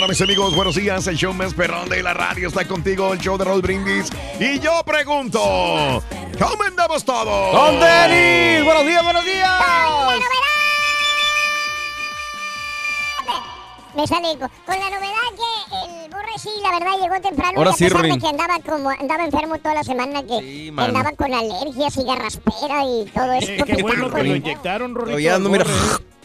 [0.00, 0.54] Mañana, mis amigos.
[0.54, 1.06] Buenos días.
[1.06, 4.08] El show más perrón de la radio está contigo, el show de Raúl Brindis.
[4.38, 6.02] Y yo pregunto,
[6.38, 7.54] ¿cómo andamos todos?
[7.54, 8.64] ¡Con Denis!
[8.64, 9.50] ¡Buenos días, buenos días!
[13.94, 17.58] Me sale con, con la novedad que el Borre sí, la verdad, llegó temprano.
[17.58, 18.20] Ahora sí, pesar de Rorín.
[18.20, 20.96] que andaba, como, andaba enfermo toda la semana, que, que mano.
[20.96, 23.50] andaba con alergias y garraspera y todo eso.
[23.50, 24.94] Eh, qué bueno que lo inyectaron.
[24.94, 25.66] Todavía ando, mira.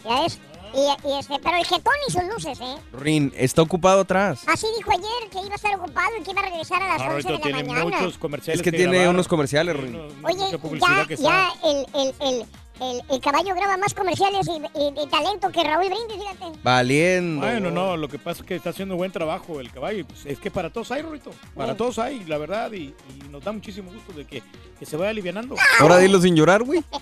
[0.04, 0.38] ¿Ya ves?
[0.76, 2.76] Y, y este, pero el jetón y sus luces, ¿eh?
[2.92, 4.40] Rin, está ocupado atrás.
[4.46, 7.00] Así dijo ayer que iba a estar ocupado y que iba a regresar a las
[7.00, 7.84] Ah, 11 de la tiene mañana.
[7.84, 9.14] muchos comerciales Es que que tiene grabar.
[9.14, 9.96] unos comerciales, Rin.
[10.22, 12.46] Oye, ya, ya el, el, el,
[12.80, 16.58] el, el caballo graba más comerciales y, y- y talento que Raúl Brindis, fíjate.
[16.62, 17.40] Valiendo.
[17.46, 20.06] Bueno, no, lo que pasa es que está haciendo buen trabajo el caballo.
[20.06, 21.30] pues, es que para todos hay, Rorrito.
[21.54, 22.72] Para todos hay, la verdad.
[22.72, 22.94] Y,
[23.24, 24.42] y nos da muchísimo gusto de que,
[24.78, 25.56] que se vaya alivianando.
[25.80, 26.82] Ahora dilo sin llorar, güey.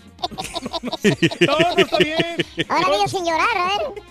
[1.46, 2.16] No, no está bien.
[2.68, 4.02] Ahora digo sin llorar, a ver.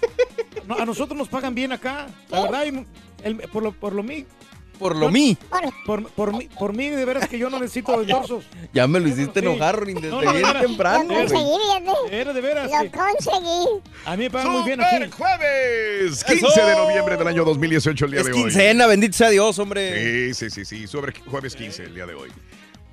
[0.68, 2.07] No, a nosotros nos pagan bien acá.
[2.29, 2.85] La verdad, y
[3.23, 4.25] el- por lo, por lo mí.
[4.79, 5.38] Por lo mí.
[5.85, 8.44] Por, por, mí, por mí, de veras que yo no necesito endorsos.
[8.73, 9.45] Ya me lo hiciste Sí.
[9.45, 12.09] enojar, Rin, desde No, no, de bien temprano, Lo conseguí, fíjate.
[12.09, 12.72] De veras, de veras.
[12.72, 13.81] Lo conseguí.
[14.06, 14.95] A mí me pagan muy bien aquí.
[14.95, 16.23] ¡Super jueves!
[16.23, 18.41] 15 de noviembre del año 2018, el día Es de hoy.
[18.44, 20.34] quincena, bendito sea Dios, hombre.
[20.34, 20.88] Sí, sí, sí, sí.
[20.88, 22.29] Sobre jueves 15, el día de hoy.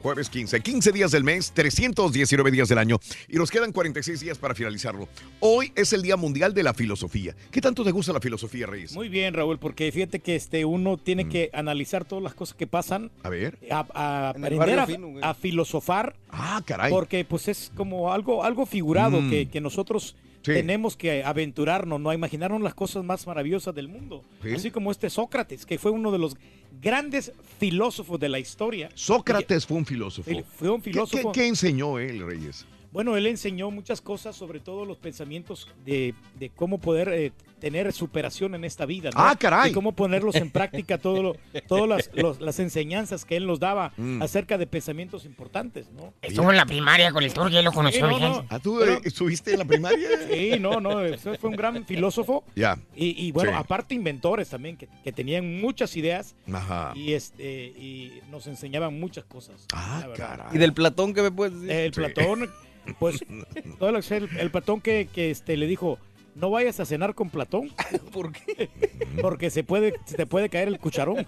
[0.03, 0.61] Jueves 15.
[0.61, 2.99] 15 días del mes, 319 días del año.
[3.29, 5.09] Y nos quedan 46 días para finalizarlo.
[5.41, 7.37] Hoy es el Día Mundial de la Filosofía.
[7.51, 8.95] ¿Qué tanto te gusta la filosofía, Reyes?
[8.95, 12.67] Muy bien, Raúl, porque fíjate que este uno tiene que analizar todas las cosas que
[12.67, 13.59] pasan, A ver.
[13.71, 15.23] a, a aprender a, fino, güey.
[15.23, 16.91] a filosofar, Ah, caray.
[16.91, 19.29] porque pues es como algo, algo figurado Mm.
[19.31, 20.53] que, que nosotros Sí.
[20.55, 22.11] tenemos que aventurarnos, ¿no?
[22.11, 24.23] A imaginarnos las cosas más maravillosas del mundo.
[24.43, 24.53] Sí.
[24.55, 26.37] Así como este Sócrates, que fue uno de los
[26.81, 28.89] grandes filósofos de la historia.
[28.95, 30.31] Sócrates fue un filósofo.
[30.31, 31.33] Él fue un ¿Qué- filósofo.
[31.33, 32.65] ¿Qué, qué enseñó él, Reyes?
[32.93, 37.93] Bueno, él enseñó muchas cosas, sobre todo los pensamientos de, de cómo poder eh, tener
[37.93, 39.11] superación en esta vida.
[39.15, 39.21] ¿no?
[39.21, 39.71] Ah, caray.
[39.71, 41.37] Y cómo ponerlos en práctica, todo lo-
[41.69, 44.23] todas las, los- las enseñanzas que él nos daba Mm.
[44.23, 46.13] acerca de pensamientos importantes, ¿no?
[46.23, 48.47] Estuvo en la primaria con el turco y él lo conoció, Sí, no, no.
[48.49, 50.09] ¿Ah, tú eh, estuviste en la primaria?
[50.29, 51.01] Sí, no, no,
[51.39, 52.45] fue un gran filósofo.
[52.57, 52.79] Ya.
[52.97, 53.57] Y, y bueno, Sí.
[53.59, 56.93] aparte inventores también, que, que tenían muchas ideas Ajá.
[56.97, 59.67] y, este, y nos enseñaban muchas cosas.
[59.75, 60.47] Ah, caray.
[60.55, 61.71] ¿Y del Platón qué me puedes decir?
[61.71, 62.01] El Sí.
[62.01, 62.51] Platón,
[62.99, 63.23] pues,
[63.79, 65.99] todo lo que sea, el, el Platón que, que este, le dijo,
[66.41, 67.71] no vayas a cenar con Platón,
[68.13, 68.69] ¿Por qué?
[69.21, 71.27] porque se puede, se te puede caer el cucharón.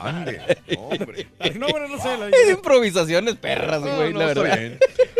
[0.00, 0.40] Ande,
[0.78, 1.28] hombre.
[1.58, 2.16] No, bueno, no sé.
[2.16, 4.58] la- Es improvisaciones perras, güey, no, la está verdad.
[4.58, 4.78] bien.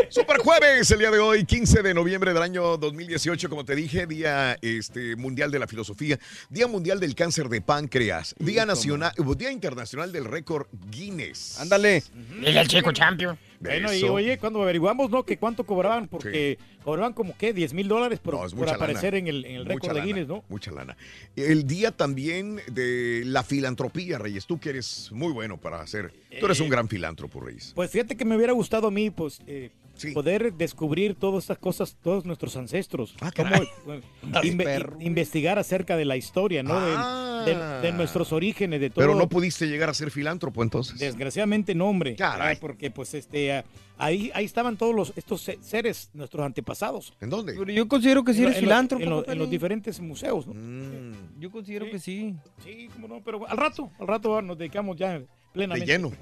[0.08, 4.06] Super jueves, el día de hoy, 15 de noviembre del año 2018, como te dije,
[4.06, 6.18] Día este, Mundial de la Filosofía,
[6.50, 11.58] Día Mundial del Cáncer de Páncreas, Día Nacional, Día Internacional del Récord Guinness.
[11.60, 12.02] Ándale.
[12.40, 13.36] Dile al chico champion.
[13.60, 15.24] Bueno, y oye, cuando averiguamos, ¿no?
[15.24, 17.52] Que cuánto cobraban, porque cobraban como, ¿qué?
[17.52, 20.44] 10 mil dólares por, No, aparecer en el, en el Mucha récord de Guinness, ¿no?
[20.48, 20.96] Mucha lana.
[21.36, 24.46] El día también de la filantropía, Reyes.
[24.46, 26.12] Tú que eres muy bueno para hacer.
[26.40, 27.72] Tú eres Eh, un gran filántropo, Reyes.
[27.74, 29.70] Pues fíjate que me hubiera gustado a mí, pues, eh,
[30.12, 33.14] poder descubrir todas estas cosas, todos nuestros ancestros.
[33.20, 33.50] Ah, Cómo,
[34.42, 36.80] inve- investigar acerca de la historia, ¿no?
[36.80, 37.80] De- Ah.
[37.82, 39.04] de, de nuestros orígenes, de todo.
[39.04, 40.98] Pero no pudiste llegar a ser filántropo entonces.
[40.98, 42.16] Desgraciadamente no, hombre.
[42.16, 42.54] Caray.
[42.56, 43.64] Ah, Porque pues este ah,
[43.98, 47.12] ahí ahí estaban todos los estos se- seres, nuestros antepasados.
[47.20, 47.52] ¿En dónde?
[47.52, 49.02] Pero yo considero que sí En eres lo- filántropo.
[49.04, 49.38] En, lo- en compadre.
[49.40, 50.54] los diferentes museos, ¿no?
[50.54, 51.38] Mm.
[51.40, 52.34] Yo considero que sí.
[52.64, 55.20] Sí, cómo no, pero al rato, al rato nos dedicamos ya
[55.54, 55.86] De plenamente.
[55.86, 56.12] lleno.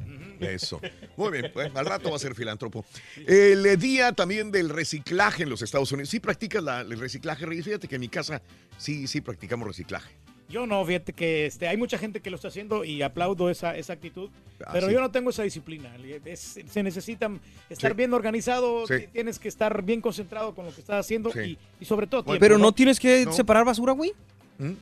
[0.40, 0.81] Eso.
[1.17, 2.84] Muy bien, pues, al rato va a ser filántropo.
[3.26, 6.11] El eh, día también del reciclaje en los Estados Unidos.
[6.11, 7.64] ¿Sí practicas la- el reciclaje, Reyes?
[7.64, 8.43] Fíjate que en mi casa
[8.76, 10.11] sí, sí practicamos reciclaje.
[10.49, 13.75] Yo no, fíjate que este, hay mucha gente que lo está haciendo y aplaudo esa,
[13.76, 14.29] esa actitud,
[14.67, 14.93] Ah, pero sí.
[14.93, 15.96] yo no tengo esa disciplina.
[16.26, 17.31] Es- se necesita
[17.70, 17.96] estar Sí.
[17.96, 19.06] bien organizado, Sí.
[19.12, 21.38] tienes que estar bien concentrado con lo que estás haciendo Sí.
[21.40, 23.32] y, y sobre todo tiempo, Pero no tienes que No.
[23.32, 24.12] separar basura, güey.
[24.58, 24.73] ¿Mm?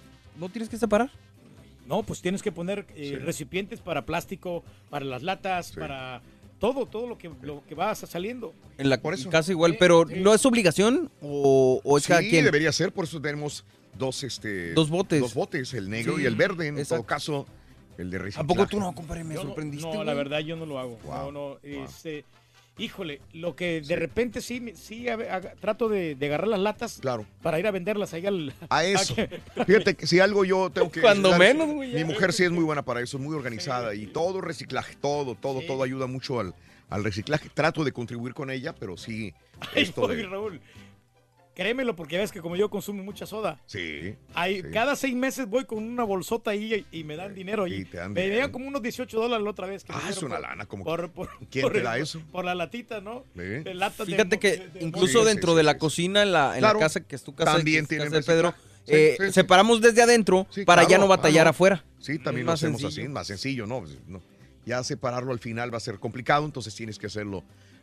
[0.40, 1.10] ¿No tienes que separar?
[1.90, 6.22] No, pues tienes que poner eh, recipientes para plástico, para las latas, para
[6.60, 8.54] todo, todo lo que, lo que va saliendo.
[8.78, 12.44] En la casa igual, pero ¿no es obligación o, o es cada sí, quien?
[12.44, 13.64] debería ser, por eso tenemos
[13.98, 15.20] dos, este, Dos botes.
[15.20, 17.02] Dos botes, el negro Sí, y el verde, en exacto.
[17.02, 17.46] todo caso,
[17.98, 18.46] el de reciclaje.
[18.46, 19.24] poco tú no, compadre?
[19.24, 20.96] Me Yo no- sorprendiste, No, la verdad yo no lo hago.
[21.04, 22.24] No, no, este,
[22.80, 26.60] híjole, lo que de repente sí, me- sí a- a- trato de, de agarrar las
[26.60, 27.26] latas Claro.
[27.42, 28.52] para ir a venderlas ahí al...
[28.68, 29.14] A eso.
[29.66, 31.00] Fíjate que si algo yo tengo que.
[31.00, 33.94] Cuando dar- menos, güey, Mi mujer sí es muy buena para eso, es muy organizada
[33.94, 36.54] y todo reciclaje, todo, todo, todo ayuda mucho al,
[36.88, 37.48] al reciclaje.
[37.52, 39.32] Trato de contribuir con ella, pero sí.
[39.74, 40.60] Ay, Esto oye, de, Raúl,
[41.54, 44.14] créemelo porque ves que como yo consumo mucha soda, sí.
[44.34, 44.68] Hay, sí.
[44.72, 47.66] Cada seis meses voy con una bolsota ahí y, y me dan dinero.
[47.66, 48.34] Y, te dan me dinero.
[48.36, 49.84] dieron como unos 18 dólares la otra vez.
[49.84, 52.22] Que Ah, es una por- lana, como por- por- ¿Quién por te da eso?
[52.32, 53.24] Por la latita, ¿no?
[53.34, 53.40] Sí.
[53.40, 56.78] De Fíjate que de- de incluso dentro de la cocina, en la, en Claro.
[56.78, 58.54] la casa que es tu casa, También que es tienen casa de Pedro,
[58.86, 59.32] eh, sí, sí.
[59.32, 61.84] separamos desde adentro para ya no batallar Ah, afuera.
[61.98, 63.02] Sí, también lo hacemos sencillo.
[63.02, 63.80] así, más sencillo, ¿no?
[63.80, 64.22] Pues, no.
[64.66, 67.42] Ya separarlo al final va a ser complicado, entonces tienes que hacerlo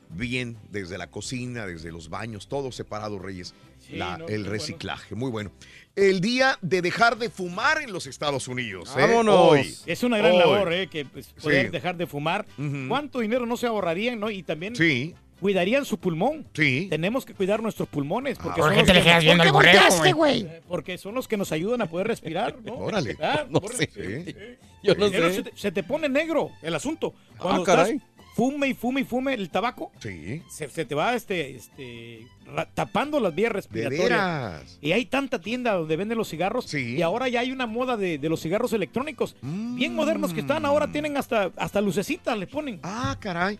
[0.10, 3.54] bien desde la cocina, desde los baños, todo separado, Reyes.
[3.80, 5.52] Sí, La- no, el reciclaje, muy bueno.
[5.96, 8.94] El día de dejar de fumar en los Estados Unidos.
[8.98, 9.02] ¿eh?
[9.02, 9.36] Vámonos.
[9.52, 9.76] Hoy.
[9.86, 10.38] Es una gran Hoy.
[10.40, 10.88] labor, ¿eh?
[10.88, 11.72] Que pues, poder Sí.
[11.72, 12.46] dejar de fumar.
[12.88, 14.30] ¿Cuánto dinero no se ahorrarían, no?
[14.30, 15.16] Y también Sí.
[15.40, 16.48] cuidarían su pulmón.
[16.54, 16.88] Sí.
[16.90, 18.38] Tenemos que cuidar nuestros pulmones.
[18.38, 20.42] Porque ¿Por son qué los te le que quedas nos- viendo ¿Por al borrego, güey?
[20.42, 22.74] Eh, Porque son los que nos ayudan a poder respirar, ¿no?
[22.78, 23.18] Órale.
[23.22, 23.90] Ah, No por- sé.
[23.94, 24.36] Sí.
[24.84, 25.36] Yo no Pero sé.
[25.36, 27.14] Se, te, se te pone negro el asunto.
[27.40, 27.94] Cuando Ah, caray.
[27.96, 30.44] estás fume y fume y fume el tabaco, Sí.
[30.48, 32.28] se, se te va este, este,
[32.76, 34.78] tapando las vías respiratorias.
[34.80, 36.72] Y hay tanta tienda donde venden los cigarros.
[36.76, 39.36] Y ahora ya hay una moda de, de los cigarros electrónicos.
[39.42, 40.66] Bien modernos que están.
[40.66, 42.80] Ahora tienen hasta, hasta lucecitas, le ponen.
[42.84, 43.60] Ah, caray.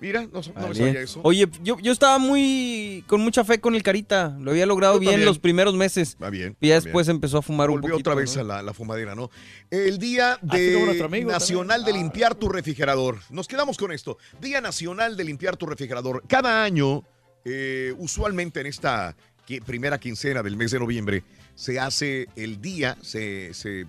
[0.00, 1.20] Mira, no, no me sabía eso.
[1.22, 4.36] Oye, yo, yo estaba muy con mucha fe con el Carita.
[4.40, 5.26] Lo había logrado Yo bien también.
[5.26, 6.16] los primeros meses.
[6.22, 6.56] Va bien.
[6.60, 8.10] Y ya después empezó a fumar un Volvió poquito.
[8.10, 8.42] otra vez ¿no?
[8.42, 9.30] a la, la fumadera, ¿no?
[9.70, 13.18] El Día como de amigo Nacional de Limpiar tu Refrigerador.
[13.30, 14.18] Nos quedamos con esto.
[14.40, 16.22] Día Nacional de Limpiar tu Refrigerador.
[16.28, 17.02] Cada año,
[17.44, 19.16] eh, usualmente en esta
[19.64, 21.22] primera quincena del mes de noviembre,
[21.54, 23.86] se hace el día, se, se,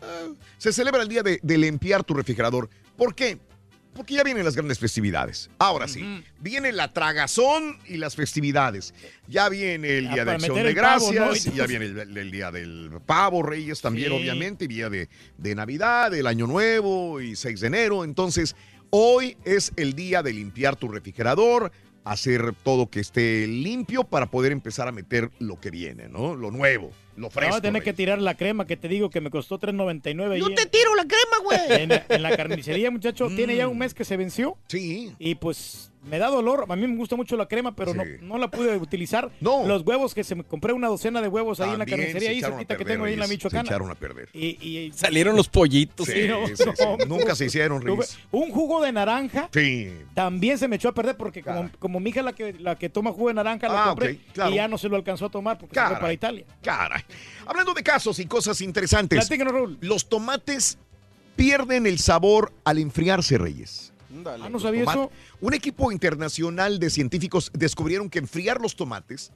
[0.00, 2.70] ah, se celebra el día de, de limpiar tu refrigerador.
[2.96, 3.38] ¿Por qué?
[3.94, 5.48] Porque ya vienen las grandes festividades.
[5.58, 8.92] Ahora sí, viene la tragazón y las festividades.
[9.28, 11.12] Ya viene el Ya Día de Acción de el pavo, ¿no?
[11.26, 14.16] Gracias, Y ya viene el, el- el Día del Pavo, Reyes también, Sí.
[14.16, 15.08] obviamente, y Día de,
[15.38, 18.04] de Navidad, el Año Nuevo y 6 de enero.
[18.04, 18.56] Entonces,
[18.90, 21.70] hoy es el día de limpiar tu refrigerador,
[22.04, 26.34] hacer todo que esté limpio para poder empezar a meter lo que viene, ¿no?
[26.34, 27.56] Lo nuevo, lo fresco.
[27.56, 30.38] A tener que tirar la crema que te digo que me costó 3.99.
[30.38, 31.60] Yo ahí te en- tiro la crema, güey.
[31.82, 34.56] En, en la carnicería, muchacho, tiene ya un mes que se venció.
[34.68, 35.12] Sí.
[35.18, 36.66] Y pues me da dolor.
[36.68, 38.10] A mí me gusta mucho la crema, pero no, Sí.
[38.20, 39.30] no la pude utilizar.
[39.40, 39.66] No.
[39.66, 42.30] Los huevos que se me compré una docena de huevos ahí en la También carnicería,
[42.30, 43.62] ahí cerquita que tengo ahí en la Michoacana.
[43.62, 44.28] Se echaron a perder.
[44.34, 46.06] Y, y- Salieron los pollitos.
[46.06, 46.64] Sí, Sí, no, sí, sí.
[46.84, 46.96] no.
[47.06, 48.18] Nunca se hicieron, Reyes.
[48.32, 49.48] un jugo de naranja.
[49.52, 49.90] Sí.
[50.14, 52.88] También se me echó a perder porque como, como mi hija la que, la que
[52.90, 54.50] toma jugo de naranja, Ah, compré ok, claro.
[54.50, 56.44] y ya no se lo alcanzó a tomar porque se fue para Italia.
[56.62, 57.02] Caray.
[57.46, 59.28] Hablando de casos y cosas interesantes.
[59.28, 59.78] Raúl.
[59.80, 60.78] Los tomates
[61.36, 63.92] pierden el sabor al enfriarse, Reyes.
[64.24, 65.10] Ah, no sabía eso.
[65.40, 69.32] Un equipo internacional de científicos descubrieron que enfriar los tomates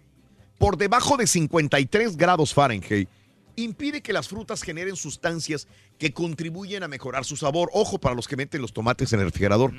[0.58, 3.08] por debajo de 53 grados Fahrenheit
[3.56, 5.66] impide que las frutas generen sustancias
[5.98, 7.70] que contribuyen a mejorar su sabor.
[7.72, 9.72] Ojo para los que meten los tomates en el refrigerador.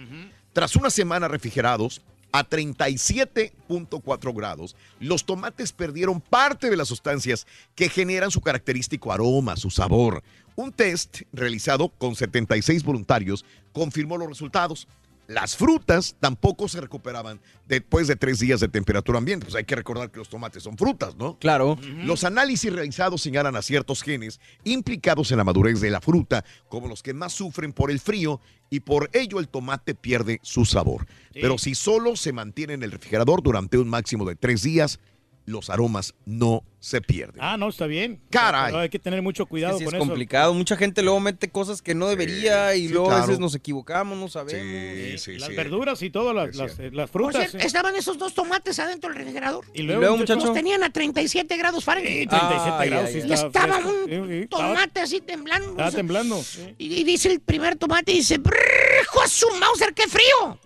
[0.54, 7.90] Tras una semana refrigerados a 37.4 grados, los tomates perdieron parte de las sustancias que
[7.90, 10.24] generan su característico aroma, su sabor.
[10.56, 14.88] Un test realizado con 76 voluntarios confirmó los resultados.
[15.30, 19.46] Las frutas tampoco se recuperaban después de tres días de temperatura ambiente.
[19.46, 21.38] Pues hay que recordar que los tomates son frutas, ¿no?
[21.38, 21.78] Claro.
[22.04, 26.88] Los análisis realizados señalan a ciertos genes implicados en la madurez de la fruta, como
[26.88, 31.06] los que más sufren por el frío, y por ello el tomate pierde su sabor.
[31.32, 35.00] Pero si solo se mantiene en el refrigerador durante un máximo de tres días,
[35.50, 37.42] los aromas no se pierden.
[37.42, 38.22] Ah, no, está bien.
[38.30, 38.68] Caray.
[38.68, 40.08] Pero hay que tener mucho cuidado Sí, con es eso.
[40.08, 40.54] complicado.
[40.54, 44.18] Mucha gente luego mete cosas que no debería y sí, luego a veces nos equivocamos,
[44.18, 44.62] no sabemos.
[44.62, 45.56] Sí, sí, Las sí.
[45.56, 47.50] verduras y todo, las, las, eh, las Por frutas.
[47.52, 49.66] cierto, estaban esos dos tomates adentro del refrigerador.
[49.74, 50.46] Y luego, luego, muchacho?
[50.46, 52.30] Los tenían a 37 grados Fahrenheit.
[52.30, 53.10] 37 Ay, grados.
[53.16, 53.90] y estaba fresco.
[54.08, 55.70] un tomate así temblando.
[55.72, 56.42] Estaba o sea, temblando.
[56.78, 58.56] y, y dice el primer tomate, dice, "Brrr,
[59.04, 60.60] hijo a su Mauser, qué frío.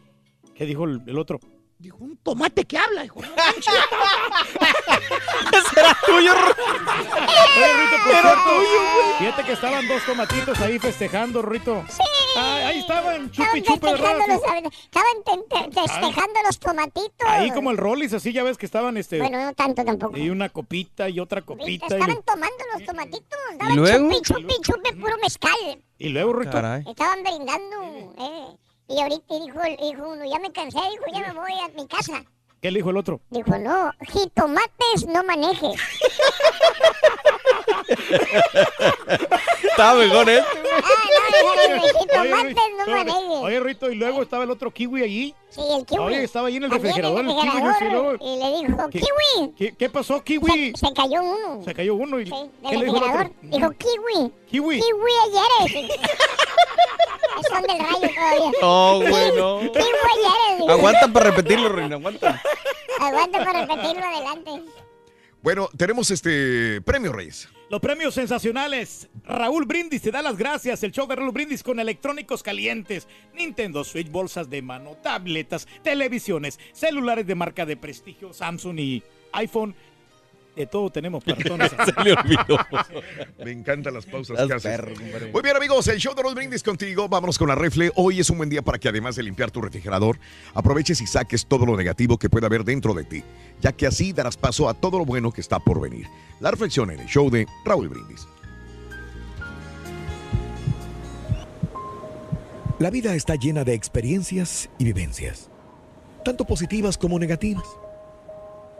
[0.55, 1.39] ¿Qué dijo el, el otro?
[1.79, 3.19] Dijo, un tomate que habla, hijo.
[5.73, 6.33] ¿Será tuyo?
[6.33, 8.51] Rito, por cierto,
[9.19, 11.83] fíjate que estaban dos tomatitos ahí festejando, Rito.
[11.89, 12.03] Sí.
[12.37, 17.27] Ah, ahí estaban, chupi chupi, estaban te- te- festejando los tomatitos.
[17.27, 19.19] Ahí como el Rollis, así ya ves que estaban este.
[19.19, 20.17] Bueno, no tanto tampoco.
[20.17, 21.69] Y una copita y otra copita.
[21.69, 23.39] Y, Estaban tomando los tomatitos.
[23.51, 24.09] Estaban luego?
[24.09, 25.83] chupi, chupi, chupi, puro mezcal.
[25.99, 26.51] y luego, Rito.
[26.51, 26.83] Caray.
[26.87, 28.13] Estaban brindando.
[28.17, 28.57] Eh.
[28.93, 32.23] Y ahorita dijo, dijo uno, ya me cansé, dijo, ya me voy a mi casa.
[32.61, 33.21] ¿Qué le dijo el otro?
[33.31, 35.81] Dijo, no, jitomates no manejes.
[39.63, 40.39] Estaba mejor, ¿eh?
[40.39, 41.51] Ah, no, dijo,
[42.21, 43.17] Oye, Rito, no manejes.
[43.43, 45.35] oye, Rito, y luego estaba el otro kiwi allí.
[45.49, 45.99] Sí, el kiwi.
[46.01, 48.89] Oye, estaba ahí en el refrigerador, en el kiwi, yo sí, luego- Y le dijo,
[48.89, 49.53] ¿Qué- kiwi.
[49.57, 50.73] ¿Qué, qué pasó, kiwi?
[50.75, 51.61] Se, se cayó uno.
[51.63, 52.25] Se cayó uno y.
[52.27, 52.31] Sí,
[52.69, 53.25] ¿Qué del dijo refrigerador.
[53.27, 53.35] otro?
[53.41, 54.31] Dijo, kiwi.
[54.49, 54.79] Kiwi.
[54.81, 55.91] Kiwi ayer.
[57.49, 58.51] Son del rayo todavía.
[58.61, 59.59] Oh, bueno.
[59.59, 60.57] Kiwi ayer.
[60.59, 60.69] dijo.
[60.71, 62.41] Aguanta para repetirlo, Reina, aguanta.
[62.99, 64.51] Aguanta para repetirlo adelante.
[65.41, 67.49] Bueno, tenemos este premio, Reyes.
[67.73, 69.09] Los premios sensacionales.
[69.23, 70.83] Raúl Brindis te da las gracias.
[70.83, 73.07] El show de Raúl Brindis con electrónicos calientes.
[73.33, 79.73] Nintendo Switch, bolsas de mano, tabletas, televisiones, celulares de marca de prestigio, Samsung y iPhone.
[80.55, 81.71] De todo tenemos para todos.
[81.71, 82.57] Se le olvidó.
[83.43, 84.71] Me encantan las pausas Estás que haces.
[84.71, 85.31] perro, compadre.
[85.31, 87.09] Muy bien, amigos, el show de los brindis contigo.
[87.09, 87.91] Vámonos con la refle.
[87.95, 90.19] Hoy es un buen día para que además de limpiar tu refrigerador,
[90.53, 93.23] aproveches y saques todo lo negativo que pueda haber dentro de ti,
[93.61, 96.05] ya que así darás paso a todo lo bueno que está por venir.
[96.39, 98.27] La reflexión en el show de Raúl Brindis.
[102.79, 105.49] La vida está llena de experiencias y vivencias,
[106.25, 107.63] tanto positivas como negativas.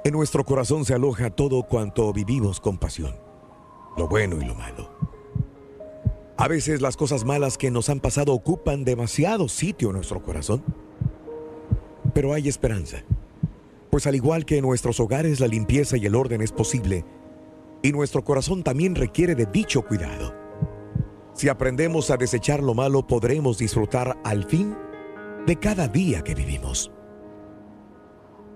[0.06, 3.16] En nuestro corazón se aloja todo cuanto vivimos con pasión,
[3.96, 4.90] lo bueno y lo malo.
[6.36, 10.62] A veces las cosas malas que nos han pasado ocupan demasiado sitio en nuestro corazón.
[12.14, 12.98] Pero hay esperanza,
[13.92, 17.06] pues al igual que en nuestros hogares la limpieza y el orden es posible,
[17.82, 20.34] y nuestro corazón también requiere de dicho cuidado.
[21.34, 24.76] Si aprendemos a desechar lo malo, podremos disfrutar al fin
[25.48, 26.92] de cada día que vivimos.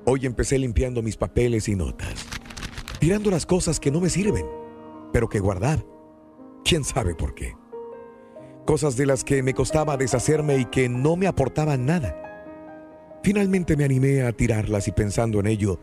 [0.09, 2.25] Hoy empecé limpiando mis papeles y notas,
[2.97, 4.45] tirando las cosas que no me sirven,
[5.11, 5.85] pero que guardar.
[6.63, 7.57] ¿Quién sabe por qué?
[8.65, 12.15] Cosas de las que me costaba deshacerme y que no me aportaban nada.
[13.21, 15.77] Finalmente me animé a tirarlas y pensando en ello,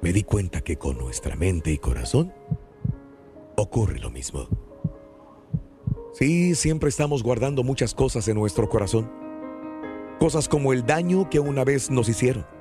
[0.00, 2.32] me di cuenta que con nuestra mente y corazón
[3.58, 4.48] ocurre lo mismo.
[6.14, 9.12] Sí, siempre estamos guardando muchas cosas en nuestro corazón.
[10.18, 12.53] Cosas como el daño que una vez nos hicieron.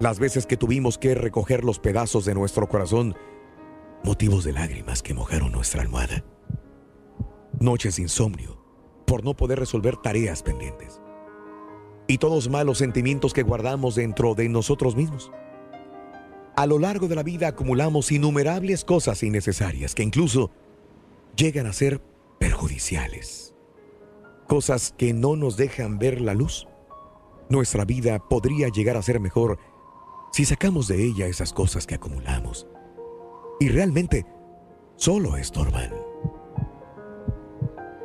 [0.00, 3.14] Las veces que tuvimos que recoger los pedazos de nuestro corazón,
[4.02, 6.24] motivos de lágrimas que mojaron nuestra almohada.
[7.60, 8.62] Noches de insomnio
[9.06, 11.00] por no poder resolver tareas pendientes.
[12.08, 15.30] Y todos malos sentimientos que guardamos dentro de nosotros mismos.
[16.56, 20.50] A lo largo de la vida acumulamos innumerables cosas innecesarias que incluso
[21.36, 22.00] llegan a ser
[22.38, 23.54] perjudiciales.
[24.48, 26.66] Cosas que no nos dejan ver la luz.
[27.48, 29.58] Nuestra vida podría llegar a ser mejor
[30.34, 32.66] si sacamos de ella esas cosas que acumulamos.
[33.60, 34.26] Y realmente
[34.96, 35.92] solo estorban.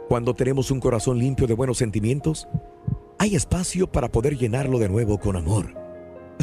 [0.08, 2.48] Cuando tenemos un corazón limpio de buenos sentimientos,
[3.18, 5.74] hay espacio para poder llenarlo de nuevo con amor,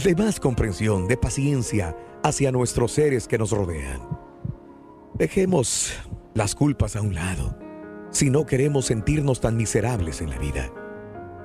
[0.03, 4.01] de más comprensión, de paciencia hacia nuestros seres que nos rodean.
[5.15, 5.93] Dejemos
[6.35, 7.57] las culpas a un lado
[8.11, 10.69] si no queremos sentirnos tan miserables en la vida.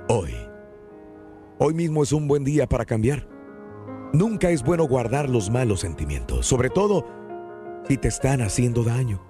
[0.08, 0.34] Hoy,
[1.60, 3.31] hoy mismo es un buen día para cambiar.
[4.12, 7.06] Nunca es bueno guardar los malos sentimientos, sobre todo
[7.88, 9.24] si te están haciendo daño,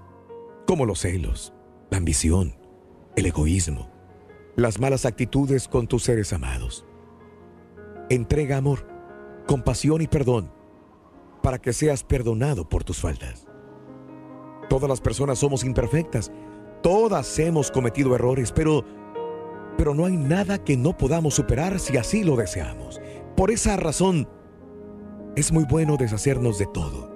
[0.66, 1.52] como los celos,
[1.90, 2.56] la ambición,
[3.14, 3.90] el egoísmo,
[4.56, 6.84] las malas actitudes con tus seres amados.
[8.10, 8.86] Entrega amor,
[9.46, 10.50] compasión y perdón
[11.42, 13.46] para que seas perdonado por tus faltas.
[14.68, 16.32] Todas las personas somos imperfectas,
[16.82, 18.84] todas hemos cometido errores, pero
[19.76, 23.00] pero no hay nada que no podamos superar si así lo deseamos.
[23.36, 24.28] Por esa razón,
[25.36, 27.10] es muy bueno deshacernos de todo.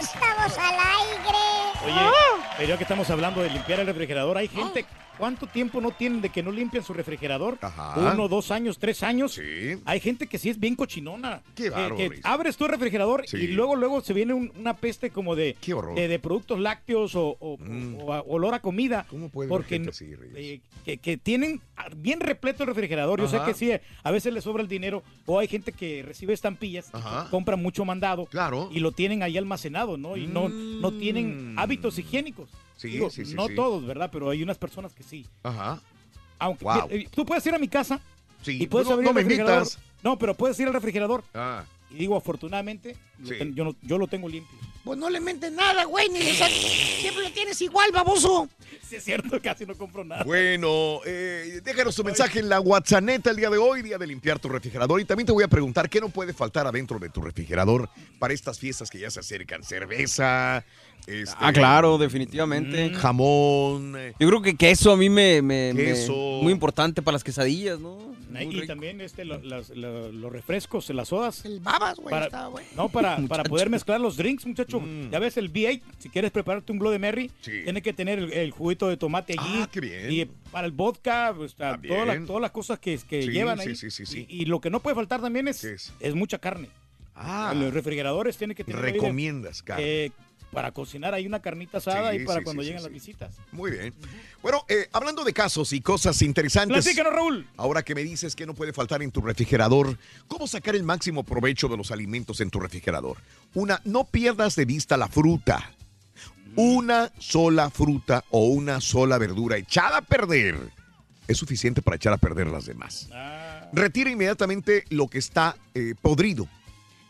[0.00, 1.38] estamos al aire!
[1.84, 2.10] Oye,
[2.56, 4.84] pero ya que estamos hablando de limpiar el refrigerador, hay gente,
[5.22, 7.56] ¿cuánto tiempo no tienen de que no limpian su refrigerador?
[7.94, 9.34] Uno, dos años, tres años.
[9.34, 9.78] Sí.
[9.84, 11.42] Hay gente que sí es bien cochinona.
[11.54, 13.36] Qué bárbaro, que abres tu refrigerador Sí.
[13.36, 15.56] y luego, luego se viene un- una peste como de,
[15.94, 17.56] de, de productos lácteos o, o-
[18.02, 19.06] o a- olor a comida.
[19.32, 21.60] puede porque haber gente así, eh, que, que tienen
[21.98, 23.20] bien repleto el refrigerador.
[23.20, 23.38] Yo Ajá.
[23.38, 23.70] sé que sí,
[24.02, 27.26] a veces les sobra el dinero o hay gente que recibe estampillas, Ajá.
[27.26, 28.70] que compran mucho mandado Claro.
[28.72, 30.16] y lo tienen ahí almacenado, ¿no?
[30.16, 32.50] Y no, no tienen hábitos higiénicos.
[32.76, 33.54] Sí, Digo, sí, sí, no sí.
[33.54, 34.10] todos, ¿verdad?
[34.12, 35.26] Pero hay unas personas que sí.
[35.42, 35.80] Ajá.
[36.38, 36.88] Aunque Wow.
[36.90, 38.00] eh, tú puedes ir a mi casa
[38.42, 39.62] Sí, y puedes no- abrir no el me refrigerador.
[39.62, 39.78] invitas.
[40.02, 41.22] No, pero puedes ir al refrigerador.
[41.34, 41.64] Ah.
[41.90, 43.34] Y digo, afortunadamente, lo Sí.
[43.38, 44.58] ten- yo, no- yo lo tengo limpio.
[44.82, 48.48] Pues no le mentes nada, güey, ni le Siempre lo tienes igual, baboso.
[48.82, 50.22] Sí, es cierto, casi no compro nada.
[50.24, 54.38] Bueno, eh, déjanos tu mensaje en la WhatsApp el día de hoy, día de limpiar
[54.38, 55.00] tu refrigerador.
[55.00, 58.34] Y también te voy a preguntar qué no puede faltar adentro de tu refrigerador para
[58.34, 59.62] estas fiestas que ya se acercan.
[59.62, 60.62] Cerveza,
[61.06, 62.90] este, Ah, claro, definitivamente.
[62.94, 63.94] jamón.
[63.96, 66.12] eh, Yo creo que queso a mí me, me- me- Queso.
[66.42, 68.12] muy importante para las quesadillas, ¿no?
[68.30, 68.66] Muy Y rico.
[68.66, 71.44] también este, lo- las- lo- los refrescos, las sodas.
[71.44, 72.14] El babas, güey.
[72.76, 74.80] No, para, para poder mezclar los drinks, muchacho.
[74.80, 75.10] Mm.
[75.10, 78.50] Ya ves el V8, si quieres prepararte un Bloody Mary, tiene que tener el, el
[78.50, 79.60] juguito de tomate allí.
[79.62, 80.10] Ah, qué bien.
[80.10, 82.26] Y para el vodka, pues, está todas, las, bien.
[82.26, 83.76] todas las cosas que, que Sí, llevan sí, ahí.
[83.76, 84.26] sí, sí, sí.
[84.28, 86.14] Y, y lo que no puede faltar también es, es?
[86.14, 86.68] mucha carne.
[87.14, 87.50] Ah.
[87.52, 89.84] En los refrigeradores tiene que tener Recomiendas carne.
[90.06, 90.10] eh,
[90.52, 93.34] para cocinar hay una carnita asada Sí, y para sí, cuando sí, sí, las visitas.
[93.50, 93.94] Muy bien.
[94.42, 96.84] Bueno, eh, hablando de casos y cosas interesantes.
[96.84, 97.48] Platícanos, Raúl.
[97.56, 101.24] Ahora que me dices que no puede faltar en tu refrigerador, ¿cómo sacar el máximo
[101.24, 103.16] provecho de los alimentos en tu refrigerador?
[103.54, 105.72] Una, no pierdas de vista la fruta.
[106.54, 110.70] Una sola fruta o una sola verdura echada a perder
[111.26, 113.08] es suficiente para echar a perder las demás.
[113.72, 116.46] Retira inmediatamente lo que está eh, podrido.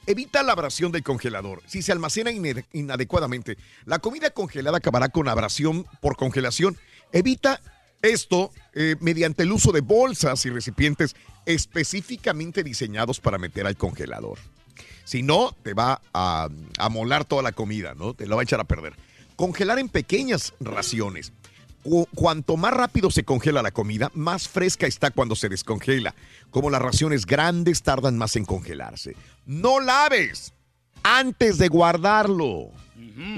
[0.06, 1.62] Evita la abrasión del congelador.
[1.66, 2.30] Si se almacena
[2.72, 6.76] inadecuadamente, la comida congelada acabará con abrasión por congelación.
[7.12, 7.60] Evita
[8.02, 11.14] esto eh, mediante el uso de bolsas y recipientes
[11.46, 14.38] específicamente diseñados para meter al congelador.
[15.04, 18.14] Si no, te va a, a molar toda la comida, ¿no?
[18.14, 18.94] Te la va a echar a perder.
[19.36, 21.32] Congelar en pequeñas raciones.
[21.82, 26.14] Cu- Cuanto más rápido se congela la comida, más fresca está cuando se descongela.
[26.52, 29.16] Como las raciones grandes tardan más en congelarse.
[29.44, 30.52] No laves
[31.02, 32.70] antes de guardarlo.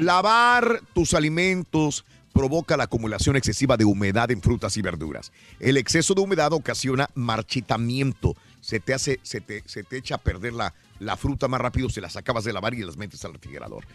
[0.00, 5.32] Lavar tus alimentos provoca la acumulación excesiva de humedad en frutas y verduras.
[5.60, 8.36] El exceso de humedad ocasiona marchitamiento.
[8.60, 11.88] Se te hace, se te, se te echa a perder la, la fruta más rápido,
[11.88, 13.86] se las acabas de lavar y las metes al refrigerador.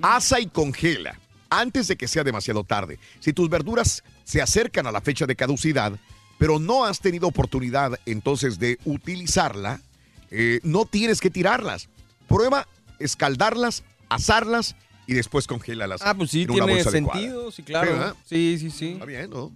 [0.00, 1.18] Asa y congela
[1.50, 2.98] antes de que sea demasiado tarde.
[3.20, 5.98] Si tus verduras se acercan a la fecha de caducidad,
[6.38, 9.80] pero no has tenido oportunidad entonces de utilizarla,
[10.30, 11.88] eh, no tienes que tirarlas.
[12.28, 12.66] Prueba
[12.98, 16.00] escaldarlas, asarlas y después congélalas.
[16.02, 17.20] Ah, pues sí, en una tiene bolsa adecuada.
[17.20, 18.16] sentido, sí, claro.
[18.24, 18.92] Sí, sí, sí.
[18.92, 19.52] Está bien, ¿no?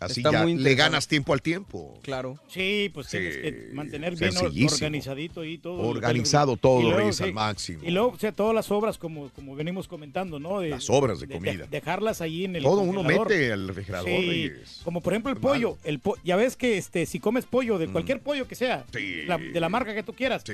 [0.00, 1.98] Así Está ya muy le ganas tiempo al tiempo.
[2.02, 2.38] Claro.
[2.46, 4.32] Sí, pues tienes que mantener bien
[4.70, 5.80] organizadito y todo.
[5.80, 7.80] Organizado todo, Y luego, Reyes, sí, al máximo.
[7.82, 10.60] Y luego, o sea, todas las obras, como, como venimos comentando, ¿no?
[10.60, 11.66] De- Las sobras de comida.
[11.68, 14.80] dejarlas ahí en el Todo uno mete al refrigerador, Sí, Reyes.
[14.84, 15.76] como por ejemplo el pollo.
[15.82, 17.78] El po- ya ves que este, si comes pollo, Mm.
[17.80, 18.84] de cualquier pollo que sea,
[19.26, 20.44] la- de la marca que tú quieras,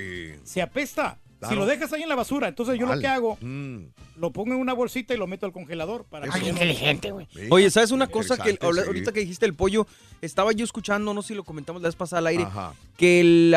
[0.44, 1.18] se apesta.
[1.48, 3.78] Si lo dejas ahí en la basura, entonces yo lo que hago, Mm.
[4.16, 6.04] lo pongo en una bolsita y lo meto al congelador.
[6.04, 9.86] Para que ya no- Oye, ¿sabes una cosa que ahorita que dijiste el pollo,
[10.22, 12.72] estaba yo escuchando, no sé si lo comentamos la vez pasada al aire, Ajá.
[12.96, 13.54] que el,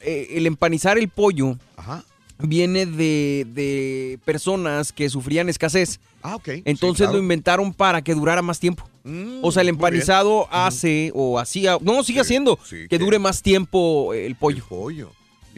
[0.00, 2.04] eh, el empanizar el pollo Ajá.
[2.38, 6.00] viene de, de personas que sufrían escasez.
[6.22, 6.48] Ah, ok.
[6.64, 7.12] Entonces Sí, claro.
[7.14, 8.88] lo inventaron para que durara más tiempo.
[9.04, 13.18] Mm, o sea, el empanizado hace o hacía, no, sigue haciendo, sí, que que- dure
[13.18, 14.64] más tiempo el pollo.
[14.68, 15.10] pollo.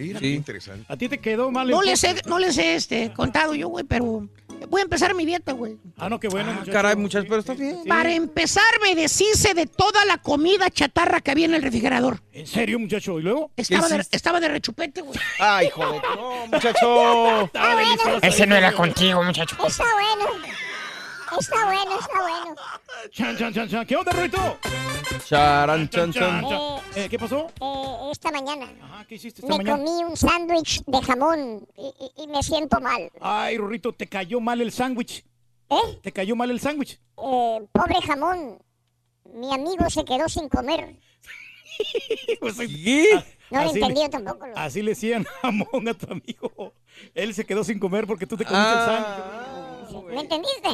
[0.02, 0.24] Mira, Sí.
[0.26, 0.84] qué interesante.
[0.88, 1.68] ¿A ti te quedó mal?
[1.68, 1.80] No
[2.26, 4.28] no les he este, contado yo, güey, pero
[4.68, 5.76] voy a empezar mi dieta, güey.
[5.96, 6.52] Ah, no, qué bueno.
[6.52, 6.72] muchacho.
[6.72, 7.82] Caray, muchachos, pero está bien.
[7.86, 12.22] Para empezar, me deshice de toda la comida chatarra que había en el refrigerador.
[12.32, 13.18] ¿En serio, muchacho?
[13.18, 13.50] ¿Y luego?
[13.56, 15.18] Estaba de, estaba de rechupete, güey.
[15.38, 17.50] Ay, joder, no, muchacho.
[18.22, 19.56] Ese no era contigo, muchacho.
[19.66, 20.69] Está bueno.
[21.38, 22.56] Está bueno, está bueno.
[23.10, 23.86] Chan, chan, chan, chan.
[23.86, 24.58] ¿Qué onda, Ruito?
[25.26, 26.44] Charan, chan, chan.
[26.96, 27.46] Eh, ¿Qué pasó?
[27.60, 29.78] Eh, esta mañana Ajá, ¿qué hiciste esta me mañana?
[29.84, 31.82] comí un sándwich de jamón y,
[32.18, 33.10] y- y me siento mal.
[33.20, 35.24] Ay, Rurito, te cayó mal el sándwich.
[35.68, 35.98] ¿Eh?
[36.02, 36.94] ¿Te cayó mal el sándwich?
[37.16, 38.58] Eh, pobre jamón.
[39.32, 40.96] Mi amigo se quedó sin comer.
[42.58, 43.24] ¿Qué?
[43.50, 44.46] No lo Así le- tampoco.
[44.46, 46.74] lo- Así le decían jamón a tu amigo.
[47.14, 48.80] Él se quedó sin comer porque tú te comiste Ah.
[48.80, 49.69] el sándwich.
[50.10, 50.68] ¿Me entendiste?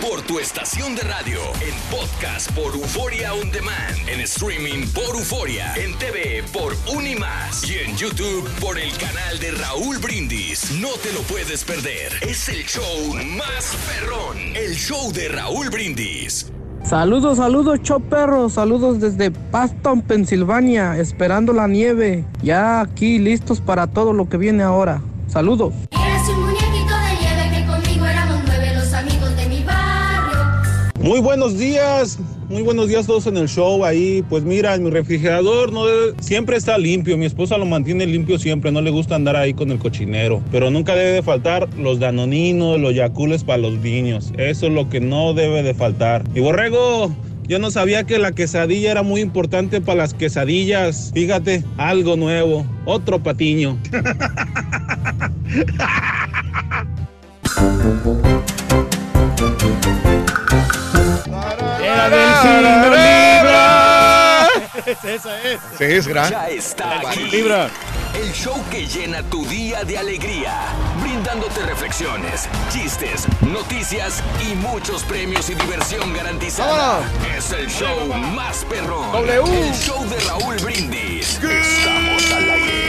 [0.00, 5.72] Por tu estación de radio, en podcast por Euforia On Demand, en streaming por Euforia,
[5.76, 10.72] en TV por Unimás y en YouTube por el canal de Raúl Brindis.
[10.72, 12.12] No te lo puedes perder.
[12.22, 16.50] Es el show más perrón, el show de Raúl Brindis.
[16.86, 18.52] Saludos, saludos, choperros.
[18.52, 22.24] Saludos desde Paston, Pensilvania, esperando la nieve.
[22.42, 25.02] Ya aquí listos para todo lo que viene ahora.
[25.26, 25.74] Saludos.
[25.90, 30.38] Eras un muñequito de nieve que conmigo éramos nueve los amigos de mi barrio.
[31.00, 34.24] Muy buenos días, muy buenos días todos en el show ahí.
[34.28, 35.70] Pues mira, mi refrigerador
[36.20, 37.16] siempre está limpio.
[37.16, 40.42] Mi esposa lo mantiene limpio siempre, no le gusta andar ahí con el cochinero.
[40.50, 44.32] Pero nunca debe de faltar los danoninos, los yacules para los niños.
[44.38, 46.24] Eso es lo que no debe de faltar.
[46.34, 47.14] Y borrego.
[47.48, 51.12] Yo no sabía que la quesadilla era muy importante para las quesadillas.
[51.14, 53.78] Fíjate, algo nuevo, otro patiño.
[61.82, 64.48] Era del signo Libra.
[65.14, 65.60] Esa es.
[65.76, 66.30] Sí, es gran.
[66.30, 67.24] Ya está aquí.
[67.24, 67.68] Libra.
[68.14, 70.54] El show que llena tu día de alegría,
[71.02, 77.00] brindándote reflexiones, chistes, noticias y muchos premios y diversión garantizada.
[77.36, 79.12] Es el show más perrón.
[79.12, 79.68] W.
[79.68, 81.38] El show de Raúl Brindis.
[81.42, 82.86] Estamos al aire.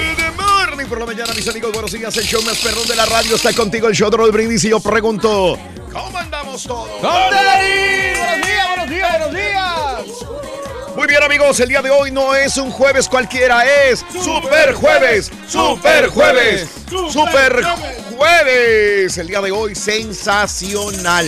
[0.77, 1.71] Morning por la mañana, mis amigos.
[1.71, 2.15] Buenos días.
[2.17, 3.87] El show más perrón de la radio está contigo.
[3.87, 4.63] El show de Raúl Brindis.
[4.63, 5.57] Y yo pregunto:
[5.91, 7.01] ¿Cómo andamos todos?
[7.01, 9.76] ¡Buenos días, buenos días, buenos días!
[10.97, 11.59] Muy bien, amigos.
[11.59, 13.63] El día de hoy no es un jueves cualquiera.
[13.87, 15.31] Es Super Jueves.
[15.47, 16.67] Super Jueves.
[16.89, 17.63] Super
[18.17, 19.15] Jueves.
[19.19, 21.27] El día de hoy, sensacional.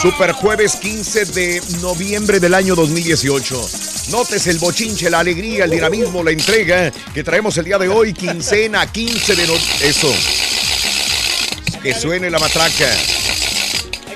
[0.00, 3.68] Super Jueves 15 de noviembre del año 2018.
[4.10, 8.14] Notes el bochinche, la alegría, el dinamismo, la entrega que traemos el día de hoy,
[8.14, 9.86] quincena 15 de noviembre.
[9.86, 10.10] Eso.
[11.82, 12.88] Que suene la matraca.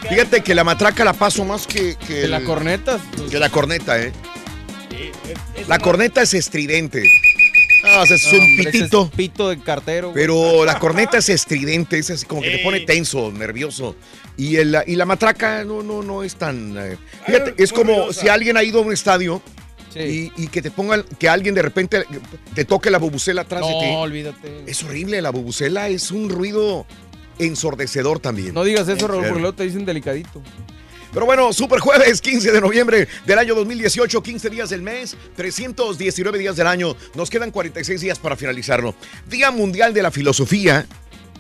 [0.09, 2.99] Fíjate que la matraca la paso más que, que ¿Que la corneta?
[3.31, 4.15] Que la corneta, ¿eh?
[5.69, 7.09] La corneta es estridente.
[7.85, 9.05] Ah, o sea, es un Hombre, pitito.
[9.11, 10.11] es pito de cartero.
[10.11, 10.21] güey.
[10.21, 13.95] Pero la corneta es estridente, es así como que te pone tenso, nervioso.
[14.37, 16.75] Y, el- y la matraca no, no, no es tan.
[16.77, 19.41] eh, fíjate, es como si alguien ha ido a un estadio
[19.95, 22.05] y, y que te pongan, que alguien de repente
[22.55, 23.87] te toque la bubucela atrás de ti.
[23.93, 24.65] No, olvídate.
[24.67, 26.87] Es horrible, la bubucela es un ruido
[27.39, 28.53] ensordecedor también.
[28.53, 30.43] No digas eso, Raúl, porque luego te dicen delicadito.
[31.17, 36.39] Pero bueno, super jueves, 15 de noviembre del año 2018, 15 días del mes, 319
[36.39, 36.95] días del año.
[37.15, 38.95] Nos quedan 46 días para finalizarlo.
[39.27, 40.85] Día Mundial de la Filosofía,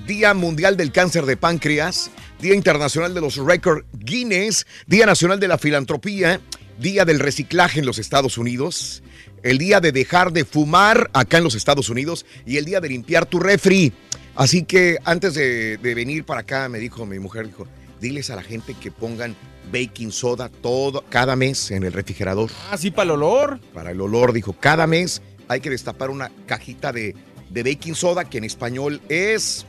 [0.06, 2.10] Día Mundial del Cáncer de Páncreas,
[2.40, 6.40] Día Internacional de los Record Guinness, Día Nacional de la Filantropía,
[6.78, 9.02] Día del Reciclaje en los Estados Unidos,
[9.42, 12.88] el Día de dejar de fumar acá en los Estados Unidos y el Día de
[12.88, 13.92] limpiar tu refri.
[14.36, 17.68] Así que antes de, de venir para acá, me dijo mi mujer, dijo,
[18.00, 19.36] diles a la gente que pongan
[19.72, 22.50] baking soda todo, cada mes en el refrigerador.
[22.70, 23.60] Ah, sí, para el olor.
[23.74, 27.14] Para el olor, dijo, cada mes hay que destapar una cajita de,
[27.50, 29.66] de baking soda, que en español es...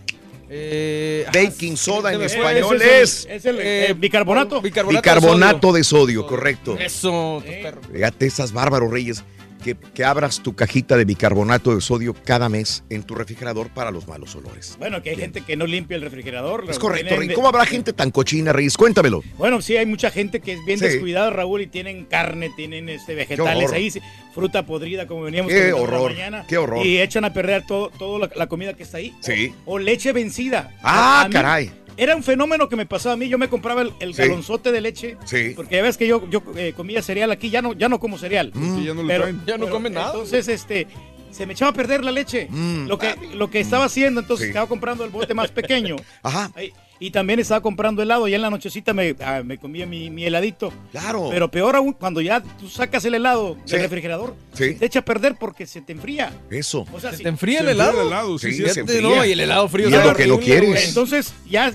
[0.49, 3.25] Eh, baking soda en Eh, español es...
[3.25, 4.61] el- es el eh, bicarbonato.
[4.61, 6.77] Bicarbonato de sodio, correcto.
[6.79, 7.81] Eso, perro.
[7.91, 9.23] Fíjate, esas bárbaros reyes.
[9.63, 13.91] Que, que abras tu cajita de bicarbonato de sodio cada mes en tu refrigerador para
[13.91, 14.75] los malos olores.
[14.79, 16.65] Bueno, que hay gente que no limpia el refrigerador.
[16.69, 17.29] Es correcto, Rey.
[17.33, 18.77] ¿Cómo habrá gente tan cochina, Reyes?
[18.77, 19.23] Cuéntamelo.
[19.37, 20.85] Bueno, sí, hay mucha gente que es bien Sí.
[20.85, 23.75] descuidada, Raúl, y tienen carne, tienen este, vegetales horror.
[23.75, 23.91] ahí,
[24.33, 26.85] fruta podrida, como veníamos Qué en la horror, mañana, qué horror.
[26.85, 29.15] Y echan a perder todo, toda la, la comida que está ahí.
[29.21, 29.53] Sí.
[29.65, 30.75] O leche vencida.
[30.83, 31.71] Ah, A- a mí caray.
[31.97, 33.27] Era un fenómeno que me pasaba a mí.
[33.27, 34.21] Yo me compraba el, el Sí.
[34.21, 35.17] galonzote de leche.
[35.25, 35.53] Sí.
[35.55, 38.17] Porque ya ves que yo, yo eh, comía cereal aquí, ya no, ya no como
[38.17, 38.51] cereal.
[38.53, 38.83] Mm.
[38.83, 39.41] ya no le Pero- traen.
[39.47, 40.11] Ya no pero come nada.
[40.11, 40.87] Entonces, este,
[41.31, 42.47] se me echaba a perder la leche.
[42.49, 42.87] Mm.
[42.87, 44.49] Lo, que, lo que estaba haciendo, entonces Sí.
[44.49, 45.95] estaba comprando el bote más pequeño.
[46.23, 46.51] Ajá.
[46.55, 48.27] Ahí, Y también estaba comprando helado.
[48.27, 50.73] Y en la nochecita me, ah, me comía mi, mi heladito.
[50.91, 51.27] Claro.
[51.29, 53.73] Pero peor aún, cuando ya tú sacas el helado Sí.
[53.73, 54.73] del refrigerador, Sí.
[54.73, 56.33] te echa a perder porque se te enfría.
[56.49, 56.87] Eso.
[56.91, 58.01] O sea, ¿Se si- te enfría el se helado?
[58.01, 59.01] el helado, sí, Sí, se se enfría.
[59.01, 60.87] No, y el helado frío Y es lo que no quieres.
[60.87, 61.71] Entonces, ya,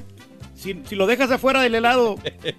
[0.63, 2.17] si, si lo dejas afuera del helado,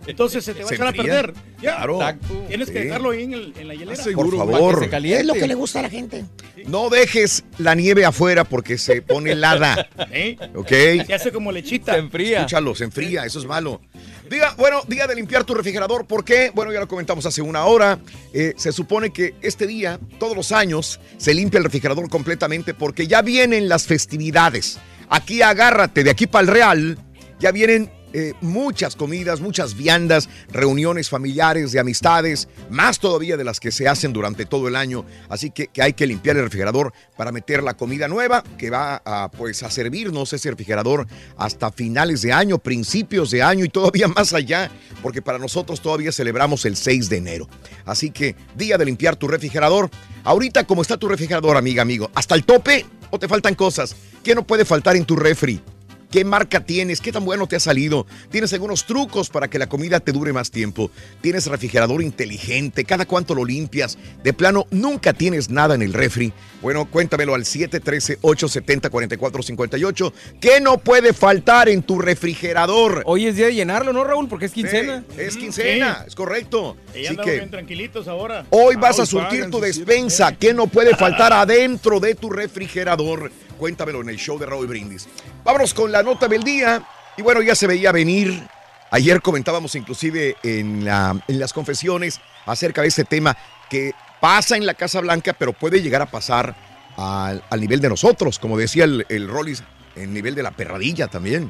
[0.08, 1.34] entonces se te va Se a echar a perder.
[1.62, 1.76] Ya.
[1.78, 1.96] Claro.
[1.96, 2.44] Exacto.
[2.48, 2.86] Tienes que Sí.
[2.86, 4.04] dejarlo ahí en, el- en la hielera.
[4.16, 4.80] Por Para favor.
[4.80, 5.22] que se caliente.
[5.22, 6.26] Es lo que le gusta a la gente.
[6.68, 9.88] No dejes la nieve afuera porque se pone helada.
[10.12, 10.38] ¿Eh?
[10.56, 10.70] ¿Ok?
[11.08, 11.94] Se hace como lechita.
[11.94, 12.38] Se enfría.
[12.40, 13.82] Escúchalo, se enfría, eso es malo.
[14.30, 16.06] Diga, bueno, día de limpiar tu refrigerador.
[16.08, 16.52] ¿Por qué?
[16.56, 18.00] Bueno, ya lo comentamos hace una hora.
[18.34, 23.06] Eh, se supone que este día, todos los años, se limpia el refrigerador completamente porque
[23.08, 24.80] ya vienen las festividades.
[25.10, 26.98] Aquí agárrate, de aquí para el Real,
[27.44, 33.60] ya vienen eh, muchas comidas, muchas viandas, reuniones familiares, de amistades, más todavía de las
[33.60, 35.04] que se hacen durante todo el año.
[35.28, 39.30] Así que, hay que limpiar el refrigerador para meter la comida nueva que va a,
[39.30, 44.32] pues, a servirnos ese refrigerador hasta finales de año, principios de año y todavía más
[44.34, 47.50] allá, porque para nosotros todavía celebramos el 6 de enero.
[47.84, 49.90] Así que día de limpiar tu refrigerador.
[50.24, 52.10] Ahorita, ¿cómo está tu refrigerador, amiga, amigo?
[52.16, 53.98] ¿Hasta el tope o te faltan cosas?
[54.24, 55.62] ¿Qué no puede faltar en tu refri?
[56.14, 57.02] ¿Qué marca tienes?
[57.02, 58.06] ¿Qué tan bueno te ha salido?
[58.30, 60.92] ¿Tienes algunos trucos para que la comida te dure más tiempo?
[61.22, 62.86] ¿Tienes refrigerador inteligente?
[62.86, 63.98] ¿Cada cuánto lo limpias?
[64.24, 66.32] De plano, nunca tienes nada en el refri.
[66.62, 70.14] Bueno, cuéntamelo al 713-870-4458.
[70.40, 73.02] ¿Qué no puede faltar en tu refrigerador?
[73.08, 74.28] Hoy es día de llenarlo, ¿no, Raúl?
[74.28, 75.04] Porque es quincena.
[75.10, 76.78] Sí, es quincena, es correcto.
[76.94, 78.46] Y Así que bien tranquilitos ahora.
[78.52, 80.36] hoy vas a surtir tu despensa.
[80.36, 83.32] ¿Qué no puede faltar adentro de tu refrigerador?
[83.64, 85.08] Cuéntamelo en el show de Raúl Brindis.
[85.46, 86.86] Vámonos con la nota del día.
[87.16, 88.44] Y bueno, ya se veía venir.
[88.92, 93.38] Ayer comentábamos inclusive en, la- en las confesiones acerca de este tema
[93.70, 96.58] que pasa en la Casa Blanca, pero puede llegar a pasar
[96.98, 99.64] al, al nivel de nosotros, como decía el, el Rollis,
[99.96, 101.50] el nivel de la perradilla también.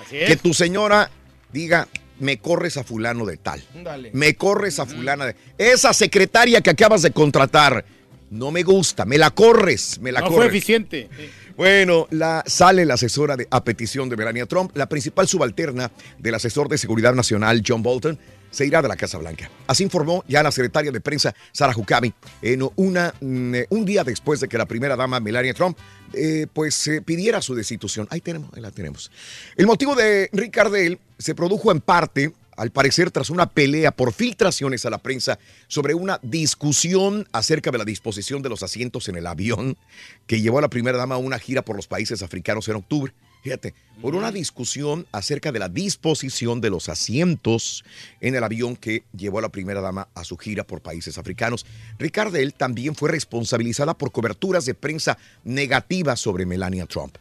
[0.00, 0.40] Así Que es.
[0.40, 1.10] tu señora
[1.52, 1.88] diga,
[2.20, 3.64] me corres a fulano de tal.
[3.82, 4.12] Dale.
[4.14, 5.36] Me corres a fulana de...
[5.58, 7.84] Esa secretaria que acabas de contratar,
[8.30, 10.50] no me gusta, me la corres, me la no fue corres.
[10.50, 11.08] eficiente.
[11.16, 11.30] Sí.
[11.58, 16.36] Bueno, la, sale la asesora de, a petición de Melania Trump, la principal subalterna del
[16.36, 18.16] asesor de seguridad nacional John Bolton,
[18.48, 19.50] se irá de la Casa Blanca.
[19.66, 24.04] Así informó ya la secretaria de prensa Sarah Huckabee en una, mm, eh, un día
[24.04, 25.76] después de que la primera dama Melania Trump
[26.12, 28.06] eh, pues eh, pidiera su destitución.
[28.10, 29.10] Ahí tenemos, ahí la tenemos.
[29.56, 34.84] El motivo de Ricardel se produjo en parte al parecer tras una pelea por filtraciones
[34.84, 39.28] a la prensa sobre una discusión acerca de la disposición de los asientos en el
[39.28, 39.78] avión
[40.26, 43.12] que llevó a la primera dama a una gira por los países africanos en octubre.
[43.44, 47.84] Fíjate, por una discusión acerca de la disposición de los asientos
[48.20, 51.64] en el avión que llevó a la primera dama a su gira por países africanos.
[52.00, 57.16] Ricardel también fue responsabilizada por coberturas de prensa negativas sobre Melania Trump.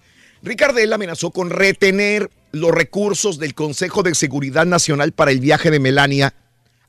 [0.47, 5.79] Ricardel amenazó con retener los recursos del Consejo de Seguridad Nacional para el viaje de
[5.79, 6.33] Melania,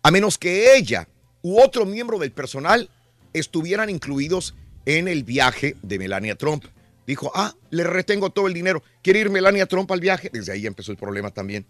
[0.03, 1.09] a menos que ella
[1.43, 2.89] u otro miembro del personal
[3.33, 4.55] estuvieran incluidos
[4.87, 6.67] en el viaje de Melania Trump.
[7.05, 8.83] Dijo, ah, le retengo todo el dinero.
[9.03, 10.31] ¿Quiere ir Melania Trump al viaje?
[10.33, 11.67] Desde ahí empezó el problema también.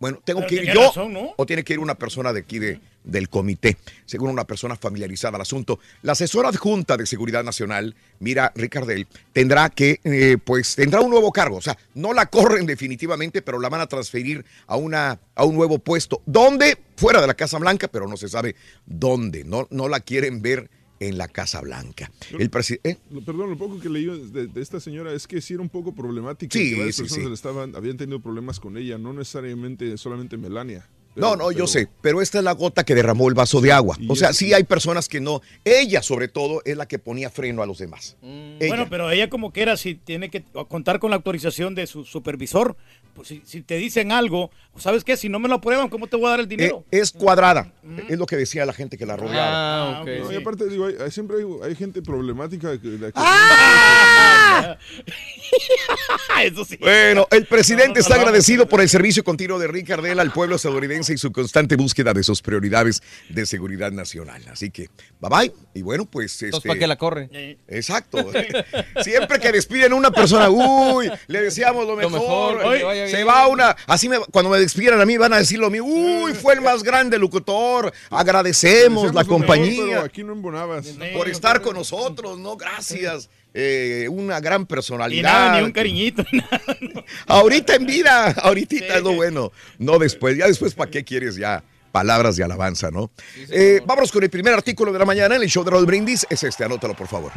[0.00, 1.34] Bueno, tengo Pero que ir yo razón, ¿no?
[1.36, 5.36] o tiene que ir una persona de aquí de, del comité, según una persona familiarizada
[5.36, 5.80] al asunto.
[6.02, 11.32] La asesora adjunta de Seguridad Nacional, Mira Ricardel, tendrá que, eh, pues, tendrá un nuevo
[11.32, 11.56] cargo.
[11.56, 15.54] O sea, no la corren definitivamente, pero la van a transferir a, una, a un
[15.54, 16.22] nuevo puesto.
[16.26, 16.78] ¿Dónde?
[16.96, 19.44] Fuera de la Casa Blanca, pero no se sabe dónde.
[19.44, 22.12] No, no la quieren ver en la Casa Blanca.
[22.38, 22.98] El presidente...
[23.10, 25.70] Lo- Perdón, lo poco que leí de, de esta señora es que sí era un
[25.70, 26.58] poco problemática.
[26.58, 27.28] Sí, que varias sí, personas sí.
[27.30, 30.86] le estaban, habían tenido problemas con ella, no necesariamente solamente Melania.
[31.16, 33.96] No, no, yo sé, pero esta es la gota que derramó el vaso de agua.
[34.08, 35.42] O sea, sí hay personas que no.
[35.64, 38.16] Ella, sobre todo, es la que ponía freno a los demás.
[38.22, 38.68] Ella.
[38.68, 42.76] Bueno, pero ella como quiera, si tiene que contar con la autorización de su supervisor,
[43.14, 45.16] pues si, si te dicen algo, ¿sabes qué?
[45.16, 46.84] Si no me lo aprueban, ¿cómo te voy a dar el dinero?
[46.90, 47.72] Eh, es cuadrada.
[48.08, 49.98] Es lo que decía la gente que la rodeaba.
[49.98, 50.08] Ah, ok.
[50.24, 52.78] No, y aparte, digo, hay- hay- siempre hay, hay gente problemática.
[52.80, 54.76] Que, la que- ¡Ah!
[56.42, 56.76] Eso sí.
[56.80, 61.18] Bueno, el presidente está agradecido por el servicio continuo de Ricardel al pueblo estadounidense y
[61.18, 64.42] su constante búsqueda de sus prioridades de seguridad nacional.
[64.50, 64.88] Así que,
[65.20, 65.52] bye bye.
[65.74, 66.32] Y bueno, pues.
[66.42, 67.58] Entonces, este, ¿para qué la corre?
[67.68, 68.18] Exacto.
[69.02, 72.58] Siempre que despiden a una persona, uy, le deseamos lo mejor.
[72.58, 72.64] mejor,
[73.08, 73.76] se va una.
[73.86, 75.86] Así me, cuando me despidieran a mí van a decir lo mismo.
[75.88, 77.92] Uy, fue el más grande locutor.
[78.10, 80.86] Agradecemos la mejor, compañía aquí no embonabas.
[81.14, 82.56] por estar con nosotros, ¿no?
[82.56, 83.28] Gracias.
[83.52, 85.32] Eh, una gran Y personalidad.
[85.32, 86.24] nada, ni un cariñito.
[87.26, 89.50] Ahorita en vida, ahorita es lo bueno.
[89.78, 91.62] No después, ya después, ¿para qué quieres ya?
[91.90, 93.10] Palabras de alabanza, ¿no?
[93.48, 96.24] Eh, vámonos con el primer artículo de la mañana en el show de Raúl Brindis.
[96.30, 97.32] Es este, anótalo, por favor.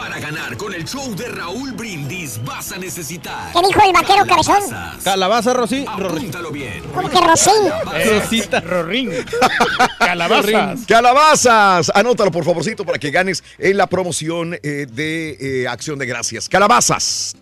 [0.00, 3.52] Para ganar con el show de Raúl Brindis vas a necesitar.
[3.52, 4.62] ¿Qué dijo el vaquero cabezón?
[5.04, 5.84] Calabaza, Rosy.
[5.86, 6.82] Apúntalo bien.
[6.94, 7.52] ¿Cómo que Rosín?
[8.08, 8.60] Rosita.
[8.62, 9.10] Rorín.
[9.98, 10.80] Calabazas.
[10.88, 16.06] Calabazas, anótalo por favorcito para que ganes en la promoción eh, de eh, Acción de
[16.06, 16.48] Gracias.
[16.48, 17.36] Calabazas.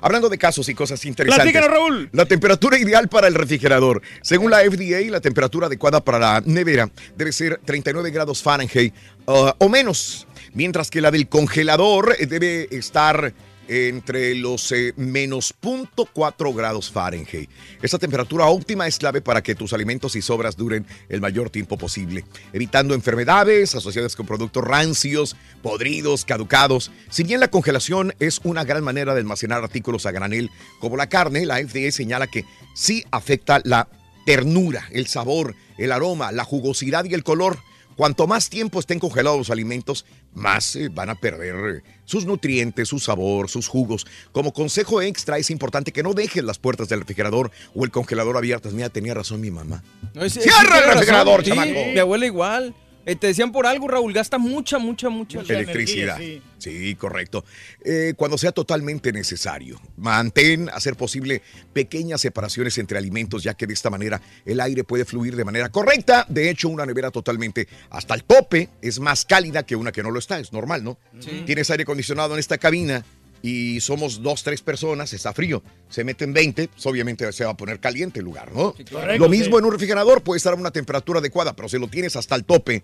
[0.00, 1.52] Hablando de casos y cosas interesantes.
[1.52, 2.10] Platícanos, Raúl.
[2.12, 4.02] La temperatura ideal para el refrigerador.
[4.22, 8.94] Según la FDA, la temperatura adecuada para la nevera debe ser 39 grados Fahrenheit
[9.26, 13.34] uh, o menos, mientras que la del congelador eh, debe estar
[13.68, 17.48] entre los eh, menos 0.4 grados Fahrenheit.
[17.82, 21.78] Esta temperatura óptima es clave para que tus alimentos y sobras duren el mayor tiempo
[21.78, 26.90] posible, evitando enfermedades asociadas con productos rancios, podridos, caducados.
[27.10, 31.08] Si bien la congelación es una gran manera de almacenar artículos a granel como la
[31.08, 33.88] carne, la FDA señala que sí afecta la
[34.26, 37.58] ternura, el sabor, el aroma, la jugosidad y el color.
[37.96, 42.88] Cuanto más tiempo estén congelados los alimentos, más eh, van a perder eh, sus nutrientes,
[42.88, 44.06] su sabor, sus jugos.
[44.32, 48.36] Como consejo extra, es importante que no dejes las puertas del refrigerador o el congelador
[48.36, 48.72] abiertas.
[48.72, 49.82] Mira, tenía razón mi mamá.
[50.14, 51.92] No, ¡Cierra el refrigerador, razón, sí.
[51.92, 52.74] Mi abuela igual.
[53.06, 56.20] Eh, te decían por algo, Raúl, gasta mucha, mucha, mucha, Electricidad.
[56.20, 56.94] energía, sí.
[56.94, 57.44] correcto.
[57.84, 63.66] Eh, cuando sea totalmente necesario, mantén, a ser posible, pequeñas separaciones entre alimentos, ya que
[63.66, 66.24] de esta manera el aire puede fluir de manera correcta.
[66.28, 70.10] De hecho, una nevera totalmente hasta el tope es más cálida que una que no
[70.10, 70.38] lo está.
[70.38, 70.98] Es normal, ¿no?
[71.20, 71.42] Sí.
[71.44, 73.04] Tienes aire acondicionado en esta cabina
[73.44, 75.62] y somos dos, tres personas, está frío.
[75.90, 78.72] Se meten 20, pues obviamente se va a poner caliente el lugar, ¿no?
[78.90, 79.58] correcto, lo mismo sí.
[79.58, 82.46] en un refrigerador, puede estar a una temperatura adecuada, pero si lo tienes hasta el
[82.46, 82.82] tope,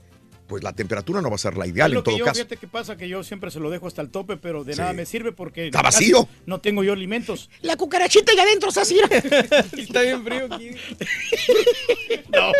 [0.50, 2.24] pues la temperatura no va a ser la ideal Es lo en que todo yo,
[2.26, 2.34] caso.
[2.38, 4.80] fíjate que pasa que yo siempre se lo dejo hasta el tope, pero de Sí.
[4.80, 6.28] nada me sirve porque Está vacío.
[6.44, 7.48] No tengo yo alimentos.
[7.62, 8.94] La cucarachita y adentro está así.
[8.94, 9.06] mira.
[9.78, 10.70] Está bien frío aquí.
[12.34, 12.52] No,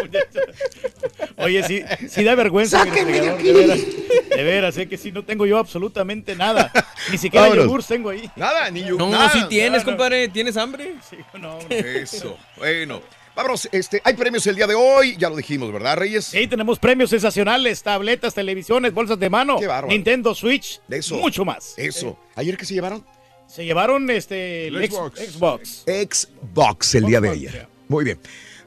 [1.45, 2.85] Oye, sí, sí da vergüenza.
[2.85, 3.49] mi Sáquenme de refrigerador, aquí.
[3.49, 6.71] De veras, de veras, sé que sí, no tengo yo absolutamente nada.
[7.11, 7.65] Ni siquiera Vámonos.
[7.67, 8.31] yogur tengo ahí.
[8.37, 8.97] Nada, ni yo.
[8.97, 9.31] No, nada.
[9.33, 9.97] si tienes, no, no.
[9.97, 10.29] compadre.
[10.29, 10.95] ¿Tienes hambre?
[11.09, 11.59] Sí, no, no.
[11.71, 13.03] Eso, bueno.
[13.37, 16.27] Vámonos, este, hay premios el día de hoy, ya lo dijimos, ¿verdad, Reyes?
[16.27, 19.69] Sí, tenemos premios sensacionales, tabletas, televisiones, bolsas de mano, Qué.
[19.89, 21.17] Nintendo Switch, De eso.
[21.17, 21.75] mucho más.
[21.77, 22.19] Eso.
[22.35, 23.05] ¿Ayer qué se llevaron?
[23.47, 25.21] Se llevaron este El el ex- Xbox.
[25.21, 25.85] Xbox.
[25.87, 27.53] Xbox el día de ayer.
[27.53, 27.69] yeah.
[27.89, 28.19] Muy bien.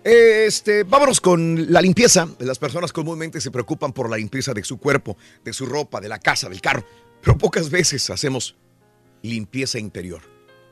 [0.04, 2.28] Este, vámonos con la limpieza.
[2.40, 6.10] Las personas comúnmente se preocupan por la limpieza de su cuerpo, de su ropa, de
[6.10, 6.84] la casa, del carro,
[7.22, 8.56] pero pocas veces hacemos
[9.22, 10.22] limpieza interior.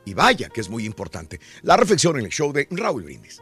[0.04, 1.40] Y vaya que es muy importante.
[1.62, 3.40] La reflexión en el show de Raúl Brindis.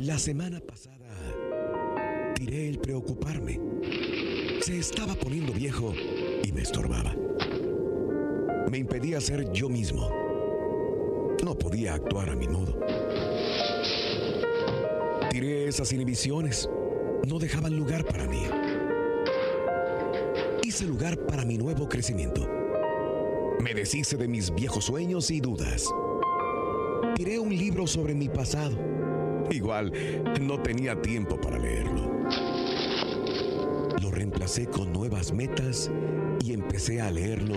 [0.00, 1.06] La semana pasada
[2.34, 3.60] tiré el preocuparme.
[4.60, 5.94] Se estaba poniendo viejo
[6.42, 7.14] y me estorbaba.
[8.70, 10.10] Me impedía ser yo mismo.
[11.42, 12.78] No podía actuar a mi modo.
[15.30, 16.68] Tiré esas inhibiciones.
[17.26, 18.42] No dejaban lugar para mí.
[20.62, 22.46] Hice lugar para mi nuevo crecimiento.
[23.60, 25.88] Me deshice de mis viejos sueños y dudas.
[27.14, 28.93] Tiré un libro sobre mi pasado.
[29.50, 29.92] Igual,
[30.40, 32.10] no tenía tiempo para leerlo.
[34.02, 35.90] Lo reemplacé con nuevas metas
[36.44, 37.56] y empecé a leerlo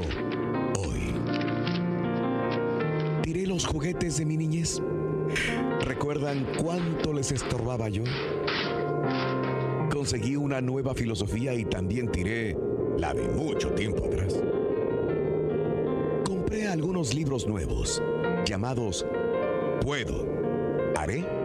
[0.79, 1.13] hoy.
[3.21, 4.81] Tiré los juguetes de mi niñez.
[5.81, 8.03] ¿Recuerdan cuánto les estorbaba yo?
[9.91, 12.55] Conseguí una nueva filosofía y también tiré
[12.97, 14.41] la de mucho tiempo atrás.
[16.25, 18.01] Compré algunos libros nuevos
[18.45, 19.05] llamados
[19.81, 20.25] Puedo,
[20.95, 21.36] Haré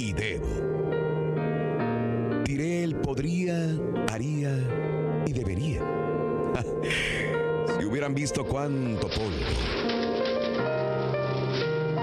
[0.00, 0.46] y Debo.
[2.44, 3.54] Tiré el podría,
[4.10, 4.56] haría
[5.26, 5.82] y debería.
[7.78, 9.30] si hubieran visto cuánto polvo.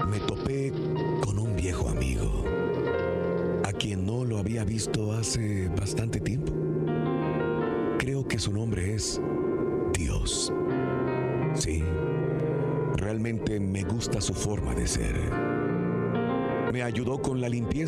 [0.08, 0.72] Me topé
[1.24, 2.44] con un viejo amigo,
[3.64, 6.52] a quien no lo había visto hace bastante tiempo.
[7.98, 9.20] Creo que su nombre es
[9.92, 10.52] Dios.
[11.54, 11.82] Sí,
[12.96, 15.27] realmente me gusta su forma de ser.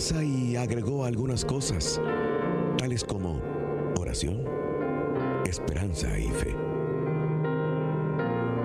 [0.00, 2.00] Y agregó algunas cosas,
[2.78, 3.38] tales como
[3.98, 4.46] oración,
[5.44, 6.56] esperanza y fe.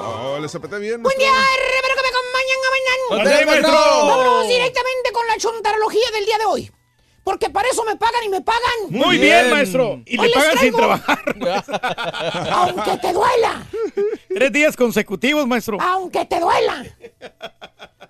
[0.05, 1.03] Oh, les apreté bien.
[1.03, 2.73] Buen día, espero que me acompañen a
[3.15, 3.69] ¡Adelante, mañana.
[3.69, 6.73] Vámonos directamente con la chuntarología del día de hoy.
[7.25, 8.63] Porque para eso me pagan y me pagan.
[8.91, 10.03] Muy bien, maestro.
[10.07, 11.19] Y Hoy le les pagan sin traigo- trabajar.
[12.53, 13.67] Aunque te duela.
[14.29, 15.79] Tres días consecutivos, maestro.
[15.81, 16.85] Aunque te duela.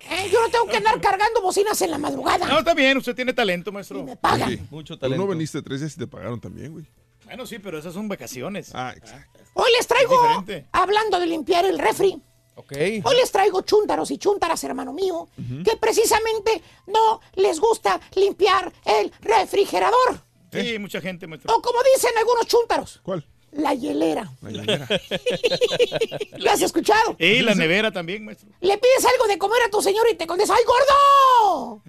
[0.09, 2.45] Eh, yo no tengo que andar cargando bocinas en la madrugada.
[2.47, 4.03] No, está bien, usted tiene talento, maestro.
[4.03, 4.67] Me pagan.
[4.71, 5.21] Mucho talento.
[5.21, 6.85] Tú no veniste tres días y te pagaron también, güey.
[7.25, 8.71] Bueno, sí, pero esas son vacaciones.
[8.73, 9.39] Ah, exacto.
[9.53, 12.21] Hoy les traigo, hablando de limpiar el refri,
[12.55, 15.27] Hoy les traigo chúntaros y chúntaras, hermano mío,
[15.63, 20.21] que precisamente no les gusta limpiar el refrigerador.
[20.51, 21.53] Sí, mucha gente, maestro.
[21.55, 22.99] O como dicen algunos chúntaros.
[23.03, 23.25] ¿Cuál?
[23.51, 24.31] La hielera.
[24.41, 24.87] La hielera.
[26.37, 27.15] ¿Lo has escuchado?
[27.19, 28.49] Y la nevera también, maestro.
[28.61, 31.81] Le pides algo de comer a tu señor y te contesta, ¡ay, gordo!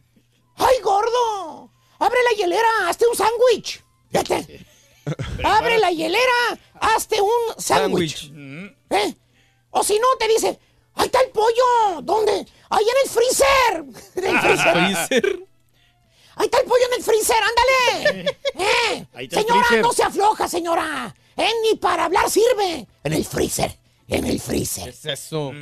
[0.56, 1.70] ¡Ay, gordo!
[1.98, 3.82] Abre la hielera, hazte un sándwich.
[4.10, 4.66] Fíjate.
[5.44, 8.32] Abre la hielera, hazte un sándwich.
[8.90, 9.14] ¿Eh?
[9.76, 10.58] O si no, te dice,
[10.94, 12.00] ¡ahí está el pollo!
[12.02, 12.46] ¿Dónde?
[12.70, 13.84] ¡Ahí en el freezer!
[14.16, 15.38] En el freezer.
[16.36, 17.36] ¡Ahí está el pollo en el freezer!
[17.42, 18.30] ¡Ándale!
[18.54, 19.06] ¿Eh?
[19.14, 19.82] Ahí está el Señora, freezer.
[19.84, 21.14] no se afloja, señora.
[21.36, 21.50] ¿Eh?
[21.62, 22.86] Ni para hablar sirve.
[23.02, 23.76] En el freezer.
[24.08, 24.88] En el freezer.
[24.88, 25.52] es eso?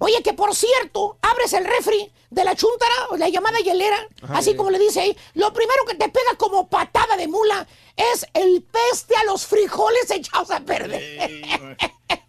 [0.00, 4.56] Oye, que por cierto, abres el refri de la chuntara, o la llamada hielera, así
[4.56, 7.66] como le dice ahí, lo primero que te pega como patada de mula
[7.96, 11.30] es el peste a los frijoles echados a perder.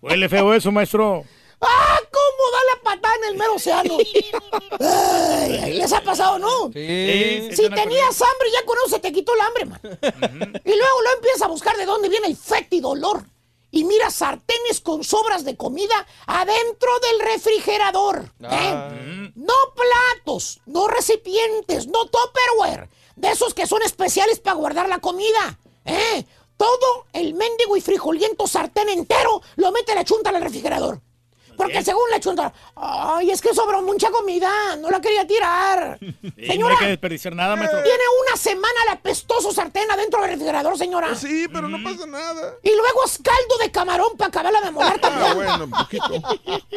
[0.01, 1.23] Huele feo eso, maestro.
[1.61, 3.97] ¡Ah, cómo da la patada en el mero océano!
[4.79, 6.71] Ay, ay, ¿Les ha pasado, no?
[6.73, 9.81] Sí, sí, Si tenías hambre, ya con eso se te quitó el hambre, man.
[10.63, 13.25] Y luego lo empiezas a buscar de dónde viene el fétido olor.
[13.71, 18.31] y mira sartenes con sobras de comida adentro del refrigerador.
[18.41, 19.31] ¿eh?
[19.35, 25.57] No platos, no recipientes, no tupperware, de esos que son especiales para guardar la comida.
[25.85, 26.25] ¿eh?
[26.57, 31.01] Todo el mendigo y frijoliento sartén entero lo mete la chunta al refrigerador.
[31.57, 35.97] Porque según la chunta, ay, es que sobró mucha comida, no la quería tirar.
[36.35, 37.81] Sí, no Señora, hay que desperdiciar nada, maestro.
[37.81, 41.15] tiene una semana el apestoso sartén adentro del refrigerador, señora.
[41.15, 42.55] Sí, pero no pasa nada.
[42.61, 45.27] Y luego es caldo de camarón para acabarla de moler también.
[45.31, 46.09] Ah, bueno, poquito.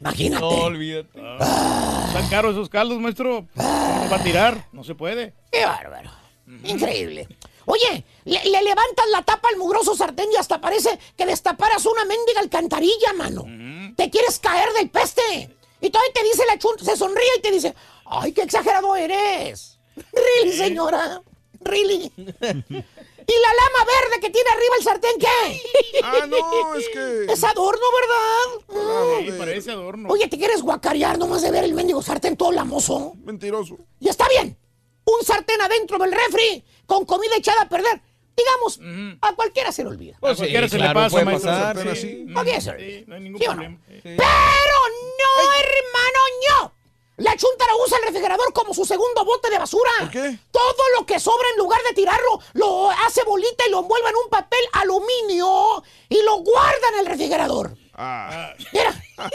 [0.00, 0.40] Imagínate.
[0.42, 1.18] No, olvídate.
[1.18, 3.46] Están caros esos caldos, maestro.
[3.56, 4.66] ¿Cómo va a tirar?
[4.72, 5.32] No se puede.
[5.50, 6.10] Qué bárbaro.
[6.64, 7.26] Increíble.
[7.66, 12.04] Oye, le, le levantas la tapa al mugroso sartén y hasta parece que destaparas una
[12.04, 13.44] mendiga alcantarilla, mano.
[13.96, 15.56] Te quieres caer del peste.
[15.80, 17.74] Y todavía te dice la chunta, se sonríe y te dice,
[18.06, 19.78] ay, qué exagerado eres.
[20.12, 21.22] Really, señora.
[21.60, 22.12] Really.
[22.16, 25.60] ¿Y la lama verde que tiene arriba el sartén qué?
[26.02, 27.32] Ah, no, es que.
[27.32, 29.24] Es adorno, ¿verdad?
[29.24, 30.08] Sí, parece adorno.
[30.10, 33.14] Oye, ¿te quieres guacarear nomás de ver el mendigo sartén todo lamoso?
[33.24, 33.78] Mentiroso.
[34.00, 34.58] Y está bien.
[35.04, 38.00] Un sartén adentro del refri con comida echada a perder.
[38.36, 38.80] Digamos,
[39.20, 40.16] a cualquiera se le olvida.
[40.18, 41.50] Pues sí, cualquiera se le pasa, maestro.
[41.50, 41.98] pasar, Sartén sí.
[42.00, 42.08] así.
[42.24, 43.54] Le Sí, no hay ningún ¿Sí o no?
[43.54, 43.78] problema.
[44.02, 44.78] Pero
[45.20, 46.72] no, hermano, no.
[47.18, 49.90] La chuntara usa el refrigerador como su segundo bote de basura.
[50.00, 50.36] ¿Por qué?
[50.50, 54.16] Todo lo que sobra en lugar de tirarlo, lo hace bolita y lo envuelve en
[54.16, 57.76] un papel aluminio y lo guarda en el refrigerador.
[57.94, 58.52] Ah.
[58.72, 59.00] Mira.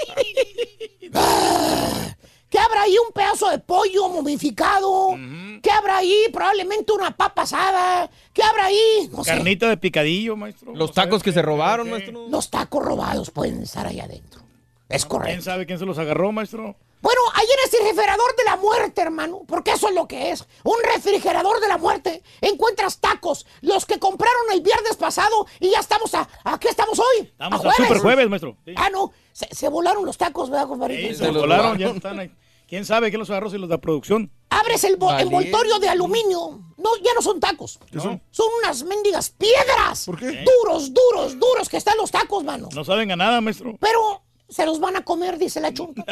[1.11, 2.15] Ah,
[2.59, 2.95] ¿Qué habrá ahí?
[2.97, 5.15] Un pedazo de pollo momificado.
[5.63, 6.25] ¿Qué habrá ahí?
[6.33, 8.09] Probablemente una papa asada.
[8.33, 9.09] ¿Qué habrá ahí?
[9.13, 9.31] No sé.
[9.31, 10.75] Carnita de picadillo, maestro.
[10.75, 12.27] Los tacos que se robaron, maestro.
[12.27, 14.41] Los tacos robados pueden estar ahí adentro.
[14.89, 15.43] Es ¿Quién correcto.
[15.43, 16.75] sabe quién se los agarró, maestro?
[17.01, 20.45] Bueno, ahí en este refrigerador de la muerte, hermano, porque eso es lo que es,
[20.65, 22.23] un refrigerador de la muerte.
[22.41, 26.99] Encuentras tacos, los que compraron el viernes pasado y ya estamos a, ¿a qué estamos
[26.99, 27.27] hoy?
[27.27, 28.57] Estamos a super jueves, maestro.
[28.65, 28.73] Sí.
[28.75, 31.07] Ah, no, se, se volaron los tacos, ¿verdad, compadrito?
[31.07, 32.31] Sí, se los volaron, ya están ahí.
[32.69, 34.31] ¿Quién sabe quién los agarró si los de producción?
[34.51, 35.23] Abres el Valiente.
[35.23, 36.61] envoltorio de aluminio.
[36.77, 37.79] No, ya no son tacos.
[37.91, 38.21] ¿Qué son?
[38.29, 40.05] Son unas mendigas piedras.
[40.05, 40.45] ¿Por qué?
[40.45, 42.69] Duros, duros, duros que están los tacos, mano.
[42.73, 43.75] No saben a nada, maestro.
[43.79, 46.03] Pero se los van a comer, dice la chunta.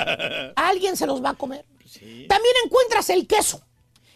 [0.55, 1.63] Alguien se los va a comer.
[2.27, 3.61] También encuentras el queso.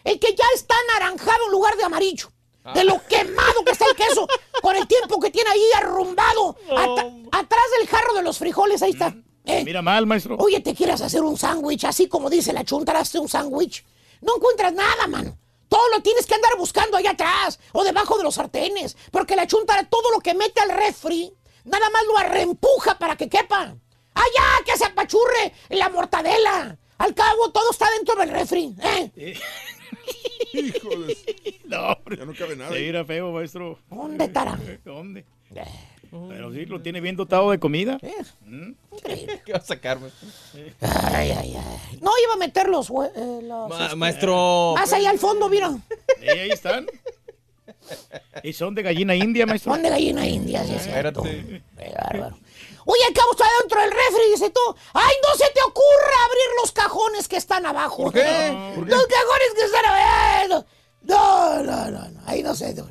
[0.04, 2.32] El que ya está anaranjado en lugar de amarillo.
[2.74, 4.28] De lo quemado que está el queso.
[4.64, 6.56] Con el tiempo que tiene ahí arrumbado.
[7.32, 9.16] Atrás del jarro de los frijoles, ahí está.
[9.46, 10.36] Eh, Mira mal, maestro.
[10.38, 13.84] Oye, te quieras hacer un sándwich, así como dice la chunta, hazte un sándwich.
[14.22, 15.38] No encuentras nada, mano.
[15.68, 18.96] Todo lo tienes que andar buscando allá atrás o debajo de los sartenes.
[19.10, 21.34] Porque la chunta, todo lo que mete al refri,
[21.64, 23.76] nada más lo arrempuja para que quepa.
[24.14, 24.64] ¡Allá!
[24.66, 26.78] ¡Que se apachurre la mortadela!
[26.98, 28.76] Al cabo, todo está dentro del refri.
[28.84, 29.12] ¿eh?
[30.54, 31.18] Hijo de...
[31.66, 32.18] No, hombre.
[32.18, 32.72] Ya no cabe nada.
[32.72, 33.80] Se mira feo, maestro.
[33.90, 34.60] ¿Dónde estará?
[34.84, 35.26] ¿Dónde?
[36.30, 37.98] Pero sí, lo tiene bien dotado de comida.
[38.46, 38.72] Mm.
[39.46, 40.28] ¿Qué va a sacar, maestro?
[40.82, 42.00] Ay, ay, ay.
[42.02, 42.90] No iba a meter los...
[42.90, 44.74] hue- eh, los, Ma- este, maestro.
[44.76, 45.72] Más allá al fondo, mira.
[46.20, 46.86] Sí, ahí están.
[48.44, 49.74] Y son de gallina india, maestro.
[49.74, 51.24] Son de gallina india, sí es cierto.
[51.26, 51.64] Espérate.
[51.78, 52.38] Qué bárbaro.
[52.86, 54.60] Oye, al cabo está dentro del refri, dice tú.
[54.94, 58.04] ¡Ay, no se te ocurra abrir los cajones que están abajo!
[58.04, 58.74] ¿Por qué?
[58.76, 60.66] Los cajones que están abajo.
[61.04, 62.22] No, no, no, no.
[62.26, 62.74] Ahí no sé.
[62.74, 62.90] No,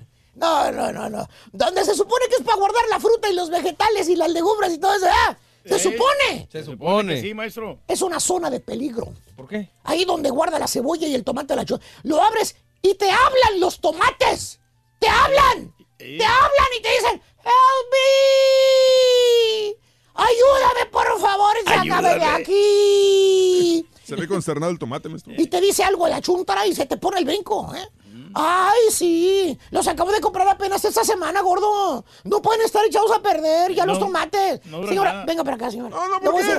[0.73, 1.29] no, no, no.
[1.53, 4.73] Donde se supone que es para guardar la fruta y los vegetales y las legumbres
[4.75, 5.07] y todo eso.
[5.09, 5.37] ¿ah?
[5.65, 5.91] Se Sí.
[5.93, 6.49] supone.
[6.51, 7.21] Se supone.
[7.21, 7.79] Sí, maestro.
[7.87, 9.13] Es una zona de peligro.
[9.37, 9.71] ¿Por qué?
[9.85, 11.65] Ahí donde guarda la cebolla y el tomate la
[12.05, 14.59] Lo abres y te hablan los tomates.
[14.99, 15.75] ¡Te hablan!
[15.99, 17.23] ¡Te hablan y te dicen!
[17.43, 19.77] ¡Help me!
[20.15, 21.57] ¡Ayúdame, por favor!
[21.63, 22.43] ¡Y sácame de Ayúdame.
[22.43, 23.87] aquí!
[24.05, 25.33] Se ve consternado el tomate, maestro.
[25.37, 27.89] Y te dice algo de la chuntara y se te pone el brinco, ¿eh?
[28.35, 29.59] ¡Ay, sí!
[29.71, 32.05] Los acabo de comprar apenas esta semana, gordo.
[32.25, 34.61] No pueden estar echados a perder ya No, los tomates.
[34.67, 35.25] no señora, nada.
[35.25, 35.91] venga para acá, señora.
[35.91, 36.53] No, no, ¿por voy a qué?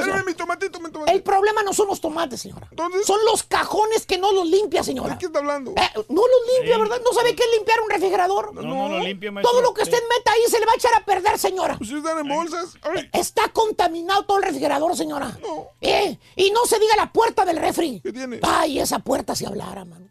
[0.00, 1.16] Espérame, mi tomatito, mi tomatito.
[1.16, 2.68] El problema no son los tomates, señora.
[3.04, 5.14] Son los cajones que no los limpia, señora.
[5.14, 5.72] ¿De qué está hablando?
[5.72, 7.00] Eh, no los limpia, ¿verdad?
[7.04, 8.54] ¿No sabe qué es limpiar un refrigerador?
[8.54, 9.50] No, no lo limpia, maestro.
[9.52, 11.76] Todo lo que usted meta ahí se le va a echar a perder, señora.
[11.78, 12.74] Pues si están en bolsas.
[12.82, 15.36] Ay, Está contaminado todo el refrigerador, señora.
[15.80, 18.00] Eh, y no se diga la puerta del refri.
[18.00, 18.40] ¿Qué tiene?
[18.42, 20.08] Ay, esa puerta si hablara, mano.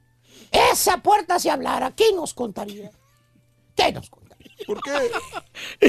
[0.51, 2.91] Esa puerta si hablara, ¿qué nos contaría?
[3.75, 4.47] ¿Qué nos contaría?
[4.65, 5.11] ¿Por qué?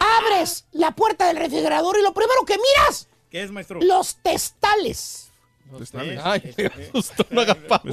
[0.00, 3.80] Abres la puerta del refrigerador y lo primero que miras, ¿Qué es, maestro?
[3.82, 5.30] los testales.
[5.80, 7.88] Están- Ay, me asustó, no haga pausa.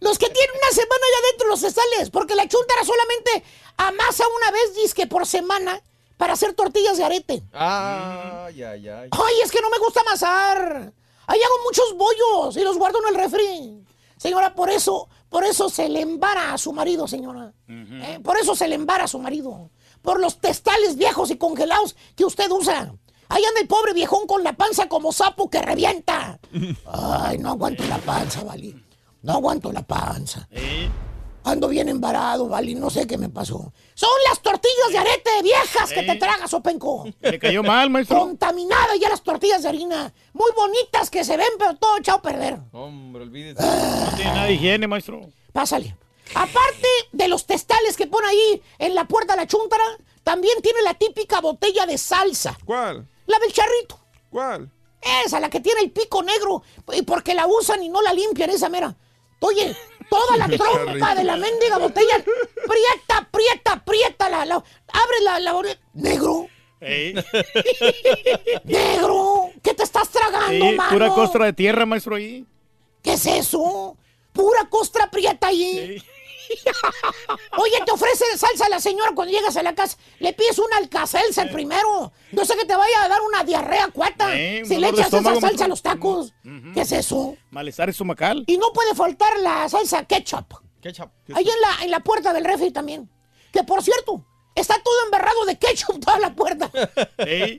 [0.00, 3.42] Los que tienen una semana ya dentro de los testales, porque la chuntara solamente
[3.76, 5.82] amasa una vez, disque por semana,
[6.20, 7.42] para hacer tortillas de arete.
[7.50, 9.08] Ay, ay, ay.
[9.10, 10.92] Ay, es que no me gusta amasar.
[11.26, 13.82] Ahí hago muchos bollos y los guardo en el refri.
[14.18, 17.54] Señora, por eso, por eso se le embara a su marido, señora.
[17.66, 19.70] Eh, por eso se le embara a su marido.
[20.02, 22.94] Por los testales viejos y congelados que usted usa.
[23.30, 26.38] Ahí anda el pobre viejón con la panza como sapo que revienta.
[26.84, 28.76] Ay, no aguanto la panza, Vali.
[29.22, 30.46] No aguanto la panza.
[31.44, 32.74] Ando bien embarado, Vali.
[32.74, 33.72] No sé qué me pasó.
[33.94, 37.06] Son las tortillas de arete viejas que te tragas, Openco.
[37.20, 38.18] Le cayó mal, maestro.
[38.18, 40.12] Contaminadas ya las tortillas de harina.
[40.32, 42.58] Muy bonitas que se ven, pero todo echado a perder.
[42.72, 43.62] Hombre, olvídese.
[43.62, 45.20] No tiene nada de higiene, maestro.
[45.52, 45.96] Pásale.
[46.34, 49.84] Aparte de los testales que pone ahí en la puerta de la chuntara,
[50.22, 52.56] también tiene la típica botella de salsa.
[52.64, 53.08] ¿Cuál?
[53.26, 53.98] La del charrito.
[54.30, 54.70] ¿Cuál?
[55.24, 56.62] Esa, la que tiene el pico negro.
[56.92, 58.94] Y porque la usan y no la limpian, esa mera.
[59.40, 59.74] Oye,
[60.10, 62.16] toda la trompa de la mendiga botella.
[62.22, 64.28] Prieta, prieta, prieta.
[64.28, 65.78] La, la- abre la, la botella.
[65.94, 66.48] Negro,
[68.64, 69.50] negro.
[69.62, 70.90] ¿Qué te estás tragando, Sí, mano?
[70.90, 72.44] pura costra de tierra, maestro, ahí.
[73.02, 73.96] ¿Qué es eso?
[74.32, 76.02] Pura costra prieta ahí.
[77.58, 79.96] Oye, te ofrece salsa la señora cuando llegas a la casa.
[80.18, 82.12] Le pides un alcacelser primero.
[82.32, 84.36] No sé que te vaya a dar una diarrea cuata.
[84.36, 86.32] Eh, si le echas esa salsa a los tacos.
[86.74, 87.36] ¿Qué es eso?
[87.50, 88.44] Malestar estomacal.
[88.46, 90.54] Y no puede faltar la salsa ketchup.
[90.80, 91.10] Ketchup.
[91.34, 93.10] Ahí en la, en la puerta del refri también.
[93.52, 94.24] Que por cierto,
[94.54, 96.70] está todo embarrado de ketchup toda la puerta.
[97.18, 97.58] Ey,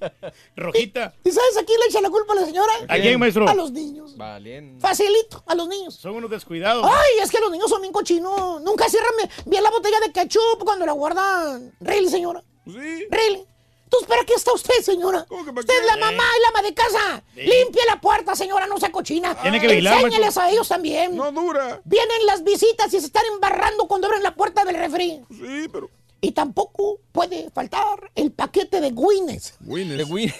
[0.55, 1.13] rojita.
[1.23, 2.71] ¿Y sabes a quién le echa la culpa a la señora?
[2.87, 3.47] ¿A quién, maestro?
[3.47, 4.15] A los niños.
[4.17, 4.79] Valiente.
[4.81, 5.95] Facilito, a los niños.
[5.95, 6.85] Son unos descuidados.
[6.85, 8.61] Ay, es que los niños son bien cochinos.
[8.61, 9.13] Nunca cierran
[9.45, 11.73] bien- la botella de ketchup cuando la guardan.
[11.79, 12.43] Really, señora.
[12.65, 13.05] Sí.
[13.09, 13.45] Really.
[13.83, 15.25] Entonces, ¿para qué está usted, señora?
[15.29, 17.23] Usted es la mamá y la ama de casa.
[17.35, 17.41] Sí.
[17.41, 19.35] Limpie la puerta, señora, no sea cochina.
[19.41, 20.43] Tiene que vigilar, Enséñeles maestro.
[20.43, 21.15] a ellos también.
[21.17, 21.81] No dura.
[21.83, 25.21] Vienen las visitas y se están embarrando cuando abren la puerta del refri.
[25.29, 25.89] Sí, pero.
[26.21, 29.55] Y tampoco puede faltar el paquete de Guinness.
[29.61, 29.97] Winnes.
[29.97, 30.33] De Win-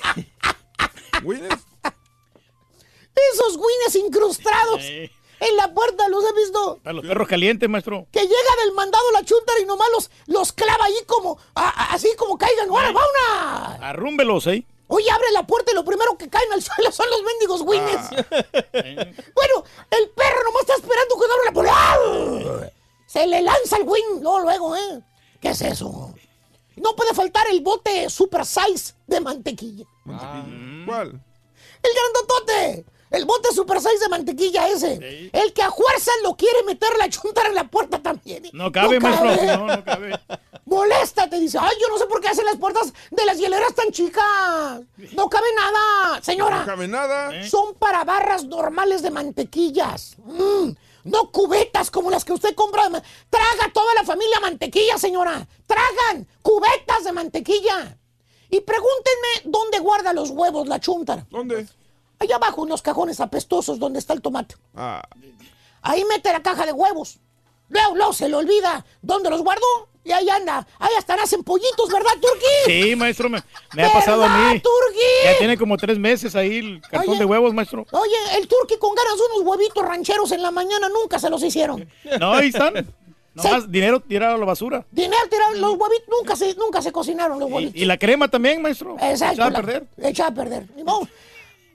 [1.23, 1.49] Winnes.
[3.33, 6.79] Esos Guinness incrustados Eh, en la puerta, ¿los he visto?
[6.83, 8.05] para los perros calientes, maestro.
[8.11, 11.93] Que llega del mandado la chuntara y nomás los, los clava ahí como, a- a-
[11.93, 12.69] así como caigan.
[12.69, 13.81] ¡Ahora, vámonos!
[13.83, 14.65] Arrúmbelos, ¿eh?
[14.87, 18.09] Oye, abre la puerta y lo primero que caen al suelo son los mendigos Guinness.
[19.33, 22.73] bueno, el perro nomás está esperando que abra la puerta.
[23.07, 25.01] Se le lanza el win, luego, luego, ¿eh?
[25.41, 26.13] ¿Qué es eso?
[26.75, 29.85] No puede faltar el bote super size de mantequilla.
[30.05, 31.19] ¿Cuál?
[31.83, 32.85] El grandotote.
[33.09, 35.29] El bote super size de mantequilla ese.
[35.33, 38.43] El que a fuerza lo quiere meter la chuntara en la puerta también.
[38.53, 39.27] No cabe, maestro.
[39.27, 39.57] cabe.
[39.57, 40.19] No, no cabe.
[40.65, 41.57] Molesta, te dice.
[41.59, 44.81] Ay, yo no sé por qué hacen las puertas de las hieleras tan chicas.
[45.13, 46.59] No cabe nada, señora.
[46.61, 47.49] No cabe nada.
[47.49, 50.15] Son para barras normales de mantequillas.
[50.23, 50.69] Mm,
[51.03, 52.83] no cubetas como las que usted compra.
[53.29, 55.47] Traga toda la familia mantequilla, señora.
[55.65, 57.97] Tragan cubetas de mantequilla.
[58.49, 61.25] Y pregúntenme dónde guarda los huevos la chuntara.
[61.29, 61.67] ¿Dónde?
[62.19, 64.55] Allá abajo, en los cajones apestosos donde está el tomate.
[64.75, 65.01] Ah,
[65.81, 67.17] Ahí mete la caja de huevos.
[67.69, 69.87] Luego, luego se le olvida dónde los guardó.
[70.03, 70.65] Y ahí anda.
[70.79, 72.45] Ahí hasta nacen pollitos, ¿verdad, Turquí?
[72.65, 73.41] Sí, maestro, me,
[73.73, 74.59] me ha pasado a mí.
[74.59, 74.99] Turquí?
[75.23, 77.19] Ya tiene como tres meses ahí el cartón Oye.
[77.19, 77.85] de huevos, maestro.
[77.91, 81.43] Oye, el Turqui con ganas de unos huevitos rancheros en la mañana nunca se los
[81.43, 81.87] hicieron.
[82.19, 82.73] No, ahí están.
[83.33, 84.85] Nomás dinero tirado a la basura.
[84.91, 87.75] Dinero tirado, los huevitos nunca se, nunca se cocinaron los huevitos.
[87.75, 88.97] Y la crema también, maestro.
[88.99, 89.35] Exacto.
[89.35, 89.87] Echada a perder.
[89.97, 90.65] Echada a perder.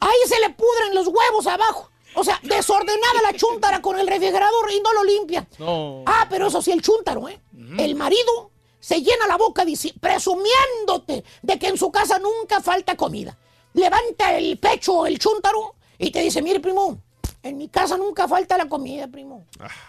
[0.00, 1.90] Ahí se le pudren los huevos abajo.
[2.16, 5.46] O sea, desordenada la chuntara con el refrigerador y no lo limpia.
[5.58, 6.02] No.
[6.06, 7.38] Ah, pero eso sí, el chúntaro, ¿eh?
[7.78, 8.50] El marido
[8.80, 9.64] se llena la boca
[10.00, 13.36] presumiéndote de que en su casa nunca falta comida.
[13.74, 16.98] Levanta el pecho el chúntaro y te dice, mire, primo,
[17.42, 19.44] en mi casa nunca falta la comida, primo.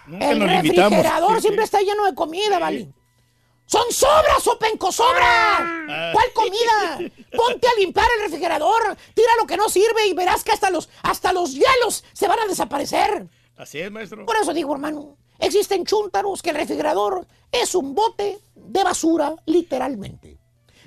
[0.05, 2.89] Nunca el refrigerador siempre está lleno de comida, ¿vale?
[3.67, 5.59] ¡Son sobras, Openco, sobras!
[5.59, 6.11] Ah.
[6.13, 7.11] ¿Cuál comida?
[7.35, 10.89] Ponte a limpiar el refrigerador, tira lo que no sirve y verás que hasta los,
[11.03, 13.27] hasta los hielos se van a desaparecer.
[13.57, 14.25] Así es, maestro.
[14.25, 20.39] Por eso digo, hermano, existen chúntaros que el refrigerador es un bote de basura, literalmente.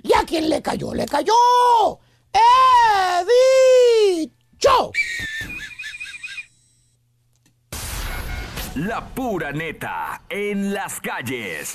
[0.02, 1.34] Y a quien le cayó, le cayó.
[2.32, 3.24] ¡He
[4.22, 4.92] dicho!
[8.76, 11.74] La pura neta en las calles.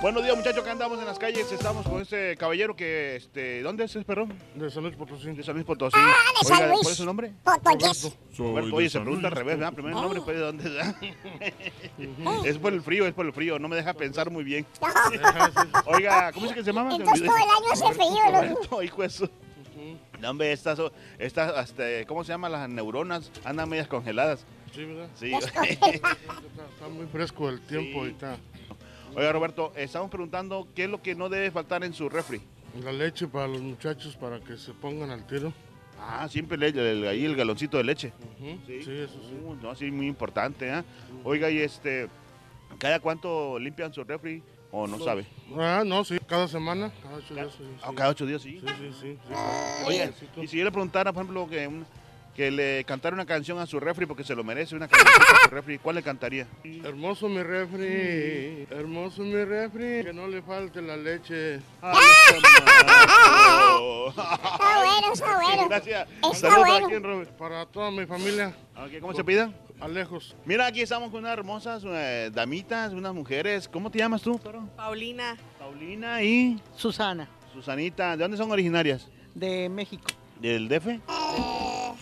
[0.00, 1.50] Buenos días, muchachos, que andamos en las calles.
[1.50, 4.32] Estamos con este caballero que, este, ¿dónde es, perdón?
[4.54, 5.32] de San Luis Potosí.
[5.32, 5.96] De San Luis Potosí.
[5.98, 6.80] Ah, de San Oiga, Luis.
[6.82, 7.32] ¿Cuál es su nombre?
[7.42, 8.12] Potosí.
[8.38, 9.72] Roberto, oye, se pregunta al revés, ¿verdad?
[9.72, 10.80] Primer nombre, pues, ¿de dónde
[11.98, 12.46] es?
[12.46, 13.58] es por el frío, es por el frío.
[13.58, 14.64] No me deja pensar muy bien.
[15.86, 16.92] Oiga, ¿cómo es que se llama?
[16.92, 18.40] Se me Entonces todo el año hace frío.
[18.40, 19.30] Roberto, hijo de su-
[20.20, 20.78] No, hombre, estas,
[21.18, 23.32] estas, este, ¿cómo se llaman las neuronas?
[23.44, 24.46] Andan medias congeladas.
[24.72, 25.08] Sí, ¿verdad?
[25.16, 25.32] Sí.
[25.34, 28.14] Está, está muy fresco el tiempo Sí.
[29.14, 32.40] Oiga, Roberto, estamos preguntando qué es lo que no debe faltar en su refri.
[32.82, 35.52] La leche para los muchachos para que se pongan al tiro.
[36.00, 38.12] Ah, siempre le, el- ahí el galoncito de leche.
[38.66, 39.34] Sí, sí, eso sí.
[39.44, 40.84] Uh, no, sí, muy importante, ¿ah?
[41.24, 42.08] Oiga, y este,
[42.78, 45.04] ¿cada cuánto limpian su refri o no No.
[45.04, 45.26] sabe?
[45.56, 47.52] Ah, no, sí, cada semana, cada ocho días.
[47.56, 47.94] Sí, Ah, sí.
[47.96, 48.60] cada ocho días, sí.
[48.60, 49.18] Sí, sí, sí.
[49.26, 49.34] sí.
[49.86, 51.86] Oye, y si yo le preguntara, por ejemplo, que, un-
[52.38, 55.48] que le cantara una canción a su refri porque se lo merece, una canción a
[55.48, 56.46] su refri, ¿cuál le cantaría?
[56.62, 61.56] Hermoso mi refri, hermoso mi refri, que no le falte la leche.
[61.56, 61.90] Está
[64.84, 65.68] bueno, está bueno.
[65.68, 66.08] Gracias.
[66.08, 66.86] Está Saludos bueno.
[66.86, 67.30] a Robert.
[67.32, 68.54] Para toda mi familia.
[68.76, 69.52] Ok, ¿Cómo se pida?
[69.80, 70.36] Alejos.
[70.44, 73.66] Mira, aquí estamos con unas hermosas eh, damitas, unas mujeres.
[73.66, 74.64] ¿Cómo te llamas tú, perro?
[74.76, 75.36] Paulina.
[75.58, 76.62] Paulina y...
[76.76, 77.28] Susana.
[77.52, 78.16] Susanita.
[78.16, 79.08] ¿De dónde son originarias?
[79.34, 80.06] De México.
[80.40, 81.00] ¿Del DF?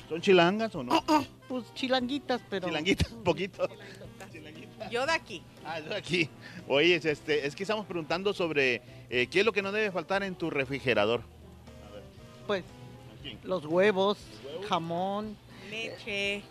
[0.08, 1.02] ¿Son chilangas o no?
[1.48, 2.66] Pues chilanguitas, pero.
[2.68, 3.68] Chilanguitas, un poquito.
[4.90, 5.42] Yo de aquí.
[5.64, 6.28] Ah, yo aquí.
[6.68, 10.22] Oye, este, es que estamos preguntando sobre eh, qué es lo que no debe faltar
[10.22, 11.22] en tu refrigerador.
[12.46, 12.62] Pues
[13.42, 14.18] los huevos,
[14.68, 15.36] jamón,
[15.70, 16.42] leche,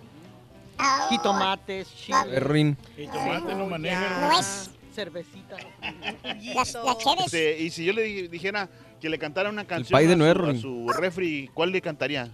[0.78, 1.08] Ah.
[1.10, 2.76] jitomates, chile.
[2.98, 4.28] Jitomate no maneja.
[4.30, 4.70] Nuez.
[4.94, 5.58] Cervecita.
[7.26, 10.32] Este, y si yo le di- dijera que le cantara una canción pay de a,
[10.32, 12.30] a su refri, ¿cuál le cantaría?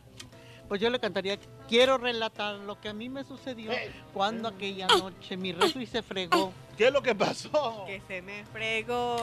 [0.72, 3.74] Pues yo le cantaría, quiero relatar lo que a mí me sucedió
[4.14, 6.54] cuando aquella noche mi refri se fregó.
[6.78, 7.84] ¿Qué es lo que pasó?
[7.86, 9.18] Que se me fregó.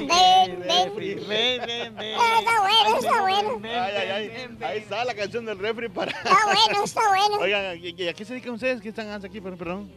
[0.00, 0.96] Ven, ven.
[1.28, 2.16] Ven, ven, ven.
[2.18, 3.60] Ah, Está bueno, está bueno.
[3.62, 4.58] Ay, ay, ay.
[4.60, 6.10] Ahí está la canción del refri para...
[6.10, 7.36] Está bueno, está bueno.
[7.40, 8.80] Oigan, ¿y- ¿a qué se dedican ustedes?
[8.82, 9.40] ¿Qué están aquí?
[9.40, 9.92] Perdón, Perdón.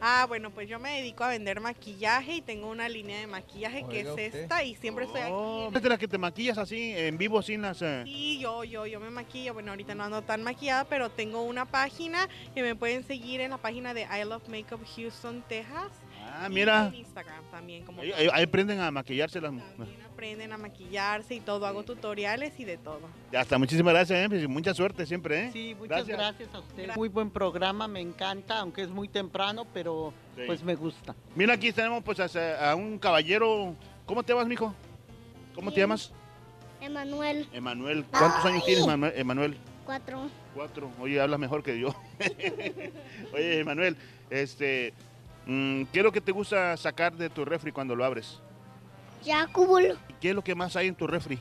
[0.00, 3.84] Ah, bueno, pues yo me dedico a vender maquillaje y tengo una línea de maquillaje
[3.88, 4.34] que es Oiga usted.
[4.42, 5.30] esta y siempre estoy aquí.
[5.32, 7.82] Oh, ¿Es de las que te maquillas así, en vivo, sin las...
[7.82, 8.02] eh?
[8.04, 9.52] Sí, yo, yo, yo me maquillo.
[9.54, 13.50] Bueno, ahorita no ando tan maquillada, pero tengo una página que me pueden seguir en
[13.50, 15.90] la página de I Love Makeup Houston, Texas.
[16.32, 16.88] Ah, y mira.
[16.88, 17.84] En Instagram también.
[17.84, 19.88] Como Ahí, ahí- ahí aprenden a maquillarse las mujeres.
[20.12, 21.66] aprenden a maquillarse y todo.
[21.66, 23.00] Hago tutoriales y de todo.
[23.32, 25.50] Ya está, muchísimas gracias, eh, pues, mucha suerte siempre, ¿eh?
[25.52, 26.96] Sí, muchas gracias, a ustedes.
[26.96, 30.42] Muy buen programa, me encanta, aunque es muy temprano, pero Sí.
[30.46, 31.14] pues me gusta.
[31.34, 33.74] Mira, aquí tenemos pues a, a un caballero.
[34.06, 34.74] ¿Cómo te llamas, mijo?
[35.54, 36.12] ¿Cómo te llamas?
[36.80, 38.04] Emanuel, Emanuel.
[38.10, 39.56] ¿Cuántos años tienes, Manu- Emanuel?
[39.84, 40.28] cuatro.
[40.54, 40.90] Cuatro.
[41.00, 41.94] Oye, hablas mejor que yo.
[43.34, 43.96] Oye, Emanuel,
[44.30, 44.92] este,
[45.46, 48.40] ¿qué es lo que te gusta sacar de tu refri cuando lo abres?
[49.24, 51.38] Yakul, ¿Qué es lo que más hay en tu refri?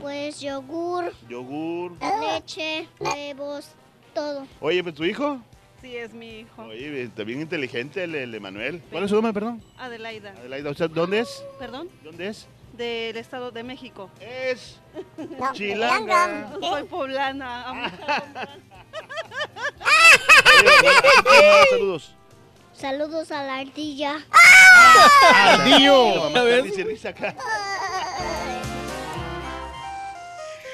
[0.00, 1.92] pues yogur, Yogur.
[2.20, 3.70] leche, huevos,
[4.14, 4.46] todo.
[4.60, 5.40] Oye, pues, ¿tu hijo?
[5.80, 6.64] Sí, es mi hijo.
[6.64, 8.82] Oye, está bien inteligente el, el Emanuel.
[8.90, 9.62] ¿Cuál es su nombre, perdón?
[9.78, 10.32] Adelaida.
[10.32, 11.42] Adelaida, ¿usted ¿dónde es?
[11.58, 11.88] ¿Perdón?
[12.04, 12.46] ¿Dónde es?
[12.74, 14.10] Del Estado de México.
[14.20, 14.80] Es
[15.52, 16.52] Chilanga.
[16.60, 17.90] Soy poblana.
[20.60, 22.14] Oye, Saludos.
[22.78, 24.18] Saludos a la ardilla.
[25.32, 26.30] Ardillo.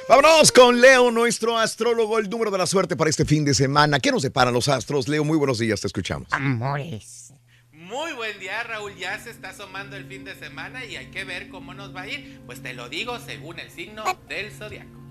[0.08, 4.00] Vámonos con Leo, nuestro astrólogo, el número de la suerte para este fin de semana.
[4.00, 5.06] ¿Qué nos deparan los astros?
[5.06, 6.28] Leo, muy buenos días, te escuchamos.
[6.32, 7.32] Amores.
[7.70, 8.96] Muy buen día, Raúl.
[8.96, 12.02] Ya se está asomando el fin de semana y hay que ver cómo nos va
[12.02, 12.40] a ir.
[12.46, 15.01] Pues te lo digo según el signo del zodiaco.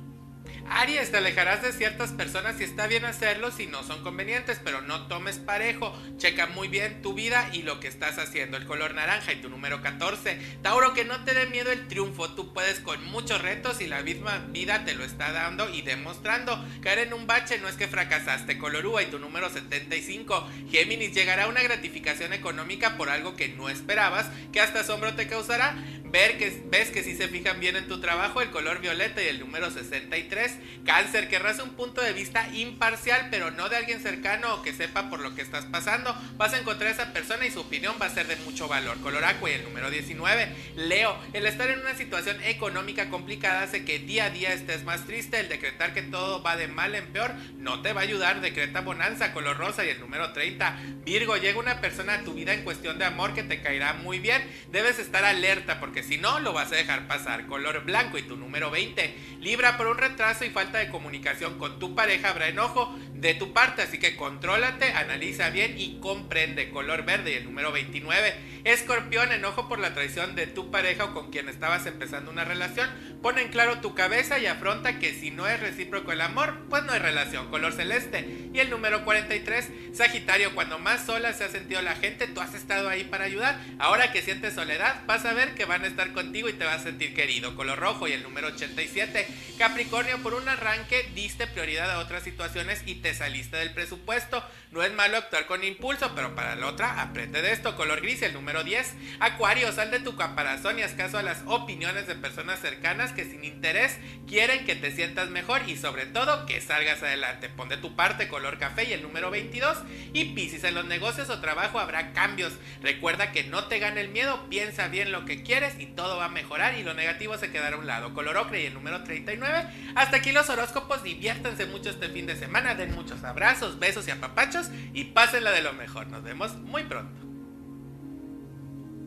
[0.70, 4.82] Aries, te alejarás de ciertas personas y está bien hacerlo si no son convenientes, pero
[4.82, 5.94] no tomes parejo.
[6.18, 8.58] Checa muy bien tu vida y lo que estás haciendo.
[8.58, 10.38] El color naranja y tu número 14.
[10.62, 12.30] Tauro, que no te dé miedo el triunfo.
[12.32, 16.64] Tú puedes con muchos retos y la misma vida te lo está dando y demostrando.
[16.82, 18.58] Caer en un bache no es que fracasaste.
[18.58, 20.50] Color uva y tu número 75.
[20.70, 25.76] Géminis, llegará una gratificación económica por algo que no esperabas, que hasta asombro te causará.
[26.12, 29.72] Ves que si se fijan bien en tu trabajo, el color violeta y el número
[29.72, 30.58] 63.
[30.86, 35.10] Cáncer, querrás un punto de vista imparcial, pero no de alguien cercano o que sepa
[35.10, 36.14] por lo que estás pasando.
[36.36, 39.00] Vas a encontrar a esa persona y su opinión va a ser de mucho valor.
[39.00, 40.50] Color y el número 19.
[40.76, 45.06] Leo, el estar en una situación económica complicada hace que día a día estés más
[45.06, 45.40] triste.
[45.40, 48.42] El decretar que todo va de mal en peor no te va a ayudar.
[48.42, 50.78] Decreta bonanza, color rosa y el número 30.
[51.06, 54.20] Virgo, llega una persona a tu vida en cuestión de amor que te caerá muy
[54.20, 54.44] bien.
[54.72, 57.48] Debes estar alerta porque si no lo vas a dejar pasar.
[57.48, 59.16] Color blanco y tu número 20.
[59.40, 63.54] Libra, por un retraso y falta de comunicación con tu pareja habrá enojo de tu
[63.54, 66.70] parte, así que contrólate, analiza bien y comprende.
[66.70, 68.34] Color verde y el número 29.
[68.64, 72.90] Escorpión, enojo por la traición de tu pareja o con quien estabas empezando una relación.
[73.22, 76.84] Pon en claro tu cabeza y afronta que si no es recíproco el amor, pues
[76.84, 77.50] no hay relación.
[77.50, 78.50] Color celeste.
[78.54, 82.54] Y el número 43, Sagitario, cuando más sola se ha sentido la gente, tú has
[82.54, 83.60] estado ahí para ayudar.
[83.80, 86.82] Ahora que sientes soledad, vas a ver que van a estar contigo y te vas
[86.82, 87.56] a sentir querido.
[87.56, 89.28] Color rojo y el número 87.
[89.60, 94.42] Capricornio, por un arranque diste prioridad a otras situaciones y te te saliste del presupuesto.
[94.72, 97.76] No es malo actuar con impulso, pero para la otra, aprende de esto.
[97.76, 98.94] Color gris, el número 10.
[99.20, 103.26] Acuario, sal de tu caparazón y haz caso a las opiniones de personas cercanas que
[103.26, 103.98] sin interés
[104.30, 107.50] quieren que te sientas mejor y sobre todo que salgas adelante.
[107.50, 109.80] Pon de tu parte color café y el número 22.
[110.14, 112.54] Y Piscis, en los negocios o trabajo habrá cambios.
[112.82, 116.26] Recuerda que no te gane el miedo, piensa bien lo que quieres y todo va
[116.26, 118.14] a mejorar y lo negativo se quedará a un lado.
[118.14, 119.66] Color ocre y el número 39.
[119.96, 124.12] Hasta aquí los horóscopos, diviértanse mucho este fin de semana, den muchos abrazos, besos y
[124.12, 126.08] apapachos y pásenla de lo mejor.
[126.08, 127.32] Nos vemos muy pronto.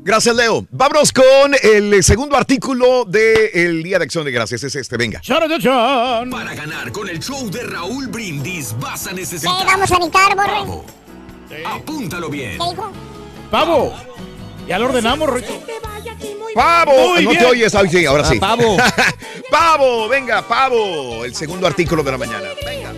[0.02, 0.66] Gracias, Leo.
[0.70, 4.62] Vámonos con el segundo artículo del Día de Acción de Gracias.
[4.62, 5.22] Es este, venga.
[5.26, 9.60] Para ganar con el show de Raúl Brindis vas a necesitar.
[9.60, 10.52] Sí, vamos a necesitar, borre.
[10.52, 10.84] Pavo.
[11.66, 12.58] Apúntalo bien.
[12.58, 12.92] ¿Qué dijo?
[13.50, 13.94] Pavo.
[14.66, 15.60] Ya lo ordenamos, Rito.
[16.54, 17.14] ¡Pavo!
[17.14, 17.42] Muy no bien.
[17.42, 18.38] te oyes, ah, sí, ahora sí.
[18.40, 18.76] Ah, pavo.
[19.50, 20.08] ¡Pavo!
[20.08, 21.24] Venga, pavo.
[21.24, 22.48] El segundo artículo de la mañana.
[22.64, 22.92] Venga.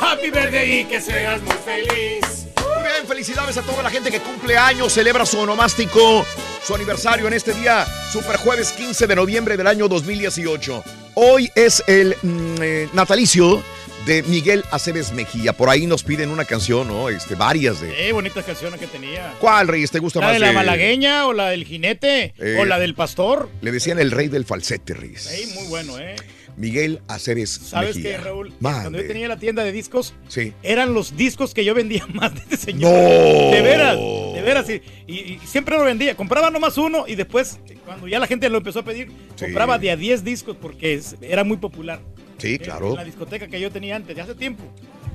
[0.00, 2.46] Happy birthday y que seas muy feliz.
[2.62, 6.24] Muy bien, felicidades a toda la gente que cumple años, celebra su onomástico,
[6.62, 10.84] su aniversario en este día, super jueves 15 de noviembre del año 2018.
[11.14, 13.62] Hoy es el mm, eh, natalicio
[14.06, 15.52] de Miguel Aceves Mejía.
[15.52, 17.08] Por ahí nos piden una canción, ¿no?
[17.08, 18.08] Este, varias de.
[18.08, 19.34] Eh, bonitas canciones que tenía.
[19.40, 19.90] ¿Cuál, Reyes?
[19.90, 20.34] ¿Te gusta ¿La más?
[20.34, 22.32] de la malagueña o la del jinete?
[22.38, 23.48] Eh, ¿O la del pastor?
[23.60, 25.22] Le decían el rey del falsete, Reyes.
[25.22, 26.16] Sí, muy bueno, ¿eh?
[26.56, 28.12] Miguel Aceves ¿Sabes Mejía.
[28.16, 28.54] qué, Raúl?
[28.62, 30.54] Cuando yo tenía la tienda de discos, Sí.
[30.62, 32.92] eran los discos que yo vendía más de este señor.
[32.92, 33.50] ¡No!
[33.50, 34.70] De veras, de veras.
[34.70, 36.16] Y, y- y siempre lo vendía.
[36.16, 39.44] Compraba nomás uno y después, cuando ya la gente lo empezó a pedir, Sí.
[39.44, 42.00] compraba de a 10 discos porque es- era muy popular.
[42.38, 42.90] Sí, En- claro.
[42.90, 44.64] En la discoteca que yo tenía antes, de hace tiempo.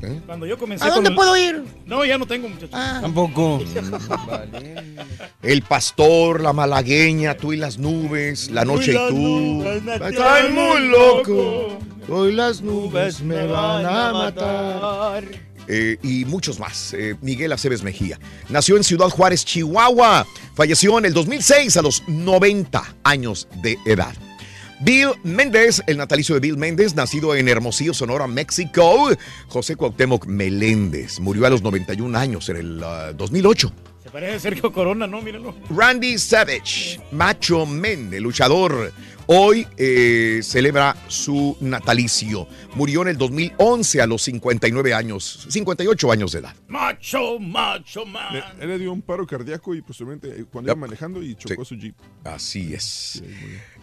[0.04, 0.20] ¿Eh?
[0.26, 1.64] Cuando yo comencé ¿A con dónde el- puedo ir?
[1.86, 2.72] No, ya no tengo, muchachos.
[2.72, 3.62] Tampoco.
[5.44, 9.64] El pastor, la malagueña, tú y las nubes, la noche y tú.
[9.64, 11.30] Estoy muy loco.
[11.30, 11.80] loco.
[12.10, 15.24] Hoy las nubes me van a matar.
[15.68, 16.94] Eh, y muchos más.
[16.94, 18.20] Eh, Miguel Aceves Mejía.
[18.50, 20.26] Nació en Ciudad Juárez, Chihuahua.
[20.56, 24.14] Falleció en el 2006 a los 90 años de edad.
[24.84, 29.10] Bill Méndez, el natalicio de Bill Méndez, nacido en Hermosillo, Sonora, México.
[29.48, 33.72] José Cuauhtémoc Meléndez murió a los 91 años en el ah, 2008.
[34.04, 35.22] Se parece a Sergio Corona, ¿no?
[35.22, 35.54] Mírenlo.
[35.70, 38.92] Randy Savage, Macho Men, el luchador,
[39.34, 42.48] hoy eh, celebra su natalicio.
[42.76, 46.54] Murió en el 2011 a los 59 años, 58 años de edad.
[46.68, 48.34] Macho, macho, man.
[48.34, 51.64] Le- Él le dio un paro cardíaco y posteriormente eh, cuando iba manejando y chocó
[51.66, 51.96] su jeep.
[52.26, 53.24] Así es.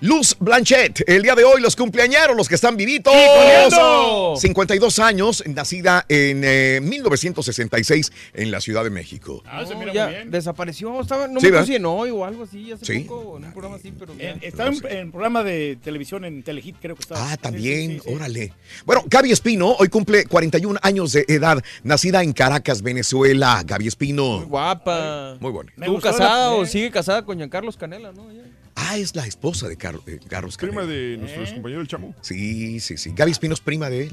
[0.01, 3.12] Luz Blanchet, el día de hoy los cumpleañeros, los que están vivitos.
[3.12, 4.34] ¡Coleando!
[4.36, 9.42] 52 años, nacida en eh, 1966 en la Ciudad de México.
[9.46, 10.30] Ah, se mira ya muy bien.
[10.30, 11.01] desapareció.
[11.01, 12.99] Estaba, no Sí, me si en hoy o algo así, hace Sí.
[13.01, 14.12] poco, en un programa así, pero.
[14.18, 14.46] Eh, ya.
[14.49, 17.32] estaba en, en programa de televisión en Telehit, creo que estaba.
[17.32, 18.14] Ah, también, sí, sí, sí.
[18.14, 18.53] órale.
[18.84, 23.62] Bueno, Gaby Espino hoy cumple 41 años de edad, nacida en Caracas, Venezuela.
[23.64, 24.39] Gaby Espino.
[24.39, 25.36] Muy guapa.
[25.41, 25.74] Muy bonita.
[25.76, 28.30] Me ¿Estuvo casada la- o sigue casada con Giancarlos Canela, no?
[28.32, 28.43] Ya.
[28.74, 30.93] Ah, es la esposa de Car- eh, Carlos Prima Canela.
[30.93, 31.53] de nuestro ¿Eh?
[31.55, 32.14] compañero el chamo.
[32.20, 33.12] Sí, sí, sí.
[33.14, 34.12] Gaby Espino es prima de él.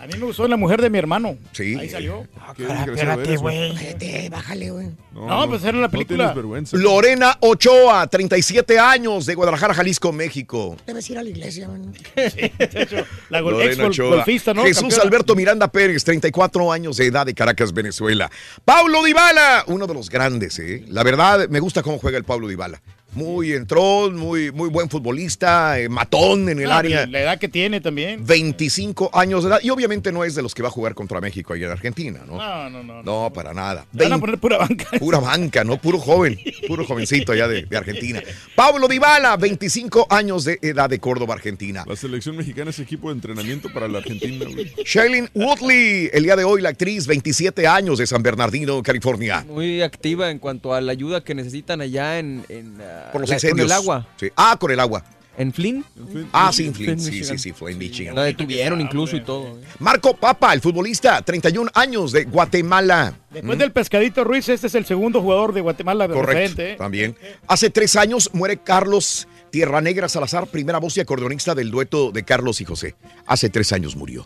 [0.00, 1.36] A mí me gustó la mujer de mi hermano.
[1.52, 1.76] Sí.
[1.78, 2.26] Ahí salió.
[2.56, 3.70] Desgraciado eres, güey.
[3.72, 4.86] Espérate, bájale, güey.
[5.12, 6.28] No, pues era la película.
[6.28, 6.76] No vergüenza.
[6.76, 10.76] Lorena Ochoa, 37 años, de Guadalajara, Jalisco, México.
[10.86, 11.92] Debes ir a la iglesia, man.
[13.30, 14.62] La gol- ex golfista, ¿no?
[14.64, 15.02] Jesús Campeona.
[15.04, 18.30] Alberto Miranda Pérez, 34 años de edad de Caracas, Venezuela.
[18.64, 20.84] Pablo Dybala, uno de los grandes, ¿eh?
[20.88, 22.80] La verdad, me gusta cómo juega el Pablo Dybala.
[23.14, 27.06] Muy entró, muy, muy buen futbolista, eh, matón en el Ah, área.
[27.06, 28.24] La edad que tiene también.
[28.26, 29.60] 25 años de edad.
[29.62, 32.20] Y obviamente no es de los que va a jugar contra México ahí en Argentina,
[32.26, 32.36] ¿no?
[32.36, 33.02] No, no, no.
[33.02, 33.86] No, para nada.
[33.92, 34.86] Van a 20 poner pura banca.
[34.98, 35.76] Pura banca, ¿no?
[35.80, 38.22] Puro joven, puro jovencito allá de, de Argentina.
[38.54, 41.84] Pablo Dybala, 25 años de edad de Córdoba, Argentina.
[41.86, 44.72] La selección mexicana es equipo de entrenamiento para la Argentina, güey.
[44.84, 49.44] Shailene Woodley, el día de hoy la actriz, 27 años de San Bernardino, California.
[49.48, 52.44] Muy activa en cuanto a la ayuda que necesitan allá en.
[52.48, 53.66] en, ah, Por los la- incendios.
[53.66, 54.06] Con el agua.
[54.18, 54.28] Sí.
[54.36, 55.04] Ah, con el agua.
[55.36, 55.84] ¿En Flynn?
[56.32, 57.00] Ah, sí, en Flint.
[57.00, 58.14] Flint, Sí, sí, sí, fue en Michigan.
[58.14, 59.58] La detuvieron incluso y todo.
[59.58, 59.64] ¿eh?
[59.80, 63.14] Marco Papa, el futbolista, 31 años de Guatemala.
[63.30, 66.76] Después del Pescadito Ruiz, este es el segundo jugador de Guatemala de Correcto, referente, ¿eh?
[66.76, 67.16] también.
[67.48, 72.22] Hace tres años muere Carlos Tierra Negra Salazar, primera voz y acordeonista del dueto de
[72.22, 72.94] Carlos y José.
[73.26, 74.24] Hace tres años murió.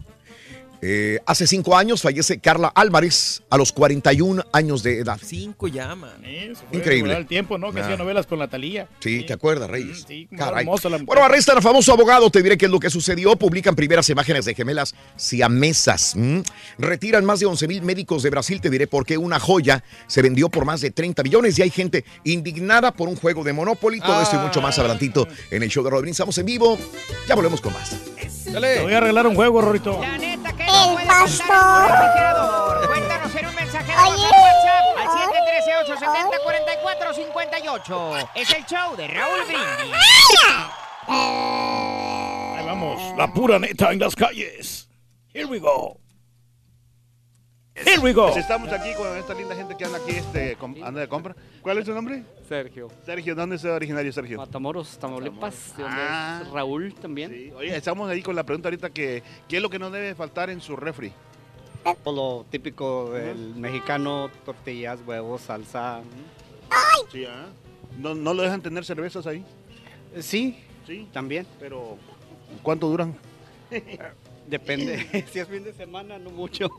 [0.80, 5.18] Eh, hace cinco años fallece Carla Álvarez a los 41 años de edad.
[5.22, 6.12] Cinco llaman.
[6.24, 7.16] Sí, se fue Increíble.
[7.16, 7.72] el tiempo, ¿no?
[7.72, 7.84] Que Ah.
[7.84, 8.88] hacía novelas con la Talía.
[9.00, 10.04] Sí, ¿te acuerdas, Reyes?
[10.06, 10.60] Sí, Caray.
[10.60, 11.06] hermosa la muchacha.
[11.06, 12.30] Bueno, arrestan al famoso abogado.
[12.30, 13.34] Te diré qué es lo que sucedió.
[13.36, 16.14] Publican primeras imágenes de gemelas siamesas.
[16.14, 16.42] ¿m?
[16.78, 18.60] Retiran más de 11 mil médicos de Brasil.
[18.60, 21.58] Te diré por qué una joya se vendió por más de 30 millones.
[21.58, 24.00] Y hay gente indignada por un juego de Monopoly.
[24.00, 26.14] Todo esto y mucho más adelantito en el show de Rodríguez.
[26.14, 26.78] Estamos en vivo.
[27.28, 27.96] Ya volvemos con más.
[28.52, 30.00] Te voy a arreglar un juego, Rorito.
[30.00, 32.86] La neta que no tu refrigerador.
[32.88, 35.08] Cuéntanos en un mensaje de al WhatsApp al
[37.68, 38.28] 713-870-4458.
[38.34, 39.94] Es el show de Raúl Brindis.
[41.08, 44.88] Ahí vamos, la pura neta en las calles.
[45.34, 45.98] Here we go.
[47.84, 48.26] Here we go.
[48.26, 51.34] Pues estamos aquí con esta linda gente que anda aquí, este, com- anda de compra.
[51.62, 52.24] ¿Cuál es tu nombre?
[52.48, 52.88] Sergio.
[53.04, 54.38] Sergio, ¿dónde es originario Sergio?
[54.38, 55.76] Matamoros, Tamaulipas.
[55.76, 56.40] de donde Ah.
[56.44, 57.52] es Raúl también.
[57.56, 60.50] Oye, estamos ahí con la pregunta ahorita que ¿qué es lo que no debe faltar
[60.50, 61.12] en su refri?
[62.04, 66.00] Por lo típico del mexicano, tortillas, huevos, salsa.
[67.12, 67.46] Sí, ¿ah?
[67.98, 69.44] ¿No, ¿No lo dejan tener cervezas ahí?
[70.20, 71.46] Sí, sí, también.
[71.58, 71.96] Pero,
[72.62, 73.14] ¿cuánto duran?
[74.48, 75.26] Depende.
[75.32, 76.70] si es fin de semana, no mucho.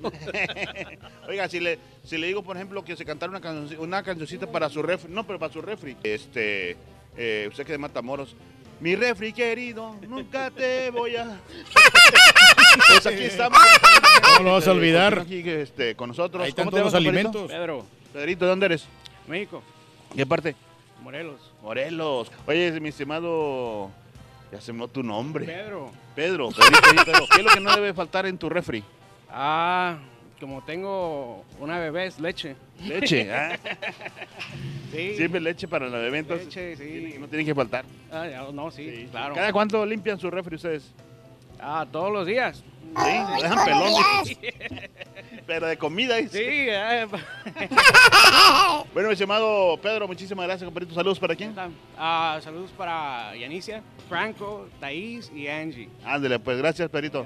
[1.28, 4.70] Oiga, si le, si le digo, por ejemplo, que se cantara una, una cancioncita para
[4.70, 6.78] su refri, no, pero para su refri, este,
[7.16, 8.36] eh, usted que de Matamoros,
[8.80, 11.26] mi refri querido, nunca te voy a...
[12.88, 13.60] pues aquí estamos.
[14.38, 15.20] No lo vas a olvidar.
[15.20, 16.44] Aquí, este, con nosotros.
[16.44, 17.52] Ahí están ¿Cómo te todos los alimentos.
[17.52, 17.86] Pedro.
[18.14, 18.86] Pedrito, ¿de dónde eres?
[19.28, 19.62] México.
[20.16, 20.56] ¿Qué parte?
[21.02, 21.40] Morelos.
[21.62, 22.32] Morelos.
[22.48, 23.92] Oye, mi estimado,
[24.52, 25.46] ya se me tu nombre.
[25.46, 25.92] Pedro.
[26.16, 28.84] Pedro, Pedrito, oye, Pedro, ¿qué es lo que no debe faltar en tu refri?
[29.30, 29.98] Ah,
[30.40, 32.56] como tengo una bebé, es leche.
[32.84, 33.58] Leche, ah.
[34.92, 35.16] Sí.
[35.16, 37.16] Siempre leche para la bebé, entonces Leche, sí.
[37.20, 37.86] no tiene que faltar.
[38.12, 39.36] Ah, no, sí, claro.
[39.36, 40.92] ¿Cada cuánto limpian su refri ustedes?
[41.62, 42.64] Ah, todos los días.
[42.98, 43.94] Sí, dejan pelón.
[45.46, 46.16] Pero de comida.
[46.30, 47.08] Sí, eh,
[48.94, 50.94] Bueno, mi estimado Pedro, muchísimas gracias, compadrito.
[50.96, 51.56] Saludos para quién.
[51.98, 55.90] ah, saludos para Yanicia, Franco, Thais y Angie.
[56.06, 57.26] Ándale, pues gracias, Pedrito.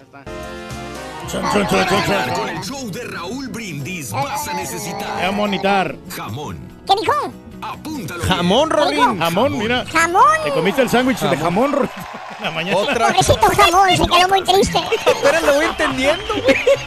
[1.32, 5.96] Con el show de Raúl Brindis vas a necesitar Voy a monitar.
[6.10, 6.60] jamón.
[6.86, 7.34] ¿Qué dijo?
[7.62, 8.24] Apúntalo.
[8.26, 8.70] Jamón.
[8.70, 9.20] Rolín.
[9.20, 9.86] Jamón, mira.
[9.86, 10.24] Jamón.
[10.44, 11.90] Te comiste el sándwich de jamón, Rolín,
[12.44, 12.78] la mañana.
[12.78, 14.78] Pobrecito jamón, se quedó muy triste.
[14.78, 16.24] Apenas lo voy entendiendo.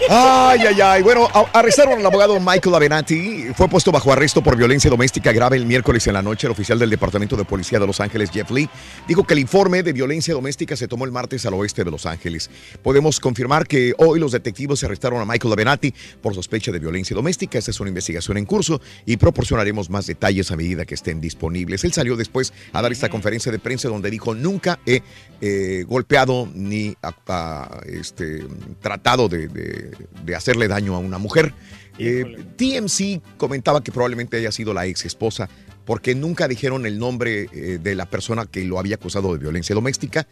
[0.09, 1.03] Ay, ay, ay.
[1.03, 3.49] Bueno, arrestaron al abogado Michael Avenatti.
[3.55, 6.47] Fue puesto bajo arresto por violencia doméstica grave el miércoles en la noche.
[6.47, 8.69] El oficial del Departamento de Policía de Los Ángeles, Jeff Lee,
[9.09, 12.07] dijo que el informe de violencia doméstica se tomó el martes al oeste de Los
[12.07, 12.51] Ángeles.
[12.83, 17.59] Podemos confirmar que hoy los detectivos arrestaron a Michael Avenatti por sospecha de violencia doméstica.
[17.59, 21.85] Esta es una investigación en curso y proporcionaremos más detalles a medida que estén disponibles.
[21.85, 25.03] Él salió después a dar esta conferencia de prensa donde dijo nunca he
[25.47, 28.45] eh, golpeado ni a- a, este,
[28.81, 29.91] tratado de, de-
[30.25, 31.55] de hacerle daño a una mujer.
[31.99, 35.49] Eh, TMC comentaba que probablemente haya sido la ex esposa
[35.85, 39.75] porque nunca dijeron el nombre eh, de la persona que lo había acusado de violencia
[39.75, 40.27] doméstica,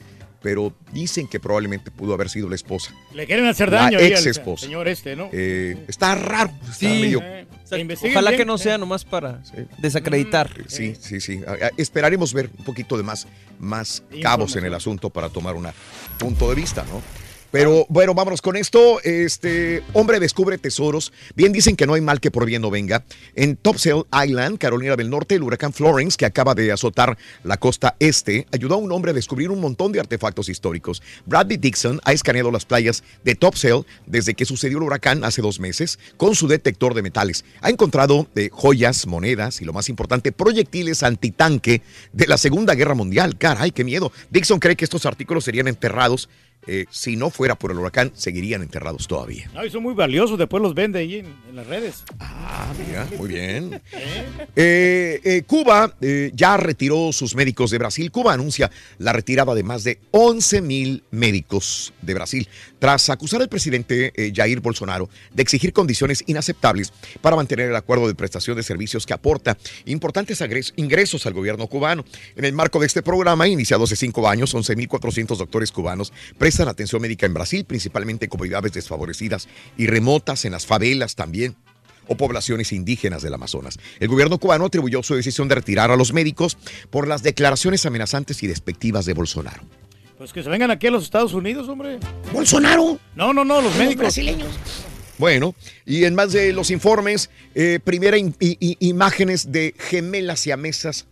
[0.44, 2.94] pero dicen que probablemente pudo haber sido la esposa.
[3.14, 4.66] Le quieren hacer La daño ahí ex al esposa.
[4.66, 5.30] señor este, ¿no?
[5.32, 6.50] Eh, está raro.
[6.60, 6.86] Está Sí.
[6.86, 7.46] medio- Eh,
[8.10, 8.42] Ojalá bien.
[8.42, 9.40] que no sea nomás para
[9.78, 10.50] desacreditar.
[10.68, 11.40] Sí, sí, sí.
[11.46, 13.26] A- Esperaremos ver un poquito de más,
[13.58, 15.66] más cabos en el asunto para tomar un
[16.18, 17.00] punto de vista, ¿no?
[17.54, 19.00] Pero bueno, vámonos con esto.
[19.04, 21.12] Este hombre descubre tesoros.
[21.36, 23.04] Bien dicen que no hay mal que por bien no venga.
[23.36, 27.94] En Topsail Island, Carolina del Norte, el huracán Florence, que acaba de azotar la costa
[28.00, 31.00] este, ayudó a un hombre a descubrir un montón de artefactos históricos.
[31.26, 35.60] Bradley Dixon ha escaneado las playas de Topsail desde que sucedió el huracán hace dos
[35.60, 37.44] meses con su detector de metales.
[37.60, 41.82] Ha encontrado eh, joyas, monedas y lo más importante, proyectiles antitanque
[42.12, 43.38] de la Segunda Guerra Mundial.
[43.38, 44.10] Caray, qué miedo.
[44.30, 46.28] Dixon cree que estos artículos serían enterrados.
[46.66, 49.50] Eh, si no fuera por el huracán, seguirían enterrados todavía.
[49.54, 52.04] No, y son muy valiosos, después los vende ahí en, en las redes.
[52.20, 53.80] Ah, mira, muy bien.
[54.56, 55.96] Eh, eh, Cuba
[56.32, 58.10] ya retiró sus médicos de Brasil.
[58.10, 62.48] Cuba anuncia la retirada de más de 11 mil médicos de Brasil
[62.78, 68.14] tras acusar al presidente Jair Bolsonaro de exigir condiciones inaceptables para mantener el acuerdo de
[68.14, 69.56] prestación de servicios que aporta
[69.86, 70.40] importantes
[70.76, 72.04] ingresos al gobierno cubano.
[72.36, 76.12] En el marco de este programa, iniciado hace cinco años, 11.400 doctores cubanos
[76.54, 81.56] prestan atención médica en Brasil, principalmente en comunidades desfavorecidas y remotas, en las favelas también
[82.06, 83.80] o poblaciones indígenas del Amazonas.
[83.98, 86.56] El gobierno cubano atribuyó su decisión de retirar a los médicos
[86.90, 89.64] por las declaraciones amenazantes y despectivas de Bolsonaro.
[90.16, 91.98] Pues que se vengan aquí a los Estados Unidos, hombre.
[92.32, 93.00] ¿Bolsonaro?
[93.16, 93.96] No, no, no, los médicos.
[94.02, 94.50] brasileños.
[95.18, 100.38] Bueno, y en más de los informes, eh, primera im- i- i- imágenes de gemelas
[100.38, 101.06] siamesas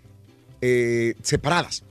[0.61, 1.83] eh, separadas.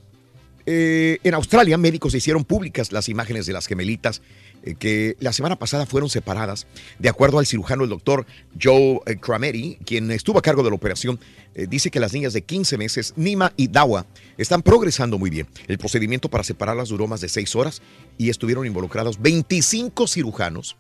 [0.66, 4.22] Eh, en Australia, médicos hicieron públicas las imágenes de las gemelitas
[4.64, 6.68] eh, que la semana pasada fueron separadas.
[7.00, 8.26] De acuerdo al cirujano, el doctor
[8.62, 11.20] Joe eh, Crameri, quien estuvo a cargo de la operación,
[11.56, 14.06] eh, dice que las niñas de 15 meses, Nima y Dawa,
[14.38, 15.48] están progresando muy bien.
[15.68, 17.82] El procedimiento para separarlas duró más de 6 horas
[18.18, 20.78] y estuvieron involucrados 25 cirujanos,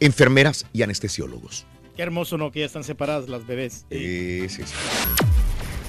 [0.00, 1.66] enfermeras y anestesiólogos.
[1.96, 2.50] Qué hermoso, ¿no?
[2.50, 3.86] Que ya están separadas las bebés.
[3.90, 4.72] Eh, sí, sí.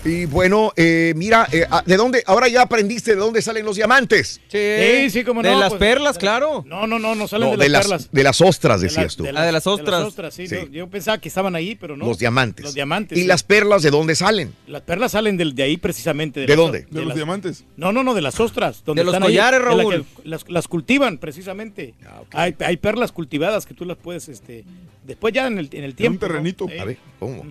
[0.06, 2.24] Y bueno, eh, mira, eh, ah, ¿de dónde?
[2.28, 4.42] Ahora ya aprendiste de dónde salen los diamantes.
[4.50, 5.48] Sí, sí, como no.
[5.50, 6.66] De las pues, perlas, claro.
[6.68, 8.12] No, no, no, no salen No, de, de las, las, perlas.
[8.12, 9.24] de las ostras, De decías tú.
[9.24, 10.00] de Ah, de las De ostras.
[10.00, 10.46] las ostras, sí.
[10.48, 10.56] Sí.
[10.56, 12.06] no, yo pensaba que estaban ahí, pero no.
[12.06, 12.66] Los diamantes.
[12.66, 13.18] Los diamantes.
[13.18, 13.28] ¿Y sí.
[13.28, 14.54] las perlas de dónde salen?
[14.68, 16.42] Las perlas salen del- de ahí precisamente.
[16.42, 16.80] ¿De las- dónde?
[16.82, 17.64] De los las- diamantes.
[17.78, 18.84] No, no, no, de las ostras.
[18.86, 20.06] Donde De los están ahí, collares, la Raúl.
[20.22, 21.94] que las, las cultivan precisamente.
[22.06, 24.66] Ah, hay, hay perlas cultivadas que tú las puedes, este,
[25.06, 26.26] después ya en el, en el un tiempo.
[26.26, 26.28] ¿no?
[26.28, 26.68] terrenito.
[26.78, 27.46] A ver, ¿cómo?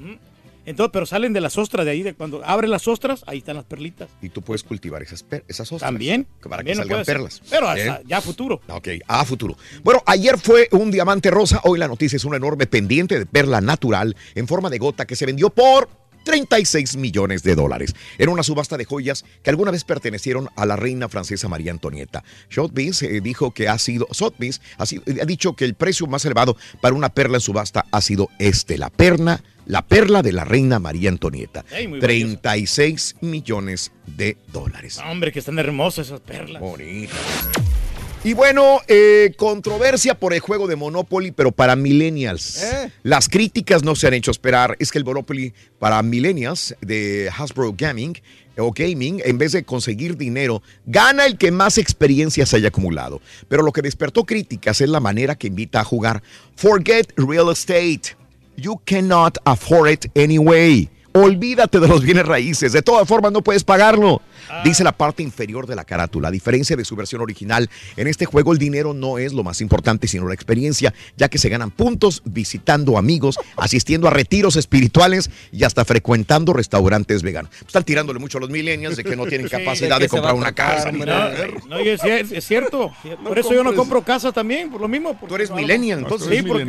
[0.65, 3.57] Entonces, pero salen de las ostras de ahí, de cuando abres las ostras, ahí están
[3.57, 4.09] las perlitas.
[4.21, 5.81] Y tú puedes cultivar esas, esas ostras.
[5.89, 6.27] También.
[6.43, 7.43] Para también que salgan perlas.
[7.51, 8.03] Pero hasta ¿Eh?
[8.07, 8.61] ya a futuro.
[8.69, 9.57] Ok, a futuro.
[9.83, 13.61] Bueno, ayer fue un diamante rosa, hoy la noticia es una enorme pendiente de perla
[13.61, 15.89] natural en forma de gota que se vendió por
[16.25, 17.95] 36 millones de dólares.
[18.17, 22.23] Era una subasta de joyas que alguna vez pertenecieron a la reina francesa María Antonieta.
[22.49, 26.25] Sotheby's eh, dijo que ha sido, Sotheby's ha, sido- ha dicho que el precio más
[26.25, 30.45] elevado para una perla en subasta ha sido este, la perla, la perla de la
[30.45, 31.65] reina María Antonieta.
[31.71, 34.99] Ey, muy 36 millones de dólares.
[35.05, 36.61] Hombre, que están hermosas esas perlas.
[36.61, 37.15] Bonito.
[38.25, 42.63] Y bueno, eh, controversia por el juego de Monopoly, pero para millennials.
[42.63, 42.93] Eh.
[43.03, 44.77] Las críticas no se han hecho esperar.
[44.79, 48.17] Es que el Monopoly para millennials de Hasbro Gaming
[48.59, 53.21] o Gaming, en vez de conseguir dinero, gana el que más experiencias haya acumulado.
[53.49, 56.23] Pero lo que despertó críticas es la manera que invita a jugar.
[56.55, 58.22] Forget real estate.
[58.57, 60.89] You cannot afford it anyway.
[61.15, 62.73] Olvídate de los bienes raíces.
[62.73, 64.23] De todas formas, no puedes pagarlo.
[64.65, 66.29] Dice la parte inferior de la carátula.
[66.29, 69.61] A diferencia de su versión original, en este juego el dinero no es lo más
[69.61, 75.31] importante, sino la experiencia, ya que se ganan puntos visitando amigos, asistiendo a retiros espirituales
[75.53, 77.51] y hasta frecuentando restaurantes veganos.
[77.67, 80.53] Están tirándole mucho a los millennials de que no tienen Sí, capacidad ¿de comprar una
[80.53, 80.93] casa.
[80.93, 82.93] No, es, cierto.
[83.25, 85.19] Por eso yo no compro casa también, por lo mismo.
[85.29, 86.29] Tú eres millennial, entonces.
[86.29, 86.63] Sí, porque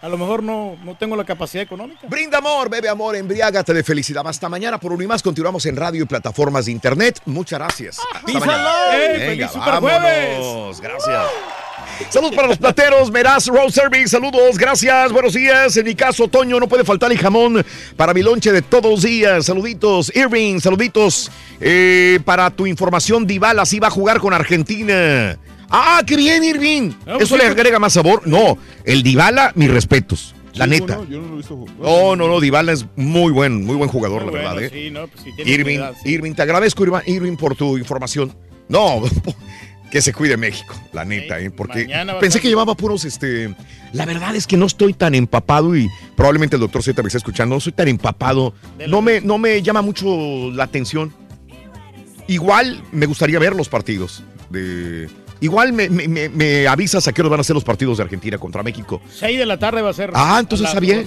[0.00, 2.00] a lo mejor no, no tengo la capacidad económica.
[2.08, 4.26] Brinda amor, bebe amor, embriágate de felicidad.
[4.26, 5.22] Hasta mañana por uno y más.
[5.22, 7.20] Continuamos en radio y plataformas de internet.
[7.24, 7.98] Muchas gracias.
[7.98, 8.54] Hasta Peace mañana.
[8.58, 9.20] and love.
[9.22, 10.38] ¡Ey, Venga, jueves!
[10.38, 10.80] vámonos.
[10.80, 11.24] Gracias.
[12.10, 15.74] Saludos para los plateros, Meraz Road Service, saludos, gracias, buenos días.
[15.78, 17.64] En mi caso, Toño, no puede faltar el jamón
[17.96, 19.46] para mi lonche de todos los días.
[19.46, 21.30] Saluditos, Irving, saluditos.
[21.58, 25.38] Eh, para tu información, Dybala sí va a jugar con Argentina.
[25.70, 26.92] Ah, qué bien, Irving.
[27.06, 28.26] Ah, pues ¿Eso le agrega más sabor?
[28.26, 30.34] No, el Dybala, mis respetos.
[30.56, 30.96] La neta.
[30.96, 31.76] bueno, yo no lo he visto jugar.
[31.78, 34.62] No, no, no, Dybala es muy buen, muy buen jugador, Muy la verdad.
[34.62, 34.70] ¿eh?
[34.72, 36.10] sí, no, pues tiene Irving, sí.
[36.10, 38.34] Irving, te agradezco, Irving, Irving, por tu información.
[38.68, 39.02] No,
[39.90, 41.50] que se cuide México, la neta, ¿eh?
[41.50, 41.88] porque
[42.20, 43.54] pensé que llevaba puros, este...
[43.92, 47.18] La verdad es que no estoy tan empapado y probablemente el doctor Z me está
[47.18, 48.52] escuchando, no soy tan empapado,
[48.88, 51.14] no me, no me llama mucho la atención.
[52.26, 55.08] Igual me gustaría ver los partidos de...
[55.40, 58.04] Igual me, me- me- me avisas a qué hora van a ser los partidos de
[58.04, 59.02] Argentina contra México.
[59.12, 60.10] 6 de la tarde va a ser.
[60.14, 61.06] Ah, entonces la- está bien.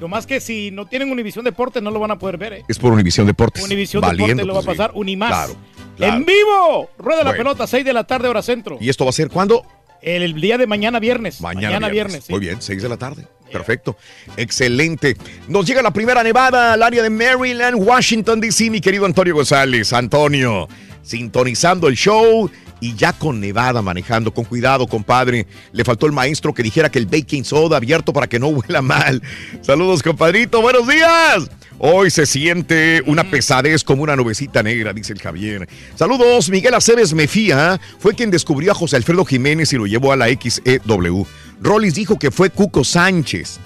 [0.00, 2.64] Lo más que si no tienen Univisión Deportes no lo van a poder ver, ¿eh?
[2.68, 3.62] Es por Univisión Deportes.
[3.62, 5.28] Univisión Deportes lo va a pues, pasar, Unimás.
[5.30, 5.56] Claro,
[5.96, 6.14] claro.
[6.16, 6.90] ¡En vivo!
[6.98, 7.36] Rueda la Bueno.
[7.38, 8.78] pelota, 6 de la tarde, hora centro.
[8.80, 9.62] ¿Y esto va a ser cuándo?
[10.02, 11.42] El, el día de mañana viernes.
[11.42, 12.24] Mañana, viernes.
[12.24, 12.32] sí.
[12.32, 13.26] Muy bien, 6 de la tarde.
[13.52, 13.96] Perfecto.
[14.38, 15.16] Excelente.
[15.48, 19.92] Nos llega la primera nevada al área de Maryland, Washington, D.C., mi querido Antonio González.
[19.92, 20.68] Antonio,
[21.02, 22.50] sintonizando el show
[22.80, 24.32] y ya con nevada manejando.
[24.32, 25.46] Con cuidado, compadre.
[25.72, 28.82] Le faltó el maestro que dijera que el baking soda abierto para que no huela
[28.82, 29.22] mal.
[29.62, 30.60] Saludos, compadrito.
[30.62, 31.50] Buenos días.
[31.78, 35.66] Hoy se siente una pesadez como una nubecita negra, dice el Javier.
[35.94, 40.16] Saludos, Miguel Aceves Mefía fue quien descubrió a José Alfredo Jiménez y lo llevó a
[40.16, 41.26] la XEW.
[41.62, 43.60] Rollis dijo que fue Cuco Sánchez.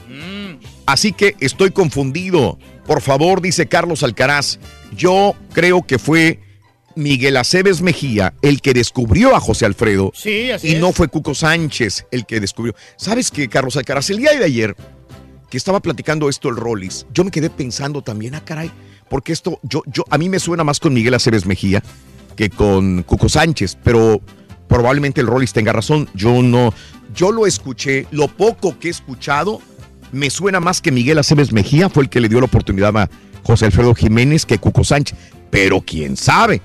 [0.86, 2.56] Así que estoy confundido.
[2.86, 4.60] Por favor, dice Carlos Alcaraz,
[4.96, 6.40] yo creo que fue
[6.96, 10.12] Miguel Aceves Mejía el que descubrió a José Alfredo.
[10.14, 10.80] Sí, así y es.
[10.80, 12.74] no fue Cuco Sánchez el que descubrió.
[12.96, 14.10] ¿Sabes qué, Carlos Alcaraz?
[14.10, 14.76] El día de ayer
[15.50, 18.70] que estaba platicando esto el Rollis, yo me quedé pensando también, ah, caray,
[19.08, 21.82] porque esto, yo, yo, a mí me suena más con Miguel Aceves Mejía
[22.36, 24.20] que con Cuco Sánchez, pero
[24.68, 26.08] probablemente el Rollis tenga razón.
[26.14, 26.74] Yo no,
[27.14, 29.60] yo lo escuché, lo poco que he escuchado,
[30.12, 33.08] me suena más que Miguel Aceves Mejía fue el que le dio la oportunidad a
[33.42, 35.16] José Alfredo Jiménez que Cuco Sánchez,
[35.50, 36.60] pero quién sabe.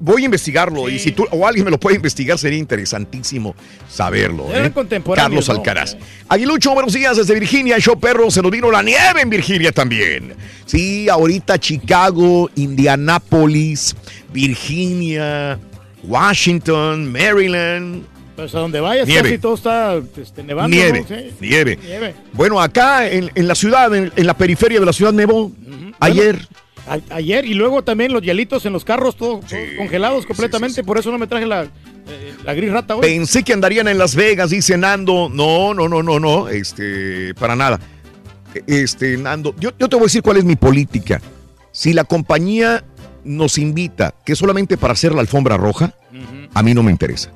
[0.00, 3.54] Voy a investigarlo y si tú o alguien me lo puede investigar sería interesantísimo
[3.88, 4.46] saberlo.
[4.52, 4.72] ¿eh?
[5.14, 5.54] Carlos ¿no?
[5.54, 5.96] Alcaraz.
[6.28, 7.78] Aguilucho, buenos días desde Virginia.
[7.78, 10.34] Show perro, se nos vino la nieve en Virginia también.
[10.64, 13.94] Sí, ahorita Chicago, Indianápolis,
[14.32, 15.58] Virginia,
[16.02, 18.04] Washington, Maryland.
[18.34, 19.30] Pues a donde vayas, Nieve.
[19.30, 20.76] casi todo está este, nevando.
[20.76, 21.16] Nieve, ¿no?
[21.16, 21.30] Sí.
[21.40, 21.78] nieve.
[21.82, 22.14] Nieve.
[22.32, 25.52] Bueno, acá en, en la ciudad, en, en la periferia de la ciudad nevó
[26.00, 26.46] ayer.
[26.88, 30.84] A- ayer y luego también los hielitos en los carros, todo, todo congelados completamente.
[30.84, 33.00] Por eso no me traje la, eh, la gris rata hoy.
[33.02, 35.28] Pensé que andarían en Las Vegas, dice Nando.
[35.28, 36.48] No, no, no, no, no.
[36.48, 37.80] Este, para nada.
[38.66, 41.20] Este, Nando, yo, yo te voy a decir cuál es mi política.
[41.72, 42.84] Si la compañía
[43.24, 45.92] nos invita, que solamente para hacer la alfombra roja,
[46.54, 47.30] a mí no me interesa.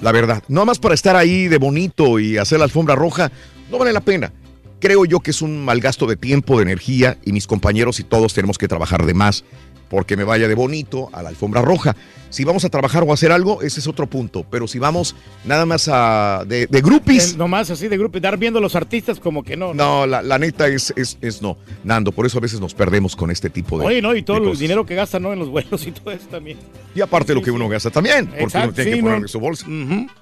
[0.00, 3.30] La verdad, no más para estar ahí de bonito y hacer la alfombra roja,
[3.70, 4.32] no vale la pena.
[4.80, 8.04] Creo yo que es un mal gasto de tiempo, de energía y mis compañeros y
[8.04, 9.44] todos tenemos que trabajar de más
[9.88, 11.94] porque me vaya de bonito a la alfombra roja.
[12.28, 14.44] Si vamos a trabajar o a hacer algo, ese es otro punto.
[14.50, 18.36] Pero si vamos nada más a de, de groupies, Eh, Nomás así de grupo, dar
[18.36, 19.72] viendo a los artistas como que no.
[19.72, 21.56] no, la, la neta es, es, es no.
[21.84, 23.86] Nando, por eso a veces nos perdemos con este tipo de.
[23.86, 25.32] Oye, no, y todo el dinero que gastan ¿no?
[25.32, 26.58] en los vuelos y todo eso también.
[26.94, 29.08] Y aparte lo que uno gasta también, porque Exacto, uno tiene sí, que no.
[29.08, 29.66] ponerle su bolsa.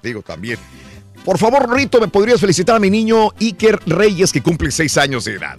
[0.03, 0.59] Digo, también.
[1.25, 5.25] Por favor, Rito, ¿me podrías felicitar a mi niño Iker Reyes, que cumple seis años
[5.25, 5.57] de edad?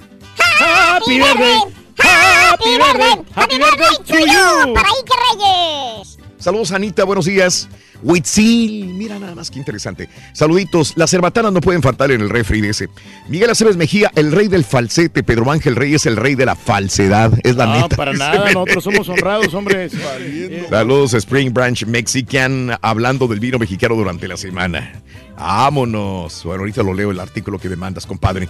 [0.61, 1.59] Happy birthday,
[1.99, 4.75] happy birthday, happy birthday to you.
[4.75, 6.19] Para Iker Reyes.
[6.39, 7.69] Saludos, Anita, buenos días.
[8.03, 10.09] Huitzil, mira nada más que interesante.
[10.35, 12.89] Saluditos, las cerbatanas no pueden faltar en el refri de ese.
[13.29, 15.23] Miguel Aceves Mejía, el rey del falsete.
[15.23, 17.33] Pedro Ángel Reyes, el rey de la falsedad.
[17.43, 17.97] Es la No, neta.
[17.97, 19.93] para Dice nada, nosotros somos honrados, hombres.
[20.71, 25.03] Saludos, Spring Branch Mexican, hablando del vino mexicano durante la semana.
[25.39, 26.45] Vámonos.
[26.45, 28.49] Bueno, ahorita lo leo el artículo que me mandas, compadre.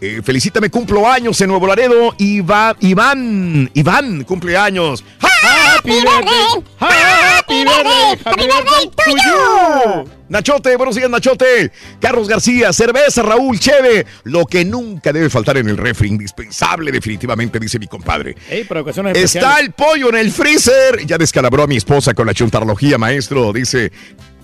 [0.00, 2.14] Eh, felicítame, cumplo años en Nuevo Laredo.
[2.18, 5.04] Iva- Iván, Iván, cumpleaños.
[5.20, 9.10] Happy birthday, happy birthday, happy birthday to
[10.04, 10.10] you.
[10.28, 11.70] Nachote, buenos días, Nachote.
[12.00, 14.06] Carlos García, cerveza, Raúl, cheve.
[14.24, 18.34] Lo que nunca debe faltar en el refri, indispensable, definitivamente, dice mi compadre.
[18.48, 19.60] Ey, para ocasiones Está especiales.
[19.66, 21.06] el pollo en el freezer.
[21.06, 23.92] Ya descalabró a mi esposa con la chuntarología, maestro, dice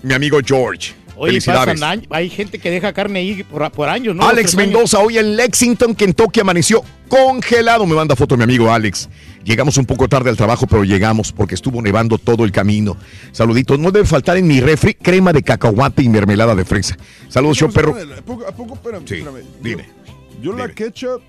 [0.03, 0.93] mi amigo George.
[1.21, 1.79] Oye, Felicidades.
[1.79, 4.27] pasan años, hay gente que deja carne ahí por, por años, ¿no?
[4.27, 4.67] Alex años.
[4.67, 7.85] Mendoza, hoy en Lexington, Kentucky, amaneció congelado.
[7.85, 9.07] Me manda foto mi amigo Alex.
[9.43, 12.97] Llegamos un poco tarde al trabajo, pero llegamos porque estuvo nevando todo el camino.
[13.31, 13.77] Saluditos.
[13.77, 16.97] No debe faltar en mi refri crema de cacahuate y mermelada de fresa.
[17.29, 17.95] Saludos, show perro.
[18.17, 19.43] ¿A poco, a poco espérame, Sí, espérame.
[19.61, 19.89] dime.
[20.41, 21.21] Yo la ketchup,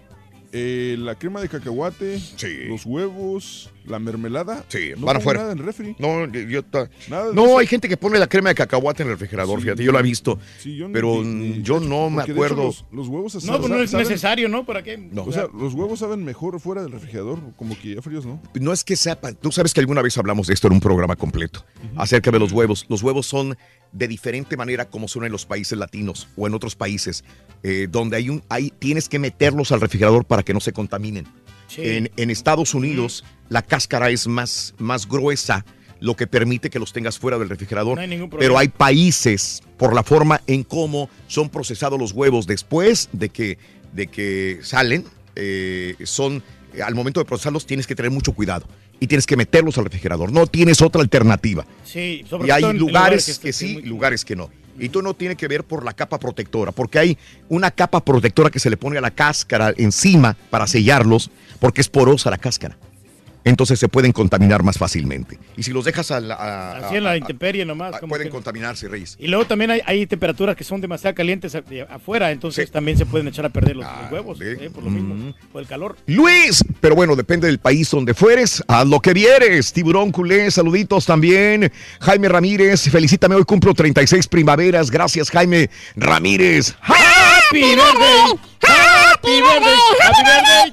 [0.53, 2.19] eh, la crema de cacahuate,
[2.69, 4.65] los huevos, la mermelada.
[4.69, 5.41] Sí, no van afuera.
[5.41, 5.97] nada en el refri.
[5.99, 9.09] No, yo ta- Nada de no, hay gente que pone la crema de cacahuate en
[9.09, 10.39] el refrigerador, Sí, fíjate, yo la he visto.
[10.59, 12.65] Sí, yo ni- pero ni- ni yo no me hecho acuerdo.
[12.65, 13.47] Los, los huevos así.
[13.47, 14.65] No, pues no es saben- necesario, ¿no?
[14.65, 15.11] ¿Para qué?
[15.17, 18.41] O sea, los huevos saben mejor fuera del refrigerador, como que ya fríos, ¿no?
[18.61, 21.17] No es que sepan, tú sabes que alguna vez hablamos de esto en un programa
[21.17, 21.65] completo,
[21.97, 22.87] acerca de los huevos.
[22.89, 23.57] Los huevos son
[23.93, 27.25] de diferente manera como son en los países latinos o en otros países,
[27.63, 31.27] eh, donde hay un, hay, tienes que meterlos al refrigerador para que no se contaminen.
[31.69, 31.83] Sí.
[31.85, 35.65] En, en Estados Unidos la cáscara es más, más gruesa,
[36.01, 37.97] lo que permite que los tengas fuera del refrigerador.
[37.97, 38.61] No hay ningún Pero problema.
[38.61, 43.59] hay países, por la forma en cómo son procesados los huevos después de que,
[43.93, 45.05] de que salen,
[45.37, 46.43] eh, son,
[46.83, 48.67] al momento de procesarlos tienes que tener mucho cuidado
[49.01, 50.33] y tienes que meterlos al refrigerador.
[50.33, 51.67] No tienes otra alternativa.
[51.85, 54.51] Sí, sobre Y hay lugares que sí, muy- lugares que no.
[54.79, 57.19] Y todo no tiene que ver por la capa protectora, porque hay
[57.51, 61.31] una capa protectora que se le pone a la cáscara encima para sellarlos,
[61.61, 62.77] porque es porosa la cáscara.
[63.45, 65.39] Entonces se pueden contaminar más fácilmente.
[65.57, 67.99] Y si los dejas a la, a- Así a- en la a- intemperie nomás.
[67.99, 69.17] como pueden que- contaminarse, Reyes.
[69.19, 71.57] Y luego también hay, hay temperaturas que son demasiado calientes
[71.91, 75.35] afuera, entonces también se pueden echar a perder los, los huevos, eh, por lo mismo,
[75.53, 75.97] por el calor.
[76.07, 79.73] Luis, pero bueno, depende del país donde fueres, haz lo que vieres.
[79.73, 81.73] Tiburón culé, saluditos también.
[82.01, 84.91] Jaime Ramírez, felicítame, hoy cumplo 36 primaveras.
[84.91, 86.75] Gracias, Jaime Ramírez.
[86.81, 90.73] Happy birthday, happy birthday, happy birthday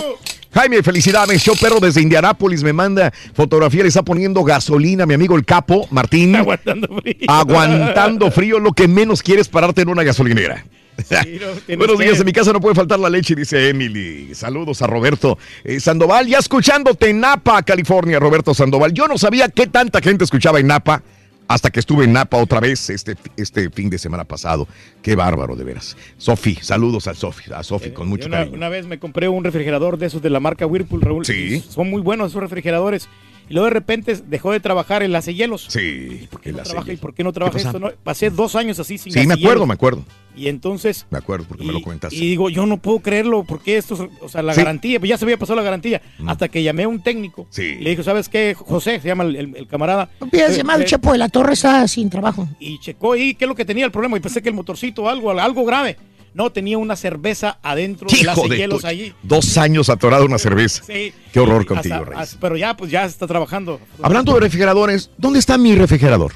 [0.00, 0.37] you.
[0.52, 1.42] Jaime, felicidades.
[1.42, 5.86] Show Perro desde Indianápolis me manda fotografía, le está poniendo gasolina, mi amigo el capo,
[5.90, 6.34] Martín.
[6.36, 7.16] Aguantando frío.
[7.28, 10.64] Aguantando frío, lo que menos quieres es pararte en una gasolinera.
[11.76, 14.34] Buenos días, en mi casa no puede faltar la leche, dice Emily.
[14.34, 18.92] Saludos a Roberto eh, Sandoval, ya escuchándote en Napa, California, Roberto Sandoval.
[18.92, 21.02] Yo no sabía qué tanta gente escuchaba en Napa
[21.48, 24.68] hasta que estuve en Napa otra vez este, este fin de semana pasado.
[25.02, 25.96] Qué bárbaro, de veras.
[26.18, 28.56] Sofi, saludos a Sofi, a Sofi con mucho una, cariño.
[28.56, 31.24] una vez me compré un refrigerador de esos de la marca Whirlpool, Raúl.
[31.24, 31.60] Sí.
[31.60, 33.08] Son muy buenos esos refrigeradores.
[33.48, 35.66] Y luego de repente dejó de trabajar el hielos.
[35.68, 37.78] Sí, porque no la trabaja, hace ¿Y por qué no trabaja esto?
[37.78, 40.04] No, pasé dos años así sin Sí, me acuerdo, me acuerdo.
[40.36, 41.04] Y entonces...
[41.10, 42.14] Me acuerdo porque me lo comentaste.
[42.14, 44.60] Y digo, yo no puedo creerlo, porque esto, es- o sea, la Sí.
[44.60, 47.48] garantía, pues ya se había pasado la garantía, hasta que llamé a un técnico.
[47.50, 47.62] Sí.
[47.80, 48.54] Y le dijo, ¿sabes qué?
[48.56, 50.08] José, se llama el, el- el camarada.
[50.20, 52.46] No pidas Eh, llamado, eh, Chepo de la Torre está sin trabajo.
[52.60, 54.16] Y checó ahí qué es lo que tenía el problema.
[54.16, 55.96] Y pensé que el motorcito, algo, algo grave.
[56.34, 59.12] No, tenía una cerveza adentro de las Hijo de hielos tu- allí.
[59.22, 60.84] Dos años atorado una cerveza.
[60.84, 61.12] Sí.
[61.32, 62.20] Qué horror Hasta- contigo, Reyes.
[62.22, 63.80] hasta- pero ya, pues ya está trabajando.
[64.02, 66.32] Hablando de refrigeradores, ¿dónde está mi refrigerador?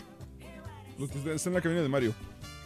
[1.35, 2.15] Está en la cabina de Mario.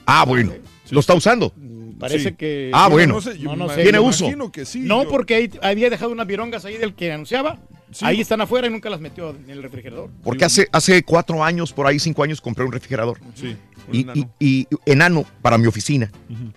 [0.06, 0.52] Ah, bueno.
[0.90, 1.52] ¿Lo está usando?
[1.98, 2.34] Parece Sí.
[2.36, 2.70] que.
[2.72, 3.14] Ah, bueno.
[3.14, 3.82] No sé, yo No, no me sé.
[3.82, 4.52] ¿Tiene imagino uso?
[4.52, 4.80] que sí.
[4.80, 7.58] no, yo- porque ahí había dejado unas virongas ahí del que anunciaba.
[8.02, 10.10] Ahí están afuera y nunca las metió en el refrigerador.
[10.22, 13.18] Porque hace, hace cuatro años, por ahí cinco años, compré un refrigerador.
[13.34, 13.56] Sí.
[13.92, 16.10] Y, y- y enano para mi oficina.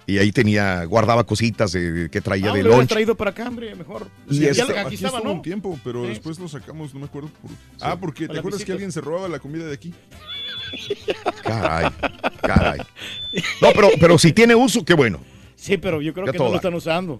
[0.08, 2.88] Y ahí tenía, guardaba cositas de, que traía Ah, de lunch.
[2.90, 4.08] traído para acá, hombre, mejor.
[4.30, 5.34] Y Sí, ya este- aquí Aquí estaba, ¿no?
[5.34, 6.10] un tiempo, pero Sí.
[6.10, 7.30] después lo sacamos, no me acuerdo.
[7.42, 7.52] por-
[7.82, 8.74] Ah, porque ¿te acuerdas que visitas.
[8.74, 9.94] alguien se robaba la comida de aquí?
[11.44, 11.90] Caray,
[12.42, 12.80] caray.
[13.62, 15.20] No, pero, pero si tiene uso, qué bueno.
[15.56, 17.20] Sí, pero yo creo Ya que no lo están usando.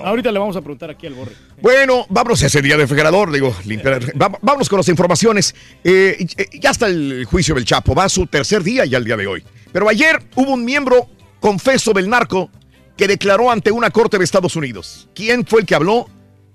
[0.00, 1.32] Ahorita le vamos a preguntar aquí al borre.
[1.60, 4.12] Bueno, vámonos a ese día de refrigerador, digo, limpiar.
[4.14, 5.54] Vámonos con las informaciones.
[5.84, 9.04] Eh, eh, ya está el juicio del Chapo, va a su tercer día ya el
[9.04, 9.44] día de hoy.
[9.72, 11.08] Pero ayer hubo un miembro
[11.40, 12.50] confeso del narco
[12.96, 15.08] que declaró ante una corte de Estados Unidos.
[15.14, 16.08] ¿Quién fue el que habló?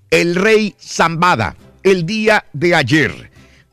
[0.09, 3.31] El rey Zambada, el día de ayer.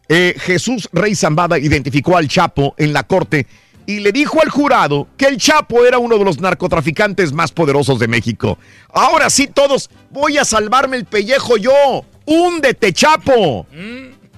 [0.09, 3.47] Eh, Jesús Rey Zambada identificó al Chapo en la corte
[3.91, 7.99] y le dijo al jurado que el Chapo era uno de los narcotraficantes más poderosos
[7.99, 8.57] de México.
[8.89, 12.05] Ahora sí, todos, voy a salvarme el pellejo yo.
[12.25, 13.67] ¡Húndete, Chapo!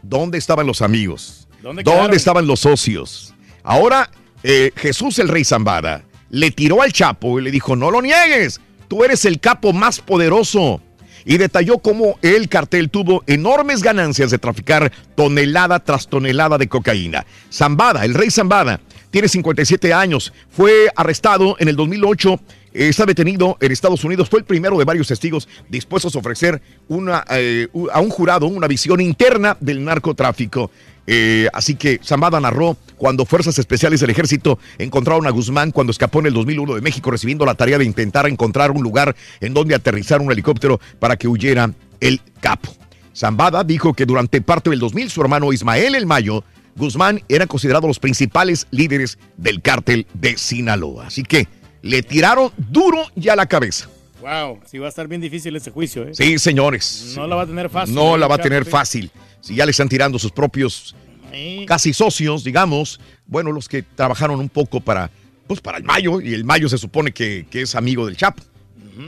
[0.03, 1.49] ¿Dónde estaban los amigos?
[1.63, 3.35] ¿Dónde estaban los socios?
[3.63, 4.11] Ahora,
[4.43, 8.59] eh, Jesús el Rey Zambada le tiró al Chapo y le dijo, no lo niegues,
[8.89, 10.81] tú eres el capo más poderoso.
[11.25, 17.27] Y detalló cómo el cartel tuvo enormes ganancias de traficar tonelada tras tonelada de cocaína.
[17.53, 18.81] Zambada, el Rey Zambada,
[19.13, 22.41] tiene 57 años, fue arrestado en el 2008
[22.75, 24.29] eh, está detenido en Estados Unidos.
[24.31, 28.67] Fue el primero de varios testigos dispuestos a ofrecer una, eh, a un jurado una
[28.67, 30.71] visión interna del narcotráfico.
[31.07, 36.21] Eh, así que Zambada narró cuando Fuerzas Especiales del Ejército encontraron a Guzmán cuando escapó
[36.21, 39.75] en el 2001 de México, recibiendo la tarea de intentar encontrar un lugar en donde
[39.75, 42.73] aterrizar un helicóptero para que huyera el capo.
[43.15, 46.45] Zambada dijo que durante parte del 2000 su hermano Ismael El Mayo
[46.77, 51.07] Guzmán eran considerados los principales líderes del cártel de Sinaloa.
[51.09, 51.47] Así que
[51.83, 53.89] le tiraron duro y a la cabeza.
[54.21, 56.15] Wow, sí va a estar bien difícil ese juicio, ¿eh?
[56.15, 57.15] Sí, señores.
[57.17, 57.95] No la va a tener fácil.
[57.95, 59.11] No la va a tener fácil.
[59.41, 60.95] Si ya le están tirando sus propios
[61.33, 61.65] Sí.
[61.67, 65.11] casi socios, digamos, bueno, los que trabajaron un poco para,
[65.47, 68.43] pues para el Mayo, y el Mayo se supone que, que es amigo del Chapo.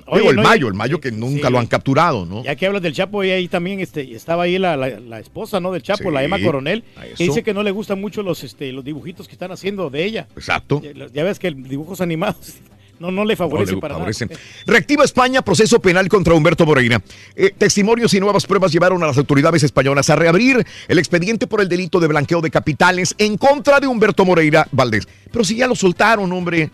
[0.06, 1.52] Oye, Digo, el no, Mayo, el Mayo que nunca sí.
[1.52, 2.42] lo han capturado, ¿no?
[2.42, 5.60] Ya que hablas del Chapo, y ahí también este, estaba ahí la, la- la esposa,
[5.60, 5.72] ¿no?
[5.72, 6.84] Del Chapo, Sí, la Emma Coronel.
[7.16, 10.04] que dice que no le gustan mucho los, este, los dibujitos que están haciendo de
[10.04, 10.26] ella.
[10.36, 10.80] Exacto.
[10.82, 12.54] Ya, ya ves que el dibujos animados
[12.98, 14.28] no, no le No favorece le para favorecen.
[14.28, 14.40] nada.
[14.66, 17.02] Reactiva España proceso penal contra Humberto Moreira.
[17.36, 21.60] Eh, testimonios y nuevas pruebas llevaron a las autoridades españolas a reabrir el expediente por
[21.60, 25.06] el delito de blanqueo de capitales en contra de Humberto Moreira Valdés.
[25.30, 26.70] Pero si ya lo soltaron, hombre.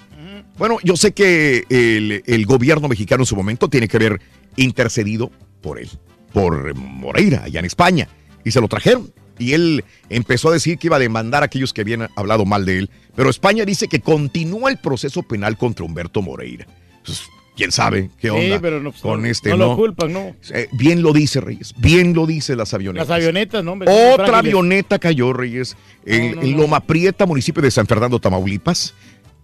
[0.61, 4.21] Bueno, yo sé que el, el gobierno mexicano en su momento tiene que haber
[4.57, 5.31] intercedido
[5.63, 5.89] por él,
[6.35, 8.09] por Moreira, allá en España.
[8.45, 9.11] Y se lo trajeron.
[9.39, 12.67] Y él empezó a decir que iba a demandar a aquellos que habían hablado mal
[12.67, 12.91] de él.
[13.17, 16.67] Pero España dice que continúa el proceso penal contra Humberto Moreira.
[17.07, 17.23] Pues,
[17.57, 19.67] ¿Quién sabe qué Sí, onda pero no, pues, con este, no no?
[19.69, 20.37] lo culpan, ¿no?
[20.51, 23.09] Eh, bien lo dice Reyes, bien lo dice las avionetas.
[23.09, 23.79] Las avionetas, ¿no?
[24.13, 25.77] Otra avioneta cayó, Reyes,
[26.07, 26.57] en, No, no, en.
[26.57, 28.95] Loma Prieta, municipio de San Fernando, Tamaulipas.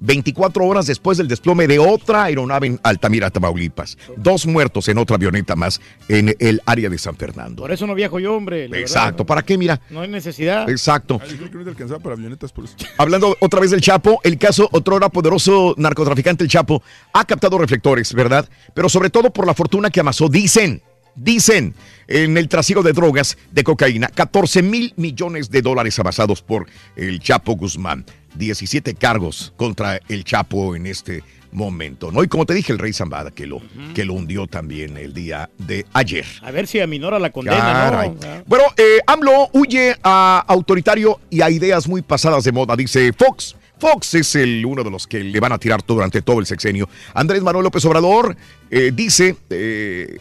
[0.01, 3.97] 24 horas después del desplome de otra aeronave en Altamira, Tamaulipas.
[4.16, 7.62] Dos muertos en otra avioneta más en el área de San Fernando.
[7.62, 8.68] Por eso no viajo yo, hombre.
[8.68, 9.59] la Exacto, verdad, ¿para qué?
[9.59, 9.81] Mira.
[9.90, 10.68] No, hay necesidad.
[10.68, 11.20] Exacto.
[11.28, 12.77] Yo creo que no te alcanzaba para avionetas por eso.
[12.98, 16.82] Hablando otra vez del Chapo, el caso otrora poderoso narcotraficante el Chapo
[17.12, 18.48] ha captado reflectores, ¿verdad?
[18.74, 20.82] Pero sobre todo por la fortuna que amasó, dicen,
[21.14, 21.74] dicen,
[22.09, 27.20] en el trasiego de drogas, de cocaína, 14 mil millones de dólares amasados por el
[27.20, 28.05] Chapo Guzmán.
[28.37, 31.23] 17 cargos contra el Chapo en este
[31.53, 32.23] momento, ¿no?
[32.23, 33.61] Y como te dije, el rey Zambada, que lo,
[33.95, 36.27] que lo hundió también el día de ayer.
[36.43, 38.11] A ver si aminora la condena, Caray.
[38.11, 38.17] ¿no?
[38.25, 38.43] Ah.
[38.47, 43.57] Bueno, eh, AMLO huye a autoritario y a ideas muy pasadas de moda, dice Fox.
[43.79, 46.47] Fox es el, uno de los que le van a tirar todo durante todo el
[46.47, 46.89] sexenio.
[47.15, 48.37] Andrés Manuel López Obrador
[48.71, 50.19] eh, dice, eh,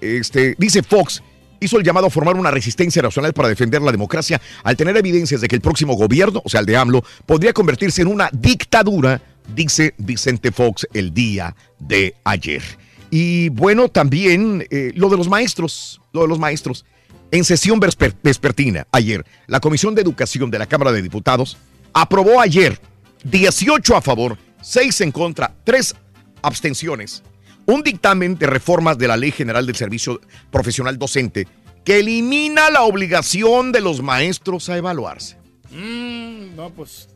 [0.00, 1.22] este, dice Fox,
[1.60, 5.40] hizo el llamado a formar una resistencia nacional para defender la democracia al tener evidencias
[5.40, 9.20] de que el próximo gobierno, o sea, el de AMLO, podría convertirse en una dictadura,
[9.54, 12.62] dice Vicente Fox el día de ayer.
[13.10, 16.84] Y bueno, también eh, lo de los maestros, lo de los maestros.
[17.30, 21.56] En sesión vesper- vespertina ayer, la Comisión de Educación de la Cámara de Diputados
[21.92, 22.80] aprobó ayer
[23.24, 25.94] 18 a favor, 6 en contra, 3
[26.42, 27.22] abstenciones,
[27.68, 30.20] un dictamen de reformas de la Ley General del Servicio
[30.50, 31.46] Profesional Docente
[31.84, 35.36] que elimina la obligación de los maestros a evaluarse.
[35.70, 37.08] Mm, no, pues.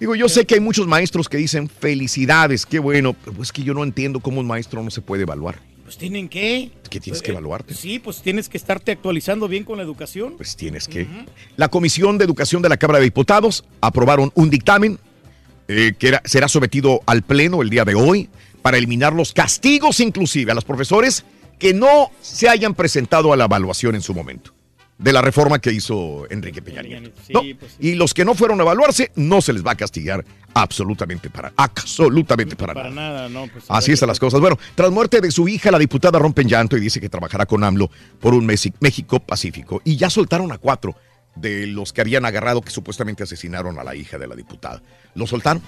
[0.00, 3.62] Digo, yo sé que hay muchos maestros que dicen felicidades, qué bueno, pero es que
[3.62, 5.60] yo no entiendo cómo un maestro no se puede evaluar.
[5.84, 6.72] Pues tienen que.
[6.90, 7.74] Que tienes que evaluarte.
[7.74, 10.34] Sí, pues tienes que estarte actualizando bien con la educación.
[10.36, 11.06] Pues tienes que.
[11.56, 14.98] La Comisión de Educación de la Cámara de Diputados aprobaron un dictamen
[15.68, 18.28] eh, que era- será sometido al Pleno el día de hoy
[18.62, 21.24] para eliminar los castigos inclusive a los profesores
[21.58, 24.52] que no se hayan presentado a la evaluación en su momento
[25.02, 27.10] de la reforma que hizo Enrique Peña Nieto.
[27.26, 27.40] Sí, ¿no?
[27.58, 30.24] pues Y los que no fueron a evaluarse, no se les va a castigar
[30.54, 33.28] absolutamente para, absolutamente para, Para nada.
[33.28, 33.48] nada, no.
[33.52, 34.40] Pues, Así están las cosas.
[34.40, 37.46] Bueno, tras muerte de su hija, la diputada rompe en llanto y dice que trabajará
[37.46, 37.90] con AMLO
[38.20, 39.82] por un México pacífico.
[39.84, 40.94] Y ya soltaron a cuatro
[41.34, 44.82] de los que habían agarrado que supuestamente asesinaron a la hija de la diputada.
[45.14, 45.62] ¿Lo soltaron?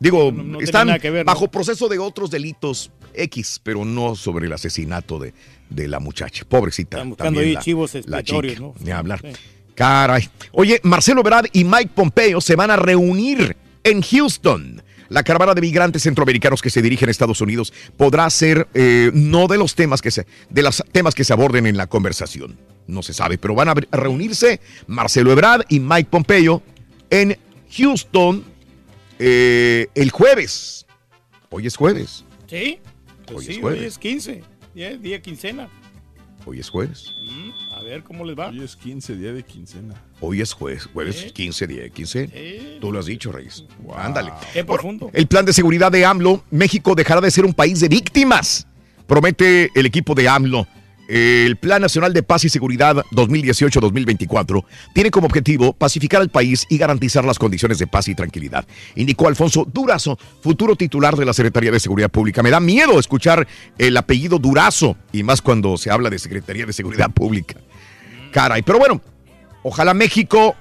[0.00, 1.32] Digo, No, no tenía están nada que ver, ¿no?
[1.32, 5.32] bajo proceso de otros delitos X, pero no sobre el asesinato de,
[5.68, 6.44] de la muchacha.
[6.48, 6.96] Pobrecita.
[6.96, 8.74] Están buscando ahí la- chivos la chica, ¿no?
[8.80, 9.20] Ni hablar.
[9.22, 9.28] Sí.
[9.74, 10.28] Caray.
[10.52, 14.82] Oye, Marcelo Ebrard y Mike Pompeo se van a reunir en Houston.
[15.08, 19.48] La caravana de migrantes centroamericanos que se dirigen a Estados Unidos podrá ser eh, no
[19.48, 22.58] de los temas que se de los temas que se aborden en la conversación.
[22.86, 26.62] No se sabe, pero van a a reunirse Marcelo Ebrard y Mike Pompeo
[27.10, 27.36] en
[27.76, 28.44] Houston
[29.20, 30.86] eh, el jueves.
[31.50, 32.24] Hoy es jueves.
[32.46, 32.80] Sí,
[33.26, 33.80] pues Hoy es sí, jueves.
[33.80, 34.42] hoy es 15,
[34.74, 35.68] día, día quincena.
[36.46, 37.14] Hoy es jueves.
[37.22, 38.48] Mm, a ver cómo les va.
[38.48, 39.94] Hoy es 15, día de quincena.
[40.20, 41.30] Hoy es jueves, jueves Sí.
[41.30, 42.78] 15, día 15.
[42.80, 43.64] Tú lo has dicho, Reyes.
[43.94, 44.32] Ándale.
[44.52, 45.10] Qué profundo.
[45.12, 48.66] El plan de seguridad de AMLO, México dejará de ser un país de víctimas.
[49.06, 50.66] Promete el equipo de AMLO.
[51.12, 54.64] El Plan Nacional de Paz y Seguridad 2018-2024
[54.94, 58.64] tiene como objetivo pacificar al país y garantizar las condiciones de paz y tranquilidad,
[58.94, 62.44] indicó Alfonso Durazo, futuro titular de la Secretaría de Seguridad Pública.
[62.44, 66.72] Me da miedo escuchar el apellido Durazo, y más cuando se habla de Secretaría de
[66.72, 67.56] Seguridad Pública.
[68.30, 69.00] Caray, pero bueno,
[69.64, 70.54] ojalá México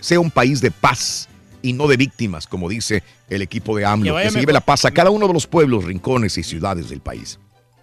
[0.00, 1.28] sea un país de paz
[1.62, 4.52] y no de víctimas, como dice el equipo de Que AMLO, vaya que se lleve
[4.52, 7.38] la paz a cada uno de los pueblos, rincones y ciudades del país.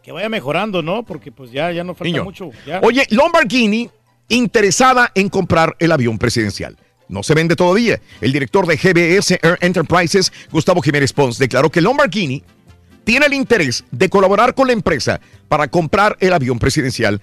[0.09, 1.03] Que vaya mejorando, ¿no?
[1.03, 2.23] Porque pues ya, ya no falta Niño.
[2.23, 2.49] mucho.
[2.65, 2.79] ya.
[2.81, 3.91] Oye, Lamborghini
[4.27, 6.75] interesada en comprar el avión presidencial.
[7.09, 8.01] No se vende todavía.
[8.19, 12.41] El director de GBS Air Enterprises, Gustavo Jiménez Pons, declaró que Lamborghini
[13.03, 17.21] tiene el interés de colaborar con la empresa para comprar el avión presidencial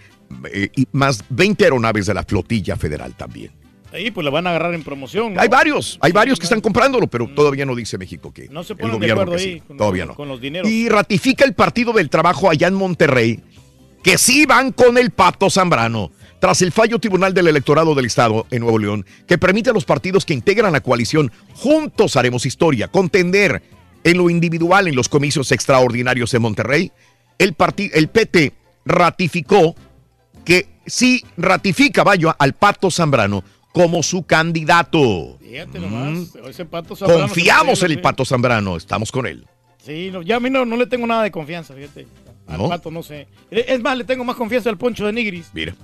[0.53, 3.51] eh, y más 20 aeronaves de la flotilla federal también.
[3.93, 5.35] Ahí pues la van a agarrar en promoción.
[5.35, 5.41] ¿no?
[5.41, 8.75] Hay varios, hay varios que están comprándolo, pero todavía no dice México que No se
[8.75, 9.63] ponen de acuerdo ahí sí.
[9.67, 10.15] con- todavía con- no.
[10.17, 10.69] con los dineros.
[10.71, 13.41] Y ratifica el Partido del Trabajo allá en Monterrey
[14.03, 16.13] que sí van con el Pato Zambrano.
[16.39, 19.85] Tras el fallo Tribunal del Electorado del Estado en Nuevo León, que permite a los
[19.87, 23.63] partidos que integran la coalición Juntos Haremos Historia contender
[24.05, 26.93] en lo individual en los comicios extraordinarios en Monterrey,
[27.39, 27.57] el,
[27.95, 28.53] el PT
[28.85, 29.75] ratificó
[30.45, 33.43] que sí ratifica vaya al Pato Zambrano
[33.77, 35.37] como su candidato.
[35.39, 36.31] Fíjate nomás.
[36.49, 39.47] Ese pato Zambrano se Confiamos en el Pato Zambrano, estamos con él.
[39.85, 42.07] Sí, no, ya a mí no, no le tengo nada de confianza, fíjate.
[42.47, 42.69] Al ¿No?
[42.71, 43.27] pato no sé.
[43.51, 45.51] Es más, le tengo más confianza al poncho de Nigris.
[45.53, 45.75] Mira.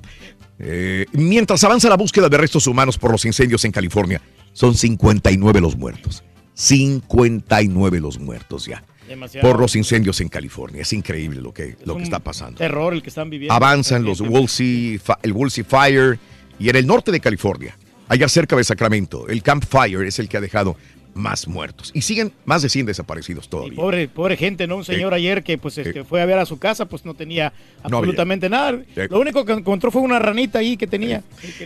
[0.59, 4.23] Eh, mientras avanza la búsqueda de restos humanos por los incendios en California,
[4.55, 6.23] son 59 los muertos.
[6.55, 8.83] 59 los muertos ya.
[9.07, 9.47] Demasiado.
[9.47, 10.81] Por los incendios en California.
[10.81, 12.57] Es increíble lo que, lo que está pasando.
[12.57, 13.55] Terror el que están viviendo.
[13.55, 16.19] Avanzan los Woolsey, el Woolsey Fire
[16.59, 17.77] y en el norte de California,
[18.13, 20.77] allá cerca de Sacramento, el Camp Fire es el que ha dejado
[21.15, 21.91] más muertos.
[21.95, 23.77] Y siguen más de 100 desaparecidos todavía.
[23.77, 24.77] Pobre, pobre gente, ¿no?
[24.77, 27.53] Un señor ayer que pues este, fue a ver a su casa, pues no tenía
[27.89, 28.79] No absolutamente nada.
[28.95, 29.01] Sí.
[29.09, 31.23] Lo único que encontró fue una ranita ahí que tenía.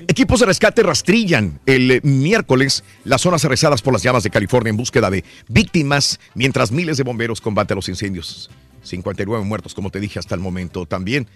[0.08, 4.70] Equipos de rescate rastrillan el eh, miércoles las zonas arrasadas por las llamas de California
[4.70, 8.50] en búsqueda de víctimas, mientras miles de bomberos combaten los incendios.
[8.82, 11.26] 59 muertos, como te dije hasta el momento también.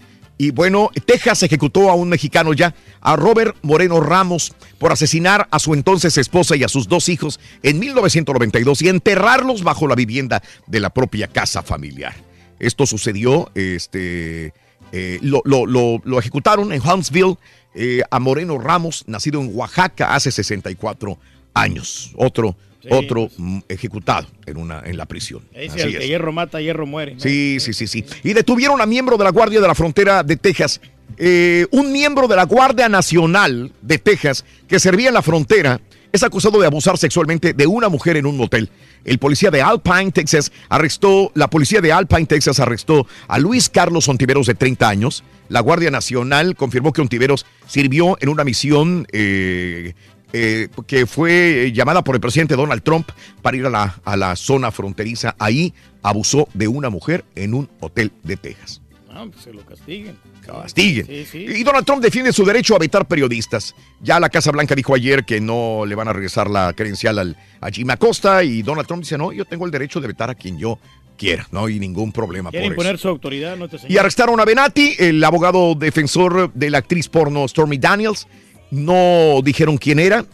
[0.41, 5.59] Y bueno, Texas ejecutó a un mexicano ya, a Robert Moreno Ramos, por asesinar a
[5.59, 10.43] su entonces esposa y a sus dos hijos en 1992 y enterrarlos bajo la vivienda
[10.67, 12.15] de la propia casa familiar.
[12.59, 14.55] Esto sucedió, este,
[14.93, 17.37] eh, lo, lo- ejecutaron en Huntsville
[17.75, 21.19] eh, a Moreno Ramos, nacido en Oaxaca hace 64
[21.53, 22.13] años.
[22.17, 25.43] Otro, Sí, otro mm, ejecutado en, una, en la prisión.
[25.55, 25.99] Ahí Así el es.
[26.01, 27.15] que hierro mata, hierro muere.
[27.15, 27.21] ¿no?
[27.21, 28.05] Sí, sí, sí, sí.
[28.25, 30.81] Y detuvieron a miembro de la Guardia de la Frontera de Texas.
[31.19, 35.81] Eh, un miembro de la Guardia Nacional de Texas que servía en la frontera
[36.13, 38.71] es acusado de abusar sexualmente de una mujer en un motel.
[39.05, 44.09] El policía de Alpine, Texas, arrestó, la policía de Alpine, Texas, arrestó a Luis Carlos
[44.09, 45.25] Ontiveros de 30 años.
[45.49, 49.95] La Guardia Nacional confirmó que Ontiveros sirvió en una misión eh,
[50.33, 53.09] eh, que fue eh, llamada por el presidente Donald Trump
[53.43, 55.35] para ir a la, a la zona fronteriza.
[55.39, 58.81] Ahí abusó de una mujer en un hotel de Texas.
[59.13, 60.17] Ah, pues se lo castiguen.
[60.47, 61.05] Castiguen.
[61.07, 61.39] Sí, sí.
[61.39, 63.75] Y Donald Trump defiende su derecho a vetar periodistas.
[64.01, 67.37] Ya la Casa Blanca dijo ayer que no le van a regresar la credencial al,
[67.61, 70.35] a Jim Acosta y Donald Trump dice, no, yo tengo el derecho de vetar a
[70.35, 70.79] quien yo
[71.19, 72.81] quiera, no hay ningún problema Quiere por eso.
[72.81, 73.67] imponer su autoridad, ¿no?
[73.67, 73.79] Este.
[73.93, 78.27] Y arrestaron a Benatti, el abogado defensor de la actriz porno Stormy Daniels.
[78.71, 80.25] No dijeron quién era,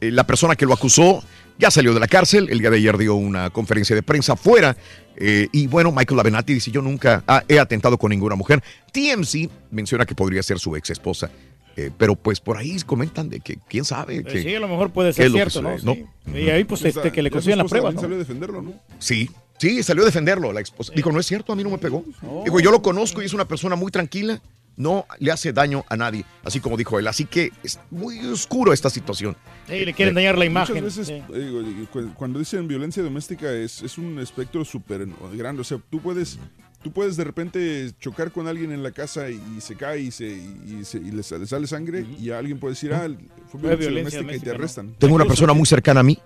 [0.00, 1.22] eh, la persona que lo acusó.
[1.56, 4.76] Ya salió de la cárcel, el día de ayer dio una conferencia de prensa fuera.
[5.16, 8.60] eh, y bueno, Michael Avenatti dice, yo nunca ah, he atentado con ninguna mujer.
[8.92, 11.30] TMC menciona que podría ser su ex esposa.
[11.76, 14.22] eh, pero pues por ahí comentan de que quién sabe.
[14.24, 15.76] Que- sí, a lo mejor puede ser cierto, ¿no?
[15.78, 16.04] Sí.
[16.34, 18.00] Y ahí, pues, este, que le consigan la prueba, ¿no?
[18.00, 18.74] salió a defenderlo, ¿no?
[18.98, 19.28] Sí,
[19.58, 20.52] sí, salió a defenderlo.
[20.52, 20.92] La esposa.
[20.94, 22.04] Dijo, no es cierto, a mí no me pegó.
[22.44, 24.40] Dijo, yo lo conozco y es una persona muy tranquila,
[24.76, 27.06] no le hace daño a nadie, así como dijo él.
[27.06, 29.36] Así que es muy oscuro esta situación.
[29.68, 30.82] Sí, le quieren dañar la imagen.
[30.82, 31.22] Muchas veces, sí.
[31.34, 31.86] eh,
[32.16, 35.60] cuando dicen violencia doméstica, es, es un espectro súper grande.
[35.60, 36.38] O sea, tú puedes,
[36.82, 40.10] tú puedes de repente chocar con alguien en la casa y, y se cae y,
[40.10, 43.08] se, y, se- y le, sa- le sale sangre y alguien puede decir, ah,
[43.48, 44.54] fue violencia, violencia doméstica, y te ¿no?
[44.56, 44.94] arrestan.
[44.98, 46.18] Tengo una persona muy cercana a mí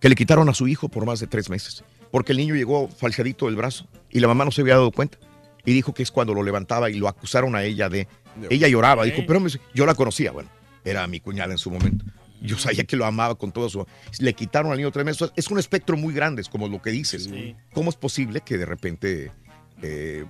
[0.00, 2.86] que le quitaron a su hijo por más de tres meses, porque el niño llegó
[2.88, 5.18] falseadito del brazo y la mamá no se había dado cuenta.
[5.66, 8.08] Y dijo que es cuando lo levantaba y lo acusaron a ella de...
[8.48, 10.48] Ella lloraba, dijo, pero me- yo la conocía, bueno,
[10.84, 12.04] era mi cuñada en su momento.
[12.40, 13.84] Yo sabía que lo amaba con todo su...
[14.20, 15.32] Le quitaron al niño tres meses.
[15.36, 17.28] Es un espectro muy grande, es como lo que dices.
[17.74, 19.32] ¿Cómo es posible que de repente...
[19.82, 20.24] eh,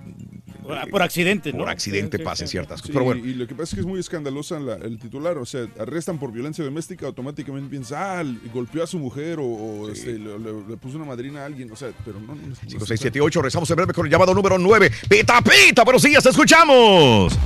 [0.91, 1.59] Por, accidente, ¿no?
[1.59, 2.51] por accidente Sí, sí, pasen sí.
[2.51, 2.93] ciertas Sí, cosas.
[2.93, 5.45] Pero bueno, y lo que pasa es que es muy escandalosa la- el titular, o
[5.45, 10.13] sea, arrestan por violencia doméstica, automáticamente piensan, ah, golpeó a su mujer o, o, este,
[10.19, 12.35] le, le- le puso una madrina a alguien, o sea, pero no.
[12.35, 13.41] no, no 5, 6, 7, 8.
[13.41, 14.91] Rezamos en breve con el llamado número 9.
[15.09, 17.37] Pita, pita, buenos días, te escuchamos.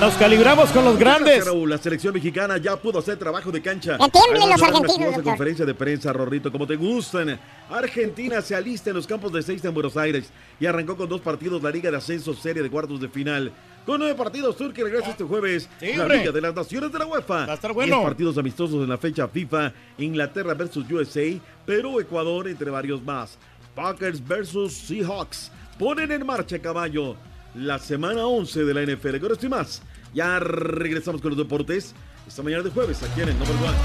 [0.00, 1.44] Nos calibramos con los grandes.
[1.44, 3.96] Raúl, la selección mexicana ya pudo hacer trabajo de cancha.
[3.98, 7.36] Además, los una argentinos, conferencia de prensa, Rorrito, como te gustan.
[7.68, 10.30] Argentina se alista en los campos de seis en Buenos Aires
[10.60, 13.50] y arrancó con dos partidos la Liga de Ascenso Serie de Cuartos de Final.
[13.84, 16.06] Con nueve partidos, Turquía regresa este jueves Sí, la.
[16.06, 17.46] Liga de las Naciones de la UEFA.
[17.46, 17.96] Va a estar bueno.
[17.96, 21.24] Diez partidos amistosos en la fecha FIFA, Inglaterra versus USA,
[21.66, 23.36] Perú, Ecuador, entre varios más.
[23.74, 25.50] Packers versus Seahawks.
[25.76, 27.16] Ponen en marcha, caballo,
[27.58, 29.18] la semana 11 de la NFL.
[29.18, 29.82] Con esto y más,
[30.14, 31.94] ya regresamos con los deportes.
[32.26, 33.76] Esta mañana de jueves, aquí en el Number One.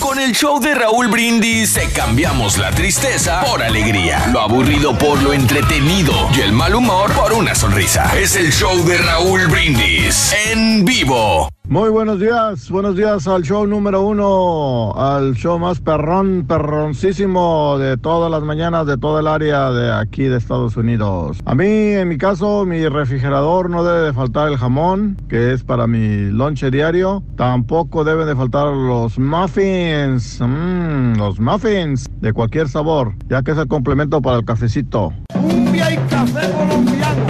[0.00, 5.20] Con el show de Raúl Brindis te cambiamos la tristeza por alegría, lo aburrido por
[5.22, 8.16] lo entretenido y el mal humor por una sonrisa.
[8.16, 11.48] Es el show de Raúl Brindis en vivo.
[11.68, 17.98] Muy buenos días, buenos días al show número uno, al show más perrón, perroncísimo de
[17.98, 21.36] todas las mañanas de todo el área de aquí de Estados Unidos.
[21.44, 25.62] A mí, en mi caso, mi refrigerador no debe de faltar el jamón, que es
[25.62, 27.22] para mi lonche diario.
[27.36, 33.58] Tampoco deben de faltar los muffins, mm, los muffins de cualquier sabor, ya que es
[33.58, 35.12] el complemento para el cafecito.
[35.34, 37.26] Cumbia y café colombiano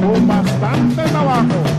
[0.00, 1.71] con bastante trabajo.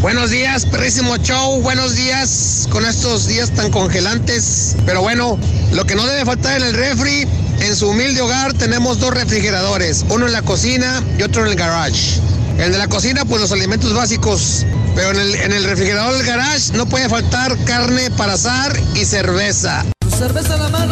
[0.00, 1.60] Buenos días, perrísimo show.
[1.62, 4.76] Buenos días con estos días tan congelantes.
[4.86, 5.38] Pero bueno,
[5.72, 7.26] lo que no debe faltar en el refri,
[7.60, 11.56] en su humilde hogar tenemos dos refrigeradores, uno en la cocina y otro en el
[11.56, 12.20] garage.
[12.58, 14.64] El de la cocina, pues los alimentos básicos.
[14.94, 19.84] Pero en el, refrigerador del garage no puede faltar carne para asar y cerveza.
[20.16, 20.85] Cerveza la.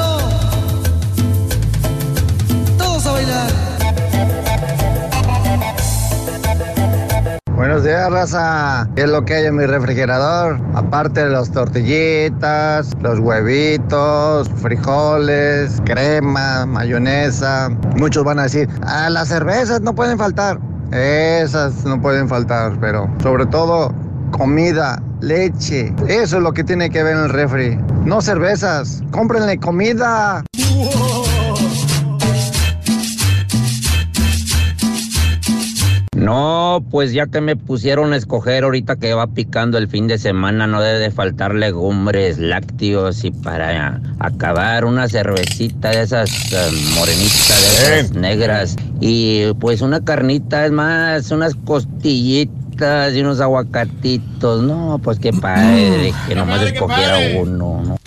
[7.57, 8.89] Buenos días, raza.
[8.97, 10.59] ¿Qué es lo que hay en mi refrigerador?
[10.75, 17.69] Aparte de las tortillitas, los huevitos, frijoles, crema, mayonesa.
[17.97, 20.59] Muchos van a decir, ah, las cervezas no pueden faltar.
[20.91, 23.95] Esas no pueden faltar, pero sobre todo
[24.33, 25.95] comida, leche.
[26.09, 27.79] Eso es lo que tiene que ver en el refri.
[28.05, 30.43] No cervezas, cómprenle comida.
[36.25, 40.17] No, pues ya que me pusieron a escoger ahorita que va picando el fin de
[40.17, 46.71] semana, no debe de faltar legumbres, lácteos y para acabar una cervecita de esas eh,
[46.95, 48.77] morenitas, de esas negras.
[49.01, 54.63] Y pues una carnita, es más, unas costillitas y unos aguacatitos.
[54.63, 57.99] No, pues qué padre que nomás escogiera uno.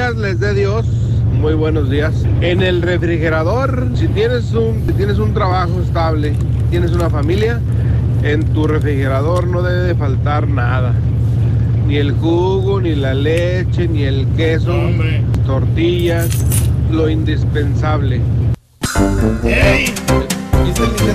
[0.00, 0.86] Días, les dé Dios.
[1.40, 2.24] Muy buenos días.
[2.40, 6.32] En el refrigerador, si tienes un, si tienes un trabajo estable,
[6.70, 7.60] tienes una familia,
[8.22, 10.94] en tu refrigerador no debe de faltar nada.
[11.86, 14.74] Ni el jugo, ni la leche, ni el queso,
[15.44, 16.30] tortillas,
[16.90, 18.22] lo indispensable.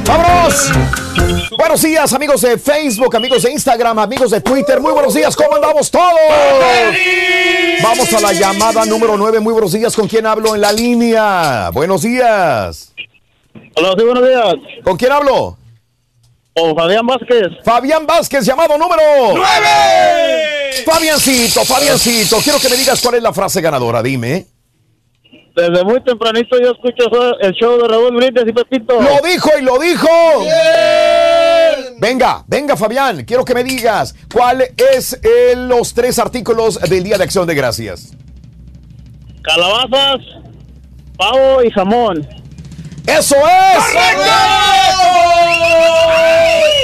[0.05, 0.71] ¡Vámonos!
[1.57, 4.79] Buenos días, amigos de Facebook, amigos de Instagram, amigos de Twitter.
[4.79, 6.05] Muy buenos días, ¿cómo andamos todos?
[7.81, 9.39] Vamos a la llamada número 9.
[9.39, 11.69] Muy buenos días, ¿con quién hablo en la línea?
[11.71, 12.93] Buenos días.
[13.75, 14.53] Hola, sí, buenos días.
[14.83, 15.57] ¿Con quién hablo?
[16.53, 17.47] Con Fabián Vázquez.
[17.63, 19.01] Fabián Vázquez, llamado número
[19.35, 19.45] 9.
[20.85, 24.54] Fabiancito, Fabiancito, quiero que me digas cuál es la frase ganadora, dime.
[25.55, 27.09] Desde muy tempranito yo escucho
[27.39, 29.01] el show de Raúl Brindis y Pepito.
[29.01, 30.07] Lo dijo y lo dijo.
[31.97, 34.61] Venga, venga Fabián, quiero que me digas cuál
[34.93, 38.11] es eh, los tres artículos del Día de Acción de Gracias.
[39.41, 40.21] Calabazas,
[41.17, 42.27] pavo y jamón.
[43.07, 43.83] ¡Eso es!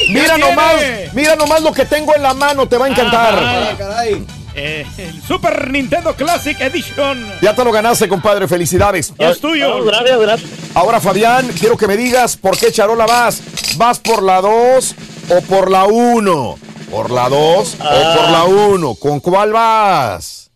[0.10, 0.76] Mira nomás,
[1.14, 3.34] mira nomás lo que tengo en la mano, te va a encantar.
[3.38, 4.03] Ah,
[4.53, 7.25] Eh, el Super Nintendo Classic Edition.
[7.41, 9.13] Ya te lo ganaste, compadre, felicidades.
[9.17, 9.83] Ya es tuyo.
[9.85, 10.49] gracias, gracias.
[10.73, 13.41] Ahora, Fabián, quiero que me digas por qué charola vas.
[13.77, 14.95] ¿Vas por la 2
[15.29, 16.57] o por la 1?
[16.91, 17.89] ¿Por la 2 Ah.
[18.13, 18.95] o por la 1?
[18.95, 20.51] ¿Con cuál vas?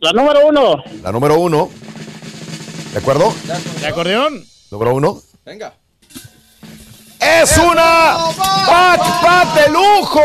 [0.00, 0.82] La número uno.
[1.02, 1.70] La número 1.
[2.92, 3.32] ¿De acuerdo?
[3.80, 4.44] ¿De acordeón?
[4.70, 5.22] Número 1.
[5.44, 5.74] Venga.
[7.20, 8.16] ¡Es una
[8.66, 10.20] pat, pat de lujo!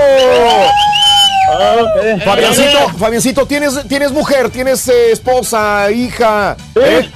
[2.24, 6.56] Fabiancito, Fabiancito, ¿tienes, tienes mujer, tienes eh, esposa, hija.
[6.76, 7.10] ¿Eh?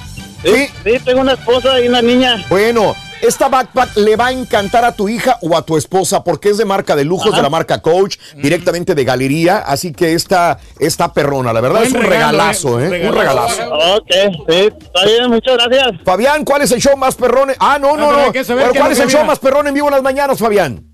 [0.44, 2.44] Sí, sí, tengo una esposa y una niña.
[2.48, 6.48] Bueno, esta backpack le va a encantar a tu hija o a tu esposa porque
[6.48, 7.36] es de marca de lujos, Ajá.
[7.36, 9.58] de la marca Coach, directamente de galería.
[9.58, 13.08] Así que esta, esta perrona, la verdad Buen es un regalo, regalazo, eh, ¿eh?
[13.08, 13.62] un regalazo.
[13.96, 14.10] Ok,
[14.48, 16.00] sí, está bien, muchas gracias.
[16.04, 17.50] Fabián, ¿cuál es el show más perrón?
[17.58, 18.18] Ah, no, no, Ah, no.
[18.26, 20.38] hay que saber Pero ¿Cuál es el show más perrón en vivo en las mañanas,
[20.38, 20.86] Fabián?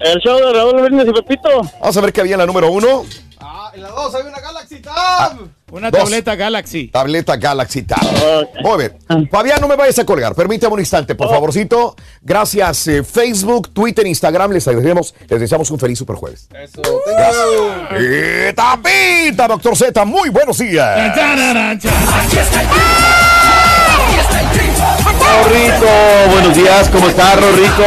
[0.00, 1.48] El show de Raúl Brindis y Pepito.
[1.80, 3.04] Vamos a ver qué había en la número uno.
[3.72, 5.38] En la 2 hay una Galaxy Tab.
[5.70, 6.00] Una Dos.
[6.00, 6.88] tableta Galaxy.
[6.88, 8.00] Tableta Galaxy Tab.
[8.64, 9.28] Muy bien.
[9.30, 10.34] Fabián, no me vayas a colgar.
[10.34, 11.94] Permítame un instante, por favorcito.
[12.20, 14.50] Gracias, eh, Facebook, Twitter, Instagram.
[14.52, 16.48] Les agradecemos, les deseamos un feliz super jueves.
[16.52, 16.82] Eso.
[17.92, 20.04] Eh, tapita, doctor Z.
[20.04, 21.14] Muy buenos días.
[25.42, 25.86] Rorrito,
[26.32, 27.84] buenos días, ¿cómo estás, Rorrito?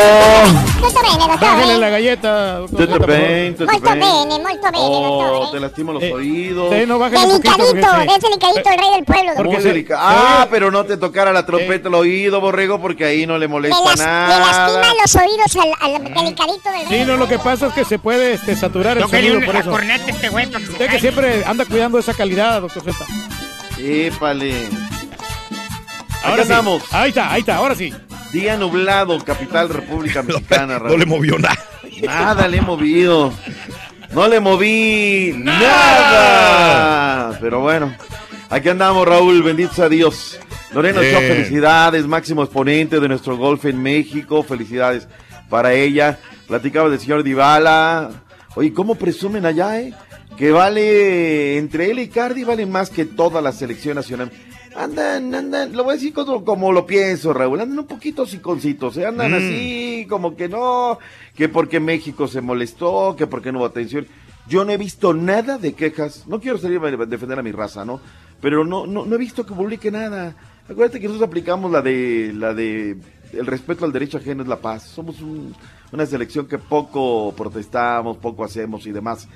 [0.79, 1.37] Molto bene, dottore.
[1.39, 2.59] Bájale la galleta.
[2.69, 4.03] Tutto bene, tutto Molto bene.
[4.03, 5.51] molto bene, Oh, dottore.
[5.51, 6.73] te lastimo los Eh, oídos.
[6.73, 8.15] sí, no, poquito, Delicadito, porque sí.
[8.15, 9.63] es delicadito el rey del pueblo, Muy dottore.
[9.63, 13.41] delica- Ah, pero no te tocara la trompeta al oído, borrego, porque ahí no le
[13.41, 14.39] Le, molesta las- le nada.
[14.39, 16.99] lastima los oídos al, al delicadito del rey.
[16.99, 19.69] Sí, no, lo que pasa es que se puede este, saturar el sonido por eso.
[19.69, 23.05] corneta este güey Usted que siempre anda cuidando esa calidad, doctor Z.
[23.79, 24.69] Épale.
[26.23, 26.51] Ahora sí.
[26.51, 26.83] andamos.
[26.93, 27.93] Ahí está, ahí está, ahora sí.
[28.31, 30.79] Día nublado, capital República Mexicana.
[30.79, 31.57] No le movió nada.
[32.03, 33.31] Nada le he movido.
[34.11, 37.37] No le moví nada.
[37.39, 37.93] Pero bueno,
[38.49, 39.43] aquí andamos, Raúl.
[39.43, 40.39] Bendito sea Dios.
[40.73, 41.01] Lorena.
[41.01, 42.07] Ochoa, felicidades.
[42.07, 44.43] Máximo exponente de nuestro golf en México.
[44.43, 45.07] Felicidades
[45.49, 46.19] para ella.
[46.47, 48.11] Platicaba del señor Dybala.
[48.55, 49.93] Oye, ¿cómo presumen allá, eh?
[50.37, 54.31] Que vale, entre él y Cardi, valen más que toda la selección nacional.
[54.75, 58.97] Andan, andan, lo voy a decir como, como lo pienso, Raúl, andan un poquito siconcitos,
[58.97, 59.05] ¿eh?
[59.05, 59.35] andan Mm.
[59.35, 60.97] así, como que no,
[61.35, 64.07] que porque México se molestó, que porque no hubo atención.
[64.47, 67.85] Yo no he visto nada de quejas, no quiero salir a defender a mi raza,
[67.85, 68.01] ¿no?
[68.41, 70.35] Pero no, no, no he visto que publique nada.
[70.69, 72.97] Acuérdate que nosotros aplicamos la de, la de,
[73.31, 74.83] el respeto al derecho ajeno es la paz.
[74.83, 75.53] Somos un-
[75.91, 79.27] una selección que poco protestamos, poco hacemos y demás.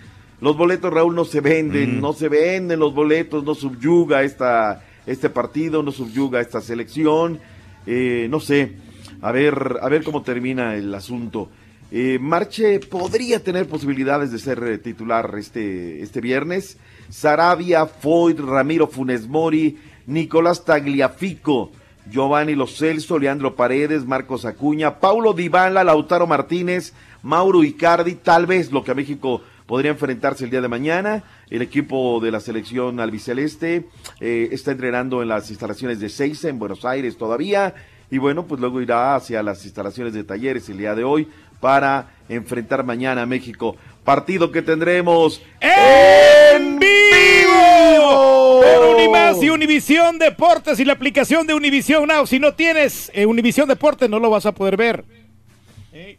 [0.42, 2.02] Los boletos, Raúl, no se venden, Mm.
[2.02, 7.40] no se venden los boletos, no subyuga esta, este partido, no subyuga esta selección.
[7.88, 8.74] Eh, no sé,
[9.22, 11.50] a ver, a ver cómo termina el asunto.
[11.90, 16.78] Eh, Marche podría tener posibilidades de ser eh, titular este, este viernes.
[17.10, 21.72] Sarabia, Foyt, Ramiro Funes Mori, Nicolás Tagliafico,
[22.12, 26.94] Giovanni Lo Celso, Leandro Paredes, Marcos Acuña, Paulo Dybala, Lautaro Martínez,
[27.24, 31.24] Mauro Icardi, tal vez lo que a México podría enfrentarse el día de mañana.
[31.50, 33.86] El equipo de la selección albiceleste
[34.20, 37.74] eh, está entrenando en las instalaciones de Seiza, en Buenos Aires todavía.
[38.12, 41.28] Y bueno, pues luego irá hacia las instalaciones de talleres el día de hoy
[41.60, 43.78] para enfrentar mañana a México.
[44.04, 48.62] Partido que tendremos ¡En vivo!
[48.62, 52.28] Por Unimás y Univisión Deportes y la aplicación de Univisión Now.
[52.28, 55.06] Si no tienes eh, Univisión Deportes, no lo vas a poder ver.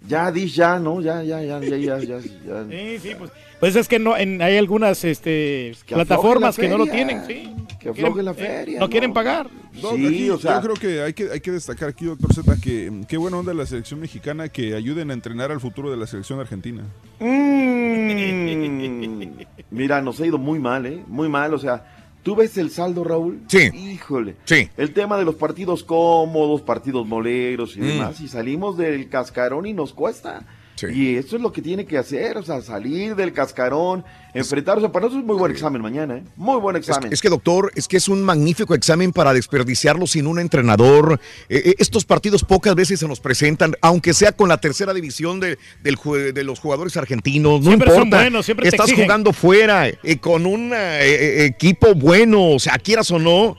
[0.06, 1.00] Ya, di ya, ¿no?
[1.00, 2.18] Ya, ya, ya, ya, ya, ya.
[2.18, 2.66] ya.
[2.68, 6.78] Sí, sí, pues, pues es que no, en, hay algunas este, que plataformas que no
[6.78, 7.52] lo tienen, sí.
[7.80, 8.90] que Quieren- afloje la eh, feria, no, ¿no?
[8.90, 9.48] quieren pagar.
[9.82, 12.32] No, Sí, aquí, o sea- yo creo que hay, que hay que destacar aquí, doctor
[12.34, 15.90] Z, que mm, qué buena onda la selección mexicana que ayuden a entrenar al futuro
[15.90, 16.82] de la selección argentina.
[17.20, 19.22] Mm,
[19.70, 21.02] mira, nos ha ido muy mal, ¿eh?
[21.06, 21.84] Muy mal, o sea,
[22.22, 23.40] ¿tú ves el saldo, Raúl?
[23.48, 23.68] Sí.
[23.74, 24.36] Híjole.
[24.44, 24.68] Sí.
[24.76, 27.86] El tema de los partidos cómodos, partidos moleros y Mm.
[27.86, 30.42] demás, y salimos del cascarón y nos cuesta.
[30.92, 34.88] Y eso es lo que tiene que hacer, o sea, salir del cascarón, enfrentarse.
[34.88, 36.22] Para nosotros es muy buen examen mañana, ¿eh?
[36.36, 37.12] Muy buen Es, examen.
[37.12, 41.20] es que, doctor, es que es un magnífico examen para desperdiciarlo sin un entrenador.
[41.48, 45.40] Eh, eh, estos partidos pocas veces se nos presentan, aunque sea con la tercera división
[45.40, 45.96] de, del
[46.34, 47.60] de los jugadores argentinos.
[47.60, 48.22] No Siempre son importa.
[48.24, 53.10] buenos, siempre te Estás jugando fuera, eh, con un eh, equipo bueno, o sea, quieras
[53.10, 53.56] o no.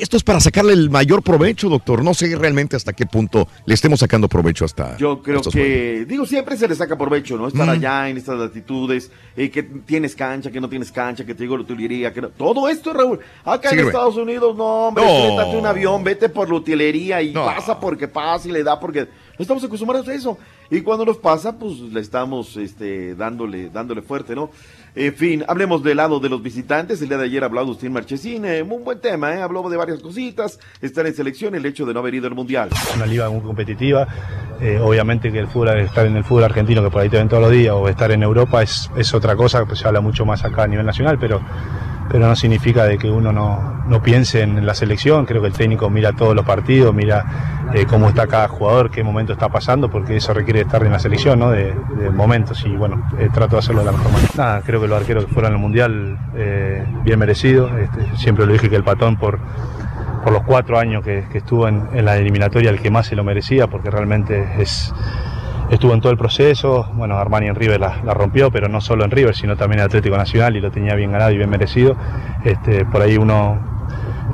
[0.00, 2.02] Esto es para sacarle el mayor provecho, doctor.
[2.02, 4.96] No sé realmente hasta qué punto le estemos sacando provecho hasta.
[4.96, 7.48] Yo creo estos que, digo, siempre se le saca provecho, ¿no?
[7.48, 7.70] Estar Mm.
[7.70, 11.56] allá en estas latitudes, eh, que tienes cancha, que no tienes cancha, que te digo
[11.56, 13.20] la utilería, que no- Todo esto, Raúl.
[13.44, 13.80] Acá en.
[13.80, 15.50] Estados Unidos, no, hombre, No.
[15.58, 17.44] un avión, vete por la utilería y No.
[17.44, 20.38] pasa porque pasa y le da porque no estamos acostumbrados a eso.
[20.70, 24.50] Y cuando nos pasa, pues le estamos este, dándole, dándole fuerte, ¿no?
[24.94, 27.00] En fin, hablemos del lado de los visitantes.
[27.00, 29.40] El día de ayer habló Agustín Marchesín, eh, un buen tema, ¿eh?
[29.40, 32.68] Habló de varias cositas, estar en selección, el hecho de no haber ido al Mundial.
[32.94, 34.06] una liga muy competitiva.
[34.60, 37.28] Eh, obviamente que el fútbol, estar en el fútbol argentino, que por ahí te ven
[37.28, 40.26] todos los días, o estar en Europa es, es otra cosa, pues se habla mucho
[40.26, 41.40] más acá a nivel nacional, pero,
[42.12, 45.24] pero no significa de que uno no, no piense en la selección.
[45.24, 47.24] Creo que el técnico mira todos los partidos, mira
[47.72, 50.98] eh, cómo está cada jugador, qué momento está pasando, porque eso requiere estar en la
[50.98, 51.50] selección, ¿no?
[51.50, 51.74] De,
[52.12, 54.62] momentos, y bueno, eh, trato de hacerlo de la mejor manera.
[54.66, 57.78] Creo que los arqueros que fueron al Mundial, eh, bien merecido.
[57.78, 59.38] Este, siempre lo dije que el patón por
[60.22, 63.66] por los cuatro años que, estuvo en la eliminatoria el que más se lo merecía,
[63.66, 64.94] porque realmente es,
[65.70, 66.88] estuvo en todo el proceso.
[66.94, 70.16] Bueno, Armani en River la, rompió, pero no solo en River, sino también en Atlético
[70.16, 71.96] Nacional y lo tenía bien ganado y bien merecido.
[72.44, 73.58] Este, por ahí uno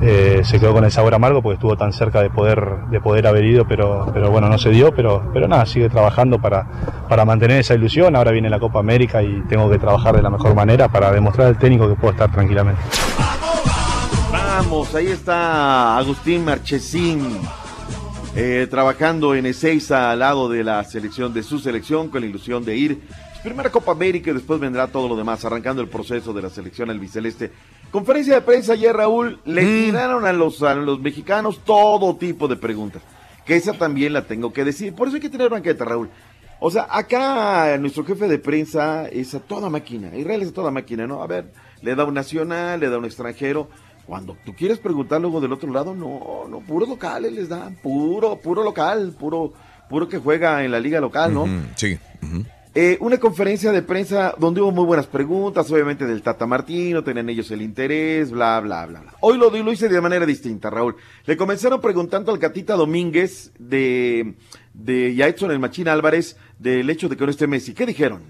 [0.00, 3.26] eh, se quedó con el sabor amargo porque estuvo tan cerca de poder, de poder
[3.26, 6.66] haber ido, pero, pero bueno, no se dio, pero, pero nada, sigue trabajando para,
[7.08, 8.14] para mantener esa ilusión.
[8.14, 11.48] Ahora viene la Copa América y tengo que trabajar de la mejor manera para demostrar
[11.48, 12.80] al técnico que puedo estar tranquilamente.
[14.30, 17.40] Vamos, ahí está Agustín Marchesín
[18.34, 22.64] eh, trabajando en Ezeiza al lado de la selección de su selección con la ilusión
[22.64, 23.00] de ir.
[23.42, 26.90] Primera Copa América y después vendrá todo lo demás, arrancando el proceso de la selección
[26.90, 27.52] albiceleste.
[27.90, 32.56] Conferencia de prensa ayer, Raúl, le tiraron a los, a los mexicanos todo tipo de
[32.56, 33.02] preguntas.
[33.46, 34.94] Que esa también la tengo que decir.
[34.94, 36.10] Por eso hay que tener banqueta, Raúl.
[36.60, 40.14] O sea, acá nuestro jefe de prensa es a toda máquina.
[40.16, 41.22] Israel es a toda máquina, ¿no?
[41.22, 43.68] A ver, le da un nacional, le da un extranjero.
[44.08, 48.36] Cuando tú quieres preguntar luego del otro lado, no, no, puros locales les dan, puro,
[48.36, 49.52] puro local, puro,
[49.86, 51.46] puro que juega en la liga local, ¿no?
[51.76, 51.98] Sí.
[52.74, 57.28] Eh, una conferencia de prensa donde hubo muy buenas preguntas, obviamente del Tata Martino, tenían
[57.28, 59.14] ellos el interés, bla, bla, bla, bla.
[59.20, 60.96] Hoy lo, lo hice de manera distinta, Raúl.
[61.26, 64.36] Le comenzaron preguntando al Catita Domínguez de,
[64.72, 67.74] de Yaetson el Machín Álvarez del hecho de que no esté Messi.
[67.74, 68.22] ¿Qué dijeron?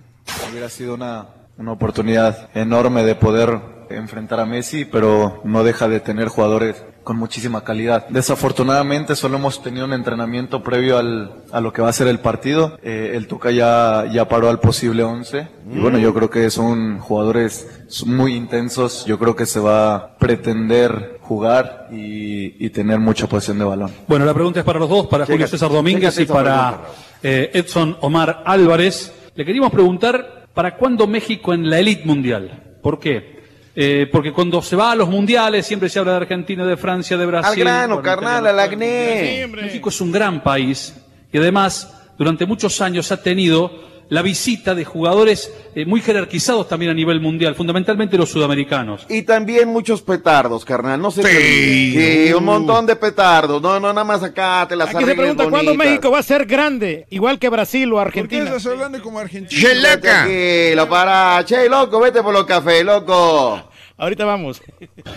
[0.50, 6.00] Hubiera sido una, una oportunidad enorme de poder enfrentar a Messi, pero no deja de
[6.00, 8.06] tener jugadores con muchísima calidad.
[8.10, 12.20] Desafortunadamente solo hemos tenido un entrenamiento previo al, a lo que va a ser el
[12.20, 12.78] partido.
[12.82, 16.98] Eh, el Tuca ya, ya paró al posible 11 y bueno, yo creo que son
[16.98, 17.66] jugadores
[18.04, 19.06] muy intensos.
[19.06, 23.90] Yo creo que se va a pretender jugar y, y tener mucha posición de balón.
[24.06, 26.80] Bueno, la pregunta es para los dos, para Julio César Domínguez y para
[27.22, 29.14] eh, Edson Omar Álvarez.
[29.34, 32.76] Le queríamos preguntar, ¿para cuándo México en la elite mundial?
[32.82, 33.37] ¿Por qué?
[33.80, 37.16] Eh, porque cuando se va a los mundiales siempre se habla de Argentina, de Francia,
[37.16, 37.52] de Brasil.
[37.52, 39.46] Al grano, carnal, al acné.
[39.46, 40.96] México es un gran país
[41.32, 43.70] y además durante muchos años ha tenido
[44.08, 49.06] la visita de jugadores eh, muy jerarquizados también a nivel mundial, fundamentalmente los sudamericanos.
[49.08, 51.00] Y también muchos petardos, carnal.
[51.00, 51.92] No sé Sí.
[52.26, 53.62] Sí, un montón de petardos.
[53.62, 55.86] No, no, nada más acá te las Aquí se pregunta cuándo bonitas.
[55.86, 58.44] México va a ser grande, igual que Brasil o ¿Por qué Argentina.
[58.44, 59.68] estás hablando como argentino?
[59.82, 61.44] Vete aquí, lo para.
[61.44, 63.67] Che, loco, vete por los cafés, loco.
[63.98, 64.62] Ahorita vamos.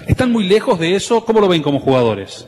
[0.08, 1.24] ¿Están muy lejos de eso?
[1.24, 2.48] ¿Cómo lo ven como jugadores?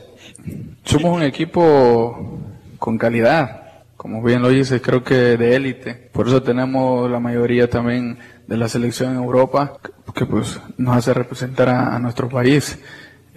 [0.84, 2.40] Somos un equipo
[2.78, 5.94] con calidad, como bien lo dices, creo que de élite.
[5.94, 9.78] Por eso tenemos la mayoría también de la selección en Europa,
[10.12, 12.78] que pues nos hace representar a, a nuestro país.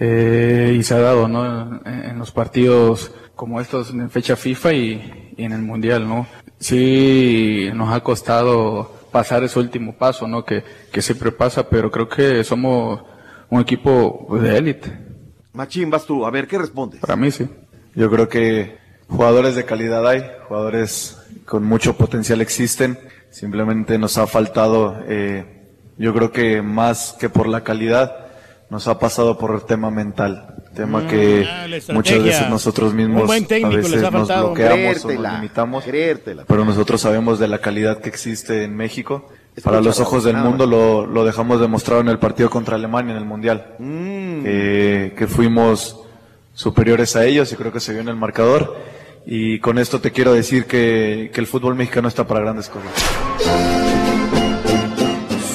[0.00, 1.80] Eh, y se ha dado, ¿no?
[1.86, 6.26] En, en los partidos como estos en fecha FIFA y, y en el Mundial, ¿no?
[6.58, 10.44] Sí, nos ha costado pasar ese último paso, ¿no?
[10.44, 13.02] Que, que siempre pasa, pero creo que somos
[13.50, 14.98] un equipo de élite.
[15.52, 16.24] Machín, vas tú.
[16.24, 17.00] A ver, ¿qué respondes?
[17.00, 17.48] Para mí sí.
[17.94, 18.78] Yo creo que
[19.08, 22.98] jugadores de calidad hay, jugadores con mucho potencial existen.
[23.30, 25.66] Simplemente nos ha faltado, eh,
[25.96, 28.27] yo creo que más que por la calidad,
[28.70, 30.54] nos ha pasado por el tema mental.
[30.74, 33.62] Tema que ah, muchas veces nosotros mismos a veces
[34.12, 35.84] nos bloqueamos o nos limitamos.
[35.84, 36.44] creértela.
[36.46, 39.28] Pero nosotros sabemos de la calidad que existe en México.
[39.56, 42.76] Escucha, Para los ojos del nada mundo lo, lo dejamos demostrado en el partido contra
[42.76, 43.74] Alemania en el Mundial.
[43.78, 44.42] Mm.
[44.44, 45.98] Que, que fuimos
[46.52, 48.76] superiores a ellos y creo que se vio en el marcador.
[49.26, 53.87] Y con esto te quiero decir que, que el fútbol mexicano está para grandes cosas.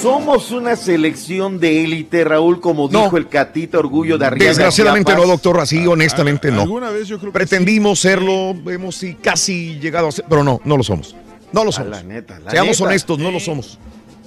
[0.04, 4.44] Somos una selección de élite, Raúl, como dijo el Catita Orgullo de Arriba.
[4.48, 6.60] Desgraciadamente no, doctor, así honestamente no.
[6.60, 10.60] Alguna vez yo creo que Pretendimos serlo, hemos sí, casi llegado a ser, pero no,
[10.62, 11.16] no lo somos.
[11.52, 11.88] No lo somos.
[11.88, 12.84] la neta, la Seamos neta.
[12.84, 13.78] honestos, no lo somos.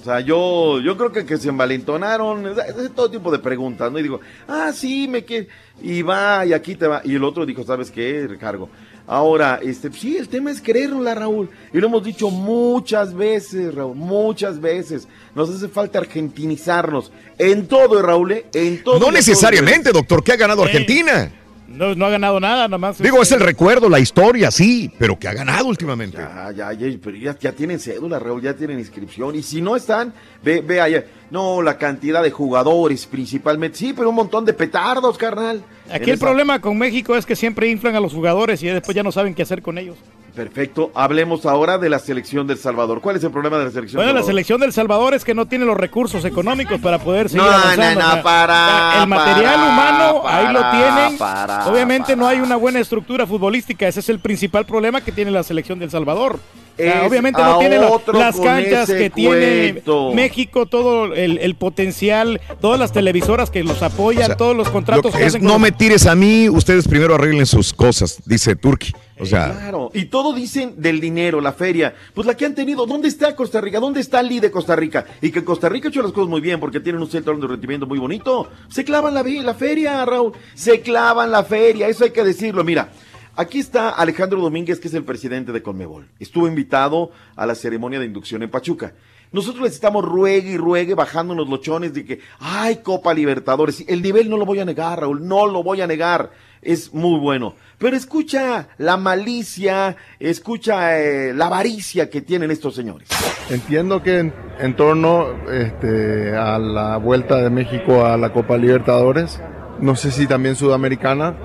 [0.02, 2.56] sea, yo, yo creo que, que se envalentonaron,
[2.96, 4.00] todo tipo de preguntas, ¿no?
[4.00, 4.18] Y digo,
[4.48, 5.46] ah, sí, me quiere,
[5.80, 7.02] y va, y aquí te va.
[7.04, 8.68] Y el otro dijo, ¿sabes qué, Ricardo?
[9.10, 11.48] Ahora, este, sí, el tema es creerla, Raúl.
[11.72, 15.08] Y lo hemos dicho muchas veces, Raúl, muchas veces.
[15.34, 17.10] Nos hace falta argentinizarnos.
[17.38, 18.46] En todo, Raúl, ¿eh?
[18.52, 18.96] en todo.
[18.96, 21.32] No todo necesariamente, doctor, que ha ganado Argentina.
[21.68, 22.98] No, no ha ganado nada, nada más.
[22.98, 26.18] Digo, es el recuerdo, la historia, sí, pero que ha ganado últimamente.
[26.18, 29.34] Ya, ya, ya, pero ya, ya tienen cédula, Raúl, ya tienen inscripción.
[29.36, 30.12] Y si no están,
[30.42, 31.04] ve, ve allá.
[31.30, 33.76] No, la cantidad de jugadores principalmente.
[33.78, 35.62] Sí, pero un montón de petardos, carnal.
[35.90, 38.66] Aquí En el esa- problema con México es que siempre inflan a los jugadores y
[38.68, 39.96] después ya no saben qué hacer con ellos.
[40.38, 40.92] Perfecto.
[40.94, 43.00] Hablemos ahora de la selección del Salvador.
[43.00, 44.30] ¿Cuál es el problema de la selección Bueno, del la Salvador?
[44.32, 48.00] selección del Salvador es que no tiene los recursos económicos para poder seguir No, avanzando.
[48.00, 51.18] no, no, para, El material para, humano, ahí lo tienen.
[51.18, 53.88] para, Obviamente no hay una buena estructura futbolística.
[53.88, 56.34] Ese es el principal problema que tiene la selección del Salvador.
[56.36, 59.82] O sea, Es obviamente no tiene la- las canchas que tiene.
[60.14, 64.68] México, todo el, el potencial, todas las televisoras que los apoyan, O sea, todos los
[64.68, 67.46] Lo contratos que que es, hacen con no me tires a mí, ustedes primero arreglen
[67.46, 68.92] sus cosas, dice Turki.
[69.20, 71.94] O sea, Claro, y todo dicen del dinero, la feria.
[72.14, 73.80] Pues la que han tenido, ¿dónde está Costa Rica?
[73.80, 75.06] ¿Dónde está el de Costa Rica?
[75.20, 77.46] Y que Costa Rica ha hecho las cosas muy bien porque tienen un centro de
[77.46, 78.48] rendimiento muy bonito.
[78.68, 80.32] Se clavan la, la feria, Raúl.
[80.54, 82.62] Se clavan la feria, eso hay que decirlo.
[82.62, 82.90] Mira,
[83.36, 86.08] aquí está Alejandro Domínguez, que es el presidente de Conmebol.
[86.18, 88.92] Estuvo invitado a la ceremonia de inducción en Pachuca.
[89.32, 93.84] Nosotros necesitamos ruegue y ruegue bajándonos los chones de que, ay, Copa Libertadores.
[93.86, 96.30] El nivel no lo voy a negar, Raúl, no lo voy a negar.
[96.62, 97.54] Es muy bueno.
[97.78, 103.08] Pero escucha la malicia, escucha eh, la avaricia que tienen estos señores.
[103.50, 109.40] Entiendo que en, en torno este, a la vuelta de México a la Copa Libertadores,
[109.80, 111.36] no sé si también Sudamericana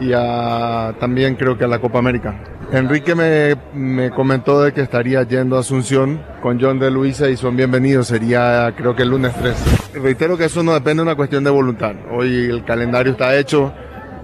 [0.00, 2.44] y a- también creo que a la Copa América.
[2.72, 7.36] Enrique me, me comentó de que estaría yendo a Asunción con John de Luisa y
[7.36, 9.92] son bienvenidos, sería creo que el lunes 3.
[10.02, 11.94] Reitero que eso no depende de una cuestión de voluntad.
[12.12, 13.72] Hoy el calendario está hecho,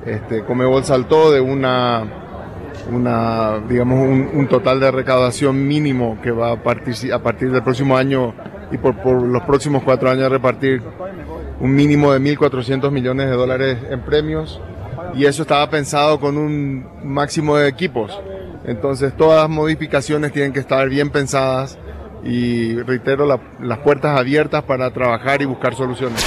[0.06, 2.04] este, Comebol saltó de una
[3.68, 3.98] digamos,
[4.32, 8.32] un, total de recaudación mínimo que va a partir, a partir del próximo año
[8.70, 10.82] y por, por los próximos cuatro años a repartir
[11.60, 14.60] un mínimo de 1.400 millones de dólares en premios
[15.14, 18.18] y eso estaba pensado con un máximo de equipos.
[18.64, 21.78] Entonces todas las modificaciones tienen que estar bien pensadas
[22.24, 26.24] y reitero la- las puertas abiertas para trabajar y buscar soluciones.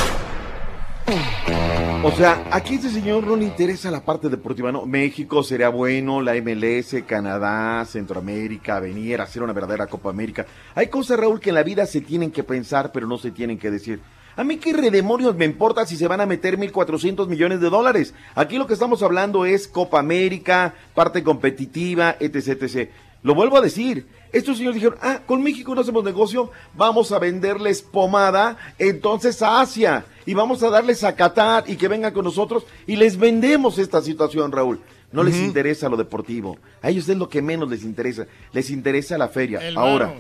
[2.02, 4.86] O sea, aquí este señor no le interesa la parte deportiva, ¿no?
[4.86, 10.46] México sería bueno, la MLS, Canadá, Centroamérica, venir a hacer una verdadera Copa América.
[10.76, 13.58] Hay cosas, Raúl, que en la vida se tienen que pensar, pero no se tienen
[13.58, 14.00] que decir.
[14.38, 18.14] A mí qué redemonios me importa si se van a meter 1.400 millones de dólares.
[18.36, 22.90] Aquí lo que estamos hablando es Copa América, parte competitiva, etc, etc.
[23.24, 24.08] Lo vuelvo a decir.
[24.32, 29.62] Estos señores dijeron, ah, con México no hacemos negocio, vamos a venderles pomada entonces a
[29.62, 33.78] Asia y vamos a darles a Qatar y que vengan con nosotros y les vendemos
[33.80, 34.80] esta situación, Raúl.
[35.12, 36.60] No les interesa lo deportivo.
[36.84, 38.28] A ellos es lo que menos les interesa.
[38.54, 39.60] Les interesa la feria.
[39.68, 40.14] El Ahora,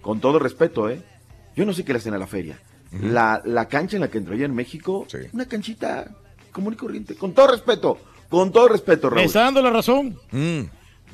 [0.00, 1.02] con todo respeto, ¿eh?
[1.56, 2.56] Yo no sé qué le hacen a la feria.
[2.92, 6.12] la, la cancha en la que entró allá en México, una canchita
[6.52, 7.16] común y corriente.
[7.16, 7.98] Con todo respeto,
[8.28, 9.22] con todo respeto, Raúl.
[9.22, 10.16] Me está dando la razón.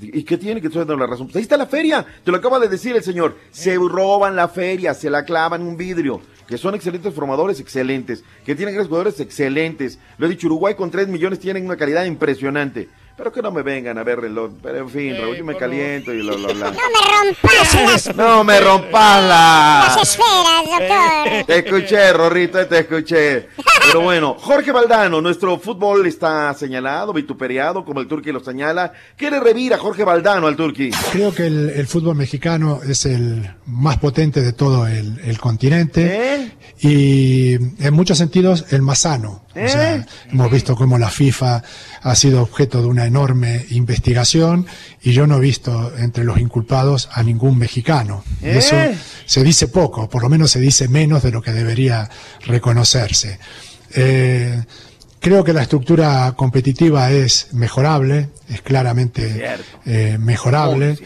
[0.01, 1.27] ¿Y qué tiene que estoy dando la razón?
[1.27, 3.37] Pues ahí está la feria, te lo acaba de decir el señor.
[3.51, 6.21] Se roban la feria, se la clavan un vidrio.
[6.47, 8.23] Que son excelentes formadores, excelentes.
[8.45, 9.99] Que tienen grandes jugadores, excelentes.
[10.19, 12.89] Lo he dicho, Uruguay con 3 millones tienen una calidad impresionante.
[13.17, 14.51] Pero que no me vengan a ver reloj.
[14.63, 16.55] Pero en fin, Raúl, yo me caliento y lo, lo, lo.
[16.55, 16.75] No me
[17.33, 17.75] rompas
[18.07, 20.03] las, No me rompas las la.
[20.03, 21.47] esferas, doctor.
[21.47, 23.49] Te escuché, Rorrito, te escuché.
[23.87, 28.93] Pero bueno, Jorge Valdano, nuestro fútbol está señalado, vituperiado, como el Turqui lo señala.
[29.17, 30.91] ¿Qué le revira Jorge Valdano al Turqui?
[31.13, 36.53] Creo que el, el fútbol mexicano es el más potente de todo el, el continente
[36.81, 39.46] y en muchos sentidos el más sano.
[39.65, 41.63] O sea, hemos visto cómo la FIFA
[42.03, 44.67] ha sido objeto de una enorme investigación
[45.03, 48.23] y yo no he visto entre los inculpados a ningún mexicano.
[48.43, 48.59] Y ¿Eh?
[48.59, 48.77] eso
[49.25, 52.09] se dice poco, por lo menos se dice menos de lo que debería
[52.45, 53.39] reconocerse.
[53.95, 54.63] Eh,
[55.21, 59.45] creo que la estructura competitiva es mejorable, es claramente
[59.87, 60.97] eh, mejorable,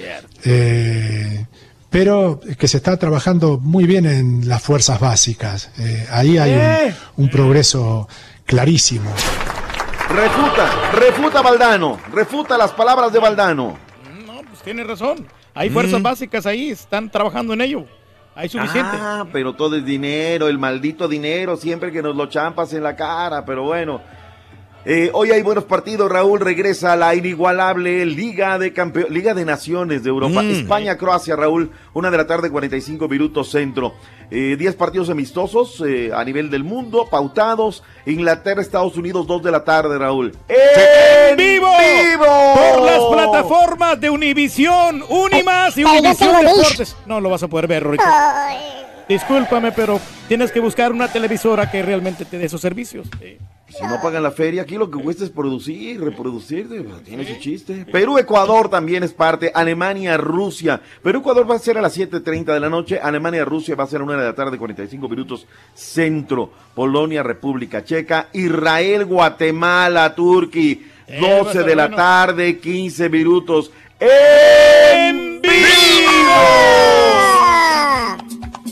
[0.44, 1.46] eh,
[1.88, 5.70] pero que se está trabajando muy bien en las fuerzas básicas.
[5.78, 6.94] Eh, ahí hay Eh.
[7.16, 8.08] un, un progreso
[8.50, 9.08] clarísimo.
[10.08, 13.78] Refuta, refuta Valdano, refuta las palabras de Valdano.
[14.26, 15.24] No, pues tiene razón.
[15.54, 16.02] Hay fuerzas Mm.
[16.02, 17.84] básicas ahí, están trabajando en ello.
[18.34, 18.96] Hay suficiente.
[19.00, 22.96] Ah, pero todo es dinero, el maldito dinero, siempre que nos lo champas en la
[22.96, 24.00] cara, pero bueno.
[24.86, 29.44] Eh, hoy hay buenos partidos, Raúl regresa a la inigualable Liga de Campe- Liga de
[29.44, 30.42] Naciones de Europa.
[30.42, 30.50] Mm.
[30.52, 33.92] España, Croacia, Raúl, una de la tarde, 45 minutos centro.
[34.30, 37.82] Eh, 10 partidos amistosos eh, a nivel del mundo, pautados.
[38.06, 40.32] Inglaterra, Estados Unidos, 2 de la tarde, Raúl.
[40.48, 41.68] ¡En vivo!
[41.78, 42.54] vivo!
[42.54, 46.42] Por las plataformas de Univisión, Unimas y Univisión.
[46.42, 46.96] Deportes.
[47.04, 48.04] No lo vas a poder ver, Rorito.
[49.08, 53.08] Discúlpame, pero tienes que buscar una televisora que realmente te dé esos servicios.
[53.70, 53.76] Sí.
[53.78, 57.40] Si no pagan la feria, aquí lo que cuesta es producir, reproducir, de- tiene su
[57.40, 57.86] chiste.
[57.90, 60.80] Perú, Ecuador también es parte, Alemania, Rusia.
[61.02, 63.86] Perú, Ecuador va a ser a las 7.30 de la noche, Alemania, Rusia va a
[63.86, 66.50] ser a una de la tarde, 45 minutos, centro.
[66.74, 70.76] Polonia, República Checa, Israel, Guatemala, Turquía,
[71.06, 73.70] Eh, va a 12 estar de la tarde, 15 minutos.
[74.00, 75.40] ¡En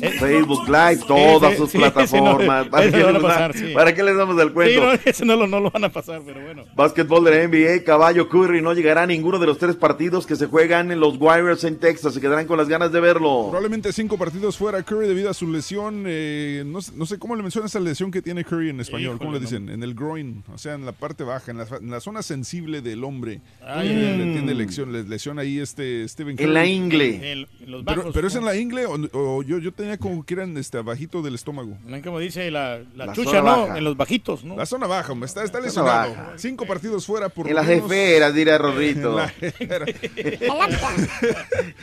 [0.01, 2.69] Facebook Live, todas sus plataformas.
[2.69, 3.67] ¿Para, qué les da- pasar, sí.
[3.75, 4.81] ¿Para qué les damos el Sí, cuento?
[4.87, 6.65] no, ese no lo, no lo van a pasar, pero bueno.
[6.75, 10.37] Básquetbol de la NBA, Caballo Curry no llegará a ninguno de los tres partidos que
[10.37, 12.15] se juegan en los Warriors en Texas.
[12.15, 13.47] Se quedarán con las ganas de verlo.
[13.51, 16.05] Probablemente cinco partidos fuera Curry debido a su lesión.
[16.07, 19.19] eh, no, sé- no sé cómo le menciona esa lesión que tiene Curry en español.
[19.19, 19.69] ¿Cómo le Híjole, dicen?
[19.69, 22.81] En el groin, o sea, en la parte baja, en la, en la zona sensible
[22.83, 23.41] del hombre.
[23.65, 26.47] Ay, Eh, le tiene lesión, le- lesión ahí este Steven Curry.
[26.49, 27.33] En la ingle.
[27.33, 28.15] En, en los Pero, bajos.
[28.15, 31.23] pero es en la ingle o, o yo, yo tenía como que eran este, abajito
[31.23, 31.77] del estómago.
[31.87, 32.03] ¿No?
[32.03, 33.63] Como dice la, la, La chucha, zona ¿no?
[33.67, 33.79] baja.
[33.79, 34.57] En los bajitos, ¿no?
[34.57, 36.11] La zona baja, hombre, está, está lesionado.
[36.15, 36.33] baja.
[36.37, 37.85] Cinco partidos fuera por En las menos.
[37.85, 39.17] esferas, dirá Rorrito.
[39.17, 39.87] La esfera.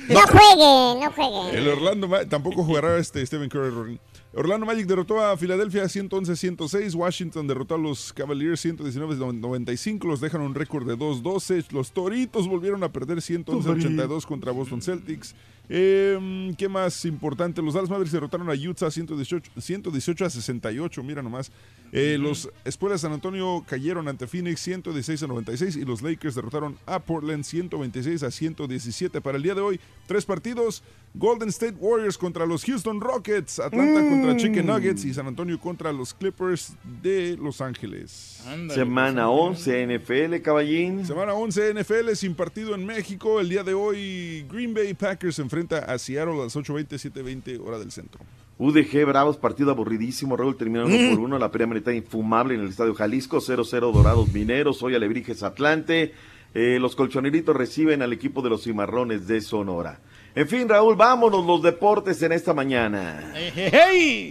[0.08, 1.58] No juegue, no juegue.
[1.58, 3.70] El Orlando Ma- tampoco jugará este Stephen Curry.
[3.72, 4.00] Rorín.
[4.34, 6.94] Orlando Magic derrotó a Filadelfia 111-106.
[6.94, 10.04] Washington derrotó a los Cavaliers 119-95.
[10.06, 11.72] Los dejan un récord de 2-12.
[11.72, 15.36] Los Toritos volvieron a perder 111-82 contra Boston Celtics.
[15.70, 17.62] Eh, ¿Qué más importante?
[17.62, 21.04] Los Dallas Mavericks derrotaron a Utah 118, 118 a 68.
[21.04, 21.52] Mira nomás.
[21.92, 26.36] Eh, Los Espuelas de San Antonio cayeron ante Phoenix 116 a 96 y los Lakers
[26.36, 29.22] derrotaron a Portland 126 a 117.
[29.22, 30.84] Para el día de hoy, tres partidos.
[31.18, 35.94] Golden State Warriors contra los Houston Rockets, Atlanta contra Chicken Nuggets y San Antonio contra
[35.94, 38.44] los Clippers de Los Ángeles.
[38.74, 41.06] Semana 11, NFL, caballín.
[41.06, 43.40] Semana 11 NFL sin partido en México.
[43.40, 47.66] El día de hoy Green Bay Packers se enfrenta a Seattle a las 8.20, 7.20
[47.66, 48.22] hora del centro.
[48.58, 50.36] UDG Bravos, partido aburridísimo.
[50.36, 51.40] Raúl terminaron uno por uno.
[51.40, 53.38] La primera mitad infumable en el Estadio Jalisco.
[53.38, 54.82] 0-0 Dorados Mineros.
[54.84, 56.14] Hoy Alebrijes Atlante.
[56.54, 60.00] Eh, los colchoneritos reciben al equipo de los cimarrones de Sonora.
[60.36, 63.32] En fin, Raúl, vámonos los deportes en esta mañana.
[63.34, 64.30] ¡Hey!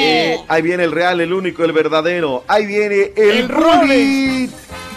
[0.00, 2.44] Eh, ahí viene el real, el único, el verdadero.
[2.48, 3.48] Ahí viene el, El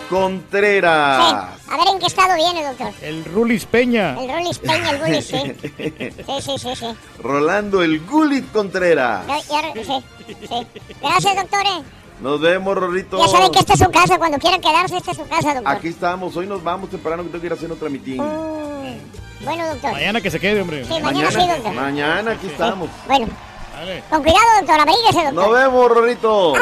[0.09, 1.59] Contreras.
[1.69, 2.91] A ver en qué estado viene, doctor.
[3.01, 4.15] El Rulis Peña.
[4.19, 5.53] El Rulis Peña, el Rulis, sí.
[6.25, 6.87] Sí, sí, sí, sí.
[7.21, 9.25] Rolando el Gulit Contreras.
[9.27, 10.03] Ya- ya- sí,
[10.47, 10.67] sí.
[11.01, 11.61] Gracias, doctor.
[11.65, 11.83] eh.
[12.21, 13.17] Nos vemos, Rorrito.
[13.19, 14.17] Ya saben que esta es su casa.
[14.17, 15.67] Cuando quieran quedarse, esta es su casa, doctor.
[15.75, 18.21] Aquí estamos, hoy nos vamos temprano que tengo que ir a hacer otra meeting.
[18.21, 19.91] Mm, Bueno, doctor.
[19.91, 20.85] Mañana que se quede, hombre.
[20.85, 21.73] Sí, mañana sí, doctor.
[21.73, 22.89] mañana aquí estamos.
[23.05, 23.27] Bueno,
[23.75, 24.03] Dale.
[24.09, 24.79] con cuidado, doctor.
[24.79, 25.33] Abríguese, doctor.
[25.33, 26.53] Nos vemos, Rorrito.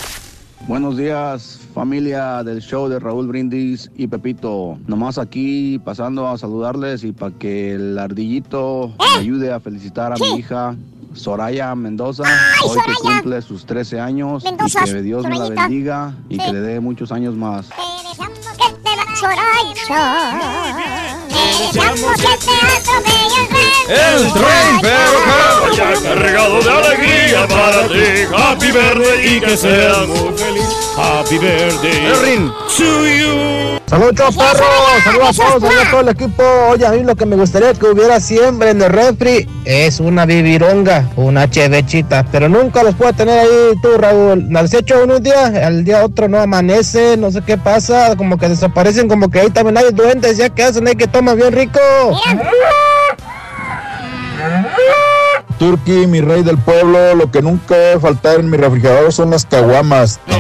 [0.67, 4.79] Buenos días, familia del show de Raúl Brindis y Pepito.
[4.87, 10.17] Nomás aquí pasando a saludarles y para que el ardillito me ayude a felicitar a
[10.17, 10.75] mi hija.
[11.15, 12.23] Soraya Mendoza,
[12.65, 16.41] hoy que cumple sus 13 años Mendoza, y que Dios me la bendiga y Sí.
[16.45, 17.69] que le dé muchos años más.
[17.71, 17.75] Te
[18.09, 18.47] deseamos que
[18.83, 21.28] te va Soraya.
[21.61, 21.91] El tren.
[23.89, 24.81] El tren,
[25.77, 28.27] ya cargado de alegría para ti.
[28.33, 30.78] Happy birthday y que seas muy feliz.
[30.99, 33.79] Happy birthday to you.
[33.87, 35.01] Saludos, perro.
[35.05, 36.43] Saludos a todos, saludos a todo el equipo.
[36.71, 40.27] Oye, a mí lo que me gustaría que hubiera siempre en el refri es una
[40.27, 42.27] bibironga, una chevechita.
[42.33, 44.49] Pero nunca los puedo tener ahí tú, Raúl.
[44.51, 48.17] Las hecho unos días, al día otro no amanece, no sé qué pasa.
[48.17, 51.37] Como que desaparecen, como que ahí también hay duendes, ya que hacen ahí que toman
[51.37, 51.79] bien rico.
[55.59, 59.45] Turki, mi rey del pueblo, lo que nunca debe faltar en mi refrigerador son las
[59.45, 60.21] caguamas.
[60.29, 60.37] No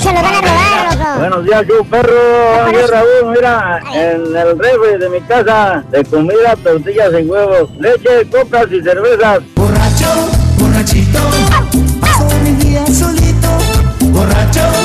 [0.00, 1.18] se lo van a robar, loco.
[1.18, 2.12] Buenos buenos días, yo perro.
[2.66, 8.30] Aquí Raúl, mira, en el refri de mi casa, de comida, tortillas en huevos, leche,
[8.30, 9.40] cocas y cervezas.
[9.56, 11.18] Borracho, borrachito,
[12.00, 13.48] paso mi día solito.
[14.12, 14.77] Borracho.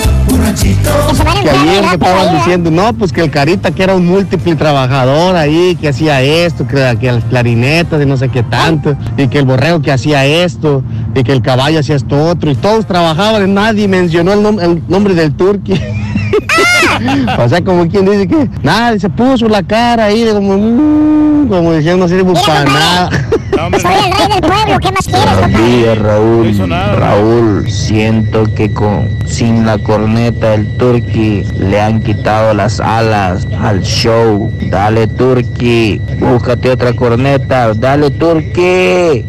[1.43, 5.35] Que ayer me estaban diciendo, no, pues que el Carita que era un múltiple trabajador
[5.35, 9.39] ahí, que hacía esto, que, que las clarinetas y no sé qué tanto, y que
[9.39, 10.83] el borrego que hacía esto,
[11.15, 14.83] y que el caballo hacía esto otro, y todos trabajaban, nadie mencionó el, nom- el
[14.87, 15.73] nombre del turqui.
[17.39, 21.73] o sea, como quien dice que, nada, se puso la cara ahí, como, mm, como
[21.73, 23.09] diciendo, no sirve para nada.
[23.53, 25.37] Soy el rey del pueblo, ¿qué más quieres?
[25.37, 26.69] Buenos días, Raúl.
[26.69, 33.47] nada, Raúl, siento que con sin la corneta del Turqui le han quitado las alas
[33.61, 34.51] al show.
[34.69, 37.73] Dale, Turqui, búscate otra corneta.
[37.75, 39.25] Dale, Turqui.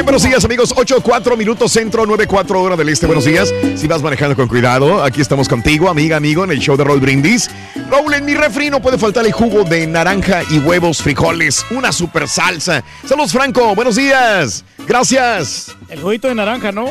[0.00, 0.72] Bien, buenos días amigos.
[0.74, 3.04] 8, 4 minutos centro, 9, 4 hora del este.
[3.04, 3.52] Buenos días.
[3.76, 7.00] Si vas manejando con cuidado, aquí estamos contigo, amiga, amigo, en el show de Roll
[7.00, 7.50] Brindis.
[7.90, 11.92] Raúl, en mi refri no puede faltar el jugo de naranja y huevos, frijoles, una
[11.92, 12.82] super salsa.
[13.06, 13.74] Saludos, Franco.
[13.74, 14.64] Buenos días.
[14.88, 15.76] Gracias.
[15.90, 16.86] El juguito de naranja, ¿no?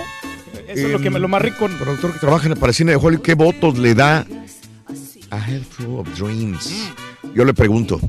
[0.68, 1.68] Eso es lo que me lo más rico.
[1.68, 4.24] Productor que trabaja en el Parecine de Hollywood, ¿qué votos le da
[5.32, 6.92] a Head Full of Dreams?
[7.36, 8.00] Yo le pregunto.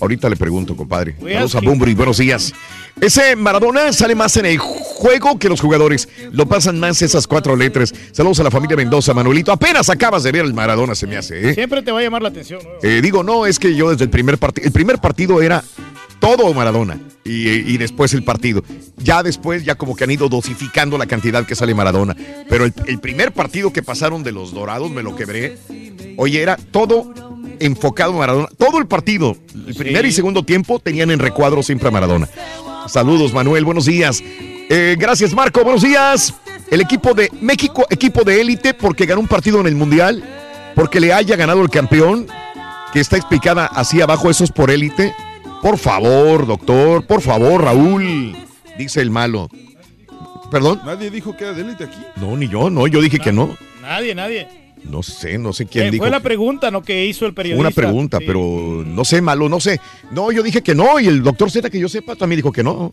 [0.00, 1.16] Ahorita le pregunto, compadre.
[1.18, 1.60] Saludos a.
[1.60, 2.52] Bumburi, buenos días.
[3.00, 6.08] Ese Maradona sale más en el juego que los jugadores.
[6.32, 7.94] Lo pasan más esas cuatro letras.
[8.12, 9.52] Saludos a la familia Mendoza, Manuelito.
[9.52, 11.54] Apenas acabas de ver el Maradona, se me hace, ¿eh?
[11.54, 12.60] Siempre te va a llamar la atención.
[12.62, 12.88] ¿no?
[12.88, 15.64] Eh, digo, no, es que yo desde el primer partido, el primer partido era
[16.24, 18.64] todo Maradona y, y después el partido.
[18.96, 22.16] Ya después, ya como que han ido dosificando la cantidad que sale Maradona.
[22.48, 25.58] Pero el, el primer partido que pasaron de los Dorados, me lo quebré.
[26.16, 27.12] Oye, era todo
[27.60, 28.48] enfocado a Maradona.
[28.56, 29.36] Todo el partido,
[29.66, 32.26] el primer y segundo tiempo, tenían en recuadro siempre a Maradona.
[32.88, 34.22] Saludos, Manuel, buenos días.
[34.22, 36.32] Eh, gracias, Marco, buenos días.
[36.70, 40.24] El equipo de México, equipo de élite, porque ganó un partido en el Mundial,
[40.74, 42.26] porque le haya ganado el campeón,
[42.94, 45.14] que está explicada así abajo, eso es por élite.
[45.64, 48.36] Por favor, doctor, por favor, Raúl,
[48.76, 49.48] dice el malo.
[50.50, 50.82] ¿Perdón?
[50.84, 51.96] Nadie dijo que era de élite aquí.
[52.16, 53.56] No, ni yo, no, yo dije que no.
[53.80, 54.46] Nadie, nadie.
[54.84, 56.02] No sé, no sé quién Eh, dijo.
[56.02, 56.82] Fue la pregunta, ¿no?
[56.82, 57.60] Que hizo el periodista.
[57.62, 58.24] Una pregunta, Sí.
[58.26, 59.80] pero no sé, malo, no sé.
[60.10, 62.62] No, yo dije que no, y el doctor Z, que yo sepa, también dijo que
[62.62, 62.92] no.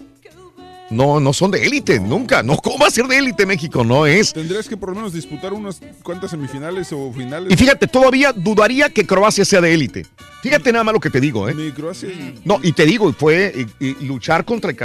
[0.92, 2.44] No, no son de élite, nunca.
[2.44, 3.84] No, ¿cómo va a ser de élite México?
[3.84, 4.34] No es.
[4.34, 7.52] Tendrías que por lo menos disputar unas cuantas semifinales o finales.
[7.52, 10.06] Y fíjate, todavía dudaría que Croacia sea de élite.
[10.44, 11.54] Fíjate nada más lo que te digo, ¿eh?
[11.56, 14.78] Ni Croacia y- No, y te digo, fue y- y luchar contra el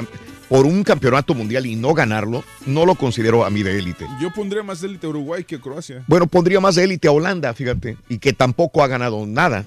[0.48, 4.06] por un campeonato mundial y no ganarlo, no lo considero a mí de élite.
[4.20, 6.04] Yo pondría más de élite a Uruguay que a Croacia.
[6.06, 9.64] Bueno, pondría más de élite a Holanda, fíjate, y que tampoco ha ganado nada.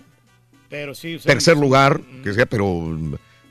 [0.70, 1.16] Pero sí.
[1.16, 2.66] o sea, Tercer lugar, que sea, pero,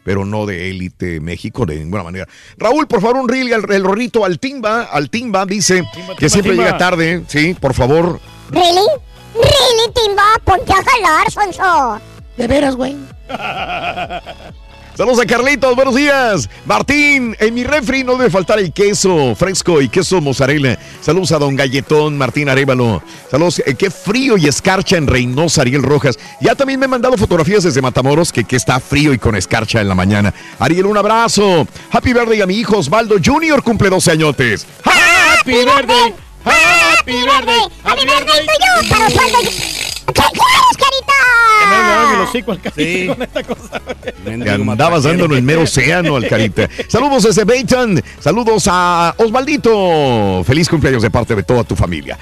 [0.04, 2.26] pero no de élite México de ninguna manera.
[2.56, 6.28] Raúl, por favor, un reel, el, el rorrito al Timba, al Timba, dice que timba,
[6.28, 6.64] siempre timba.
[6.64, 8.20] llega tarde, sí, por favor.
[8.50, 8.86] ¿Really?
[9.34, 10.24] ¿Really, Timba?
[10.44, 12.00] Ponte a jalar, Sonso.
[12.36, 12.96] De veras, güey.
[14.98, 16.50] Saludos a Carlitos, buenos días.
[16.66, 20.76] Martín, en mi refri no debe faltar el queso fresco y queso mozzarella.
[21.00, 23.00] Saludos a don Galletón, Martín Arevalo.
[23.30, 26.18] Saludos, eh, qué frío y escarcha en Reynosa, Ariel Rojas.
[26.40, 29.80] Ya también me han mandado fotografías desde Matamoros que, que está frío y con escarcha
[29.80, 30.34] en la mañana.
[30.58, 31.64] Ariel, un abrazo.
[31.92, 34.66] Happy birthday a mi hijo Osvaldo Junior, cumple 12 añotes.
[34.82, 36.12] Happy birthday.
[36.44, 37.68] Happy birthday.
[37.84, 39.77] Happy birthday to you, para Osvaldo.
[44.70, 46.68] Andabas dando en el mero océano al carita.
[46.88, 48.02] Saludos desde Bayton.
[48.20, 50.42] Saludos a Osvaldito.
[50.44, 52.18] Feliz cumpleaños de parte de toda tu familia.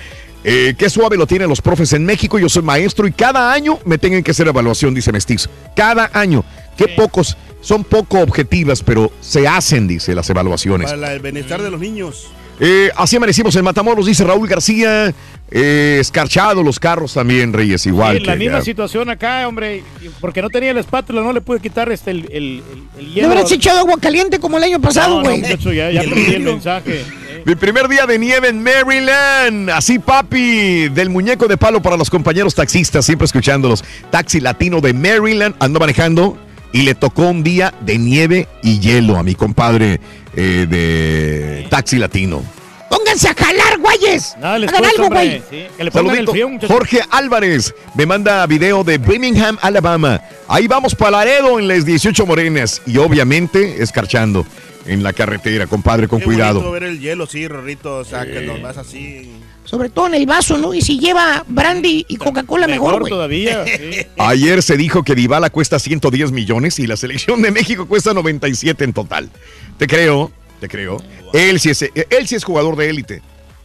[0.49, 2.39] Eh, qué suave lo tienen los profes en México.
[2.39, 5.51] Yo soy maestro y cada año me tienen que hacer evaluación, dice Mestizo.
[5.75, 6.45] Cada año.
[6.77, 10.93] Qué pocos, son poco objetivas, pero se hacen, dice, las evaluaciones.
[10.93, 12.29] Para el bienestar de los niños.
[12.59, 15.13] Eh, así amanecimos en Matamoros, dice Raúl García.
[15.49, 18.19] Eh, escarchado los carros también, Reyes, igual.
[18.19, 19.85] Sí, la misma ya- situación acá, hombre.
[20.21, 22.63] Porque no tenía la espátula, no le pude quitar este el, el,
[22.99, 23.29] el, hielo.
[23.29, 25.41] hubieras echado agua caliente como el año pasado, No, no, güey.
[25.43, 27.05] muchacho, ya, ya perdí el mensaje.
[27.45, 29.71] Mi primer día de nieve en Maryland.
[29.71, 33.85] Así, papi, del muñeco de palo para los compañeros taxistas, siempre escuchándolos.
[34.11, 36.37] Taxi latino de Maryland, ando manejando
[36.73, 40.01] y le tocó un día de nieve y hielo a mi compadre
[40.35, 42.43] eh, de taxi latino.
[42.89, 44.37] Pónganse a jalar, güeyes.
[44.41, 45.43] No, Hagan cuesta, algo, güey.
[45.51, 46.33] Sí, que le pongan el Saludito.
[46.33, 46.71] frío, muchachos.
[46.77, 50.21] Jorge Álvarez me manda video de Birmingham, Alabama.
[50.49, 54.47] Ahí vamos para Laredo en las 18 morenas y obviamente escarchando
[54.87, 56.71] en la carretera, compadre, con Qué cuidado.
[56.71, 57.97] ver el hielo, sí, Rorrito.
[57.97, 59.33] O sea, que nos vas así.
[59.67, 60.73] Sobre todo en el vaso, ¿no?
[60.73, 63.11] Y si lleva brandy y Coca-Cola, mejor, güey.
[63.11, 63.65] todavía.
[64.19, 68.85] Ayer se dijo que Dybala cuesta 110 millones y la selección de México cuesta 97
[68.85, 69.29] en total.
[69.77, 70.31] Te creo,
[70.61, 71.03] te creo.
[71.33, 73.23] Él sí es, él sí es jugador de élite.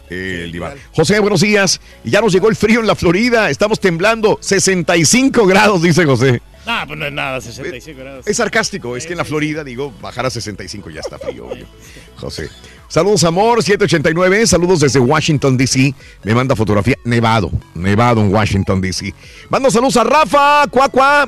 [0.09, 0.75] El Dybala.
[0.93, 1.79] José, buenos días.
[2.03, 3.49] Ya nos llegó el frío en la Florida.
[3.49, 4.39] Estamos temblando.
[4.41, 6.41] 65 grados, dice José.
[6.65, 8.27] No, pues no es nada, 65 grados.
[8.27, 11.65] Es sarcástico, es que en la Florida, digo, bajar a 65 ya está frío, obvio.
[12.17, 12.49] José.
[12.91, 14.47] Saludos, amor, 789.
[14.47, 15.95] Saludos desde Washington, D.C.
[16.25, 16.97] Me manda fotografía.
[17.05, 19.13] Nevado, nevado en Washington, D.C.
[19.47, 21.25] Mando saludos a Rafa, Cuacua,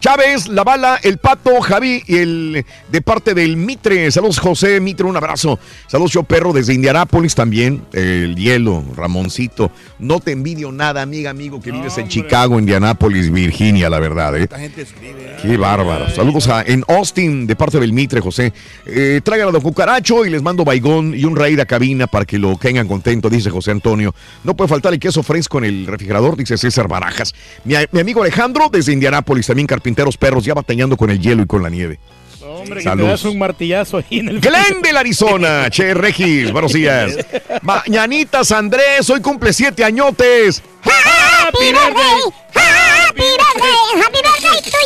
[0.00, 4.10] Chávez, La Bala, El Pato, Javi y el de parte del Mitre.
[4.12, 5.58] Saludos, José Mitre, un abrazo.
[5.88, 7.84] Saludos, yo perro desde Indianápolis también.
[7.92, 9.72] El hielo, Ramoncito.
[9.98, 14.44] No te envidio nada, amiga, amigo, que vives en Chicago, Indianápolis, Virginia, la verdad, ¿eh?
[14.44, 15.36] Esta gente escribe.
[15.42, 16.08] Qué bárbaro.
[16.10, 18.52] Saludos a, en Austin, de parte del Mitre, José.
[18.86, 22.24] Eh, traigan a Don Cucaracho y les mando baigón y un raid a cabina para
[22.24, 24.14] que lo tengan contento, dice José Antonio.
[24.44, 27.34] No puede faltar el queso fresco en el refrigerador, dice César Barajas.
[27.64, 31.46] Mi, mi amigo Alejandro, desde Indianápolis, también carpinteros perros, ya batallando con el hielo y
[31.46, 31.98] con la nieve.
[32.42, 33.10] Hombre, que te Saludos.
[33.10, 35.70] das un martillazo ahí en el Glendale, Arizona.
[35.70, 37.16] Che, Regis, buenos días.
[37.62, 40.62] Mañanitas, Andrés, hoy cumple siete añotes.
[40.82, 44.78] Happy birthday, happy birthday, happy birthday to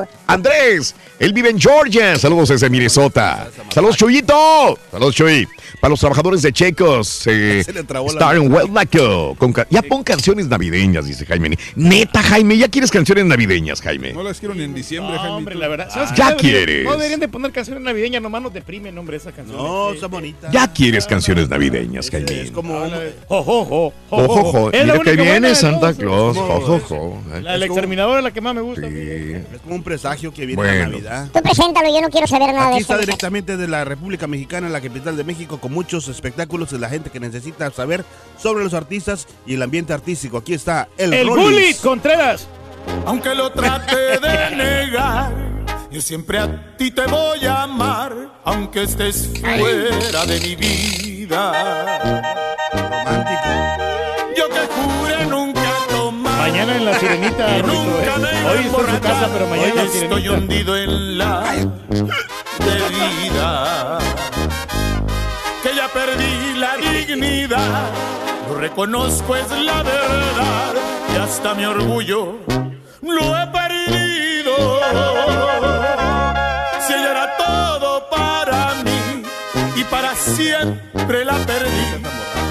[0.00, 0.06] you.
[0.26, 2.16] Andrés, él vive en Georgia.
[2.16, 3.48] Saludos desde Minnesota.
[3.72, 4.78] Saludos, Chuyito.
[4.90, 5.46] Saludos, Chuy.
[5.84, 8.38] Para los trabajadores de Checos, eh, Se le trabó la Star.
[8.40, 11.58] Well Laco, con Ya pon canciones navideñas, dice Jaime.
[11.76, 14.14] Neta, Jaime, ya quieres canciones navideñas, Jaime.
[14.14, 15.36] No las quiero ni en diciembre, Jaime.
[15.36, 15.90] Hombre, la verdad.
[15.92, 16.86] ¿sabes Ya quieres.
[16.86, 19.62] No deberían de poner canciones navideñas, nomás nos deprimen, hombre, esas canciones.
[19.62, 20.06] No, son sí.
[20.06, 20.50] bonitas.
[20.50, 22.40] Ya quieres canciones navideñas, Jaime.
[22.40, 22.80] Es como.
[23.28, 24.72] Jo, jo, jo, jo, Ojo, ojo.
[24.72, 25.96] Es la Mira que viene Santa ¿no?
[25.98, 26.34] Claus.
[26.36, 27.22] No, Ojo, es- ojo.
[27.42, 28.86] La del exterminador es la que más me gusta.
[28.88, 30.78] Es como un presagio que viene Bueno.
[30.78, 31.28] la Navidad.
[31.30, 33.00] Tú preséntalo, yo no quiero saber nada Aquí de está eso.
[33.02, 37.10] directamente de la República Mexicana, la capital de México, con muchos espectáculos de la gente
[37.10, 38.04] que necesita saber
[38.38, 40.38] sobre los artistas y el ambiente artístico.
[40.38, 41.28] Aquí está el, El.
[41.28, 42.46] Bully Contreras.
[43.04, 45.32] Aunque lo trate de negar,
[45.90, 51.52] yo siempre a ti te voy a amar, aunque estés fuera de mi vida.
[54.36, 56.50] Yo que juré nunca tomar.
[56.50, 58.20] Mañana en la sirenita, nunca ¿eh?
[58.20, 61.42] me Hoy a está en su casa, pero mañana en la estoy hundido en la
[62.58, 63.98] bebida.
[68.48, 70.74] Lo reconozco, es la verdad.
[71.12, 72.38] Y hasta mi orgullo
[73.02, 74.80] lo he perdido.
[76.80, 79.22] Si ella era todo para mí
[79.76, 82.02] y para siempre la perdí,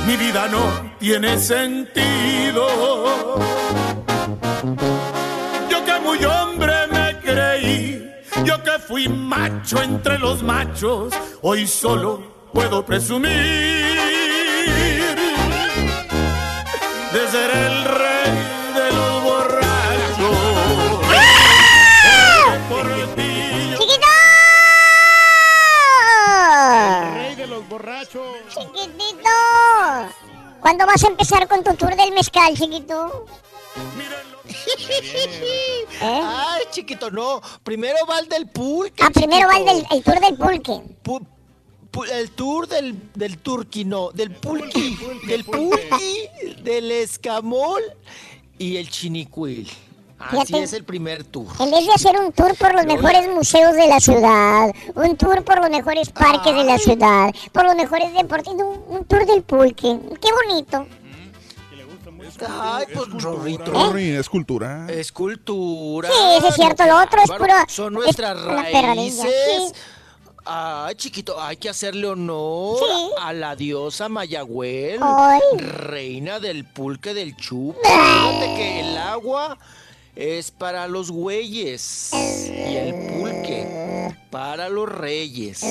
[0.08, 2.68] mi vida no tiene sentido.
[5.70, 8.10] Yo que muy hombre me creí,
[8.46, 14.23] yo que fui macho entre los machos, hoy solo puedo presumir
[17.14, 18.32] de ser el rey
[18.76, 20.38] de los borrachos.
[22.70, 22.86] Por
[23.16, 24.08] ti yo- ¡Chiquito!
[27.16, 28.36] Rey de los borrachos.
[28.50, 29.30] ¡Chiquitito!
[30.60, 33.26] ¿Cuándo vas a empezar con tu tour del mezcal, chiquito?
[36.02, 36.22] ¿Eh?
[36.24, 37.42] Ay, chiquito, no.
[37.64, 39.04] Primero va el del pulque.
[39.04, 40.72] Ah, primero va el, del, el tour del pulque.
[41.04, 41.28] Pu- pu-
[42.12, 44.12] el tour del, del turqui, no.
[44.12, 44.98] Del pulqui.
[45.28, 46.28] del pulqui,
[46.64, 47.82] del escamol
[48.58, 49.70] y el chinicuil.
[50.20, 51.48] Así es el primer tour.
[51.60, 55.44] En vez de hacer un tour por los mejores museos de la ciudad, un tour
[55.44, 59.42] por los mejores parques de la ciudad, por los mejores deportes, un, un tour del
[59.44, 60.00] pulque.
[60.22, 60.86] Qué bonito.
[62.50, 63.66] Ay, pues Rorrito.
[63.66, 64.88] Rory, es cultura.
[64.90, 66.10] Es cultura.
[66.10, 69.34] Sí, eso es cierto, lo otro es puro- Son es nuestras perradilla, raíces.
[69.74, 69.74] sí.
[70.46, 73.12] Ay, chiquito, hay que hacerle honor Sí.
[73.20, 75.40] a la diosa Mayagüel, Ay.
[75.58, 77.76] reina del pulque del chup.
[77.82, 79.58] Fíjate que el agua
[80.16, 85.64] es para los güeyes y el pulque para los reyes.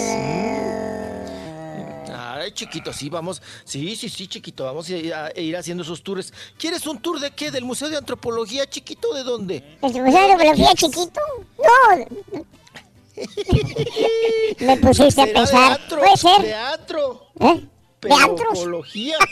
[2.14, 3.42] Ay, chiquito, sí, vamos.
[3.64, 6.32] Sí, sí, sí, chiquito, vamos a ir, a ir haciendo esos tours.
[6.58, 7.50] ¿Quieres un tour de qué?
[7.50, 9.12] ¿Del Museo de Antropología, chiquito?
[9.14, 9.76] ¿De dónde?
[9.82, 11.20] ¿El museo de antropología chiquito?
[11.58, 12.44] No.
[14.60, 15.76] Me pusiste a pensar.
[15.78, 16.42] Teatro, Puede ser.
[16.42, 17.26] Teatro.
[17.40, 17.66] ¿Eh?
[18.10, 19.16] Antropología.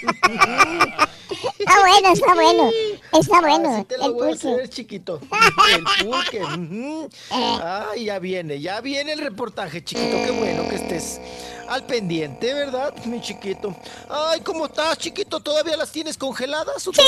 [1.59, 2.71] Está bueno, está bueno.
[3.13, 3.75] Está bueno.
[3.77, 4.49] Así te lo el voy a pulque.
[4.49, 5.21] hacer, chiquito.
[5.75, 6.43] El pulque.
[6.43, 7.09] ujú.
[7.31, 10.17] Ay, ya viene, ya viene el reportaje, chiquito.
[10.25, 11.21] Qué bueno que estés
[11.69, 13.75] al pendiente, ¿verdad, mi chiquito?
[14.09, 15.39] Ay, ¿cómo estás, chiquito?
[15.41, 16.87] ¿Todavía las tienes congeladas?
[16.89, 17.01] o Sí,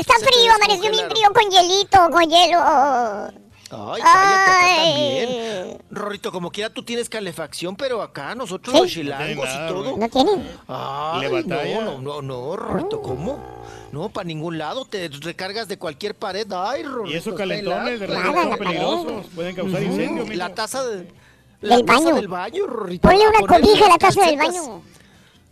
[0.00, 3.47] está frío, amaneció bien frío con hielito, con hielo.
[3.70, 5.78] Ay, cállate acá también.
[5.90, 8.80] Rorrito, como quiera tú tienes calefacción, pero acá nosotros Sí.
[8.82, 9.96] los chilangos No y todo.
[9.96, 10.48] ¿No tienen?
[10.66, 13.38] Ay, Le no, no, no, no, Rorrito, ¿cómo?
[13.92, 16.46] No, para ningún lado, te recargas de cualquier pared.
[16.52, 17.14] Ay, Rorrito.
[17.14, 19.26] Y esos calentones de repente son peligrosos.
[19.34, 20.36] Pueden causar incendio, mijo.
[20.36, 21.08] La taza de...
[21.60, 22.14] La Del taza baño.
[22.14, 23.08] del baño, Rorrito.
[23.08, 24.82] Ponle una cobija a la taza del baño.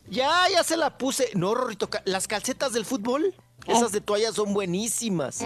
[0.08, 1.30] Ya, ya se la puse.
[1.34, 3.34] No, Rorrito, las calcetas del fútbol,
[3.68, 5.36] esas de toalla son buenísimas.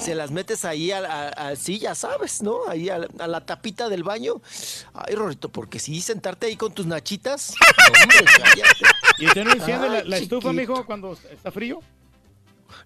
[0.00, 2.58] Se las metes ahí a, a- a- sí, ya sabes, ¿no?
[2.68, 4.40] Ahí a, la- a la tapita del baño.
[4.92, 7.54] Ay, Rorrito, porque sí, sentarte ahí con tus nachitas.
[7.88, 8.84] no, hombre, cállate.
[9.18, 11.80] ¿Y usted no enciende la, estufa, mijo, cuando está frío?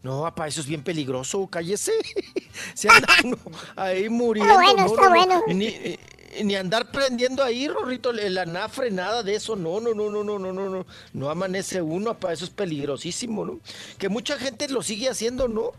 [0.03, 1.93] No, papá, eso es bien peligroso, cállese.
[2.75, 3.39] Se anda uno
[3.75, 4.53] ahí muriendo.
[4.55, 5.09] bueno, está no, no.
[5.11, 5.43] bueno.
[5.49, 5.99] Ni, eh,
[6.45, 9.57] ni andar prendiendo ahí, Rorrito, el anafre, nada de eso.
[9.57, 10.87] No, no, no, no, no, no, no, no.
[11.13, 13.61] No amanece uno, papá, eso es peligrosísimo, ¿no?
[13.99, 15.73] Que mucha gente lo sigue haciendo, ¿no?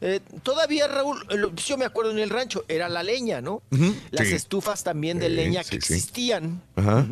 [0.00, 1.24] Eh, todavía, Raúl,
[1.56, 3.62] yo me acuerdo en el rancho, era la leña, ¿no?
[4.10, 4.34] Las sí.
[4.34, 5.94] estufas también de leña sí, que sí.
[5.94, 6.62] existían.
[6.76, 7.06] Ajá.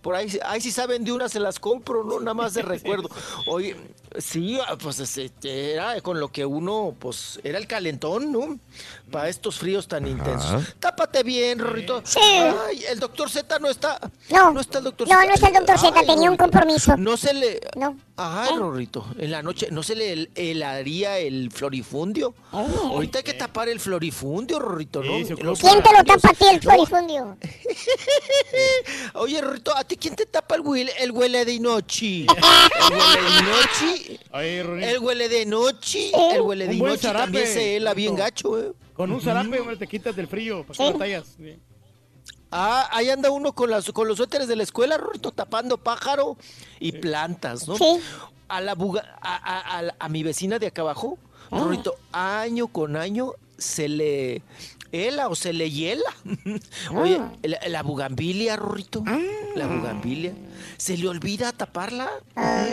[0.00, 2.20] Por ahí, ahí si saben de una se las compro, ¿no?
[2.20, 3.08] Nada más de recuerdo.
[3.46, 3.76] Oye,
[4.18, 8.58] sí, ah, pues este, era con lo que uno, pues, era el calentón, ¿no?
[9.12, 10.74] Para estos fríos tan intensos.
[10.80, 12.00] Tápate bien, Rorrito.
[12.04, 12.18] Sí.
[12.20, 14.00] Ay, el doctor Z no está.
[14.30, 14.50] No.
[14.50, 15.26] No está el doctor No, Z.
[15.28, 16.96] no está el doctor Z, tenía un compromiso.
[16.96, 17.60] No se le.
[17.76, 17.96] No.
[18.24, 18.58] Ay, ¿Eh?
[18.58, 22.34] Rorrito, en la noche, ¿no se le hel- helaría el florifundio?
[22.52, 25.18] Ahorita hay que tapar el florifundio, Rorrito, ¿no?
[25.18, 27.36] Sí, se Los ¿Quién te lo tapa a ti el florifundio?
[29.14, 32.26] Oye, Rorrito, ¿a ti quién te tapa el huele, el huele de noche?
[32.26, 34.20] ¿El huele de noche?
[34.32, 34.48] Ay.
[34.84, 38.72] El huele de noche, el huele de noche también se hela bien gacho, ¿eh?
[38.94, 40.64] Con un zarape, hombre, te quitas del frío.
[40.64, 40.92] ¿Para Sí.
[40.92, 41.24] batallas?
[41.36, 41.56] Sí.
[42.52, 46.36] Ah, ahí anda uno con, las, con los suéteres de la escuela, Rorrito, tapando pájaro
[46.80, 47.76] y plantas, ¿no?
[47.76, 47.84] Sí.
[48.48, 51.18] A la buga, a, a- a mi vecina de acá abajo,
[51.50, 51.58] Ah.
[51.60, 54.42] Rorrito, año con año se le
[54.92, 56.10] hela o se le hiela.
[56.94, 57.32] Oye, Ah.
[57.42, 59.02] la, la bugambilia, Rorrito,
[59.56, 60.32] la bugambilia,
[60.76, 62.10] ¿se le olvida taparla?
[62.36, 62.66] Ah.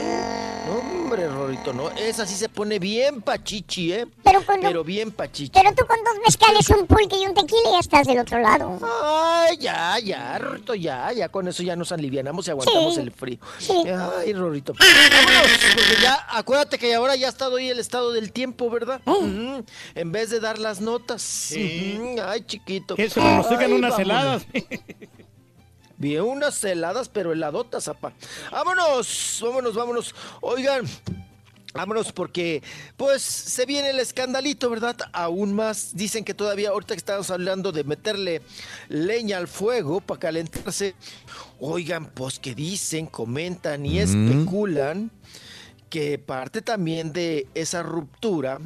[0.67, 4.05] No, hombre, Rorrito, no, esa sí se pone bien pachichi, ¿eh?
[4.23, 5.51] Pero cuando- Pero bien pachichi.
[5.51, 8.77] Pero tú con dos mezcales, un pulque y un tequila ya estás del otro lado.
[9.03, 13.01] Ay, ya, ya, Rorrito, ya, ya con eso ya nos alivianamos y aguantamos Sí.
[13.01, 13.39] el frío.
[13.57, 13.73] Sí.
[14.19, 14.73] Ay, Rorrito.
[14.73, 19.01] Vámonos, porque ya, acuérdate que ahora ya ha estado ahí el estado del tiempo, ¿verdad?
[19.05, 19.63] Ujú,
[19.95, 21.21] En vez de dar las notas.
[21.23, 21.99] Sí.
[22.17, 22.95] Ay, chiquito.
[22.95, 23.99] Que se pronostican unas vámonos.
[23.99, 24.47] heladas.
[25.97, 28.13] Bien, unas heladas, pero heladotas, apa.
[28.51, 30.15] Vámonos, vámonos, vámonos.
[30.41, 30.85] Oigan.
[31.73, 32.63] Vámonos porque,
[32.97, 34.95] pues, se viene el escandalito, ¿verdad?
[35.13, 38.41] Aún más, dicen que todavía, ahorita que estamos hablando de meterle
[38.87, 40.95] leña al fuego para calentarse,
[41.59, 45.11] oigan, pues que dicen, comentan y especulan
[45.89, 48.59] que parte también de esa ruptura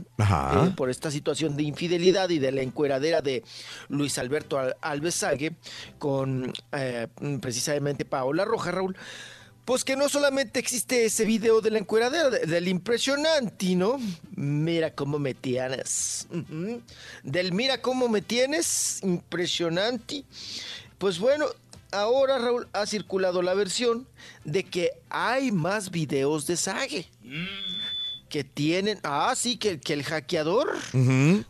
[0.68, 3.44] eh, por esta situación de infidelidad y de la encueradera de
[3.90, 5.54] Luis Alberto Al- Alvesague
[6.00, 7.08] con eh,
[7.42, 8.96] precisamente Paola Roja, Raúl.
[9.66, 13.98] Pues que no solamente existe ese video de la encueradera, de- del impresionante, ¿no?
[14.36, 16.28] Mira cómo me tienes.
[17.24, 20.26] Del mira cómo me tienes, impresionante.
[20.98, 21.46] Pues bueno,
[21.94, 24.08] ahora Raúl ha circulado la versión
[24.44, 27.10] de que hay más videos de Sage.
[28.30, 30.72] Que tienen, ah, sí, que, que el hackeador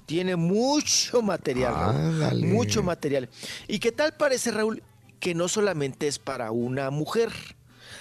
[0.05, 3.29] tiene mucho material, Raúl, mucho material.
[3.67, 4.83] ¿Y qué tal parece, Raúl,
[5.19, 7.31] que no solamente es para una mujer?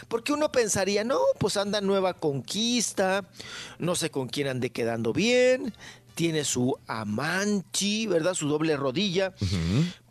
[0.08, 3.24] Porque uno pensaría, no, pues anda nueva conquista,
[3.78, 5.72] no sé con quién ande quedando bien,
[6.14, 8.34] tiene su amanchi, ¿verdad?
[8.34, 9.32] Su doble rodilla.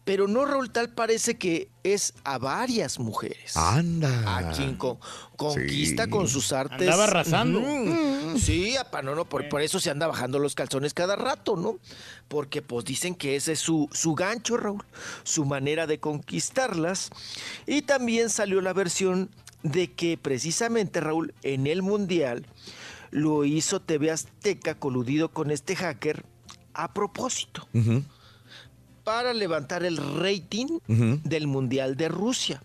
[0.04, 3.56] Pero no, Raúl, tal parece que es a varias mujeres.
[3.56, 4.38] Anda.
[4.38, 5.00] A quien co-
[5.38, 6.10] conquista Sí.
[6.10, 6.82] con sus artes.
[6.82, 7.60] Andaba arrasando.
[7.60, 8.40] Ujú.
[8.40, 11.78] Sí, apa, no, no, por, por eso se anda bajando los calzones cada rato, ¿no?
[12.28, 14.84] Porque pues dicen que ese es su, su gancho, Raúl,
[15.24, 17.10] su manera de conquistarlas.
[17.68, 19.30] Y también salió la versión
[19.64, 22.48] de que precisamente, Raúl, en el Mundial
[23.12, 26.26] lo hizo TV Azteca coludido con este hacker
[26.74, 28.04] a propósito Ujú,
[29.04, 32.62] para levantar el rating del Mundial de Rusia.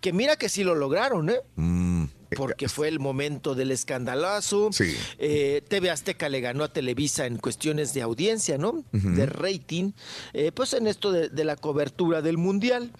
[0.00, 1.40] Que mira que sí lo lograron, ¿eh?
[1.56, 2.04] Mm.
[2.34, 4.70] Porque fue el momento del escandalazo.
[4.72, 4.94] Sí.
[5.18, 8.84] Eh, TV Azteca le ganó a Televisa en cuestiones de audiencia, ¿no?
[8.90, 9.92] De rating.
[10.32, 12.90] eh, pues en esto de, de la cobertura del Mundial.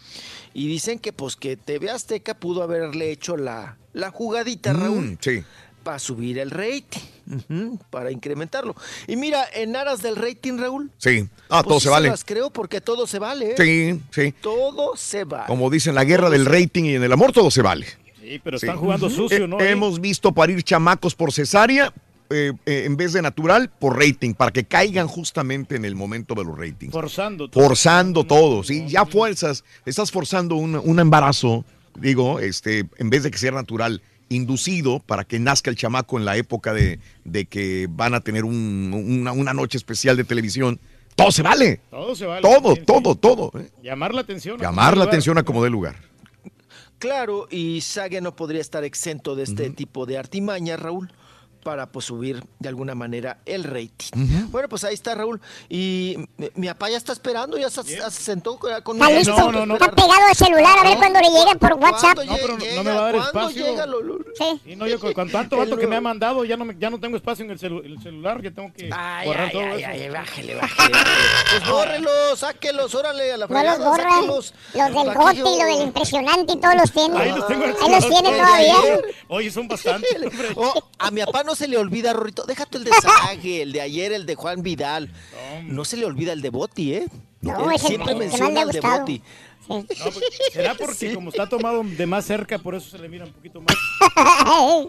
[0.52, 5.18] Y dicen que pues que TV Azteca pudo haberle hecho la, la jugadita, Raúl Mm,
[5.20, 5.42] sí.
[5.82, 8.74] Para subir el rating, para incrementarlo.
[9.06, 10.90] Y mira, en aras del rating, Raúl.
[10.98, 11.28] Sí.
[11.48, 12.08] Ah, pues todo sí se vale.
[12.08, 13.52] las creo porque todo se vale.
[13.52, 13.54] ¿eh?
[13.56, 14.34] Sí, sí.
[14.40, 15.46] Todo se vale.
[15.46, 17.86] Como dicen, la guerra del rating y en el amor todo se vale.
[18.20, 19.60] Sí, pero están jugando sucio, ¿no?
[19.60, 21.92] Eh, hemos visto parir chamacos por cesárea.
[22.30, 26.34] eh, eh, en vez de natural, por rating, para que caigan justamente en el momento
[26.34, 26.92] de los ratings.
[26.92, 27.62] Forzando todo.
[27.62, 28.86] Forzando todo, ¿sí?
[28.88, 31.64] Ya fuerzas, estás forzando un, un embarazo,
[31.98, 34.00] digo, este, en vez de que sea natural,
[34.34, 38.44] inducido para que nazca el chamaco en la época de, de que van a tener
[38.44, 40.78] un- una, una noche especial de televisión.
[41.14, 41.80] Todo se vale.
[41.90, 42.42] Todo se vale.
[42.42, 42.86] Todo, Sí, sí.
[42.86, 43.52] todo, todo.
[43.60, 43.70] ¿eh?
[43.82, 44.58] Llamar la atención.
[44.60, 45.08] a Llamar como la lugar.
[45.08, 45.96] atención a como dé lugar.
[46.98, 51.12] Claro, y Saga no podría estar exento de este tipo de artimañas, Raúl,
[51.62, 54.10] para pues subir de alguna manera el rating.
[54.50, 55.40] Bueno, pues ahí está Raúl.
[55.68, 59.32] Y mi, mi papá ya está esperando, ya se, se sentó con listo,
[59.74, 62.18] está pegado al celular a ver cuando le llegue por WhatsApp.
[62.26, 63.64] No, pero no, no me va a dar espacio.
[64.36, 64.60] Sí.
[64.72, 66.90] Y no, yo con, con tanto vato que me ha mandado, ya no, me- ya
[66.90, 69.62] no tengo espacio en el, celu- el celular, ya tengo que Ay, borrar ay, todo
[69.62, 69.90] ay, eso.
[69.90, 70.98] ay, bájele, bájele.
[71.50, 74.10] Pues bórrelos, sáquelos, órale, a la No los fregada, borra.
[74.14, 74.54] sáquelos.
[74.74, 77.18] Los del Gotti, yo- lo del impresionante y todos los tiene.
[77.18, 78.74] Ahí los tengo Ahí los tiene Desde todavía.
[79.28, 80.10] Oye, son bastantes.
[80.56, 82.44] Oh, a mi papá no se le olvida, Rorrito.
[82.44, 85.10] Déjate el de Sague, el de ayer, el de Juan Vidal.
[85.64, 87.06] No se le olvida el de Boti, ¿eh?
[87.40, 88.80] No, Él es el siempre menciona el de.
[88.80, 89.22] Boti.
[89.68, 89.98] No, pues,
[90.52, 93.60] ¿Será porque como está tomado de más cerca, por eso se le mira un poquito
[93.62, 93.76] más?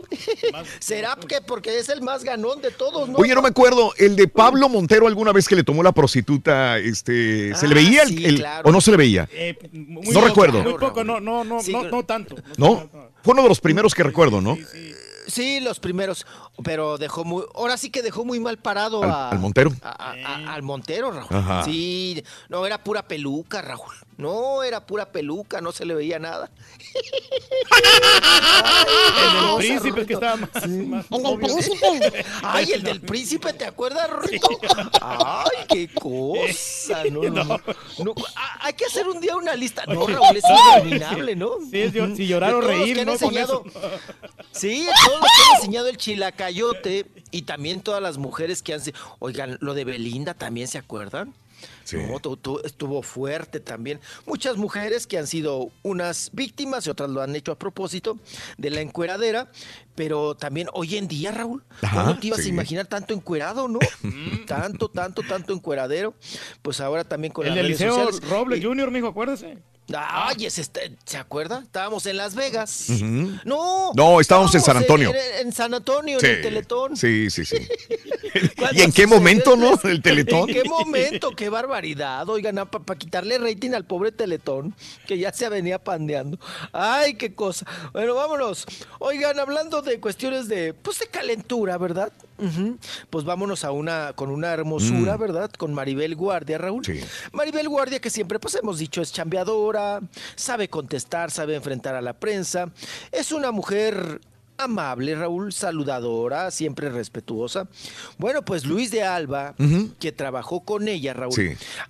[0.80, 3.20] ¿Será que porque es el más ganón de todos, no?
[3.20, 6.80] Oye, no me acuerdo, el de Pablo Montero alguna vez que le tomó la prostituta,
[6.80, 8.68] este, ¿se le Ah, veía el- sí, el- claro.
[8.68, 9.30] o no se le veía?
[9.32, 10.64] Eh, muy No poco, recuerdo.
[10.64, 12.36] Muy poco, no, no, no, no, no tanto.
[12.58, 12.90] ¿No?
[13.22, 14.58] Fue uno de los primeros que recuerdo, ¿no?
[15.28, 16.26] Sí, los primeros,
[16.64, 19.72] pero dejó muy, ahora sí que dejó muy mal parado Al- a, al Montero.
[19.82, 21.28] a- a- al Montero, Raúl.
[21.30, 21.64] Ajá.
[21.64, 23.94] Sí, no, era pura peluca, Raúl.
[24.18, 26.52] No, era pura peluca, no se le veía nada.
[29.24, 30.50] El del príncipe es que estaba más.
[30.54, 32.26] más El del príncipe.
[32.44, 34.50] Ay, el del príncipe, ¿te acuerdas, Rorrito?
[35.02, 37.60] Ay, qué cosa, no, no, no.
[38.04, 38.14] No,
[38.60, 39.84] Hay que hacer un día una lista.
[39.88, 41.52] No, Raúl, es interminable, ¿no?
[41.70, 43.18] Sí, si llorar o reír, ¿no?
[43.18, 43.80] Con enseñado- eso.
[44.52, 48.82] Sí, todos los que han enseñado el chilacayote y también todas las mujeres que han...
[49.20, 51.34] Oigan, lo de Belinda también, ¿se acuerdan?
[52.10, 54.00] No, tu- tu- estuvo fuerte también.
[54.26, 58.18] Muchas mujeres que han sido unas víctimas y otras lo han hecho a propósito
[58.58, 59.52] de la encueradera,
[59.96, 62.48] pero también hoy en día, Raúl, Ajá, no te ibas sí.
[62.48, 63.80] a imaginar tanto encuerado, ¿no?
[64.48, 66.14] tanto, tanto, tanto encueradero.
[66.62, 68.30] Pues ahora también con El las redes sociales.
[68.30, 69.58] Robles Y- Junior, mijo, acuérdese.
[69.96, 71.60] Ay, este- ¿se acuerda?
[71.64, 72.88] Estábamos en Las Vegas.
[73.44, 73.92] No.
[73.96, 75.10] No, estábamos en San Antonio.
[75.14, 76.96] En, en San Antonio, Sí, en el Teletón.
[76.96, 77.58] sí, sí, sí.
[78.74, 79.78] ¿Y en qué momento, no?
[79.84, 80.50] El Teletón.
[80.50, 81.32] ¿En qué momento?
[81.32, 82.28] ¡Qué barbaridad!
[82.30, 84.74] Oigan, para quitarle rating al pobre Teletón,
[85.06, 86.40] que ya se venía pandeando.
[86.72, 87.66] ¡Ay, qué cosa!
[87.92, 88.66] Bueno, vámonos.
[89.00, 92.12] Oigan, hablando de cuestiones de, pues, de calentura, ¿verdad?
[93.10, 95.20] Pues vámonos a una, con una hermosura, Mm.
[95.20, 95.52] ¿verdad?
[95.52, 96.84] Con Maribel Guardia, Raúl.
[96.86, 97.00] Sí.
[97.32, 100.02] Maribel Guardia, que siempre, pues hemos dicho, es chambeadora,
[100.36, 102.72] sabe contestar, sabe enfrentar a la prensa.
[103.12, 104.20] Es una mujer
[104.64, 107.68] amable, Raúl, saludadora, siempre respetuosa.
[108.18, 109.56] Bueno, pues Luis de Alba,
[110.00, 111.34] que trabajó con ella, Raúl.
[111.34, 111.50] Sí.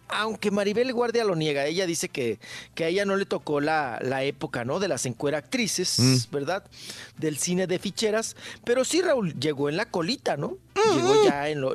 [0.09, 2.39] Aunque Maribel Guardia lo niega, ella dice que,
[2.75, 4.79] que a ella no le tocó la, la época, ¿no?
[4.79, 6.17] De las encuera actrices, Mm.
[6.31, 6.63] ¿verdad?
[7.17, 8.35] Del cine de ficheras.
[8.63, 10.57] Pero sí, Raúl, llegó en la colita, ¿no?
[10.95, 11.73] Llegó ya en lo,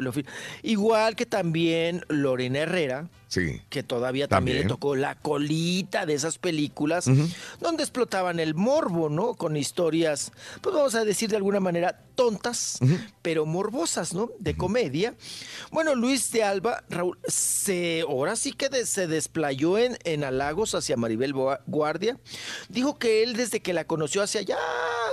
[0.62, 3.60] Igual que también Lorena Herrera, Sí.
[3.68, 4.68] que todavía también, También.
[4.68, 7.04] le tocó la colita de esas películas
[7.60, 9.34] donde explotaban el morbo, ¿no?
[9.34, 10.32] Con historias,
[10.62, 12.78] pues vamos a decir de alguna manera tontas,
[13.22, 14.30] pero morbosas, ¿no?
[14.38, 15.14] De comedia.
[15.70, 20.74] Bueno, Luis de Alba, Raúl, se, ahora sí que de- se desplayó en, en halagos
[20.74, 21.34] hacia Maribel
[21.66, 22.18] Guardia.
[22.70, 24.56] Dijo que él desde que la conoció hace ya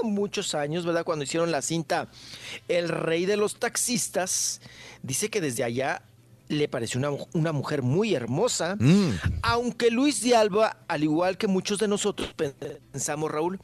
[0.04, 1.04] muchos años, ¿verdad?
[1.04, 2.08] Cuando hicieron la cinta
[2.70, 4.62] El Rey de los Taxistas,
[5.04, 6.02] dice que desde allá
[6.48, 8.76] le pareció una, una mujer muy hermosa.
[8.80, 9.10] Mm.
[9.42, 12.34] Aunque Luis de Alba, al igual que muchos de nosotros
[12.92, 13.60] pensamos, Raúl,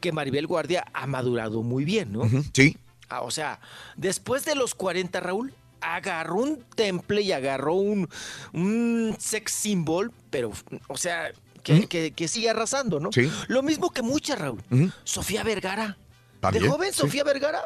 [0.00, 2.22] que Maribel Guardia ha madurado muy bien, ¿no?
[2.54, 2.76] Sí.
[3.08, 3.60] Ah, o sea,
[3.96, 8.08] después de los 40, Raúl, agarró un temple y agarró un,
[8.52, 10.52] un sex symbol, pero,
[10.88, 11.32] o sea,
[11.64, 11.88] que, Ujú.
[11.88, 13.10] que- que sigue arrasando, ¿no?
[13.12, 13.30] Sí.
[13.48, 14.62] Lo mismo que muchas, Raúl.
[15.04, 15.96] Sofía Vergara.
[16.40, 17.00] También, De joven, sí.
[17.00, 17.62] Sofía Vergara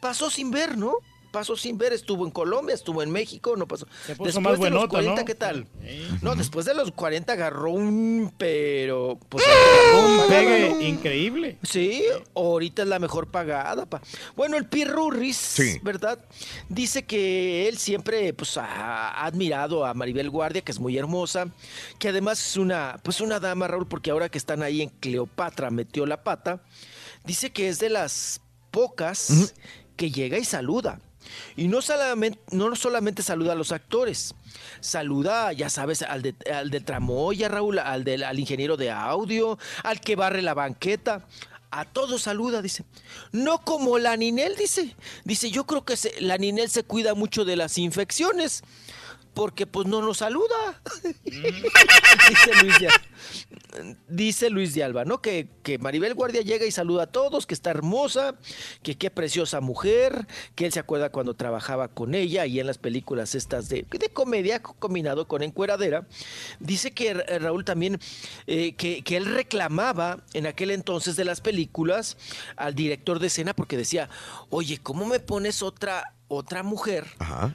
[0.00, 0.94] pasó sin ver, ¿no?
[1.36, 3.86] Pasó sin ver, estuvo en Colombia, estuvo en México, no pasó.
[4.06, 5.24] Se puso Después más de los buenota, 40, ¿no?
[5.26, 5.66] ¿qué tal?
[6.22, 9.18] No, después de los 40 agarró un, pero...
[9.28, 10.80] Pues, agarró Un pegue ¿no?
[10.80, 11.58] increíble.
[11.62, 12.02] Sí,
[12.34, 13.84] ahorita es la mejor pagada.
[13.84, 14.00] Pa.
[14.34, 15.78] Bueno, el Pirurris, Sí.
[15.82, 16.18] ¿verdad?
[16.70, 18.64] Dice que él siempre pues, ha,
[19.10, 21.48] ha admirado a Maribel Guardia, que es muy hermosa,
[21.98, 25.68] que además es una, pues, una dama, Raúl, porque ahora que están ahí en Cleopatra
[25.70, 26.62] metió la pata,
[27.26, 28.40] dice que es de las
[28.70, 29.52] pocas
[29.96, 31.00] que llega y saluda.
[31.56, 34.34] Y no solamente, no solamente saluda a los actores,
[34.80, 40.00] saluda, ya sabes, al de, al de tramoya, Raúl, al, al ingeniero de audio, al
[40.00, 41.26] que barre la banqueta,
[41.72, 42.84] A todos saluda, dice.
[43.32, 44.94] No como la Ninel, dice.
[45.24, 48.62] Dice, yo creo que se- la Ninel se cuida mucho de las infecciones.
[49.36, 50.80] Porque pues no nos saluda.
[51.24, 52.88] dice Luis de,
[54.08, 55.20] dice Luis de Alba, ¿no?
[55.20, 58.36] Que, que Maribel Guardia llega y saluda a todos, que está hermosa,
[58.82, 62.78] que qué preciosa mujer, que él se acuerda cuando trabajaba con ella y en las
[62.78, 66.06] películas estas de, de comedia combinado con encueradera.
[66.58, 68.00] Dice que Ra- Raúl también,
[68.46, 72.16] eh, que, que él reclamaba en aquel entonces de las películas
[72.56, 74.08] al director de escena porque decía,
[74.48, 77.04] oye, ¿cómo me pones otra, otra mujer?
[77.18, 77.54] Ajá.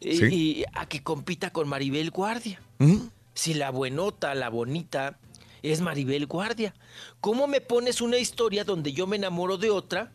[0.00, 0.24] Y, Sí.
[0.34, 2.60] y a que compita con Maribel Guardia.
[2.78, 2.96] ¿Mm?
[3.34, 5.18] Si la buenota, la bonita,
[5.62, 6.74] es Maribel Guardia.
[7.20, 10.12] ¿Cómo me pones una historia donde yo me enamoro de otra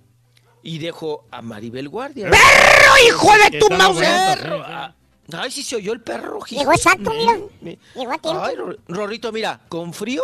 [0.64, 2.30] y dejo a Maribel Guardia?
[2.30, 4.00] ¡Perro, hijo de tu mouse!
[4.00, 4.62] perro.
[4.66, 4.96] Ah,
[5.34, 6.38] Ay, sí se oyó el perro.
[6.40, 6.48] hijo.
[6.60, 7.38] Llegó exacto, mira.
[7.62, 8.44] Mi- Llegó a tiempo.
[8.44, 8.56] Ay,
[8.88, 10.22] Rorrito, mira, con frío,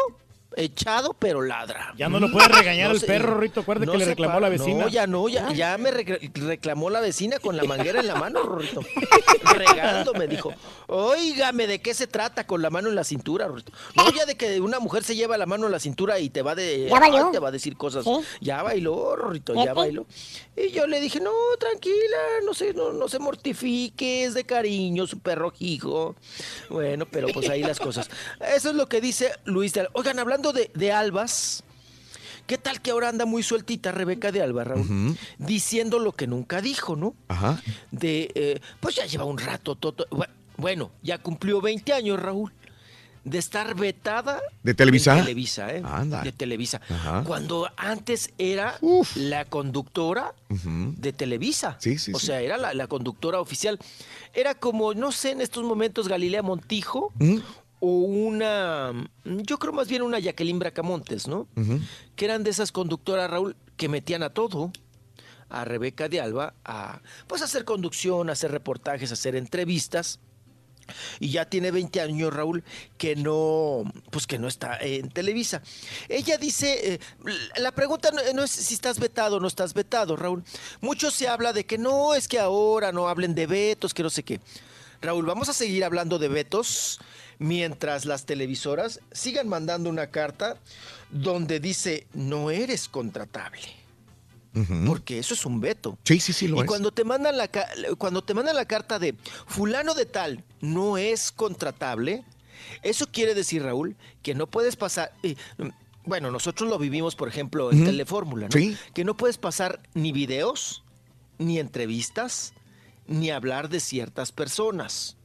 [0.58, 1.94] echado, pero ladra.
[1.98, 3.62] Ya no lo puede regañar el se- perro, Rorrito.
[3.62, 4.84] Acuérdate no que le reclamó para- la vecina.
[4.84, 8.44] No, ya no, ya, ya me reclamó la vecina con la manguera en la mano,
[8.44, 8.82] Rorrito.
[9.56, 10.54] Regándome, dijo.
[10.88, 13.72] Óigame, ¿de qué se trata con la mano en la cintura, Rorrito?
[13.96, 16.42] No, ya de que una mujer se lleva la mano en la cintura y te
[16.42, 16.88] va de.
[16.90, 17.26] Ya bailó.
[17.28, 18.04] ay, te va a decir cosas.
[18.06, 18.12] Sí.
[18.42, 20.06] Ya bailó, Rorrito, ya bailó.
[20.56, 25.06] Y yo le dije, no, tranquila, no se, no, no se mortifique, es de cariño
[25.06, 26.16] su perro hijo.
[26.70, 28.10] Bueno, pero pues ahí las cosas.
[28.56, 29.88] Eso es lo que dice Luis de.
[29.94, 31.64] Oigan, hablando de, de albas,
[32.46, 35.18] ¿qué tal que ahora anda muy sueltita Rebeca de Alba, Raúl?
[35.38, 37.16] Diciendo lo que nunca dijo, ¿no?
[37.28, 37.62] Ajá.
[37.92, 42.52] De, eh, pues ya lleva un rato, toto- bu- bueno, ya cumplió 20 años, Raúl,
[43.24, 45.14] de estar vetada ¿De Televisa?
[45.18, 45.82] en Televisa, ¿eh?
[45.84, 46.24] Anda.
[46.24, 46.80] De Televisa.
[46.90, 47.24] Ajá.
[47.28, 48.80] Cuando antes era
[49.16, 51.76] la conductora de Televisa.
[51.82, 52.28] Sí, sí, O sí.
[52.28, 53.80] sea, era la, la conductora oficial.
[54.34, 57.12] Era como, no sé, en estos momentos Galilea Montijo.
[57.80, 58.92] O una,
[59.24, 61.48] yo creo más bien una Jacqueline Bracamontes, ¿no?
[62.16, 64.72] Que eran de esas conductoras, Raúl, que metían a todo.
[65.50, 70.20] A Rebeca de Alba a pues a hacer conducción, a hacer reportajes, a hacer entrevistas.
[71.22, 72.66] Y ya tiene 20 años, Raúl,
[72.98, 75.62] que no, pues que no está en Televisa.
[76.10, 77.00] Ella dice, eh,
[77.58, 80.44] la pregunta no, no es si estás vetado o no estás vetado, Raúl.
[80.82, 84.10] Mucho se habla de que no, es que ahora no hablen de vetos, que no
[84.10, 84.42] sé qué.
[85.02, 87.00] Raúl, vamos a seguir hablando de vetos
[87.40, 90.58] mientras las televisoras sigan mandando una carta
[91.10, 93.78] donde dice, no eres contratable.
[94.88, 96.00] Porque eso es un veto.
[96.04, 96.66] Sí, sí, sí, lo y es.
[96.66, 97.48] cuando te mandan la
[98.00, 99.14] cuando te mandan la carta de
[99.46, 102.26] fulano de tal no es contratable,
[102.82, 105.36] eso quiere decir, Raúl, que no puedes pasar eh,
[106.08, 107.84] bueno, nosotros lo vivimos, por ejemplo, en.
[107.84, 108.52] Telefórmula, ¿no?
[108.52, 108.78] Sí.
[108.94, 110.84] Que no puedes pasar ni videos,
[111.38, 112.54] ni entrevistas,
[113.08, 115.17] ni hablar de ciertas personas.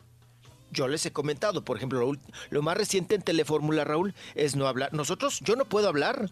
[0.73, 2.13] Yo les he comentado, por ejemplo,
[2.51, 4.93] lo, más reciente en Telefórmula, Raúl, es no hablar.
[4.93, 6.31] Nosotros, yo no puedo hablar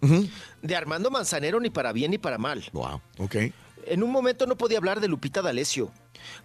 [0.63, 2.65] de Armando Manzanero ni para bien ni para mal.
[2.73, 3.37] Wow, ok.
[3.87, 5.91] En un momento no podía hablar de Lupita D'Alessio,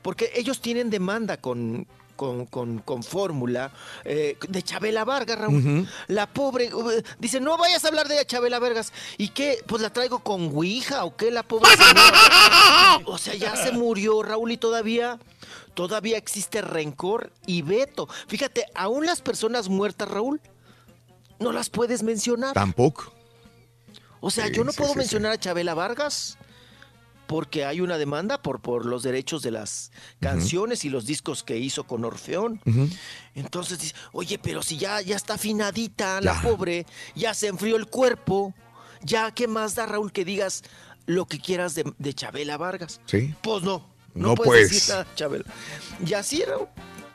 [0.01, 3.71] porque ellos tienen demanda con, con, con, con Fórmula
[4.03, 5.87] eh, de Chabela Vargas, Raúl.
[6.07, 8.93] La pobre, uh, dice, no vayas a hablar de Chabela Vargas.
[9.17, 9.59] ¿Y qué?
[9.65, 13.01] Pues la traigo con Ouija o qué, la pobre señora?
[13.05, 15.19] O sea, ya se murió Raúl y todavía,
[15.75, 18.07] todavía existe rencor y veto.
[18.27, 20.41] Fíjate, aún las personas muertas, Raúl,
[21.39, 22.53] no las puedes mencionar.
[22.53, 23.13] Tampoco.
[24.21, 26.37] O sea, Sí, yo no sí, puedo sí, mencionar a Chabela Vargas
[27.27, 31.57] porque hay una demanda por, por los derechos de las canciones y los discos que
[31.57, 32.61] hizo con Orfeón.
[33.33, 36.85] Entonces dice, oye, pero si ya, ya está afinadita la pobre,
[37.15, 38.53] ya se enfrió el cuerpo,
[39.01, 40.63] ya, ¿qué más da, Raúl, que digas
[41.07, 43.01] lo que quieras de, de Chabela Vargas?
[43.05, 43.33] Sí.
[43.41, 45.45] Pues no, no, No, puedes decir nada, Chabela.
[46.05, 46.43] Y así,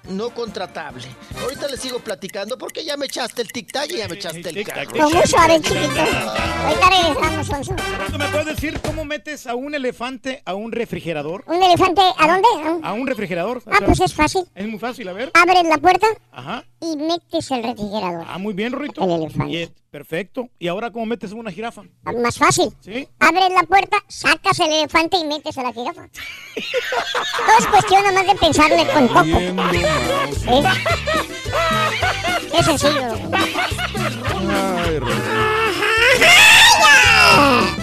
[0.09, 1.05] no contratable.
[1.43, 4.65] Ahorita le sigo platicando porque ya me echaste el tic-tac y ya me echaste el
[4.67, 4.91] carro.
[4.93, 6.01] Mucho suave, chiquito.
[6.01, 7.77] Ahorita regresamos, Sonso.
[8.11, 11.45] ¿Tú me puedes decir cómo metes a un elefante a un refrigerador?
[11.47, 12.49] ¿Un elefante a dónde?
[12.87, 13.63] A un refrigerador.
[13.67, 14.45] Ah, pues es fácil.
[14.55, 15.31] Es muy fácil, a ver.
[15.35, 16.65] Abres la puerta Ajá.
[16.81, 18.25] y metes el refrigerador.
[18.27, 19.03] Ah, muy bien, Rorrito.
[19.05, 19.73] El elefante.
[19.91, 20.49] Perfecto.
[20.59, 21.83] ¿Y ahora cómo metes una jirafa?
[22.05, 22.73] Más fácil.
[22.81, 23.09] ¿Sí?
[23.19, 26.09] Abres la puerta, sacas el elefante y metes a la jirafa.
[27.47, 29.25] Todo es cuestión nomás de pensarle con coco.
[29.27, 29.55] ¿Eh?
[32.55, 33.15] Es sencillo.
[34.49, 35.01] Ay,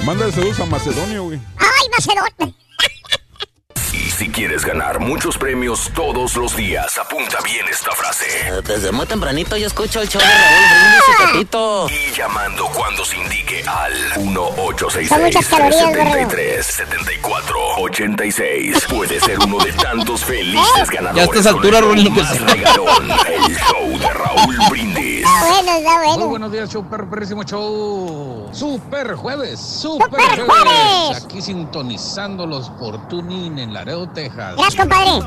[0.06, 1.40] Manda saludos a Macedonia, güey.
[1.58, 2.67] ¡Ay, Macedonia!
[4.18, 8.26] Si quieres ganar muchos premios todos los días, apunta bien esta frase.
[8.66, 11.88] Desde muy tempranito yo escucho el show de Raúl Brindis y Pepito.
[11.90, 15.84] Y llamando cuando se indique al Son muchas calorías,
[17.78, 18.88] 1-866-373-7486.
[18.90, 21.16] Puede ser uno de tantos felices ganadores.
[21.16, 25.18] Ya a estas alturas, que más se- regalón, el show de Raúl Brindis.
[25.28, 26.18] Está bueno, está bueno.
[26.18, 28.50] Muy buenos días, show perrísimo show.
[28.52, 30.48] Super jueves, super, Super jueves.
[30.48, 31.24] jueves.
[31.26, 34.56] Aquí sintonizándolos por Tuning en Laredo, Texas.
[34.56, 35.22] Gracias, compadre.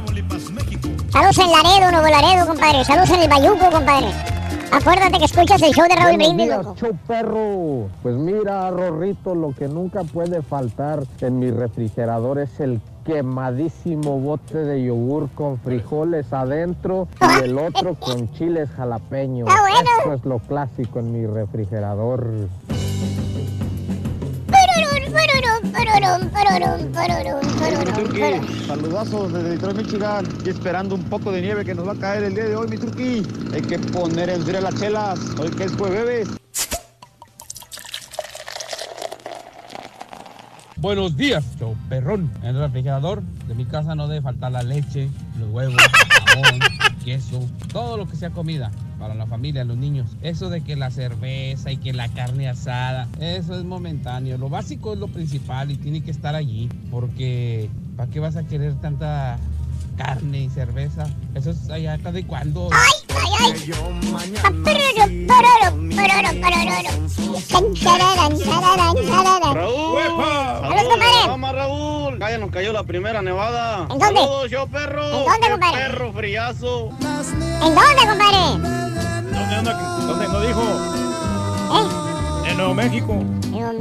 [1.11, 2.85] Saludos en Laredo, Nuevo Laredo, compadre.
[2.85, 4.09] Saludos en el Bayuco, compadre.
[4.73, 6.77] Acuérdate que escuchas el show de Raúl Brindis, loco.
[7.09, 7.89] perro.
[8.03, 14.59] Pues mira, Rorrito, lo que nunca puede faltar en mi refrigerador es el quemadísimo bote
[14.59, 19.49] de yogur con frijoles adentro y el otro con chiles jalapeños.
[19.49, 19.91] Está bueno.
[20.03, 22.49] Eso es lo clásico en mi refrigerador.
[28.67, 30.27] Saludazos desde Detroit, Michigan.
[30.45, 32.69] Y esperando un poco de nieve que nos va a caer el día de hoy,
[32.69, 33.23] mi turqui.
[33.53, 35.19] Hay que poner en frío las chelas.
[35.39, 36.29] Hoy que es jueves.
[40.77, 42.31] Buenos días, show perrón.
[42.43, 45.77] En el refrigerador de mi casa no debe faltar la leche, los huevos,
[46.27, 46.61] jamón,
[47.05, 48.71] queso, todo lo que sea comida
[49.01, 50.17] para la familia, los niños.
[50.23, 54.39] Eso de que la cerveza y que la carne asada, eso es momentáneo.
[54.39, 58.45] Lo básico es lo principal y tiene que estar allí, porque ¿para qué vas a
[58.45, 59.39] querer tanta
[60.01, 61.05] carne y cerveza?
[61.35, 62.71] Eso es allá cada y cuando.
[62.73, 62.93] Ay,
[63.39, 63.71] ay.
[65.27, 65.81] Tararán.
[69.55, 70.01] Raúl.
[70.61, 71.27] Saludos, compadre.
[71.27, 72.19] Vamos, Raúl.
[72.19, 73.87] Ya nos cayó la primera nevada.
[73.91, 74.21] ¿En dónde?
[74.21, 75.05] Saludos, yo perro.
[75.05, 75.79] ¿En dónde, compadre?
[75.79, 76.91] Perro friazo.
[77.01, 78.39] ¿En dónde, compadre?
[79.33, 79.73] ¿Dónde anda?
[80.07, 80.29] ¿Dónde?
[80.29, 80.63] ¿No dijo?
[81.73, 82.51] ¿Eh?
[82.51, 83.23] En Nuevo México.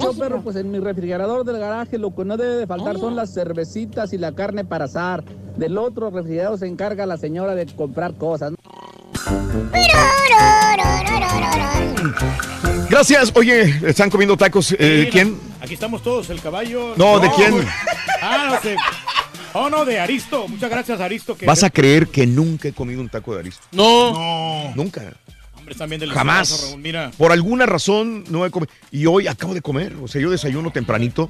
[0.01, 3.15] Yo, perro, pues en mi refrigerador del garaje lo que no debe de faltar son
[3.15, 5.23] las cervecitas y la carne para asar.
[5.59, 8.53] Del otro refrigerador se encarga la señora de comprar cosas.
[12.89, 13.33] Gracias.
[13.35, 14.71] Oye, ¿están comiendo tacos?
[14.79, 15.37] Eh, Sí, ¿Quién?
[15.59, 16.93] Aquí estamos todos, el caballo.
[16.95, 17.55] No, ¿de quién?
[18.21, 18.77] Ah, no sé.
[19.51, 20.47] Oh, no, de Aristo.
[20.47, 21.35] Muchas gracias, Aristo.
[21.35, 23.63] Que ¿Vas a creer que nunca he comido un taco de Aristo?
[23.73, 24.73] No.
[24.75, 25.01] Nunca.
[25.57, 26.69] Hombre, están bien Jamás.
[26.69, 27.11] Raúl, Mira.
[27.17, 28.71] Por alguna razón no he comido.
[28.91, 29.93] Y hoy acabo de comer.
[30.01, 31.29] O sea, yo desayuno tempranito.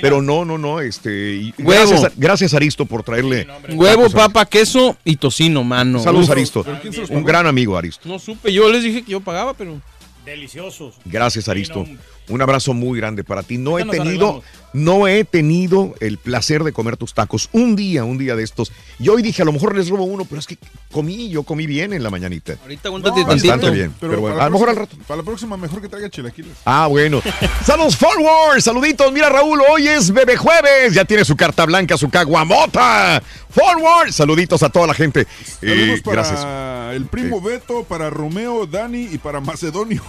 [0.00, 0.80] Pero no, no, no.
[0.80, 2.08] Este, Huevo.
[2.16, 3.46] Gracias, Aristo por traerle.
[3.70, 5.98] Huevo, tacos a- papa, queso y tocino, mano.
[6.00, 6.32] Saludos, Uf.
[6.32, 6.64] Aristo.
[7.10, 8.08] Un gran amigo, Aristo.
[8.08, 9.80] No supe, yo les dije que yo pagaba, pero.
[10.24, 10.94] Deliciosos.
[11.04, 11.86] Gracias, Aristo.
[12.28, 13.56] Un abrazo muy grande para ti.
[13.56, 14.42] No he tenido,
[14.72, 17.48] no he tenido el placer de comer tus tacos.
[17.52, 18.72] Un día, un día de estos.
[18.98, 20.58] Y hoy dije, a lo mejor les robo uno, pero es que
[20.90, 22.56] comí, yo comí bien en la mañanita.
[22.62, 23.94] Ahorita aguántate Bastante bien.
[24.00, 24.96] Pero, bueno, a lo mejor al rato.
[25.06, 26.52] Para la próxima, mejor que traiga chilaquiles.
[26.64, 27.22] Ah, bueno.
[27.64, 28.60] Saludos, Forward.
[28.60, 29.12] Saluditos.
[29.12, 30.94] Mira, Raúl, hoy es Bebé Jueves.
[30.94, 33.22] Ya tiene su carta blanca, su caguamota.
[33.50, 34.10] Forward.
[34.12, 35.26] Saluditos a toda la gente.
[35.60, 36.94] Saludos Eh, para gracias.
[36.96, 40.02] el primo Beto, para Romeo, Dani y para Macedonio.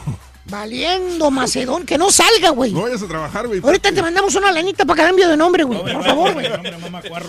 [0.49, 2.71] Valiendo, Macedón, que no salga, güey.
[2.71, 3.59] No vayas a trabajar, güey.
[3.61, 5.81] Ahorita te mandamos una lanita para cambio de nombre, güey.
[5.81, 6.47] Por favor, güey.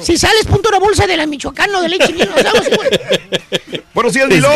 [0.03, 2.29] Si sales, punto una bolsa de la Michoacán o de leche güey.
[3.93, 4.49] Buenos días, Es Dilo.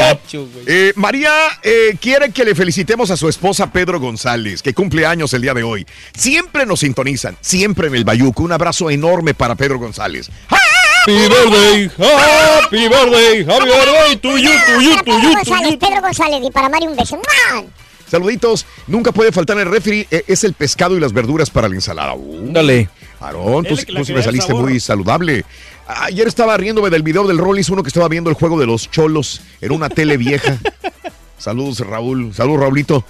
[0.66, 1.32] Eh, María
[1.64, 5.54] eh, quiere que le felicitemos a su esposa Pedro González, que cumple años el día
[5.54, 5.84] de hoy.
[6.16, 8.44] Siempre nos sintonizan, siempre en el Bayuco.
[8.44, 10.30] Un abrazo enorme para Pedro González.
[10.48, 15.76] Happy birthday, happy birthday, happy birthday to you, to you, to Pedro you, to González.
[15.80, 17.16] Pedro González, y para Mario un beso.
[17.16, 17.64] ¡Mua!
[18.12, 18.66] Saluditos.
[18.88, 20.06] Nunca puede faltar en el refri.
[20.10, 22.12] eh, es el pescado y las verduras para la ensalada.
[22.14, 22.90] Uh, Dale.
[23.20, 25.46] Aarón, tú, tú sí me saliste muy saludable.
[25.86, 28.90] Ayer estaba riéndome del video del Rollis, uno que estaba viendo el juego de los
[28.90, 30.58] cholos en una tele vieja.
[31.38, 32.34] Saludos, Raúl.
[32.34, 33.04] Saludos, Raulito.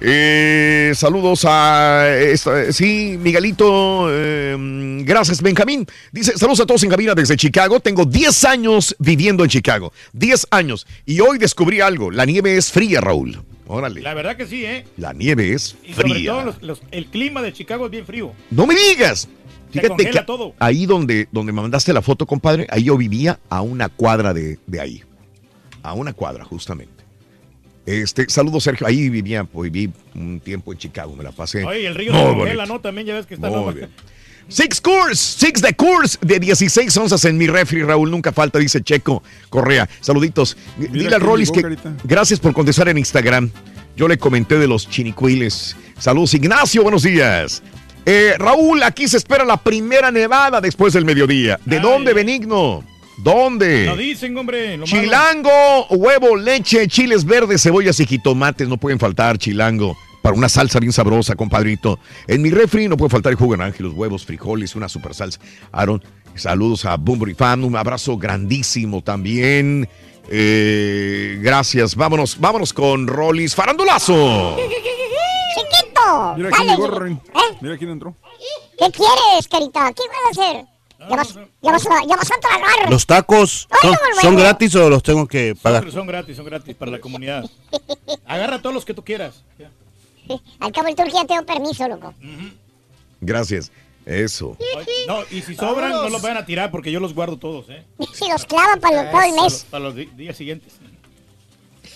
[0.00, 2.08] Eh, saludos a.
[2.18, 4.08] esta- sí, Miguelito.
[4.10, 4.56] eh,
[5.04, 5.86] gracias, Benjamín.
[6.12, 7.78] Dice: Saludos a todos en cabina desde Chicago.
[7.80, 9.92] Tengo 10 años viviendo en Chicago.
[10.12, 10.86] 10 años.
[11.06, 13.40] Y hoy descubrí algo: la nieve es fría, Raúl.
[13.68, 14.00] Órale.
[14.00, 14.84] La verdad que sí, ¿eh?
[14.96, 16.32] La nieve es Y sobre fría.
[16.32, 18.32] todo los- los- el clima de Chicago es bien frío.
[18.50, 19.28] No me digas.
[19.70, 20.54] Fíjate que todo.
[20.58, 24.58] ahí donde, donde me mandaste la foto, compadre, ahí yo vivía a una cuadra de,
[24.66, 25.02] de ahí.
[25.82, 27.04] A una cuadra, justamente.
[27.84, 28.86] Este, saludos, Sergio.
[28.86, 31.64] Ahí vivía, pues viví un tiempo en Chicago, me la pasé.
[31.64, 32.38] Oye, el río bonito.
[32.38, 32.80] congela, ¿no?
[32.80, 33.48] También ya ves que está...
[34.48, 38.82] Six Course, Six de Course de 16 onzas en mi refri, Raúl, nunca falta, dice
[38.82, 39.88] Checo Correa.
[40.00, 40.56] Saluditos.
[40.78, 43.50] Dile al quién Rollis que gracias por contestar en Instagram.
[43.96, 45.76] Yo le comenté de los chinicuiles.
[45.98, 47.62] Saludos, Ignacio, buenos días.
[48.06, 51.60] Eh, Raúl, aquí se espera la primera nevada después del mediodía.
[51.66, 52.82] ¿De dónde, Benigno?
[53.18, 53.84] ¿Dónde?
[53.84, 54.78] Lo dicen, hombre.
[54.78, 55.02] lo malo.
[55.02, 59.98] Chilango, huevo, leche, chiles verdes, cebollas y jitomates no pueden faltar, chilango.
[60.28, 61.98] Para una salsa bien sabrosa, compadrito.
[62.26, 65.14] En mi refri no puede faltar el jugo de naranja, los huevos, frijoles, una super
[65.14, 65.40] salsa.
[65.72, 69.88] Aaron, saludos a Bumbury Fan, un abrazo grandísimo también.
[70.28, 74.58] Eh, gracias, vámonos, vámonos con Rollis Farandulazo.
[75.54, 76.34] Chiquito.
[76.36, 77.06] Mira quién dale, llegó.
[77.06, 77.56] ¿Eh?
[77.62, 78.14] Mira quién entró.
[78.78, 79.90] ¿Qué quieres, carita?
[79.94, 80.66] ¿Qué vas a hacer?
[81.08, 82.90] Ya vas, ya vas, a, ya vas a tragar.
[82.90, 83.66] ¿Los tacos
[84.20, 85.90] son gratis o los tengo que pagar?
[85.90, 87.48] Son gratis, son gratis para la comunidad.
[88.26, 89.42] Agarra todos los que tú quieras.
[90.60, 92.14] Al cabo el turco ya tengo permiso, loco.
[93.20, 93.70] Gracias.
[94.06, 94.56] Eso.
[95.06, 97.84] No, y si sobran, no los vayan a tirar porque yo los guardo todos, ¿eh?
[98.14, 99.66] Si los clavan para los- todo el Para los, mes.
[99.70, 100.72] para los días siguientes.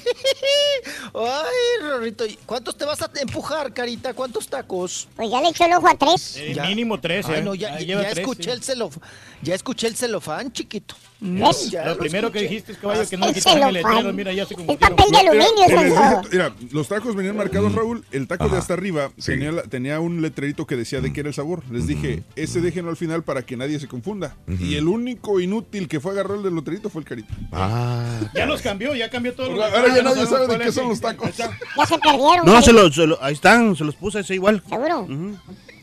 [1.15, 4.12] Ay, Rorrito, ¿cuántos te vas a empujar, carita?
[4.15, 5.09] ¿Cuántos tacos?
[5.17, 6.36] Pues ya le echo el ojo a tres.
[6.36, 7.43] Eh, mínimo tres, Ay, ¿eh?
[7.43, 8.51] no, ya, tres, escuché sí.
[8.51, 8.97] el celof,
[9.43, 10.94] ya escuché el celofán, chiquito.
[11.23, 14.12] Lo primero que dijiste es caballo que no le El quitaron el letrero.
[14.12, 18.05] Mira, ya se Es papel de aluminio, Mira, los tacos venían marcados, Raúl.
[18.10, 21.28] El taco de hasta arriba tenía, la- tenía un letrerito que decía de qué era
[21.28, 21.62] el sabor.
[21.70, 24.34] Les dije, ese déjenlo al final para que nadie se confunda.
[24.59, 27.33] Y el único inútil que fue a agarrar el del letrerito fue el carito.
[27.52, 28.20] Ah.
[28.34, 29.51] Ya los cambió, ya cambió todo.
[29.62, 31.36] Ahora ya nadie sabe de qué son los tacos.
[31.36, 31.51] Ya
[31.86, 32.44] se perdieron.
[32.47, 32.65] No, Cari.
[32.65, 34.62] se los, se los- ahí están, se los puse ese igual.
[34.68, 35.07] ¿Seguro?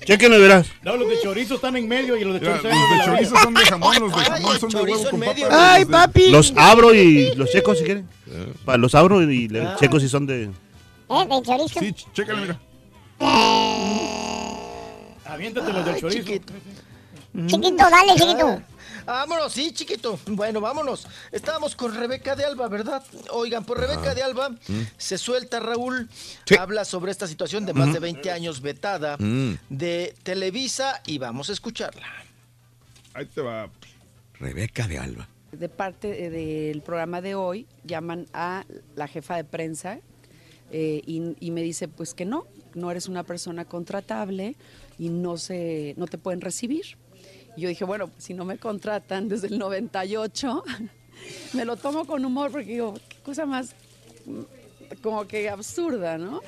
[0.10, 0.68] Chequenlo, verás.
[0.82, 3.06] No, los de chorizo están en medio y los de Mira, chorizo los en de
[3.06, 5.24] chorizo son de jamón, los de jamón son de huevo con.
[5.52, 6.32] Ay, de- papi.
[6.32, 8.08] Los abro y los checo si quieren.
[8.66, 9.76] Pa- Los abro y le Ah.
[9.80, 10.44] checo si son de...
[10.46, 10.50] ¿Eh?
[11.10, 11.80] De chorizo.
[11.80, 12.60] Sí, ch- chécale, mira.
[15.26, 16.24] Aviéntate los Ay, chorizo.
[17.48, 18.62] Chiquito, dale, chiquito.
[19.14, 20.20] Vámonos, sí, chiquito.
[20.28, 21.08] Bueno, vámonos.
[21.32, 23.04] Estábamos con Rebeca de Alba, ¿verdad?
[23.32, 24.52] Oigan, por Rebeca de Alba
[24.98, 26.08] se suelta Raúl.
[26.46, 26.56] Sí.
[26.56, 29.54] Habla sobre esta situación de más de 20 años vetada Mm.
[29.70, 32.06] de Televisa y vamos a escucharla.
[33.16, 33.72] Ahí te va.
[34.40, 35.28] Rebeca de Alba.
[35.54, 38.64] De parte eh, del programa de hoy, llaman a
[38.96, 40.00] la jefa de prensa
[40.72, 44.56] eh, y, y me dice pues que no, no eres una persona contratable
[45.00, 46.96] y no, se, no te pueden recibir.
[47.56, 50.64] Y yo dije, bueno, pues, si no me contratan desde el 98,
[51.54, 53.76] me lo tomo con humor porque digo, qué cosa más
[54.26, 54.42] mm,
[55.02, 56.42] como que absurda, ¿no?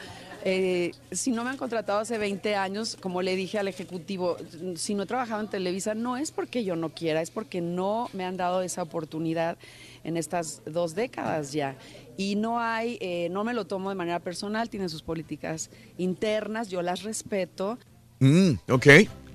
[0.43, 4.37] Eh, si no me han contratado hace 20 años, como le dije al ejecutivo,
[4.75, 8.09] si no he trabajado en Televisa, no es porque yo no quiera, es porque no
[8.13, 9.57] me han dado esa oportunidad
[10.03, 11.75] en estas dos décadas ya.
[12.17, 16.69] Y no hay, eh, no me lo tomo de manera personal, tiene sus políticas internas,
[16.69, 17.77] yo las respeto.
[18.19, 18.87] Mm, ok.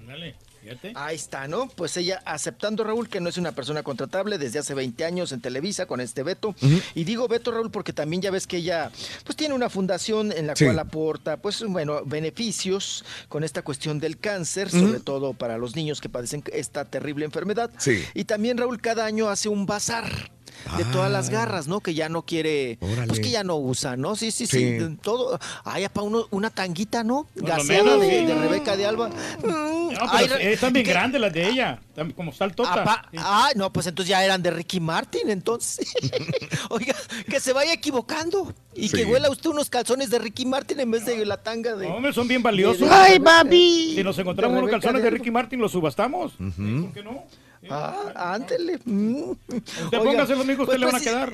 [0.07, 0.37] Dale,
[0.67, 0.93] fíjate.
[0.95, 1.69] Ahí está, ¿no?
[1.69, 5.41] Pues ella aceptando, Raúl, que no es una persona contratable desde hace 20 años en
[5.41, 6.55] Televisa con este veto.
[6.95, 8.91] Y digo veto, Raúl, porque también ya ves que ella
[9.25, 10.65] pues tiene una fundación en la Sí.
[10.65, 16.01] cual aporta, pues bueno, beneficios con esta cuestión del cáncer, sobre todo para los niños
[16.01, 17.71] que padecen esta terrible enfermedad.
[17.79, 18.03] Sí.
[18.15, 20.31] Y también, Raúl, cada año hace un bazar.
[20.77, 21.81] De todas las garras, ¿no?
[21.81, 23.07] Que ya no quiere, Órale.
[23.07, 24.17] pues que ya no usa, ¿no?
[24.17, 24.97] Sí, sí, sí, Sí.
[25.03, 25.39] todo.
[25.65, 27.27] Ay, para uno, una tanguita, ¿no?
[27.37, 29.09] Menos, de, de Rebeca de Alba.
[29.09, 31.81] Mm, No, ay, pero Re- están bien grandes las de ella,
[32.15, 32.83] como saltota.
[32.83, 35.93] Apa- Ah, no, pues entonces ya eran de Ricky Martin, entonces.
[36.71, 36.95] Oiga,
[37.29, 38.97] que se vaya equivocando y Sí.
[38.99, 41.87] que huela usted unos calzones de Ricky Martin en vez de la tanga de.
[41.87, 42.89] Hombre, son bien valiosos.
[42.91, 43.95] Ay, papi.
[43.97, 45.11] Si nos encontramos unos calzones de.
[45.11, 46.33] Ricky Martin, los subastamos.
[46.33, 47.25] ¿Por qué no?
[47.71, 48.75] Ah, ándele.
[48.77, 51.33] Usted Oiga, póngase los amigos, pues usted le van a preci- quedar.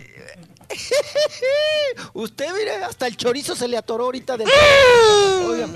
[2.15, 4.49] Usted, mire, hasta el chorizo se le atoró ahorita del.
[5.47, 5.69] Oiga,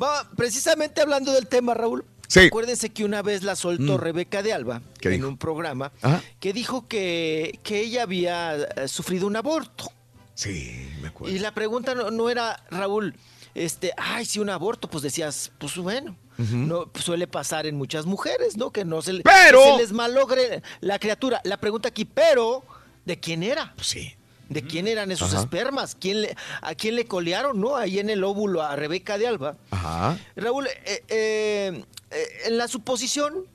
[0.00, 2.04] va, precisamente hablando del tema, Raúl.
[2.30, 2.46] Sí.
[2.46, 4.00] Acuérdense que una vez la soltó Mm.
[4.00, 5.28] Rebeca de Alba ¿Qué en dijo?
[5.28, 6.22] un programa Ajá.
[6.38, 9.90] que dijo que, que ella había eh, sufrido un aborto.
[10.34, 11.34] Sí, me acuerdo.
[11.34, 13.16] Y la pregunta no, no era, Raúl,
[13.56, 18.06] este, ay, si un aborto, pues decías, pues bueno, no pues suele pasar en muchas
[18.06, 18.70] mujeres, ¿no?
[18.70, 21.40] Que no se, le- Pero- que se les malogre la criatura.
[21.44, 22.62] La pregunta aquí, pero,
[23.04, 23.72] ¿de quién era?
[23.74, 24.14] Pues sí.
[24.50, 25.42] ¿De quién eran esos Ajá.
[25.44, 25.96] espermas?
[25.98, 27.76] ¿Quién le, ¿A quién le colearon, no?
[27.76, 29.56] Ahí en el óvulo a Rebeca de Alba.
[29.70, 30.18] Ajá.
[30.36, 33.46] Raúl, eh, eh, eh, en la suposición,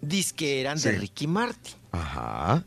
[0.00, 0.92] dice que eran de.
[0.92, 1.74] Ricky Martin.
[1.92, 2.64] Ajá.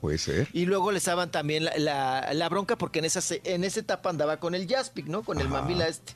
[0.00, 0.48] Puede ser.
[0.52, 4.10] Y luego les daban también la, la- la bronca porque en esa, en esa etapa
[4.10, 5.22] andaba con el Jaspic, ¿no?
[5.22, 6.14] Con el mamila este.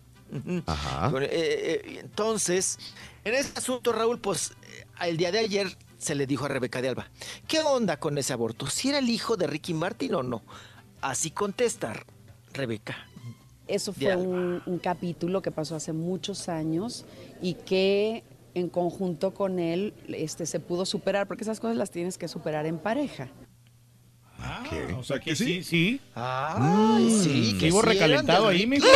[0.67, 1.11] Ajá.
[1.11, 2.79] Con- eh, eh, entonces,
[3.25, 4.53] en este asunto, Raúl, pues
[5.01, 7.11] el día de ayer se le dijo a Rebeca de Alba,
[7.47, 8.67] ¿qué onda con ese aborto?
[8.67, 10.43] ¿Si era el hijo de Ricky Martin o no?
[11.03, 11.93] Así contesta
[12.53, 12.97] Rebeca.
[13.69, 17.05] Eso fue un, un capítulo que pasó hace muchos años
[17.41, 22.19] y que en conjunto con él este, se pudo superar, porque esas cosas las tienes
[22.19, 23.29] que superar en pareja.
[24.39, 24.95] Ah, ¿Qué?
[24.95, 26.01] o sea que sí, sí.
[26.15, 28.87] Ay, sí, que Sí hubo sí eran recalentado ahí, mijo.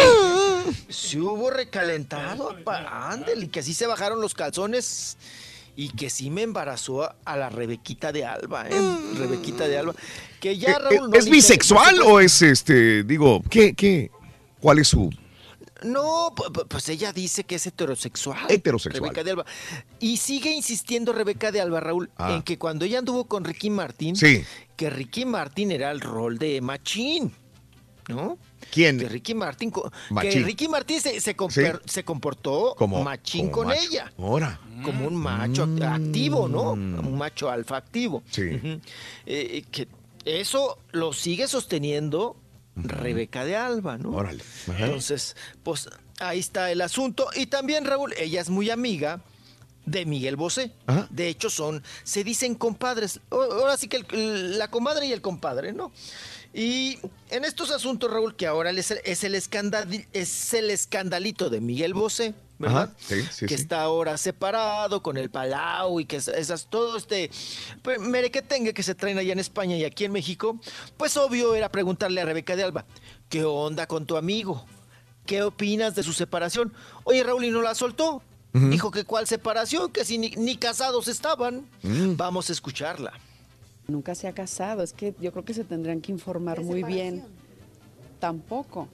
[0.88, 5.18] Sí hubo recalentado, ándale, y que sí se bajaron los calzones
[5.76, 8.74] y que sí me embarazó a, la Rebequita de Alba, ¿eh?
[9.16, 9.94] Rebequita de Alba.
[10.40, 11.10] Que ya Eh, Raúl...
[11.10, 14.10] no ¿Es bisexual o es este, digo, qué, qué?
[14.60, 15.10] ¿Cuál es su
[15.82, 18.38] No, pu- pu- pues ella dice que es heterosexual.
[18.48, 19.02] Heterosexual.
[19.02, 19.44] Rebeca de Alba.
[20.00, 22.34] Y sigue insistiendo Rebeca de Alba, Raúl, Ah.
[22.34, 24.42] en que cuando ella anduvo con Ricky Martin, Sí.
[24.76, 27.32] que Ricky Martin era el rol de machín,
[28.08, 28.38] ¿no?
[28.70, 28.98] ¿Quién?
[28.98, 30.40] Que Ricky Martin, que.
[30.42, 33.80] Ricky Martin se, se, comper- se comportó Como- machín como con macho.
[33.90, 34.12] ella.
[34.18, 34.60] Ahora.
[34.84, 36.72] Como un macho act- activo, ¿no?
[36.72, 38.22] Un macho alfa activo.
[38.30, 38.80] Sí.
[39.26, 39.88] Eh, que
[40.24, 42.36] eso lo sigue sosteniendo
[42.76, 44.10] Rebeca de Alba, ¿no?
[44.10, 44.42] Órale.
[44.68, 44.84] Ajá.
[44.86, 47.28] Entonces, pues ahí está el asunto.
[47.36, 49.20] Y también, Raúl, ella es muy amiga
[49.86, 50.72] de Miguel Bosé.
[50.86, 51.06] Ajá.
[51.10, 53.20] De hecho, son, se dicen compadres.
[53.30, 55.92] Ahora sí que el- la comadre y el compadre, ¿no?
[56.56, 56.98] Y
[57.30, 61.60] en estos asuntos, Raúl, que ahora es el, es el, escandal, es el escandalito de
[61.60, 62.84] Miguel Bosé, ¿verdad?
[62.84, 63.62] Ajá, sí, sí, que sí.
[63.62, 67.28] está ahora separado con el Palau y que es- esas, todo este
[67.82, 70.60] pues, merequetengue que se traen allá en España y aquí en México,
[70.96, 72.84] pues obvio era preguntarle a Rebeca de Alba,
[73.28, 74.64] ¿qué onda con tu amigo?
[75.26, 76.72] ¿Qué opinas de su separación?
[77.02, 78.22] Oye, Raúl, y no la soltó.
[78.52, 81.68] Dijo que cuál separación, que si ni, ni casados estaban.
[81.82, 82.14] Mm.
[82.14, 83.12] Vamos a escucharla.
[83.86, 87.22] Nunca se ha casado, es que yo creo que se tendrían que informar muy bien.
[88.18, 88.88] Tampoco.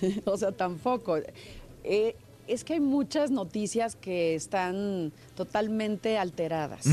[0.24, 1.16] o sea, tampoco.
[1.84, 2.16] Eh,
[2.46, 6.86] es que hay muchas noticias que están totalmente alteradas,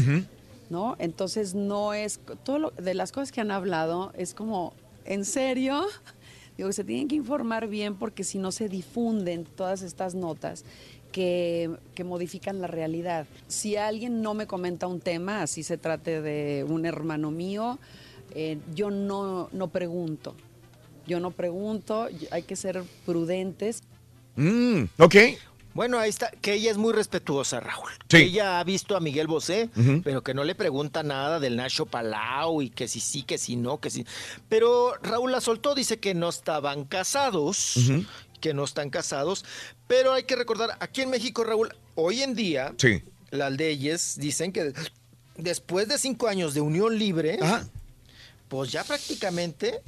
[0.69, 0.95] ¿no?
[0.99, 4.73] Entonces no es, todo lo, de las cosas que han hablado es como,
[5.05, 5.85] ¿en serio?
[6.57, 10.65] Digo, se tienen que informar bien porque si no se difunden todas estas notas
[11.19, 13.27] que, que modifican la realidad.
[13.49, 17.77] Si alguien no me comenta un tema, así se trate de un hermano mío,
[18.35, 20.33] eh, yo no, no pregunto.
[21.07, 23.83] Yo no pregunto, hay que ser prudentes.
[24.37, 25.15] Mm, ok.
[25.73, 27.89] Bueno, ahí está, que ella es muy respetuosa, Raúl.
[27.91, 28.05] Sí.
[28.07, 29.69] Que ella ha visto a Miguel Bosé,
[30.03, 33.57] pero que no le pregunta nada del Nacho Palau y que si sí, que si
[33.57, 34.05] no, que sí.
[34.47, 37.77] Pero Raúl la soltó, dice que no estaban casados.
[38.39, 39.45] Que no están casados.
[39.87, 43.03] Pero hay que recordar, aquí en México, Raúl, hoy en día, Sí.
[43.31, 44.73] las leyes dicen que
[45.37, 47.39] después de cinco años de unión libre,
[48.47, 49.81] pues ya prácticamente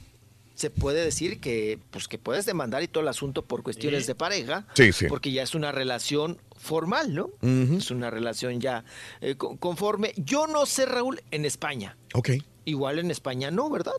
[0.55, 4.13] se puede decir que, pues que puedes demandar y todo el asunto por cuestiones de
[4.13, 5.07] pareja, Sí, sí.
[5.07, 7.31] porque ya es una relación formal, ¿no?
[7.41, 8.83] Es una relación ya
[9.21, 10.13] eh, co- conforme.
[10.17, 11.97] Yo no sé, Raúl, en España.
[12.13, 12.29] Ok.
[12.63, 13.93] Igual en España no, ¿verdad?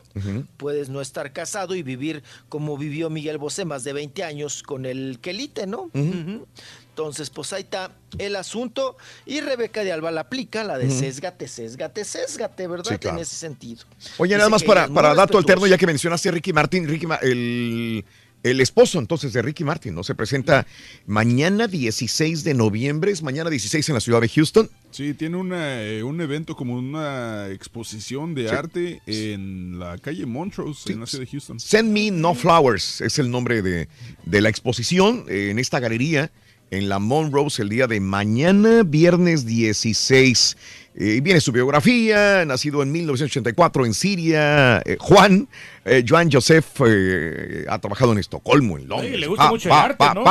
[0.57, 4.85] Puedes no estar casado y vivir como vivió Miguel Bosé más de 20 años con
[4.85, 5.89] el quelite, ¿no?
[5.93, 8.97] Entonces, pues ahí está el asunto.
[9.25, 10.99] Y Rebeca de Alba la aplica, la de Ujú.
[10.99, 12.91] sésgate, sésgate, sésgate, ¿verdad?
[12.93, 13.17] Sí, claro.
[13.17, 13.83] En ese sentido.
[14.17, 17.07] Oye, Dice nada más para, para dato alterno, ya que mencionaste a Ricky Martin, Ricky
[17.07, 18.05] Ma- el,
[18.43, 20.03] el esposo entonces de Ricky Martin, ¿no?
[20.03, 20.67] Se presenta
[21.07, 24.69] mañana 16 de noviembre, es mañana 16 en la ciudad de Houston.
[24.91, 28.55] Sí, tiene una, eh, un evento como una exposición de Sí.
[28.55, 31.59] arte en la calle Montrose, en la ciudad de Houston.
[31.59, 33.87] Send Me No Flowers es el nombre de,
[34.25, 36.31] de la exposición eh, en esta galería
[36.71, 40.57] en la Monrose el día de mañana, viernes 16.
[40.95, 44.81] Eh, viene su biografía, nacido en 1984 en Siria.
[44.85, 45.47] eh, Juan,
[45.85, 49.19] eh, Joan Joseph, eh, ha trabajado en Estocolmo, en Londres.
[49.19, 50.23] le gusta Pa, mucho el arte, pa, ¿no?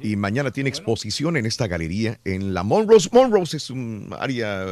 [0.00, 3.08] Y mañana tiene exposición en esta galería en la Monrose.
[3.12, 4.64] Monrose es un área,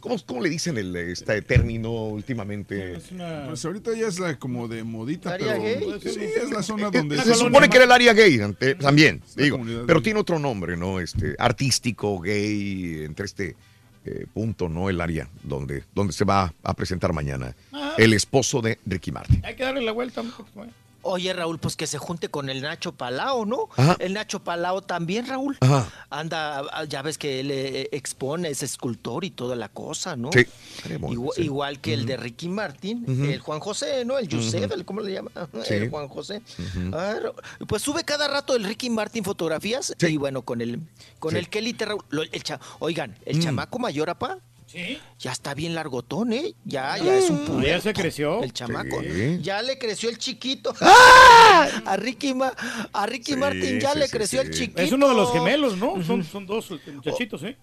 [0.00, 2.98] ¿cómo, cómo le dicen el, este término últimamente?
[3.46, 6.00] Pues ahorita ya es la como de modita, ¿Área pero gay?
[6.02, 8.40] sí, es la zona donde se supone que era el área gay
[8.80, 10.02] también, digo, pero gay.
[10.02, 10.98] tiene otro nombre, ¿no?
[10.98, 13.54] Este artístico, gay, entre este
[14.04, 14.88] eh, punto, ¿no?
[14.88, 17.54] El área donde, donde se va a presentar mañana
[17.96, 19.44] el esposo de Ricky Martin.
[19.44, 20.20] Hay que darle la vuelta.
[20.20, 20.68] un poco, ¿eh?
[21.02, 23.68] Oye, Raúl, pues que se junte con el Nacho Palao, ¿no?
[23.76, 23.96] Ajá.
[23.98, 25.56] El Nacho Palao también, Raúl.
[25.60, 25.88] Ajá.
[26.10, 30.30] Anda, ah, ya ves que él eh, expone, es escultor y toda la cosa, ¿no?
[30.32, 30.46] Sí.
[31.10, 31.42] Igual, sí.
[31.42, 34.18] igual que el de Ricky Martin, el Juan José, ¿no?
[34.18, 35.30] El Yusef, ¿cómo le llama?
[35.64, 35.74] Sí.
[35.74, 36.42] El Juan José.
[36.92, 37.16] Ah,
[37.66, 40.80] pues sube cada rato el Ricky Martin fotografías y bueno, con el
[41.18, 41.38] con Sí.
[41.38, 42.02] el Kelly Raúl.
[42.30, 43.40] el cha- Oigan, el Mm.
[43.40, 44.38] chamaco mayor, apá.
[44.72, 44.98] Sí.
[45.18, 46.54] Ya está bien largotón, ¿eh?
[46.64, 47.68] Ya, ya es un puberto.
[47.68, 48.42] Ya se creció.
[48.42, 49.02] El chamaco.
[49.02, 49.38] Sí.
[49.42, 50.74] Ya le creció el chiquito.
[50.80, 51.68] ¡Ah!
[51.84, 52.54] A Ricky, Ma-
[52.92, 54.46] a Ricky Sí, Martin ya sí, le sí, creció sí.
[54.48, 54.80] el chiquito.
[54.82, 56.02] Es uno de los gemelos, ¿no?
[56.02, 57.56] Son, son dos muchachitos, ¿eh?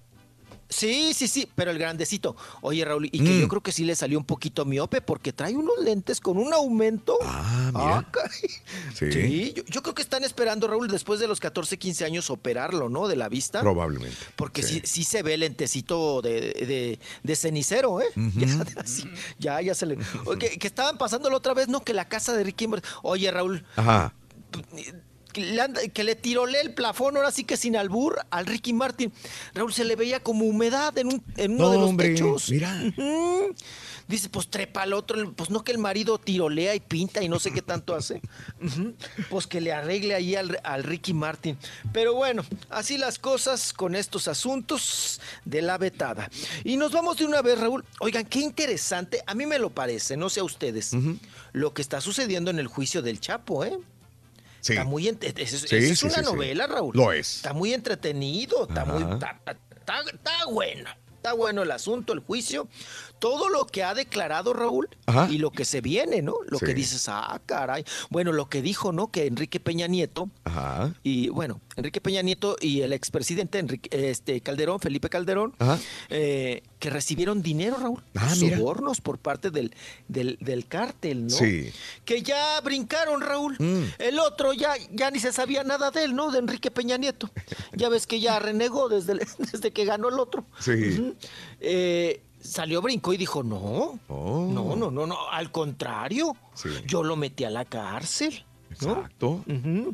[0.69, 2.35] Sí, sí, sí, pero el grandecito.
[2.61, 3.39] Oye, Raúl, y que Mm.
[3.41, 6.53] yo creo que sí le salió un poquito miope porque trae unos lentes con un
[6.53, 7.17] aumento.
[7.23, 8.07] Ah, mira.
[8.13, 8.29] Ah.
[8.93, 12.29] Sí, Sí, yo, yo creo que están esperando, Raúl, después de los 14, 15 años
[12.29, 13.07] operarlo, ¿no?
[13.07, 13.61] De la vista.
[13.61, 14.15] probablemente.
[14.35, 14.75] Porque sí.
[14.75, 14.81] Sí.
[14.85, 18.05] sí, se ve el lentecito de, de- de cenicero, ¿eh?
[18.35, 19.97] Ya, así, ya, ya se le...
[20.25, 21.83] Oye, que, que estaban pasándolo otra vez, ¿no?
[21.83, 22.67] Que la casa de Ricky...
[23.01, 24.13] Oye, Raúl, Ajá.
[25.31, 29.11] Que le, que le tirolea el plafón, ahora sí que sin albur, al Ricky Martin.
[29.53, 32.49] Raúl se le veía como humedad en, un, en uno No, de los hombre, techos.
[32.49, 32.81] mira.
[34.07, 37.39] Dice, pues trepa al otro, pues no que el marido tirolea y pinta y no
[37.39, 38.21] sé qué tanto hace.
[39.29, 41.57] Pues que le arregle ahí al, al Ricky Martin.
[41.93, 46.29] Pero bueno, así las cosas con estos asuntos de la vetada.
[46.63, 47.85] Y nos vamos de una vez, Raúl.
[47.99, 50.91] Oigan, qué interesante, a mí me lo parece, no sé a ustedes,
[51.53, 53.77] lo que está sucediendo en el juicio del Chapo, ¿eh?
[54.61, 54.73] Sí.
[54.73, 56.95] Está muy ent- es, es- Sí, es sí, una novela, Raúl.
[56.95, 57.37] Lo es.
[57.37, 59.39] Está muy entretenido, está muy está-
[60.13, 60.89] está bueno.
[61.15, 62.69] Está bueno el asunto, el juicio.
[63.19, 65.27] Todo lo que ha declarado Raúl Ajá.
[65.29, 66.35] y lo que se viene, ¿no?
[66.47, 66.65] Lo Sí.
[66.65, 67.83] que dices, ah, caray.
[68.09, 69.11] Bueno, lo que dijo, ¿no?
[69.11, 70.93] Que Enrique Peña Nieto Ajá.
[71.03, 75.79] y bueno, Enrique Peña Nieto y el expresidente Enrique, este Calderón, Felipe Calderón, Ajá.
[76.09, 78.57] eh, que recibieron dinero, Raúl, Ah, mira.
[78.57, 79.73] sobornos por parte del,
[80.07, 81.29] del, del cártel, ¿no?
[81.35, 81.71] Sí.
[82.05, 83.55] Que ya brincaron, Raúl.
[83.59, 83.83] Mm.
[83.99, 86.31] El otro ya, ya ni se sabía nada de él, ¿no?
[86.31, 87.29] De Enrique Peña Nieto.
[87.73, 89.19] Ya ves que ya renegó desde, el-
[89.51, 90.45] desde que ganó el otro.
[90.59, 91.13] Sí.
[91.59, 94.49] Eh, salió, brincó y dijo, no, Oh.
[94.51, 96.69] no, no, no, no, al contrario, Sí.
[96.85, 98.45] yo lo metí a la cárcel.
[98.81, 98.91] ¿no?
[98.91, 99.43] Exacto.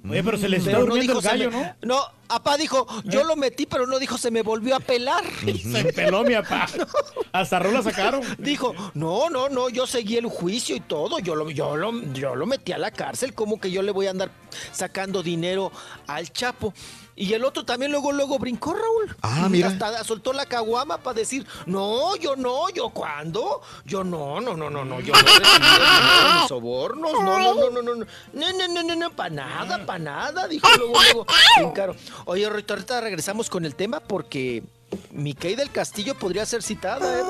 [0.10, 1.76] Oye, pero se le está no dijo, el gallo, me- ¿no?
[1.96, 5.24] No, apá dijo, yo lo metí, pero no dijo, se me volvió a pelar.
[5.72, 6.68] Se peló mi papá.
[7.32, 8.22] Hasta rola sacaron.
[8.38, 12.36] Dijo, no, no, no, yo seguí el juicio y todo, yo lo, yo lo, yo
[12.36, 14.30] lo metí a la cárcel, como que yo le voy a andar
[14.74, 15.72] sacando dinero
[16.08, 16.74] al Chapo.
[17.18, 19.16] Y el otro también luego, luego brincó, Raúl.
[19.22, 19.70] Ah, Y mira.
[19.70, 24.70] Hasta soltó la caguama para decir, no, yo no, yo cuándo, yo no, no, no,
[24.70, 28.06] no, no, yo no he recibido dinero ni sobornos, no, no, no, no, no, no,
[28.34, 31.26] no, no, no, no, no, para nada, para nada, dijo luego, luego,
[31.58, 31.96] brincaron.
[32.26, 34.64] Oye, Rito, ahorita regresamos con el tema porque
[35.12, 37.24] Mickey del Castillo podría ser citada, ¿eh?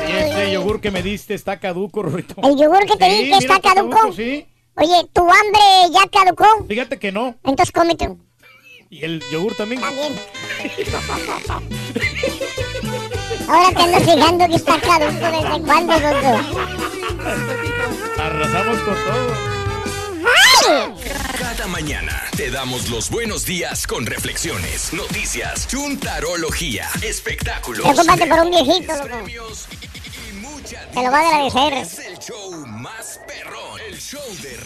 [0.00, 2.34] Este yogur que me diste está caduco, Rorrito.
[2.42, 4.12] El yogur que te Sí, di que mira, está caduco.
[4.12, 4.46] Sí.
[4.74, 5.60] Oye, ¿tu hambre
[5.92, 6.46] ya caducó?
[6.66, 7.36] Fíjate que no.
[7.44, 8.16] Entonces cómete.
[8.90, 9.80] Y el yogur también.
[9.82, 10.18] También.
[13.46, 15.12] Ahora te ando fijando que está caduco.
[15.12, 16.40] ¿Desde cuándo, doctor?
[18.18, 19.48] Arrasamos con todo.
[21.38, 27.82] Cada mañana te damos los buenos días con reflexiones, noticias, chuntarología, espectáculos.
[27.82, 29.26] Preocúpate por un viejito, loco.
[30.68, 31.72] Te lo va a agradecer.
[31.72, 34.58] Es el show más perrón, el show de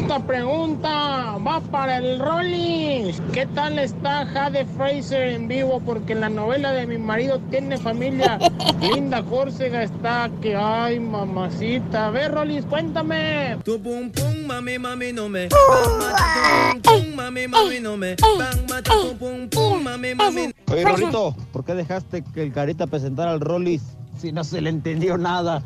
[0.00, 3.22] Esta pregunta va para el Rollis.
[3.32, 5.80] ¿Qué tal está Jade Fraser en vivo?
[5.86, 8.40] Porque en la novela de mi marido tiene familia.
[8.80, 12.08] Linda Córcega está que ay, mamacita.
[12.08, 13.58] A ver, Rollis, cuéntame.
[13.64, 15.46] Tu pum pum, mami, mami, no me.
[15.46, 18.16] Bang, mata, tu pum pum, mami, mami, no me.
[18.16, 20.52] Bang, mata, tu pum pum, mami, mami.
[20.72, 23.82] Oye, Rolito, ¿por qué dejaste que el Carita presentara al Rollis
[24.20, 25.62] si no se le entendió nada?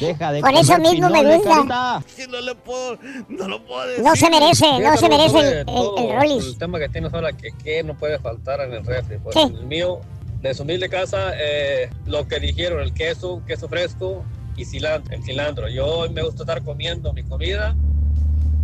[0.00, 2.02] Deja de Por eso mismo me gusta.
[2.28, 2.98] No le puedo,
[3.28, 4.04] no lo puedo decir.
[4.04, 5.64] No se merece, no se merece el, el,
[5.98, 6.44] el Rollis.
[6.46, 9.18] El tema que tienes ahora, que, que no puede faltar en el refri.
[9.18, 10.00] Pues en el mío,
[10.42, 14.24] de su humilde casa, eh, lo que dijeron, el queso, queso fresco
[14.56, 15.68] y cilantro, el cilantro.
[15.68, 17.76] Yo me gusta estar comiendo mi comida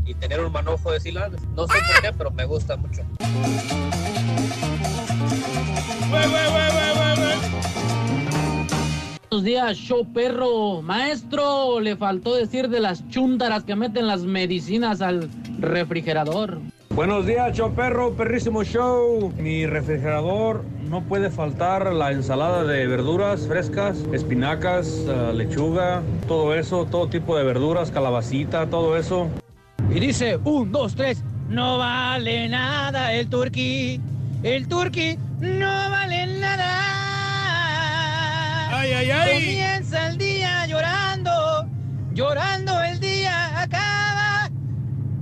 [0.05, 1.41] y tener un manojo de cilantro.
[1.55, 3.02] No sé por qué, pero me gusta mucho.
[9.28, 10.82] Buenos días, show perro.
[10.82, 16.60] Maestro, le faltó decir de las chúntaras que meten las medicinas al refrigerador.
[16.90, 19.32] Buenos días, show perro, perrísimo show.
[19.36, 26.84] Mi refrigerador no puede faltar la ensalada de verduras frescas, espinacas, eh, lechuga, todo eso,
[26.84, 29.26] todo tipo de verduras, calabacita, todo eso.
[29.90, 34.00] Y dice, un, dos, tres, no vale nada el turqui.
[34.44, 37.05] El turqui no vale nada.
[38.78, 39.40] Ay, ay, ay.
[39.40, 41.66] Comienza el día llorando,
[42.12, 44.50] llorando el día acaba.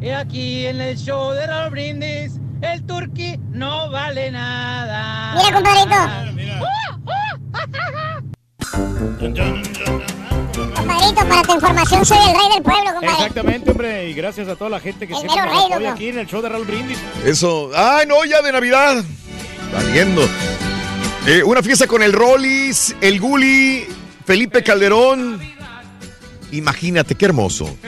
[0.00, 5.34] Y aquí en el show de Raúl Brindis, el turqui no vale nada.
[5.36, 5.96] Mira, compadrito.
[10.74, 13.12] Compadrito, para tu información, soy el rey del pueblo, compadre.
[13.12, 14.10] Exactamente, hombre.
[14.10, 16.42] Y gracias a toda la gente que El siempre nos apoya aquí en el show
[16.42, 16.98] de Raúl Brindis.
[17.24, 17.70] Eso.
[17.72, 18.24] ¡Ay, no!
[18.24, 19.04] Ya de Navidad.
[19.72, 20.22] Valiendo.
[21.26, 23.86] Eh, una fiesta con el Rollis, el Guli,
[24.26, 25.40] Felipe Calderón.
[26.52, 27.78] Imagínate, qué hermoso.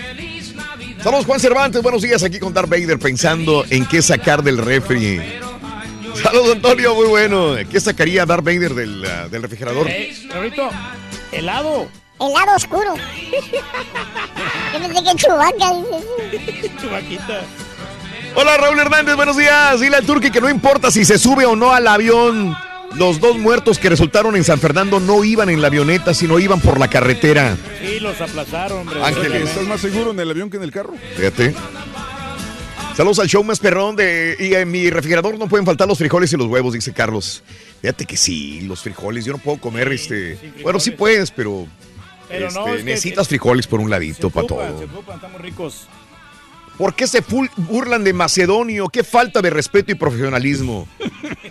[0.96, 5.20] Estamos Juan Cervantes, buenos días aquí con Darth Vader pensando en qué sacar del refri.
[6.22, 7.56] Saludos Antonio, muy bueno.
[7.70, 9.86] ¿Qué sacaría Darth Vader del, ah, del refrigerador?
[9.86, 10.70] Eh, Raulito,
[11.30, 11.88] helado.
[12.18, 12.94] Helado oscuro.
[14.72, 15.72] Yo pensé que chubaca.
[16.80, 17.42] Chubaquita.
[18.34, 19.78] Hola Raúl Hernández, buenos días.
[19.78, 22.56] Dile al turqui que no importa si se sube o no al avión.
[22.96, 26.60] Los dos muertos que resultaron en San Fernando no iban en la avioneta, sino iban
[26.60, 27.56] por la carretera.
[27.80, 29.02] Sí, los aplazaron, hombre.
[29.04, 29.50] Ángeles.
[29.50, 30.94] ¿Estás más seguro en el avión que en el carro?
[31.16, 31.54] Fíjate.
[32.96, 34.36] Saludos al show más perrón de.
[34.40, 37.42] Y en mi refrigerador no pueden faltar los frijoles y los huevos, dice Carlos.
[37.82, 39.26] Fíjate que sí, los frijoles.
[39.26, 40.38] Yo no puedo comer este.
[40.62, 41.66] Bueno, sí puedes, pero.
[42.28, 44.78] Pero no, este, es que- necesitas frijoles por un ladito para Ocupan, todo.
[44.78, 45.86] se ocupan, estamos ricos.
[46.78, 47.22] ¿Por qué se
[47.56, 48.88] burlan de Macedonio?
[48.88, 50.86] Qué falta de respeto y profesionalismo.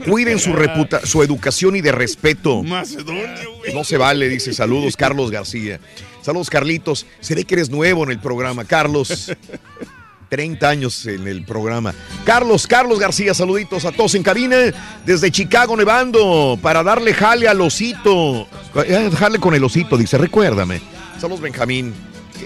[0.06, 2.62] Cuiden su reputa su educación y de respeto.
[2.62, 3.74] Macedonio, güey.
[3.74, 4.54] No se vale, dice.
[4.54, 5.80] Saludos, Carlos García.
[6.22, 7.08] Saludos, Carlitos.
[7.22, 9.32] Se ve que eres nuevo en el programa, Carlos.
[10.30, 11.94] 30 años en el programa.
[12.24, 14.58] Carlos, Carlos García, saluditos a todos en cabina
[15.06, 18.48] desde Chicago, nevando, para darle jale al osito.
[18.76, 20.82] Eh, Jale con el osito, dice, recuérdame.
[21.20, 21.94] Saludos, Benjamín.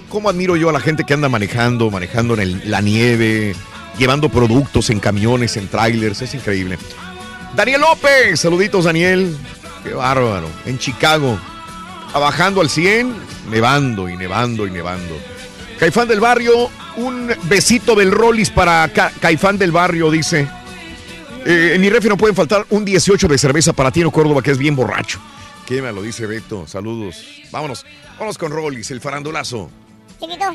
[0.10, 3.56] ¿Cómo admiro yo a la gente que anda manejando, manejando en la nieve,
[3.98, 6.22] llevando productos en camiones, en trailers?
[6.22, 6.78] Es increíble.
[7.56, 9.36] Daniel López, saluditos, Daniel.
[9.84, 10.48] Qué bárbaro.
[10.66, 11.40] En Chicago,
[12.14, 13.14] bajando al 100,
[13.52, 15.16] nevando y nevando y nevando.
[15.80, 20.48] Caifán del Barrio, un besito del Rollis para Ca- Caifán del Barrio, dice.
[21.46, 24.52] Eh, en mi refri no pueden faltar un 18 de cerveza para Tino Córdoba, que
[24.52, 25.20] es bien borracho.
[25.66, 26.68] ¿Qué me lo dice Beto?
[26.68, 27.24] Saludos.
[27.52, 27.86] Vámonos,
[28.20, 29.70] vámonos con Rollis, el farandulazo.
[30.20, 30.46] Chiquito.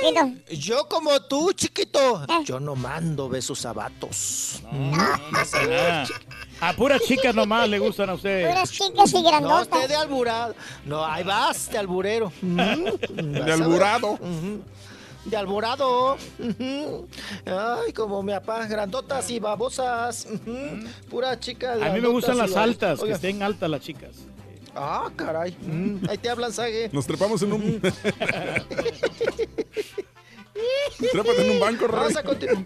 [0.00, 0.32] Chiquito.
[0.50, 2.22] Yo como tú, chiquito.
[2.24, 2.42] Eh.
[2.44, 4.62] Yo no mando besos a vatos.
[4.92, 6.04] Ah,
[6.60, 8.48] a puras chicas nomás le gustan a ustedes.
[8.48, 9.62] Puras chicas y No, grandotas.
[9.78, 10.54] usted de alburado.
[10.84, 12.30] No, ahí vas, de alburero.
[12.42, 14.18] De alburado.
[15.24, 16.18] De alborado.
[17.46, 20.26] Ay, como mi papá, grandotas y babosas.
[20.30, 20.86] Ujú.
[21.08, 21.74] Pura chica.
[21.74, 24.10] A mí me gustan las altas, que estén altas las chicas.
[24.74, 25.56] Ah, caray.
[25.60, 26.88] Mm, Ahí te hablan, Sague.
[26.92, 27.80] Nos trepamos en un.
[31.10, 32.00] Trépate en un banco, Roy.
[32.00, 32.64] Vamos a continuar.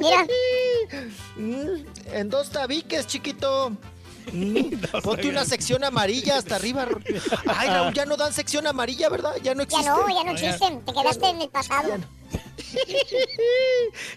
[0.00, 0.26] Mira.
[2.12, 3.72] En dos tabiques, chiquito.
[4.32, 6.86] Mm, Ponte una sección amarilla hasta arriba.
[7.46, 9.34] Ay, Raúl, ya no dan sección amarilla, ¿verdad?
[9.42, 9.90] Ya no Ya existe.
[9.90, 10.84] no, ya no existen.
[10.84, 11.96] Te quedaste en el pasado.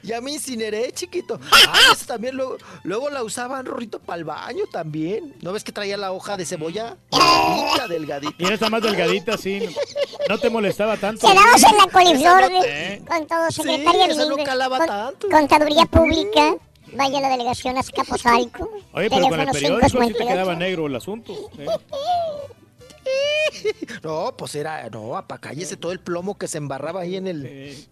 [0.03, 1.39] Ya me incineré, chiquito.
[1.51, 1.63] Ay,
[1.93, 5.35] esa también luego, luego la usaban, Rorrito, para el baño también.
[5.41, 6.97] ¿No ves que traía la hoja de cebolla?
[7.11, 8.35] Delgadita, delgadita.
[8.37, 9.61] Y esta más delgadita, sí.
[10.27, 11.27] No te molestaba tanto.
[11.27, 13.01] Quedamos en la coliflor ¿Eh?
[13.07, 15.29] con todo Sí, secretaria esa no calaba con- tanto.
[15.29, 16.55] Contaduría Pública.
[16.93, 18.69] Vaya a la delegación Azcapotzalco.
[18.93, 20.27] Oye, pero con el periódico sí te 558.
[20.27, 21.33] quedaba negro el asunto.
[21.57, 21.67] ¿eh?
[24.03, 27.87] No, pues era, no, apa, cállese todo el plomo que se embarraba ahí en el.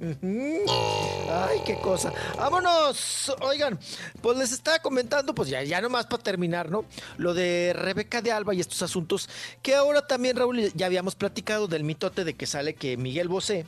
[1.29, 2.13] Ay, qué cosa.
[2.37, 3.33] Vámonos.
[3.41, 3.79] Oigan,
[4.21, 6.85] pues les estaba comentando, pues ya, ya nomás para terminar, ¿no?
[7.17, 9.29] Lo de Rebeca de Alba y estos asuntos,
[9.61, 13.65] que ahora también, Raúl, ya habíamos platicado del mitote de que sale que Miguel Bosé,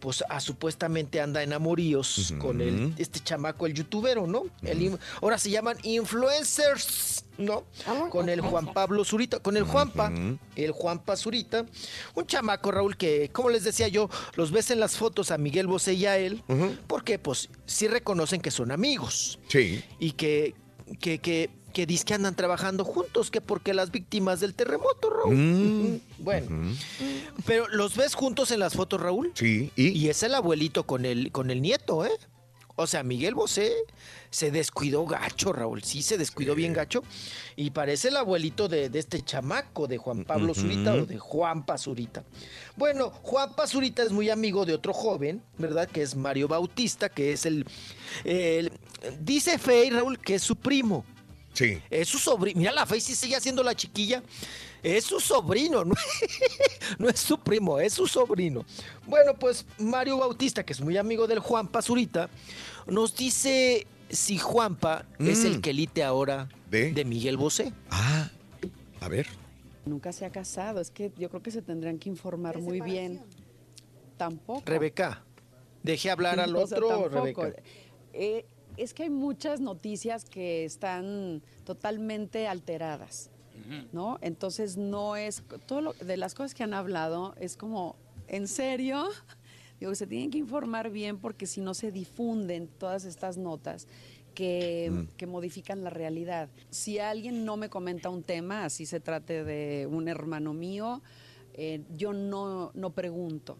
[0.00, 4.44] pues ah, supuestamente anda en amoríos con el, este chamaco, el youtubero, ¿no?
[4.62, 7.64] El ahora se llaman influencers, ¿no?
[8.10, 10.10] Con el Juan Pablo Zurita, con el Juanpa,
[10.56, 11.66] el Juanpa Zurita,
[12.14, 15.66] un chamaco, Raúl, que, como les decía yo, los ves en las fotos a Miguel
[15.66, 16.42] Bosé y a él,
[16.86, 19.38] porque pues sí reconocen que son amigos.
[19.48, 19.84] Sí.
[19.98, 20.54] y que,
[20.98, 25.34] que, que, que dizque que andan trabajando juntos, que porque las víctimas del terremoto, Raúl.
[25.36, 26.00] Mm.
[26.18, 26.74] Bueno,
[27.46, 29.30] pero los ves juntos en las fotos, Raúl.
[29.34, 29.88] Sí, y.
[29.90, 32.10] Y es el abuelito con el, con el nieto, ¿eh?
[32.76, 33.74] O sea, Miguel Bosé
[34.30, 35.82] se descuidó gacho, Raúl.
[35.84, 37.02] Sí, se descuidó bien gacho.
[37.54, 40.54] Y parece el abuelito de, de este chamaco, de Juan Pablo.
[40.54, 42.24] Zurita o de Juan Pazurita.
[42.76, 45.90] Bueno, Juan Pazurita es muy amigo de otro joven, ¿verdad?
[45.90, 47.66] Que es Mario Bautista, que es el.
[48.24, 48.72] el-
[49.20, 51.04] dice Fey, Raúl, que es su primo.
[51.60, 51.78] Sí.
[51.90, 52.58] Es su sobrino.
[52.58, 54.22] Mira, la sí sigue haciendo la chiquilla.
[54.82, 55.94] Es su sobrino, no,
[56.98, 58.64] no es su primo, es su sobrino.
[59.06, 62.30] Bueno, pues Mario Bautista, que es muy amigo del Juanpa Zurita,
[62.86, 65.60] nos dice si Juanpa es el Mm.
[65.60, 67.04] quelite ahora ¿De?
[67.04, 67.74] Miguel Bosé.
[67.90, 68.30] Ah,
[69.02, 69.26] a ver.
[69.84, 73.22] Nunca se ha casado, es que yo creo que se tendrían que informar muy bien.
[74.16, 74.62] Tampoco.
[74.64, 75.22] Rebeca,
[75.82, 77.42] deje hablar al O sea, otro, tampoco.
[77.42, 77.62] Rebeca.
[78.14, 78.46] Eh,
[78.82, 83.30] es que hay muchas noticias que están totalmente alteradas,
[83.92, 84.18] ¿no?
[84.22, 87.96] Entonces no es todo lo de las cosas que han hablado es como
[88.28, 89.04] en serio.
[89.80, 93.86] Digo, se tienen que informar bien porque si no se difunden todas estas notas
[94.34, 95.16] que, Mm.
[95.16, 96.48] que modifican la realidad.
[96.70, 101.02] Si alguien no me comenta un tema, así se trate de un hermano mío,
[101.54, 103.58] eh, yo no, no pregunto.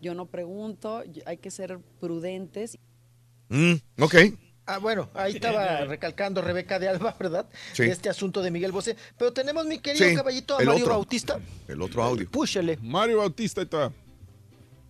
[0.00, 2.76] Yo no pregunto, hay que ser prudentes.
[3.52, 4.14] Mm, ok.
[4.64, 7.46] Ah, bueno, ahí estaba recalcando Rebeca de Alba, ¿verdad?
[7.74, 7.82] Sí.
[7.82, 8.96] Este asunto de Miguel Bosé.
[9.18, 10.88] Pero tenemos, mi querido Sí, caballito, a Mario otro.
[10.94, 11.38] Bautista.
[11.68, 12.30] El otro audio.
[12.30, 12.78] Púchele.
[12.80, 13.92] Mario Bautista está.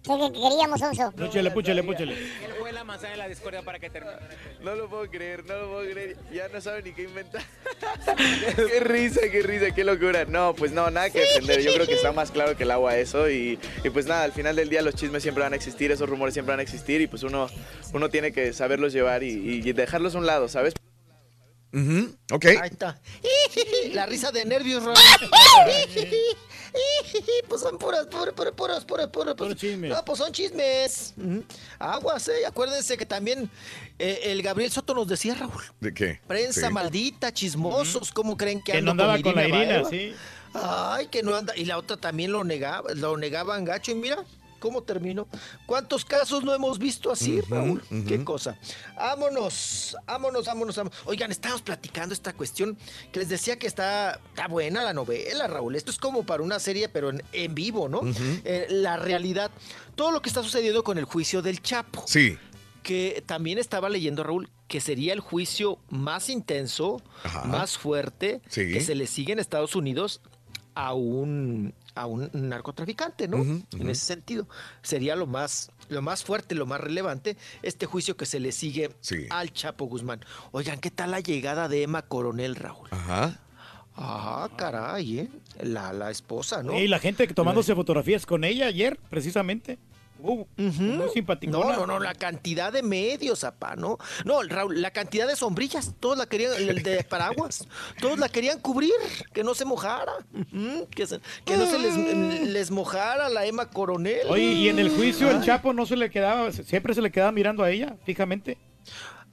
[0.02, 1.12] ¿Qué, qué queríamos, Onzo?
[1.12, 2.14] Púchele, púchele, púchele.
[2.14, 4.16] Él fue la manzana de la discordia para que termine.
[4.60, 6.16] No lo puedo creer, no lo puedo creer.
[6.32, 7.42] Ya no saben ni qué inventar.
[8.56, 10.24] qué risa, qué risa, qué locura.
[10.24, 11.62] No, pues no, nada que defender.
[11.62, 13.30] Yo creo que está más claro que el agua eso.
[13.30, 16.08] Y, y pues nada, al final del día los chismes siempre van a existir, esos
[16.08, 17.00] rumores siempre van a existir.
[17.00, 17.46] Y pues uno,
[17.92, 19.28] uno tiene que saberlos llevar y,
[19.64, 20.74] y dejarlos a un lado, ¿sabes?
[21.72, 22.44] Ujú, Ok.
[22.46, 23.00] Ahí está.
[23.92, 24.96] La risa de nervios, Raúl.
[27.48, 29.34] Pues son puras, puras, puras, puras, puras, puras.
[29.34, 29.90] Puros chismes.
[29.90, 31.12] No, pues son chismes.
[31.78, 32.46] Aguas, eh.
[32.46, 33.50] Acuérdense que también
[33.98, 35.62] eh, el Gabriel Soto nos decía, Raúl.
[35.80, 36.20] ¿De qué?
[36.26, 36.72] Prensa Sí.
[36.72, 39.90] maldita, chismosos, ¿cómo creen que Que ando no andaba con la Irina Irina, Baeva?
[39.90, 40.14] sí.
[40.54, 41.54] Ay, que no anda.
[41.56, 43.90] Y la otra también lo negaba, lo negaban gacho.
[43.92, 44.24] Y mira
[44.62, 45.26] cómo terminó.
[45.66, 47.82] ¿Cuántos casos no hemos visto así, Raúl?
[48.06, 48.56] Qué cosa.
[48.96, 50.98] Vámonos, vámonos, vámonos, vámonos.
[51.04, 52.78] Oigan, estábamos platicando esta cuestión
[53.10, 55.74] que les decía que está, está buena la novela, Raúl.
[55.74, 58.00] Esto es como para una serie, pero en, en vivo, ¿no?
[58.44, 59.50] Eh, la realidad.
[59.96, 62.38] Todo lo que está sucediendo con el juicio del Chapo Sí.
[62.84, 67.44] que también estaba leyendo Raúl que sería el juicio más intenso, Ajá.
[67.44, 68.72] más fuerte Sí.
[68.72, 70.20] que se le sigue en Estados Unidos
[70.74, 73.38] a un a un narcotraficante, ¿no?
[73.38, 74.48] En ese sentido
[74.82, 78.90] sería lo más lo más fuerte, lo más relevante este juicio que se le sigue
[79.00, 79.26] Sí.
[79.30, 80.24] al Chapo Guzmán.
[80.52, 82.88] Oigan, ¿qué tal la llegada de Emma Coronel, Raúl?
[82.92, 83.38] Ajá.
[83.94, 85.28] Ah, caray, ¿eh?
[85.60, 86.78] La, la esposa, ¿no?
[86.78, 89.78] Y la gente que tomándose fotografías con ella ayer, precisamente.
[90.22, 91.52] Uh, Muy simpático.
[91.52, 93.98] No, no, no, la cantidad de medios, apá, ¿no?
[94.24, 97.66] No, Raúl, la cantidad de sombrillas, todos la querían, el de paraguas,
[98.00, 98.92] todos la querían cubrir,
[99.32, 100.12] que no se mojara,
[100.90, 101.96] que, se- que no se les,
[102.48, 104.26] les mojara la Emma Coronel.
[104.28, 105.46] Oye, y en el juicio el Ay.
[105.46, 108.58] Chapo no se le quedaba, siempre se le quedaba mirando a ella, fijamente.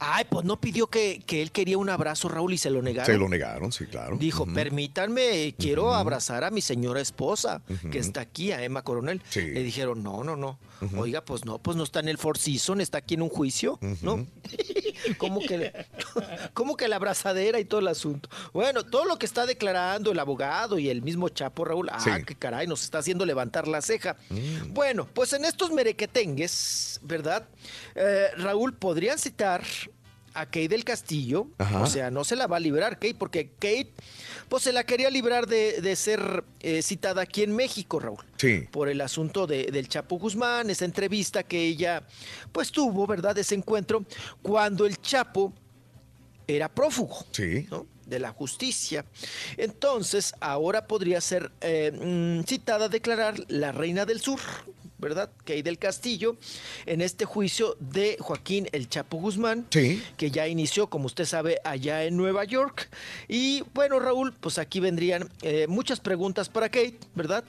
[0.01, 3.05] Ay, pues no pidió que, que él quería un abrazo, Raúl, y se lo negaron.
[3.05, 4.15] Se lo negaron, sí, claro.
[4.17, 7.61] Dijo, permítanme, quiero abrazar a mi señora esposa,
[7.91, 9.21] que está aquí, a Emma Coronel.
[9.29, 9.41] Sí.
[9.41, 10.57] Le dijeron, no, no, no.
[10.97, 13.79] Oiga, pues no, pues no está en el Four Seasons, está aquí en un juicio,
[14.01, 14.25] ¿no?
[15.17, 15.73] ¿Cómo que,
[16.53, 18.29] ¿Cómo que la abrazadera y todo el asunto?
[18.53, 22.09] Bueno, todo lo que está declarando el abogado y el mismo Chapo, Raúl, ah, Sí.
[22.25, 24.15] qué caray, nos está haciendo levantar la ceja.
[24.29, 24.73] Mm.
[24.73, 27.47] Bueno, pues en estos merequetengues, ¿verdad?
[27.95, 29.63] Eh, Raúl, podrían citar
[30.33, 31.81] a Kate del Castillo, Ajá.
[31.81, 33.91] o sea, no se la va a librar Kate, porque Kate,
[34.47, 38.65] pues se la quería librar de, de ser eh, citada aquí en México, Raúl Sí.
[38.71, 42.03] por el asunto de- del Chapo Guzmán, esa entrevista que ella
[42.51, 43.37] pues tuvo, ¿verdad?
[43.37, 44.05] Ese encuentro
[44.41, 45.53] cuando el Chapo
[46.47, 47.67] era prófugo Sí.
[47.69, 47.85] ¿no?
[48.05, 49.05] de la justicia.
[49.55, 54.39] Entonces, ahora podría ser eh, mm, citada a declarar la reina del sur,
[54.99, 55.31] ¿verdad?
[55.45, 56.37] Kay del Castillo,
[56.85, 60.03] en este juicio de Joaquín el Chapo Guzmán, Sí.
[60.17, 62.89] que ya inició, como usted sabe, allá en Nueva York.
[63.27, 67.43] Y bueno, Raúl, pues aquí vendrían eh, muchas preguntas para Kate, ¿verdad?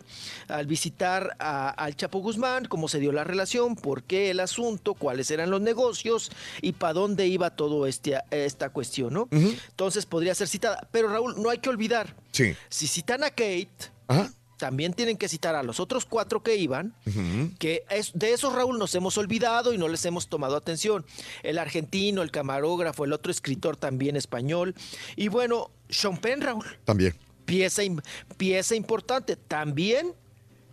[0.49, 4.95] Al visitar a- al Chapo Guzmán, cómo se dio la relación, por qué el asunto,
[4.95, 6.31] cuáles eran los negocios
[6.63, 9.29] y para dónde iba todo este, esta cuestión, ¿no?
[9.31, 10.89] Entonces podría ser citada.
[10.93, 12.55] Pero Raúl, no hay que olvidar, Sí.
[12.69, 13.69] si citan a Kate,
[14.09, 14.33] Ajá.
[14.61, 16.95] También tienen que citar a los otros cuatro que iban,
[17.59, 21.05] que es- de esos Raúl nos hemos olvidado y no les hemos tomado atención.
[21.43, 24.75] El argentino, el camarógrafo, el otro escritor también español.
[25.17, 27.15] Y bueno, Sean Penn, Raúl, También.
[27.47, 27.83] pieza,
[28.37, 30.13] pieza importante, también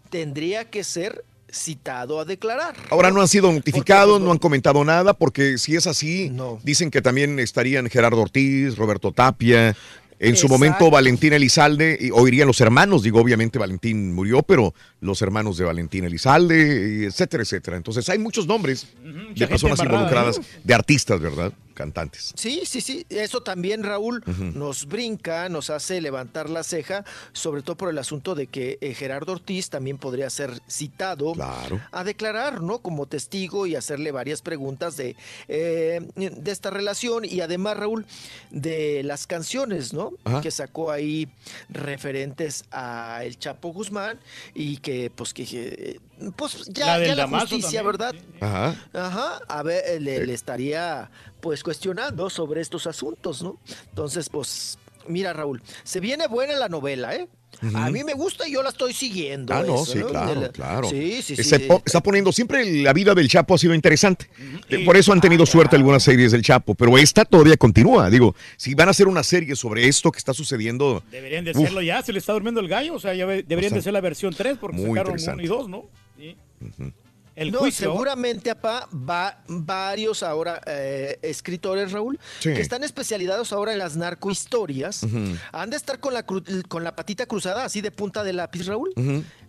[0.10, 2.76] tendría que ser citado a declarar.
[2.90, 6.32] Ahora no han sido notificados, no han comentado nada, porque si es así,
[6.64, 9.76] dicen que también estarían Gerardo Ortiz, Roberto Tapia,
[10.20, 15.22] en su momento Valentín Elizalde, y oirían los hermanos, digo, obviamente Valentín murió, pero los
[15.22, 17.78] hermanos de Valentín Elizalde, etcétera, etcétera.
[17.78, 20.46] Entonces hay muchos nombres de personas embarrada, involucradas, ¿no?
[20.64, 21.54] de artistas, ¿verdad?
[21.78, 22.34] Cantantes.
[22.36, 23.06] Sí, sí, sí.
[23.10, 24.24] Eso también, Raúl,
[24.56, 28.96] nos brinca, nos hace levantar la ceja, sobre todo por el asunto de que eh,
[28.96, 31.80] Gerardo Ortiz también podría ser citado Claro.
[31.92, 32.80] a declarar, ¿no?
[32.80, 35.16] Como testigo y hacerle varias preguntas de,
[35.48, 38.06] eh, de esta relación y además, Raúl,
[38.50, 40.14] de las canciones, ¿no?
[40.24, 40.42] Ajá.
[40.42, 41.28] Que sacó ahí
[41.70, 44.20] referentes a El Chapo Guzmán
[44.56, 46.00] y que, pues, que, eh,
[46.36, 48.16] pues, ya La ya la justicia, también, ¿verdad?
[48.42, 48.76] Ajá.
[48.94, 51.10] Ajá, a ver, eh, le, le estaría
[51.42, 53.60] pues cuestionando sobre estos asuntos, ¿no?
[53.90, 57.28] Entonces, pues, mira, Raúl, se viene buena la novela, ¿eh?
[57.74, 59.52] A mí me gusta y yo la estoy siguiendo.
[59.52, 60.90] Ah, no, eso, sí, claro, la- claro.
[60.90, 61.44] Sí, sí, sí.
[61.44, 64.30] Se po- está poniendo, siempre la vida del Chapo ha sido interesante.
[64.86, 68.12] Por eso han Ah, tenido suerte algunas series del Chapo, pero esta todavía continúa.
[68.12, 71.58] Digo, si van a hacer una serie sobre esto que está sucediendo, Deberían de Uf.
[71.58, 74.02] hacerlo ya, se le está durmiendo el gallo, o sea, ya deberían de ser la
[74.02, 75.34] versión 3 porque sacaron interesante.
[75.34, 75.86] 1 y 2, ¿no?
[76.18, 76.36] Sí.
[77.36, 77.92] El no, juicio.
[77.92, 82.52] seguramente, apá, va varios ahora eh, escritores, Raúl, Sí.
[82.52, 85.04] que están especializados ahora en las narcohistorias.
[85.04, 85.36] Ujú.
[85.52, 88.92] Han de estar con la, con la patita cruzada, así de punta de lápiz, Raúl,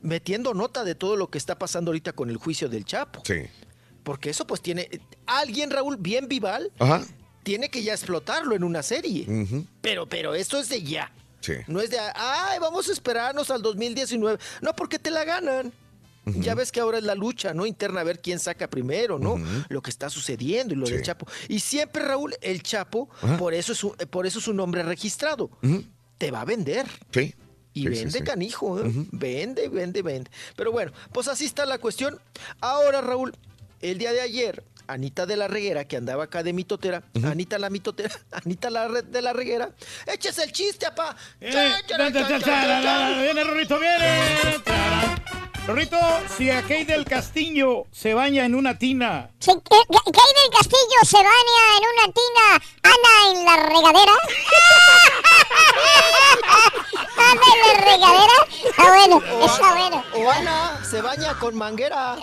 [0.03, 3.23] metiendo nota de todo lo que está pasando ahorita con el juicio del Chapo.
[3.25, 3.43] sí.
[4.05, 4.89] Porque eso pues tiene...
[5.27, 7.05] Alguien, Raúl, bien vival, Ajá.
[7.43, 9.27] tiene que ya explotarlo en una serie.
[9.83, 11.13] Pero, pero esto es de ya.
[11.41, 11.53] Sí.
[11.67, 14.39] No es de, ay, vamos a esperarnos al 2019.
[14.63, 15.75] No, porque te la ganan.
[16.37, 17.67] Ya ves que ahora es la lucha, ¿no?
[17.67, 19.37] Interna, a ver quién saca primero, ¿no?
[19.69, 21.27] Lo que está sucediendo y lo del Chapo.
[21.49, 23.09] Y siempre, Raúl, el Chapo,
[23.39, 25.51] por eso, es un, eh, por eso es un nombre registrado.
[26.19, 26.87] Te va a vender.
[27.13, 27.35] Sí.
[27.75, 28.25] Y sí, vende sí.
[28.25, 28.91] canijo, ¿eh?
[29.13, 30.31] Vende, vende, vende.
[30.57, 32.19] Pero bueno, pues así está la cuestión.
[32.61, 33.37] Ahora, Raúl,
[33.81, 37.71] el día de ayer, Anita de la Reguera, que andaba acá de mitotera, Anita la
[37.71, 38.11] mitotera,
[38.45, 39.71] Anita la Re- de la Reguera,
[40.07, 41.15] échese el chiste, apá.
[41.41, 41.51] Eh.
[43.23, 44.59] Viene Rorrito, viene.
[45.67, 45.99] Rorrito,
[46.39, 51.19] si a Kay del Castillo se baña en una tina, Si Kay del Castillo se
[51.19, 52.47] baña en una tina,
[52.83, 54.13] anda en la regadera.
[57.19, 58.37] anda en la regadera.
[58.65, 60.05] Está bueno, está bueno.
[60.15, 62.17] O Ana se baña con manguera.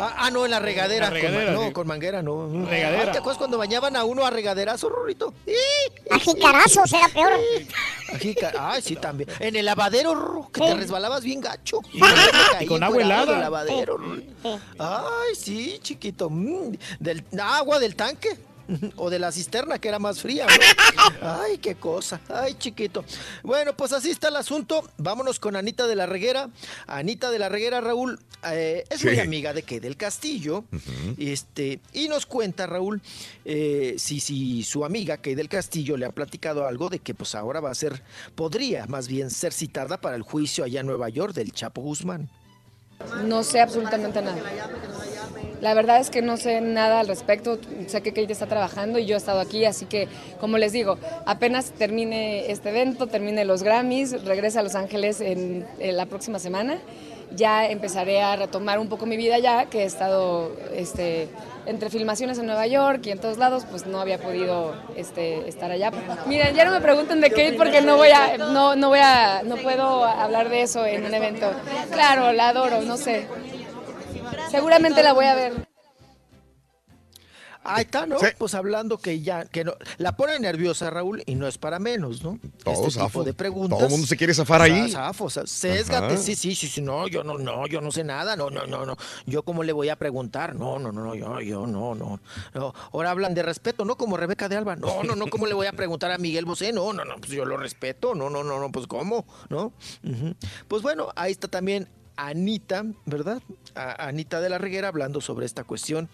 [0.00, 0.97] Ah, ah, no, en la regadera.
[1.00, 2.66] La regadera, con, no, con manguera, no.
[2.66, 3.12] Regadera.
[3.12, 5.32] ¿Te acuerdas cuando bañaban a uno a regaderazo, Rorrito?
[6.10, 7.32] A jicarazos era peor.
[8.14, 9.28] Aquí, ca- Ay, sí, también.
[9.40, 11.80] En el lavadero, Rorro, que te resbalabas bien gacho.
[12.60, 13.32] Y con agua helada.
[13.32, 14.22] del lavadero, Rorro.
[14.78, 16.28] Ay, sí, chiquito.
[16.30, 18.36] mm, Del agua del tanque.
[18.96, 20.46] O de la cisterna, que era más fría.
[20.46, 21.04] ¿no?
[21.42, 22.20] Ay, qué cosa.
[22.28, 23.04] Ay, chiquito.
[23.42, 24.88] Bueno, pues así está el asunto.
[24.98, 26.50] Vámonos con Anita de la Reguera.
[26.86, 28.18] Anita de la Reguera, Raúl,
[28.50, 30.64] eh, es muy amiga de que del Castillo.
[31.18, 33.00] este, y nos cuenta, Raúl,
[33.44, 37.34] eh, si, si su amiga Kay del Castillo le ha platicado algo de que pues
[37.34, 38.02] ahora va a ser,
[38.34, 42.28] podría más bien ser citada para el juicio allá en Nueva York del Chapo Guzmán.
[43.24, 44.42] No sé absolutamente nada.
[45.60, 47.58] La verdad es que no sé nada al respecto.
[47.88, 50.08] Sé que Kate está trabajando y yo he estado aquí, así que,
[50.40, 55.66] como les digo, apenas termine este evento, termine los Grammys, regrese a Los Ángeles en,
[55.80, 56.78] en la próxima semana,
[57.30, 61.28] ya empezaré a retomar un poco mi vida ya, que he estado este,
[61.66, 65.70] entre filmaciones en Nueva York y en todos lados, pues no había podido este, estar
[65.70, 65.90] allá.
[66.26, 69.42] Miren, ya no me pregunten de Kate porque no voy a, no, no voy a,
[69.44, 71.50] no puedo hablar de eso en un evento.
[71.92, 73.26] Claro, la adoro, no sé.
[74.50, 75.68] Seguramente la voy a ver.
[77.68, 78.16] Ahí está, ¿no?
[78.38, 82.22] Pues hablando que ya, que no, la pone nerviosa Raúl y no es para menos,
[82.22, 82.38] ¿no?
[82.64, 83.06] Todo este zafo.
[83.08, 83.78] tipo de preguntas.
[83.78, 84.90] Todo el mundo se quiere zafar ahí.
[84.90, 88.04] Za- Zafo, za- sésgate, sí, sí, sí, sí, no, yo no, no, yo no sé
[88.04, 88.96] nada, no, no, no, no.
[89.26, 92.20] Yo cómo le voy a preguntar, no, no, no, no, yo, yo, no, no.
[92.54, 92.74] no.
[92.92, 93.96] Ahora hablan de respeto, ¿no?
[93.96, 96.72] Como Rebeca de Alba, no, no, no, ¿cómo le voy a preguntar a Miguel Bosé?
[96.72, 99.26] No, no, no, pues yo lo respeto, no, no, no, no, pues ¿cómo?
[99.48, 99.72] ¿No?
[100.68, 103.40] Pues bueno, ahí está también Anita, ¿verdad?
[103.78, 106.08] A- Anita de la Reguera hablando sobre esta cuestión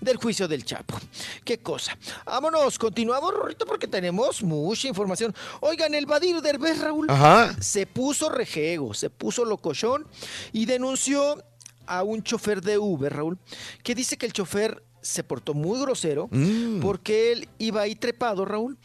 [0.00, 0.98] del juicio del Chapo.
[1.44, 1.96] ¿Qué cosa?
[2.24, 5.34] Vámonos, continuamos, Rorrito, porque tenemos mucha información.
[5.60, 7.54] Oigan, el Badir Derbez, Raúl, Ajá.
[7.60, 10.06] se puso rejego, se puso locochón
[10.52, 11.42] y denunció
[11.86, 13.38] a un chofer de Uber, Raúl,
[13.82, 16.80] que dice que el chofer se portó muy grosero Mm.
[16.80, 18.78] porque él iba ahí trepado, Raúl,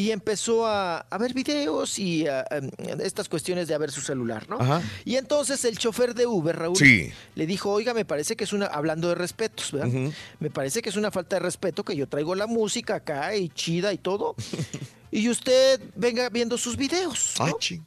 [0.00, 2.70] y empezó a, a ver videos y a- em,
[3.02, 4.56] estas cuestiones de a ver su celular, ¿no?
[4.58, 4.80] Ajá.
[5.04, 7.12] Y entonces el chofer de Uber, Raúl, Sí.
[7.34, 10.10] le dijo, oiga, me parece que es una, hablando de respetos, ¿verdad?
[10.38, 13.50] Me parece que es una falta de respeto que yo traigo la música acá y
[13.50, 14.34] chida y todo,
[15.10, 17.34] y usted venga viendo sus videos.
[17.38, 17.44] ¿no?
[17.46, 17.82] Achi.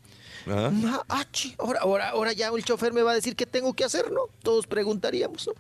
[0.45, 0.69] Ah,
[1.09, 1.25] ah.
[1.57, 4.23] Ahora, ahora, ahora ya el chofer me va a decir qué tengo que hacer, ¿no?
[4.43, 5.53] Todos preguntaríamos, ¿no?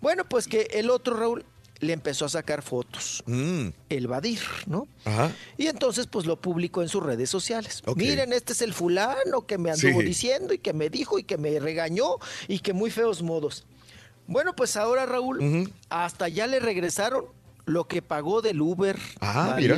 [0.00, 1.44] Bueno, pues que el otro Raúl
[1.82, 3.68] le empezó a sacar fotos, Mm.
[3.88, 4.86] el Badir, ¿no?
[5.04, 5.32] Ajá.
[5.58, 7.82] Y entonces pues lo publicó en sus redes sociales.
[7.96, 10.06] Miren, este es el fulano que me anduvo Sí.
[10.06, 13.66] diciendo y que me dijo y que me regañó y que muy feos modos.
[14.28, 17.26] Bueno, pues ahora Raúl, hasta ya le regresaron
[17.64, 18.98] lo que pagó del Uber.
[19.20, 19.76] Ah, mira.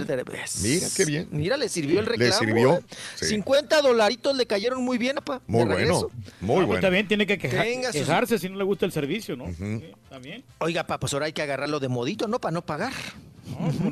[0.63, 1.29] Mira, qué bien.
[1.31, 2.39] Mira, le sirvió el Le reclamo.
[2.39, 2.81] sirvió, ¿eh?
[3.17, 3.27] sí.
[3.27, 5.43] 50 dolaritos le cayeron muy bien, apa.
[5.47, 6.09] Muy bueno.
[6.41, 6.81] Muy pues bueno.
[6.81, 9.47] también tiene que queja- sus- quejarse si no le gusta el servicio, ¿no?
[9.53, 10.43] Sí, También.
[10.59, 12.41] Oiga, pa, pues ahora hay que agarrarlo de modito, ¿no?
[12.41, 12.93] Para no pagar.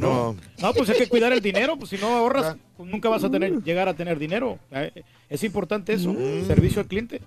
[0.00, 0.34] No.
[0.58, 3.30] No, pues hay que cuidar el dinero, pues si no ahorras, pues nunca vas a
[3.30, 4.58] tener, llegar a tener dinero.
[4.70, 6.46] Eh, Es importante eso, Mm.
[6.46, 7.20] servicio al cliente.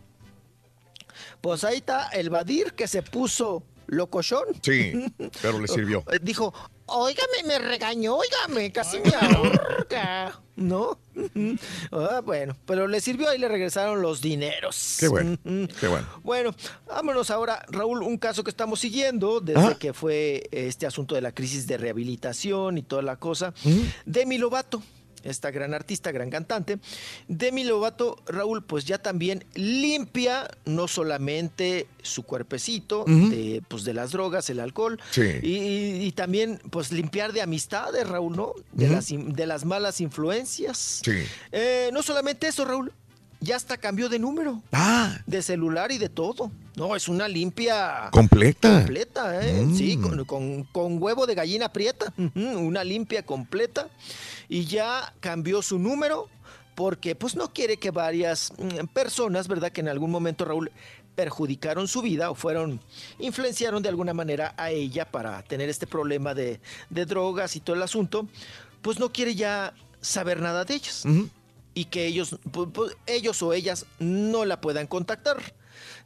[1.42, 4.46] Pues ahí está el Badir que se puso locochón.
[4.62, 4.94] Sí,
[5.42, 6.04] pero le sirvió.
[6.12, 6.54] Eh, Dijo,
[6.86, 10.40] óigame, me regañó, óigame, casi me ahorca.
[10.56, 11.00] ¿No?
[11.92, 14.98] Ah, bueno, pero le sirvió y le regresaron los dineros.
[15.00, 15.38] Qué bueno.
[15.80, 16.08] Qué bueno.
[16.24, 16.56] Bueno,
[16.88, 21.32] vámonos ahora, Raúl, un caso que estamos siguiendo desde que fue este asunto de la
[21.32, 23.54] crisis de rehabilitación y toda la cosa.
[24.06, 24.82] Demi Lovato,
[25.26, 26.78] esta gran artista, gran cantante.
[27.28, 34.12] Demi Lovato, Raúl, pues ya también limpia no solamente su cuerpecito de, pues, de las
[34.12, 35.24] drogas, el alcohol, Sí.
[35.42, 38.54] y, y- y también pues limpiar de amistades, Raúl, ¿no?
[38.72, 38.94] De, Ujú.
[38.94, 41.02] las, de las malas influencias.
[41.04, 41.24] Sí.
[41.52, 42.92] Eh, no solamente eso, Raúl.
[43.46, 44.62] Ya hasta cambió de número.
[44.74, 45.18] Ah.
[45.26, 46.52] De celular y de todo.
[46.76, 48.10] No, es una limpia.
[48.12, 48.80] ¿Completa?
[48.80, 49.62] Completa, ¿eh?
[49.64, 49.76] Mm.
[49.78, 52.14] Sí, con, con- con huevo de gallina prieta.
[52.36, 53.88] Una limpia completa.
[54.50, 56.28] Y ya cambió su número
[56.76, 59.72] porque pues no quiere que varias mm, personas, ¿verdad?
[59.72, 60.72] Que en algún momento, Raúl,
[61.16, 62.82] perjudicaron su vida o fueron,
[63.20, 66.60] influenciaron de alguna manera a ella para tener este problema de,
[66.90, 68.28] de drogas y todo el asunto,
[68.82, 71.06] pues no quiere ya saber nada de ellas.
[71.76, 72.38] Y que ellos,
[73.06, 75.38] ellos o ellas no la puedan contactar.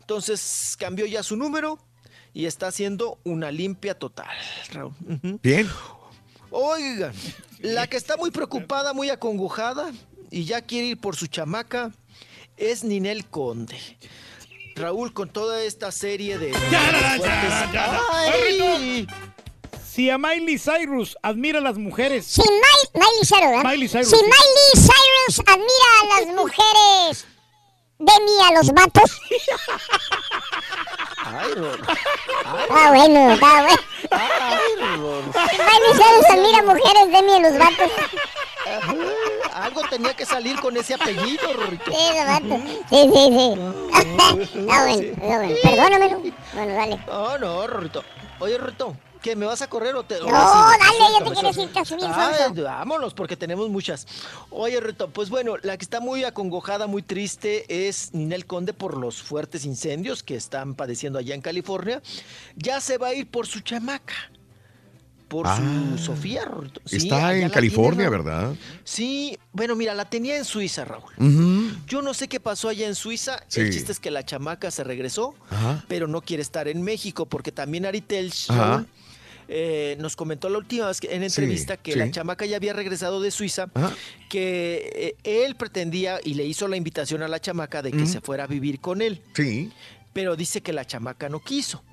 [0.02, 1.80] Entonces cambió ya su número
[2.34, 4.28] y está haciendo una limpia total.
[4.74, 4.94] Raúl.
[5.42, 5.70] Bien.
[6.52, 7.14] Oigan,
[7.60, 9.92] la que está muy preocupada, muy acongojada
[10.32, 11.92] y ya quiere ir por su chamaca
[12.58, 13.78] es Ninel Conde.
[14.76, 16.52] Raúl, con toda esta serie de...
[16.54, 19.08] fuertes- ¡Ay!
[20.00, 22.26] Si a Miley Cyrus admira a las mujeres.
[22.26, 23.64] Si Miley, Miley Cyrus, ¿verdad?
[23.70, 24.24] Miley Cyrus, si sí.
[24.24, 27.28] Miley Cyrus admira a las mujeres,
[27.98, 29.20] Demi a los vatos.
[31.26, 31.52] Ay.
[32.70, 33.82] Ah, bueno, está bueno.
[34.12, 34.30] Ay,
[35.68, 37.92] Miley Cyrus admira a mujeres, Demi a los vatos.
[39.54, 41.92] Algo tenía que salir con ese apellido, Rorrito.
[41.92, 42.60] Sí, los vatos.
[42.90, 43.54] Sí, sí, sí.
[44.00, 44.34] Está
[44.82, 45.56] bueno, está bueno.
[45.62, 46.20] Perdóname, ¿no?
[46.54, 47.00] Bueno, dale.
[47.06, 48.06] No, no, Rorrito.
[48.40, 50.20] Oye, Rorrito, ¿qué me vas a correr o te.?
[50.20, 50.80] No, o dale,
[51.20, 52.64] ya te bien Ay, sonso.
[52.64, 54.08] Vámonos, porque tenemos muchas.
[54.50, 58.98] Oye, Rorrito, pues bueno, la que está muy acongojada, muy triste es Ninel Conde por
[58.98, 62.02] los fuertes incendios que están padeciendo allá en California.
[62.56, 64.14] Ya se va a ir por su chamaca.
[65.28, 65.58] Por Ah,
[65.96, 66.82] su Sofía, Rorrito.
[66.86, 68.24] Sí, Está en California, tiene.
[68.24, 68.56] ¿verdad?
[68.84, 71.14] Sí, bueno, mira, la tenía en Suiza, Raúl.
[71.86, 73.40] Yo no sé qué pasó allá en Suiza.
[73.48, 73.60] Sí.
[73.62, 75.86] El chiste es que la chamaca se regresó, Ajá.
[75.88, 78.66] pero no quiere estar en México porque también Aritel Ajá.
[78.78, 78.88] Raúl,
[79.52, 82.00] eh, nos comentó la última vez que- en entrevista que sí.
[82.00, 83.94] la chamaca ya había regresado de Suiza, Ajá.
[84.30, 88.22] que eh, él pretendía y le hizo la invitación a la chamaca de que se
[88.22, 89.72] fuera a vivir con él, Sí.
[90.14, 91.84] pero dice que la chamaca no quiso.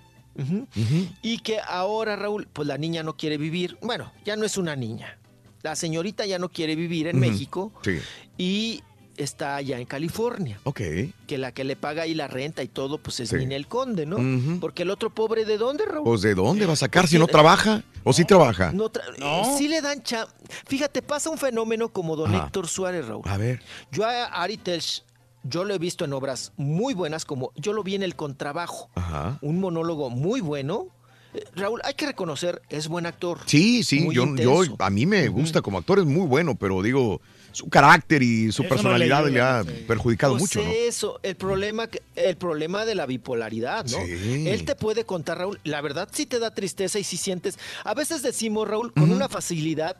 [1.22, 3.78] Y que ahora, Raúl, pues la niña no quiere vivir.
[3.80, 5.18] Bueno, ya no es una niña.
[5.62, 7.18] La señorita ya no quiere vivir en.
[7.18, 7.98] México Sí.
[8.36, 8.82] y
[9.16, 10.58] está allá en California.
[10.64, 10.80] Ok.
[11.26, 13.36] Que la que le paga ahí la renta y todo, pues es Sí.
[13.36, 14.16] Ninel Conde, ¿no?
[14.60, 16.04] Porque el otro pobre, ¿de dónde, Raúl?
[16.04, 17.82] Pues, ¿de dónde va a sacar si no Porque- trabaja?
[18.04, 18.72] ¿O sí trabaja?
[18.72, 20.26] No tra- eh, sí le dan cha...
[20.66, 22.44] Fíjate, pasa un fenómeno como don Ajá.
[22.46, 23.22] Héctor Suárez, Raúl.
[23.26, 23.60] A ver.
[23.90, 25.02] Yo a Ari Telch,
[25.42, 28.90] yo lo he visto en obras muy buenas, como yo lo vi en El Contrabajo.
[28.94, 29.38] Ajá.
[29.42, 30.88] Un monólogo muy bueno.
[31.34, 33.38] Eh, Raúl, hay que reconocer, es buen actor.
[33.46, 37.20] Sí, sí, yo, yo, a mí me gusta como actor, es muy bueno, pero digo,
[37.56, 40.70] su carácter y su Eso no personalidad le le ha perjudicado Pues mucho, ¿no?
[40.70, 43.98] Eso, el problema, el problema de la bipolaridad, ¿no?
[44.04, 44.46] Sí.
[44.46, 47.58] Él te puede contar, Raúl, la verdad sí te da tristeza y sí sientes.
[47.84, 49.96] A veces decimos, Raúl, con una facilidad,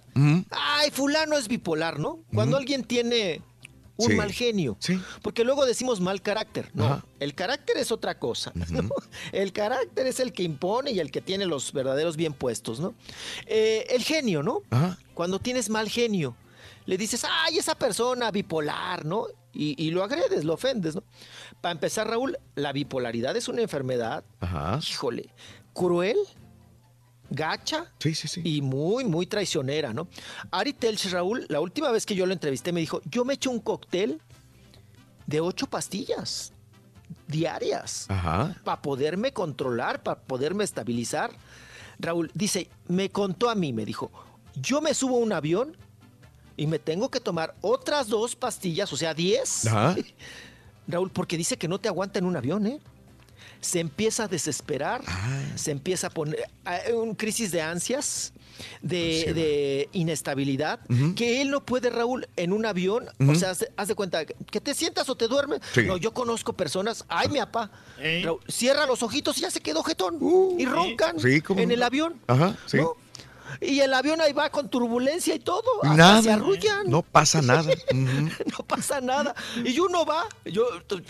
[0.50, 2.18] ay, fulano es bipolar, ¿no?
[2.34, 3.40] Cuando alguien tiene
[3.96, 4.14] un Sí.
[4.16, 4.76] mal genio.
[4.78, 5.00] Sí.
[5.22, 6.68] Porque luego decimos mal carácter.
[6.74, 7.04] No, Ajá.
[7.20, 8.52] el carácter es otra cosa.
[8.54, 8.90] ¿no?
[9.32, 12.92] El carácter es el que impone y el que tiene los verdaderos bien puestos, ¿no?
[13.46, 14.60] Eh, el genio, ¿no?
[14.68, 14.98] Ajá.
[15.14, 16.36] Cuando tienes mal genio,
[16.86, 19.26] le dices, ay, esa persona bipolar, ¿no?
[19.52, 21.02] Y, y lo agredes, lo ofendes, ¿no?
[21.60, 24.78] Para empezar, Raúl, la bipolaridad es una enfermedad, Ajá.
[24.82, 25.30] híjole,
[25.72, 26.16] cruel,
[27.30, 28.40] gacha Sí, sí, sí.
[28.44, 30.08] y muy, muy traicionera, ¿no?
[30.50, 33.50] Ari Telch, Raúl, la última vez que yo lo entrevisté me dijo, yo me echo
[33.50, 34.20] un cóctel
[35.26, 36.52] de ocho pastillas
[37.26, 38.06] diarias
[38.64, 41.30] para poderme controlar, para poderme estabilizar.
[41.98, 44.10] Raúl dice, me contó a mí, me dijo,
[44.54, 45.76] yo me subo a un avión
[46.56, 49.66] y me tengo que tomar otras dos pastillas, o sea, diez.
[49.66, 49.96] Ajá.
[50.88, 52.80] Raúl, porque dice que no te aguanta en un avión, ¿eh?
[53.60, 55.42] Se empieza a desesperar, Ah.
[55.56, 56.38] se empieza a poner
[56.94, 58.32] un crisis de ansias,
[58.80, 60.78] de, Sí, de inestabilidad,
[61.16, 64.24] que él no puede, Raúl, en un avión, o sea, haz de, haz de cuenta,
[64.24, 65.60] que te sientas o te duermes.
[65.74, 65.82] Sí.
[65.82, 67.70] No, yo conozco personas, ay, mi papá.
[68.22, 70.18] Raúl, cierra los ojitos y ya se quedó jetón,
[70.58, 72.20] y roncan Uh, Sí, ¿cómo en el avión.
[72.28, 72.76] Ajá, sí.
[72.76, 72.94] ¿no?
[73.60, 76.34] Y el avión ahí va con turbulencia y todo, hasta se Nada.
[76.34, 77.62] arrullan No pasa nada.
[77.92, 78.30] Ujú.
[78.58, 79.34] no pasa nada.
[79.64, 80.66] Y uno va, yo,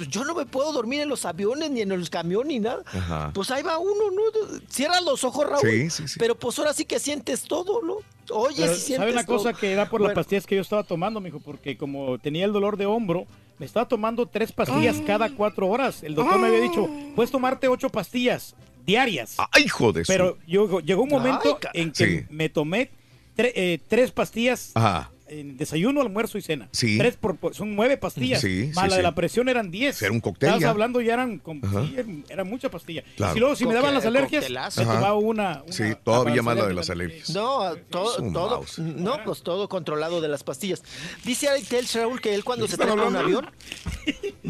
[0.09, 2.83] yo no me puedo dormir en los aviones, ni en los camiones, ni nada.
[2.87, 3.31] Ajá.
[3.35, 4.23] Pues ahí va uno, ¿no?
[4.69, 5.61] Cierra los ojos, Raúl.
[5.69, 6.19] Sí, sí, sí.
[6.19, 7.97] Pero pues ahora sí que sientes todo, ¿no?
[8.33, 9.37] Oye, Pero, si sientes ¿Sabe una todo.
[9.37, 11.39] cosa que da por las Bueno, pastillas que yo estaba tomando, mijo?
[11.41, 13.27] Porque como tenía el dolor de hombro,
[13.59, 16.03] me estaba tomando tres pastillas cada cuatro horas.
[16.03, 18.55] El doctor me había dicho, puedes tomarte ocho pastillas
[18.87, 19.35] diarias.
[19.53, 22.27] ¡Ay, hijo de su- Pero yo, llegó un momento Ay, en que Sí.
[22.31, 22.91] me tomé
[23.37, 25.11] tre- eh, tres pastillas Ajá.
[25.29, 26.69] en desayuno, almuerzo y cena.
[26.71, 26.97] Sí.
[26.99, 28.41] Tres por, por- son nueve pastillas.
[28.41, 29.03] Sí, Más sí, la de sí.
[29.03, 30.01] la presión eran diez.
[30.01, 30.71] Era un cóctel Estabas ya.
[30.71, 33.03] hablando ya eran, sí, eran- era mucha pastilla.
[33.17, 33.37] Claro.
[33.37, 34.81] Y luego si me daban las alergias, coctelazo.
[34.83, 35.65] me tomaba una.
[35.69, 37.31] Sí, una- todavía para más la de las alergias.
[37.31, 40.83] No, todo, todo, no, pues todo controlado de las pastillas.
[41.25, 43.51] Dice Aritel Raúl que él cuando se trepa a un avión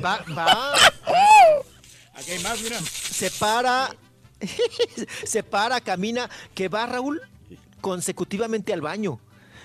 [0.05, 0.75] va, va,
[2.15, 2.79] Aquí hay más, mira.
[2.81, 3.95] se para,
[5.25, 7.21] se para, camina, que va Raúl
[7.81, 9.21] consecutivamente al baño.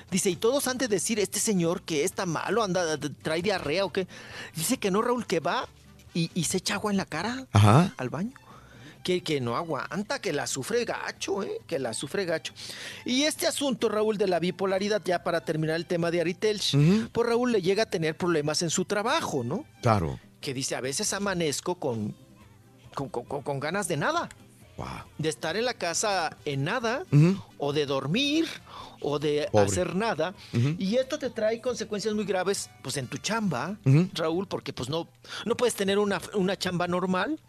[0.09, 3.93] Dice, y todos han de decir, este señor que está malo, anda, trae diarrea o
[3.93, 4.07] qué.
[4.55, 5.67] Dice que no, Raúl, que va
[6.13, 7.93] y, y se echa agua en la cara Ajá.
[7.97, 8.33] al baño.
[9.03, 11.59] Que, que no aguanta, que la sufre gacho, ¿eh?
[11.65, 12.53] que la sufre gacho.
[13.03, 17.09] Y este asunto, Raúl, de la bipolaridad, ya para terminar el tema de Aritelch, Ujú.
[17.11, 19.65] pues Raúl le llega a tener problemas en su trabajo, ¿no?
[19.81, 20.19] Claro.
[20.39, 22.13] Que dice, a veces amanezco con,
[22.93, 24.29] con- con- con ganas de nada.
[25.17, 27.03] De estar en la casa en nada,
[27.57, 28.47] o de dormir,
[29.01, 29.65] o de Pobre.
[29.65, 30.33] hacer nada.
[30.77, 33.77] Y esto te trae consecuencias muy graves, pues en tu chamba.
[34.13, 35.07] Raúl, porque pues no,
[35.45, 37.39] no puedes tener una, una chamba normal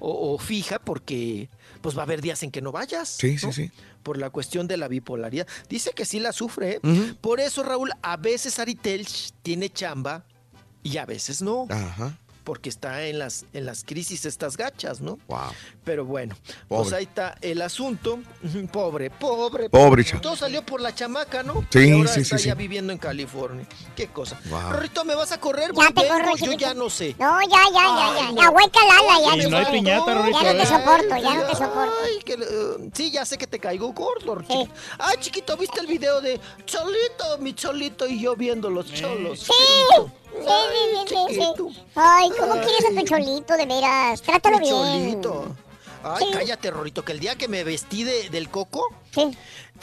[0.00, 1.48] o, o fija porque
[1.80, 3.08] pues va a haber días en que no vayas.
[3.08, 3.52] Sí, sí, ¿no?
[3.52, 3.70] sí.
[4.02, 5.46] Por la cuestión de la bipolaridad.
[5.68, 6.80] Dice que sí la sufre.
[6.82, 7.14] ¿eh?
[7.20, 9.06] Por eso, Raúl, a veces Aritel
[9.42, 10.24] tiene chamba
[10.82, 11.66] y a veces no.
[11.68, 12.18] Ajá.
[12.48, 15.18] Porque está en las, en las crisis estas gachas, ¿no?
[15.28, 15.38] Wow.
[15.84, 16.34] Pero bueno,
[16.66, 16.96] pues Pobre.
[16.96, 18.20] ahí está el asunto.
[18.72, 19.68] Pobre, pobre.
[19.68, 21.66] Pobre cha- Todo salió por la chamaca, ¿no?
[21.70, 22.58] Sí, Y ahora sí, está sí, ya sí.
[22.58, 23.66] viviendo en California.
[23.94, 24.40] Qué cosa.
[24.48, 24.72] Wow.
[24.72, 25.72] Rorrito, ¿me vas a correr?
[25.76, 27.14] Ya te corro, Yo ya no sé.
[27.18, 28.28] No, ya, ya, ya, ya.
[28.28, 29.32] Ay, Ya, hueca Lala, ya.
[29.34, 29.72] Oye, te no hay soporto.
[29.72, 31.94] piñata, Rorrito, Ya no te soporto, ya no te soporto.
[32.02, 34.40] Ay, que, eh, sí, ya sé que te caigo gordo.
[34.40, 34.72] chiquito.
[34.98, 39.40] Ay, chiquito, ¿viste el video de Cholito, mi Cholito y yo viendo los cholos?
[39.40, 39.52] Sí,
[40.44, 41.82] sí, sí, sí, sí.
[41.94, 44.22] Ay, ¿cómo quieres a tu cholito, de veras?
[44.22, 44.72] Trátalo bien.
[44.72, 45.56] Cholito.
[46.02, 46.30] Ay, Sí.
[46.32, 48.86] cállate, Rorito, que el día que me vestí de- del coco,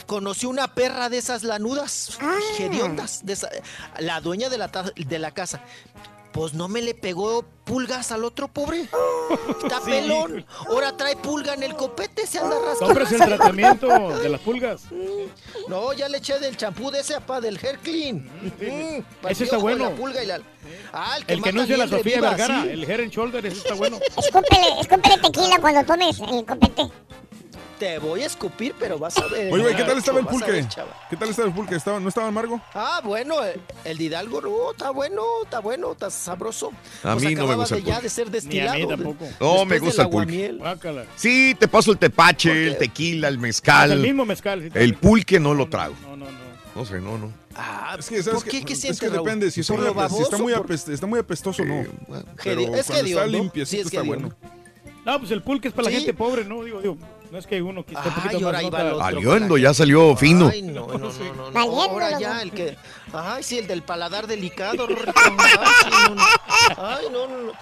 [0.06, 2.38] conocí una perra de esas lanudas, Ah.
[2.58, 3.50] hediondas, de esa-
[3.98, 5.60] la dueña de la, de la casa.
[6.36, 8.82] Pues no me le pegó pulgas al otro pobre.
[9.62, 9.90] Está Sí.
[9.90, 10.44] pelón.
[10.68, 12.86] Ahora trae pulga en el copete, se anda rascando.
[12.94, 13.88] Compres el tratamiento
[14.20, 14.82] de las pulgas.
[15.66, 18.18] No, ya le eché del champú de ese, apa, del hair clean.
[18.60, 19.84] Mm, Ese está bueno.
[19.84, 20.40] La pulga y la...
[20.92, 22.68] Ah, el que, El que anuncia la Sofía Vergara, ¿sí?
[22.68, 23.98] el Head and Shoulder, ese está bueno.
[24.16, 26.88] Escúpele, escúpele tequila cuando tomes el copete.
[27.78, 29.52] Te voy a escupir, pero vas a ver.
[29.52, 30.50] Oye, güey, ¿qué tal estaba el pulque?
[30.50, 30.66] ver.
[31.10, 31.74] ¿Qué tal estaba el pulque?
[31.74, 32.58] ¿Estaba, ¿No estaba amargo?
[32.72, 36.72] Ah, bueno, el, el de Hidalgo, no, está bueno, está bueno, está sabroso.
[37.04, 38.02] A Pues mí no me gusta de el ya pulque.
[38.04, 38.78] de ser Ni a destilado.
[38.78, 39.26] mí tampoco.
[39.40, 40.58] No, me gusta el pulque.
[41.16, 43.92] Sí, te paso el tepache, el tequila, el mezcal.
[43.92, 44.62] El mismo mezcal.
[44.62, 45.94] sí, El pulque no lo trago.
[46.02, 46.46] No, no, no.
[46.74, 47.30] No sé, no, no.
[47.54, 48.62] Ah, Es que, ¿sabes ¿por qué?
[48.64, 49.24] ¿Qué Es sientes, que Raúl?
[49.24, 51.64] depende, si está, ¿Por muy, lo apes- si está, muy ¿Por- apeste- está muy apestoso,
[51.64, 51.84] no.
[52.42, 54.30] Pero Hedi- es cuando hediondo, está limpiecito es está bueno.
[55.06, 55.94] No, pues el pulque es para Sí.
[55.94, 56.62] la gente pobre, ¿no?
[56.64, 56.98] Digo, digo,
[57.30, 59.06] no es que uno que esté un poquito ahora más nota-.
[59.06, 60.48] Aliondo, ya salió fino.
[60.48, 61.50] Ay, no, no, no, no, no.
[61.52, 62.76] Valiendo, Ahora ya, el que.
[63.12, 64.86] Ay, sí, el del paladar delicado.
[64.86, 65.12] Rorrito.
[65.16, 65.34] Ay,
[65.84, 66.22] sí, no, no.
[66.78, 67.52] Ay, no.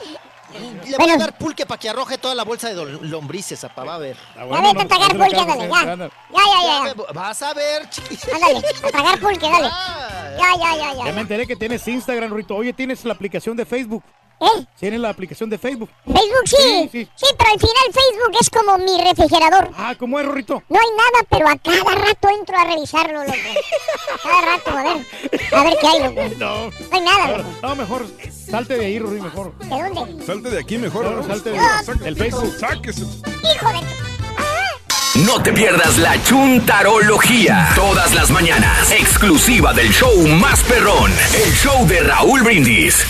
[0.89, 3.95] Le voy a dar pulque para que arroje toda la bolsa de lombrices, apá, va
[3.97, 4.17] a ver.
[4.37, 5.85] Ah, Ya vete a tragar pulque, ándale, ya.
[5.85, 6.07] Ya,
[6.87, 8.27] ya, ya, Vas a ver, chiquito.
[8.29, 8.37] ya.
[8.37, 9.69] Ándale, a tragar pulque, dale.
[9.69, 11.13] Ya, ya, ya, Ya ya.
[11.13, 12.55] me enteré que tienes Instagram, Rito.
[12.55, 14.05] Oye, tienes la aplicación de Facebook.
[14.41, 14.67] ¿Eh?
[14.79, 15.89] Tienes la aplicación de Facebook.
[16.05, 16.57] Facebook sí.
[16.57, 17.09] Sí, sí.
[17.17, 19.71] Sí, pero al final Facebook es como mi refrigerador.
[19.77, 20.63] Ah, ¿cómo es, Rorrito?
[20.69, 23.39] No hay nada, pero a cada rato entro a revisarlo, loco.
[24.23, 25.07] Cada rato, a ver.
[25.53, 26.21] A ver qué hay, loco.
[26.39, 26.67] No.
[26.67, 27.51] No hay nada, No, loco.
[27.63, 28.07] no, mejor
[28.51, 29.59] salte de ahí, Rorrito, mejor.
[29.59, 30.27] ¿De dónde?
[30.27, 31.05] Salte de aquí mejor.
[31.05, 31.27] No, ¿no?
[31.27, 32.05] salte de- Sáquese.
[32.05, 32.55] del Facebook.
[32.59, 33.03] Sáquese.
[33.03, 33.81] Hijo de...
[35.25, 37.71] No te pierdas la chuntarología.
[37.77, 38.91] Todas las mañanas.
[38.91, 41.13] Exclusiva del show más perrón.
[41.35, 43.07] El show de Raúl Brindis.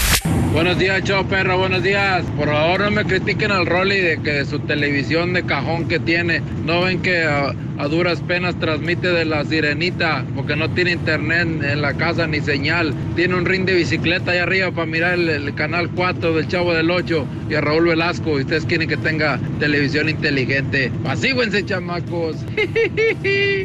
[0.55, 2.24] Buenos días, show perro, buenos días.
[2.36, 6.42] Por favor, no me critiquen al Rolly de que su televisión de cajón que tiene.
[6.65, 11.49] No ven que a, a duras penas transmite de la sirenita porque no tiene internet
[11.60, 12.94] en la casa ni señal.
[13.16, 16.73] Tiene un ring de bicicleta ahí arriba para mirar el, el canal 4 del Chavo
[16.73, 18.39] del 8 y a Raúl Velasco.
[18.39, 20.92] Y ustedes quieren que tenga televisión inteligente.
[21.05, 22.36] Asíguense, chamacos.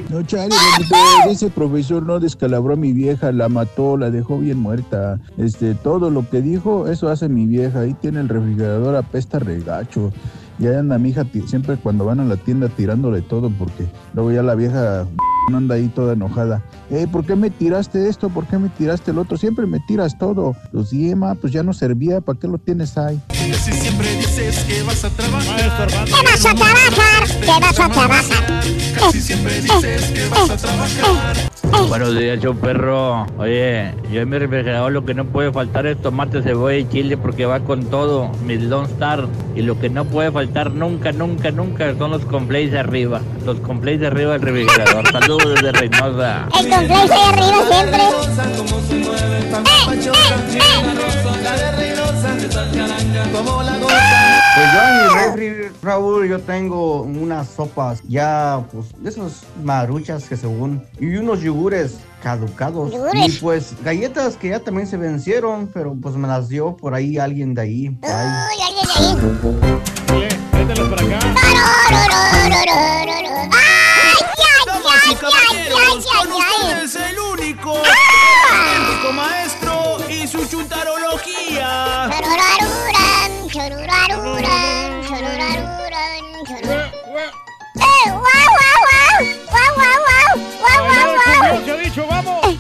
[0.09, 5.19] No, Benito, ese profesor no descalabró a mi vieja, la mató, la dejó bien muerta.
[5.37, 7.81] Este, todo lo que dijo, eso hace mi vieja.
[7.81, 10.11] Ahí tiene el refrigerador, apesta regacho.
[10.59, 14.31] Y ahí anda mi hija siempre cuando van a la tienda tirándole todo, porque luego
[14.31, 15.07] ya la vieja
[15.55, 16.61] anda ahí toda enojada.
[16.89, 18.29] Eh, ¿por qué me tiraste esto?
[18.29, 19.37] ¿Por qué me tiraste el otro?
[19.37, 20.55] Siempre me tiras todo.
[20.71, 23.21] Los Diema, pues ya no servía, ¿para qué lo tienes ahí?
[23.29, 25.87] Si siempre dices que vas a trabajar.
[26.05, 27.27] ¿Qué vas a trabajar?
[27.41, 28.63] ¿Qué vas a trabajar?
[28.95, 31.49] Casi siempre dices que vas a trabajar.
[31.87, 33.25] Buenos días, show perro.
[33.37, 37.17] Oye, yo en mi refrigerador lo que no puede faltar es tomate, cebolla y chile
[37.17, 39.27] porque va con todo, mis Lone Star.
[39.55, 43.21] Y lo que no puede faltar nunca, nunca, nunca son los compleys de arriba.
[43.45, 45.07] Los compleys de arriba del refrigerador.
[45.11, 46.47] Saludos desde Reynosa.
[46.59, 48.01] El complejo ahí arriba siempre.
[54.55, 60.25] Pues yo en mi refri, Raúl, yo tengo unas sopas ya, pues, de esas maruchas
[60.25, 62.91] que según, y unos yogures caducados.
[63.13, 67.17] Y pues galletas que ya también se vencieron, pero pues me las dio por ahí
[67.17, 67.89] alguien de ahí.
[67.89, 68.09] por.
[68.11, 70.27] Uy, alguien de ahí.
[70.51, 71.19] Véntelos para acá.
[71.89, 73.68] Damas
[75.11, 80.39] y caballeros, con ustedes el único, auténtico maestro y su.
[87.75, 88.23] ¡Eh, guau,
[92.09, 92.57] vamos.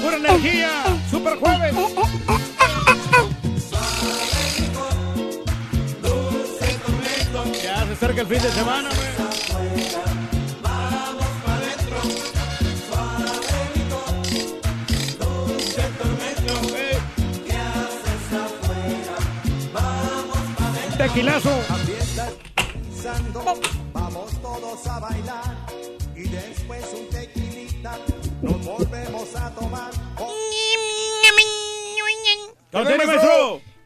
[0.00, 0.70] Pura energía.
[1.10, 1.74] Super jueves.
[7.62, 10.21] Ya se acerca el fin de semana, güey.
[21.12, 21.50] Tequilazo.
[23.92, 25.56] Vamos todos a bailar
[26.16, 27.98] y después un tequilita
[28.40, 29.90] nos volvemos a tomar.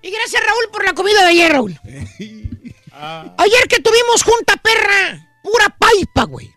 [0.03, 1.77] Y gracias, Raúl, por la comida de ayer, Raúl.
[2.93, 6.49] Ayer que tuvimos junta perra, pura paipa, güey.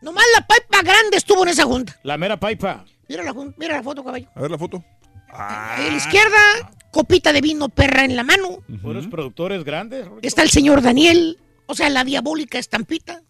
[0.00, 1.98] Nomás la paipa grande estuvo en esa junta.
[2.02, 2.86] La mera paipa.
[3.08, 4.26] Mira la, mira la foto, caballo.
[4.34, 4.82] A ver la foto.
[5.30, 8.62] Ahí a la izquierda, copita de vino perra en la mano.
[8.82, 10.06] Puros productores grandes.
[10.22, 13.22] Está el señor Daniel, o sea, la diabólica estampita,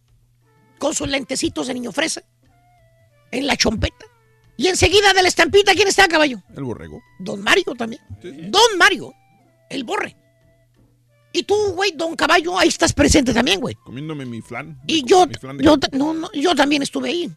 [0.79, 2.23] con sus lentecitos de niño fresa,
[3.31, 4.07] en la chompeta.
[4.57, 6.43] Y enseguida de la estampita, ¿quién está, caballo?
[6.57, 7.01] El borrego.
[7.21, 8.03] Don Mario también.
[8.51, 9.15] Don Mario,
[9.71, 10.17] el borre.
[11.33, 13.75] Y tú, güey, don Caballo, ahí estás presente también, güey.
[13.85, 14.81] Comiéndome mi flan.
[14.87, 17.31] Y yo, Mi flan de yo, no, no, yo también estuve ahí.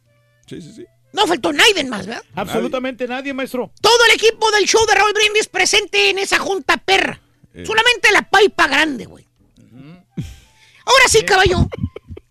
[0.48, 0.86] Sí, sí, sí.
[1.14, 2.24] No faltó nadie más, ¿verdad?
[2.36, 3.72] Absolutamente nadie, maestro.
[3.82, 7.22] Todo el equipo del show de Raúl Brindis presente en esa junta perra.
[7.54, 7.66] Eh.
[7.66, 9.28] Solamente la paipa grande, güey.
[10.86, 11.68] Ahora sí, caballo.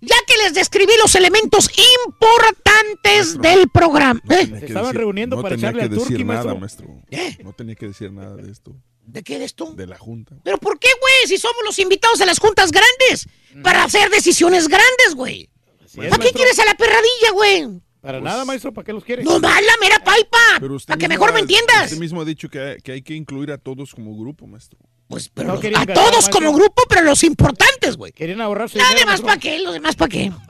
[0.02, 1.70] Ya que les describí los elementos
[2.04, 4.20] importantes del programa.
[4.30, 4.36] ¿eh?
[4.46, 6.88] Tenía que estaban decir- reuniendo no para tenía echarle que al nada, maestro.
[6.88, 7.44] maestro.
[7.44, 8.74] No tenía que decir nada de esto.
[9.06, 9.74] ¿De qué eres tú?
[9.76, 10.36] De la junta.
[10.42, 11.28] ¿Pero por qué, güey?
[11.28, 13.28] Si somos los invitados a las juntas grandes.
[13.62, 15.50] Para hacer decisiones grandes, güey.
[15.96, 17.80] ¿Para qué quieres a la perradilla, güey?
[18.00, 19.22] Para nada, maestro, ¿para qué los quiere?
[19.24, 20.38] No más la mera paipa.
[20.58, 21.84] Pero usted Para que mejor me entiendas.
[21.84, 24.78] Usted mismo ha dicho que hay, que hay que incluir a todos como grupo, maestro.
[25.08, 26.32] Pues, pero No los- querían a todos maestro.
[26.32, 28.12] como grupo, pero los importantes, güey.
[28.12, 30.32] Querían ahorrarse Nada más para qué, los demás para qué.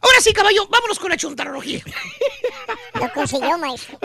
[0.00, 1.82] Ahora sí, caballo, vámonos con la chuntarología.
[2.94, 3.98] Lo consiguió, maestro.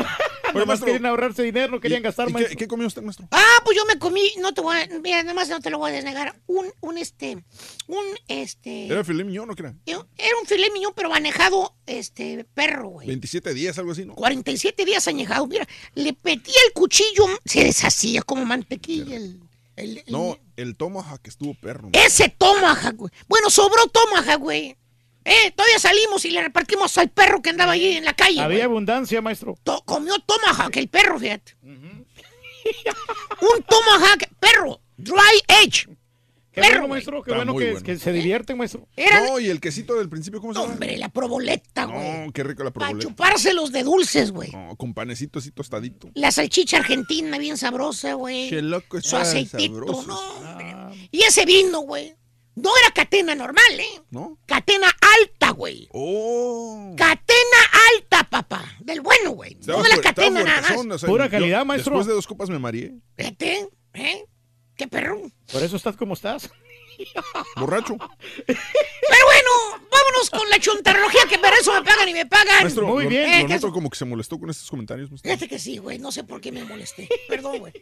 [0.53, 2.51] Nada más querían ahorrarse dinero, no querían gastar, ¿Y maestro.
[2.51, 3.27] qué, qué comió usted, maestro?
[3.31, 5.77] Ah, pues yo me comí, no te voy a, mira, nada más no te lo
[5.79, 7.43] voy a desnegar, un, un este,
[7.87, 9.75] un este, ¿Era filet mignon o qué era?
[9.85, 9.99] era
[10.41, 13.07] un filet miñón, pero manejado, este, perro, güey.
[13.07, 14.15] 27 días, algo así, ¿no?
[14.15, 19.39] 47 días añejado, mira, le petía el cuchillo, se deshacía como mantequilla el,
[19.75, 21.89] el- el- No, el tomahawk estuvo perro.
[21.93, 23.11] ese tomahawk, güey.
[23.27, 24.77] Bueno, sobró tomahawk, güey.
[25.25, 28.45] Eh, todavía salimos y le repartimos al perro que andaba ahí en la calle, güey.
[28.45, 29.55] Había abundancia, maestro.
[29.63, 31.55] To- comió tomahawk, el perro, fíjate.
[31.63, 32.05] Un
[33.63, 35.87] tomahawk, perro, dry edge.
[36.51, 36.89] Qué Perro, bueno, güey.
[36.91, 37.83] maestro, qué bueno que, bueno.
[37.83, 38.87] que se divierten, maestro.
[38.95, 40.73] Eran, No, y el quesito del principio, ¿cómo se llama?
[40.73, 42.25] hombre, la proboleta, güey.
[42.27, 43.09] No, qué rico la Para proboleta.
[43.09, 44.51] chupárselos de dulces, güey.
[44.51, 46.11] No, con panecito así tostadito.
[46.13, 48.49] La salchicha argentina bien sabrosa, güey.
[48.51, 50.03] Che, loco, Su está aceitito, sabroso.
[50.05, 50.19] no,
[50.51, 51.07] hombre.
[51.09, 52.13] Y ese vino, güey.
[52.55, 54.01] No era catena normal, ¿eh?
[54.11, 54.37] ¿No?
[54.45, 54.87] Catena
[55.19, 55.87] alta, güey.
[55.91, 56.93] Oh.
[56.95, 57.57] Catena
[57.95, 58.63] alta, papá.
[58.79, 59.57] Del bueno, güey.
[59.65, 60.67] No de la catena nada más.
[60.67, 61.91] fuertezón, o sea, Pura yo- calidad, maestro.
[61.93, 62.93] Después de dos copas me mareé.
[63.17, 64.25] Fíjate, ¿eh?
[64.75, 65.19] Qué perro.
[65.51, 66.49] Por eso estás como estás.
[67.55, 67.97] Borracho.
[68.45, 68.59] Pero
[69.25, 69.72] bueno,
[70.03, 72.61] vámonos con la chuntarología que para eso me pagan y me pagan.
[72.63, 73.23] Maestro, Muy lo- bien.
[73.33, 75.29] Eh, Lo que noto como que se molestó con estos comentarios, maestro.
[75.29, 75.99] Fíjate que sí, güey.
[75.99, 77.07] No sé por qué me molesté.
[77.27, 77.73] Perdón, güey.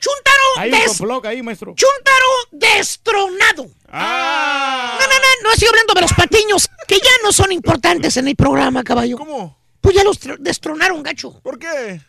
[0.00, 1.74] Chuntaro, Hay un des- complot ahí, maestro.
[1.74, 3.68] Chuntaro destronado.
[3.88, 4.96] ¡Ah!
[5.00, 8.28] No, no, no, no estoy hablando de los patiños, que ya no son importantes en
[8.28, 9.16] el programa, caballo.
[9.18, 9.58] ¿Cómo?
[9.80, 11.40] Pues ya los tro- destronaron, gacho.
[11.42, 12.00] ¿Por qué?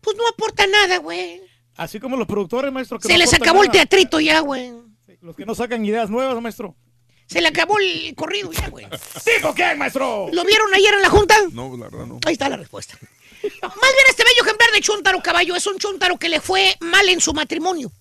[0.00, 1.40] Pues no aporta nada, güey.
[1.76, 2.98] Así como los productores, maestro.
[2.98, 4.72] que Se no les acabó el teatrito ya, güey.
[5.20, 6.74] Los que no sacan ideas nuevas, maestro.
[7.28, 8.86] Se le acabó el corrido ya, güey.
[9.24, 10.28] ¿Tipo qué, maestro?
[10.32, 11.36] ¿Lo vieron ayer en la junta?
[11.52, 12.20] No, la verdad no.
[12.24, 12.98] Ahí está la respuesta.
[13.42, 17.08] Más bien este bello ejemplar de Chuntaro Caballo es un Chuntaro que le fue mal
[17.08, 17.92] en su matrimonio.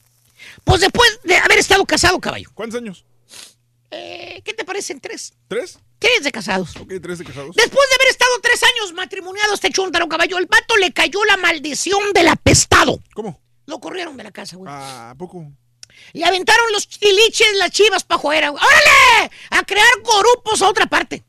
[0.63, 2.49] Pues después de haber estado casado, caballo.
[2.53, 3.05] ¿Cuántos años?
[3.91, 5.33] Eh, ¿Qué te parecen tres?
[5.47, 5.79] ¿Tres?
[5.99, 6.75] Tres de casados.
[6.77, 7.55] Ok, tres de casados.
[7.55, 10.37] Después de haber estado tres años matrimoniado este chuntaro caballo.
[10.37, 12.99] El vato le cayó la maldición del apestado.
[13.13, 13.41] ¿Cómo?
[13.65, 14.71] Lo corrieron de la casa, güey.
[14.71, 15.51] Ah, ¿a poco?
[16.13, 18.49] Le aventaron los tiliches, las chivas pa' afuera.
[18.49, 18.63] güey.
[18.63, 19.31] ¡Órale!
[19.51, 21.23] A crear grupos a otra parte.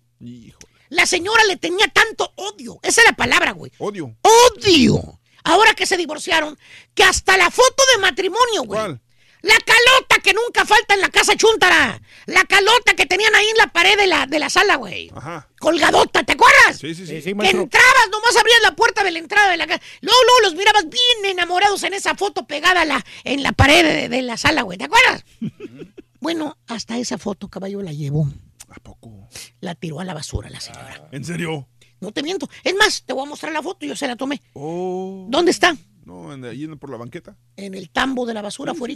[0.91, 2.79] La señora le tenía tanto odio.
[2.83, 3.71] Esa es la palabra, güey.
[3.79, 4.17] Odio.
[4.23, 5.21] Odio.
[5.45, 6.59] Ahora que se divorciaron,
[6.95, 8.99] que hasta la foto de matrimonio, güey.
[9.43, 12.01] La calota que nunca falta en la casa chuntara.
[12.27, 15.11] La calota que tenían ahí en la pared de la, de la sala, güey.
[15.15, 15.49] Ajá.
[15.59, 16.79] Colgadota, ¿te acuerdas?
[16.79, 17.23] Sí, sí, sí.
[17.23, 19.83] que entrabas, nomás abrías la puerta de la entrada de la casa.
[20.01, 23.85] Luego, luego los mirabas bien enamorados en esa foto pegada a la, en la pared
[23.85, 24.77] de, de la sala, güey.
[24.77, 25.25] ¿Te acuerdas?
[26.21, 28.29] bueno, hasta esa foto, caballo, la llevó.
[28.71, 29.29] ¿A poco?
[29.61, 31.09] La tiró a la basura la señora.
[31.13, 31.69] ¿En serio?
[32.01, 32.49] No te miento.
[32.63, 34.41] Es más, te voy a mostrar la foto, yo se la tomé.
[34.53, 35.27] Oh.
[35.29, 35.77] ¿Dónde está?
[36.09, 37.37] No, en, ahí en- por la banqueta.
[37.57, 38.95] En el tambo de la basura, afuera.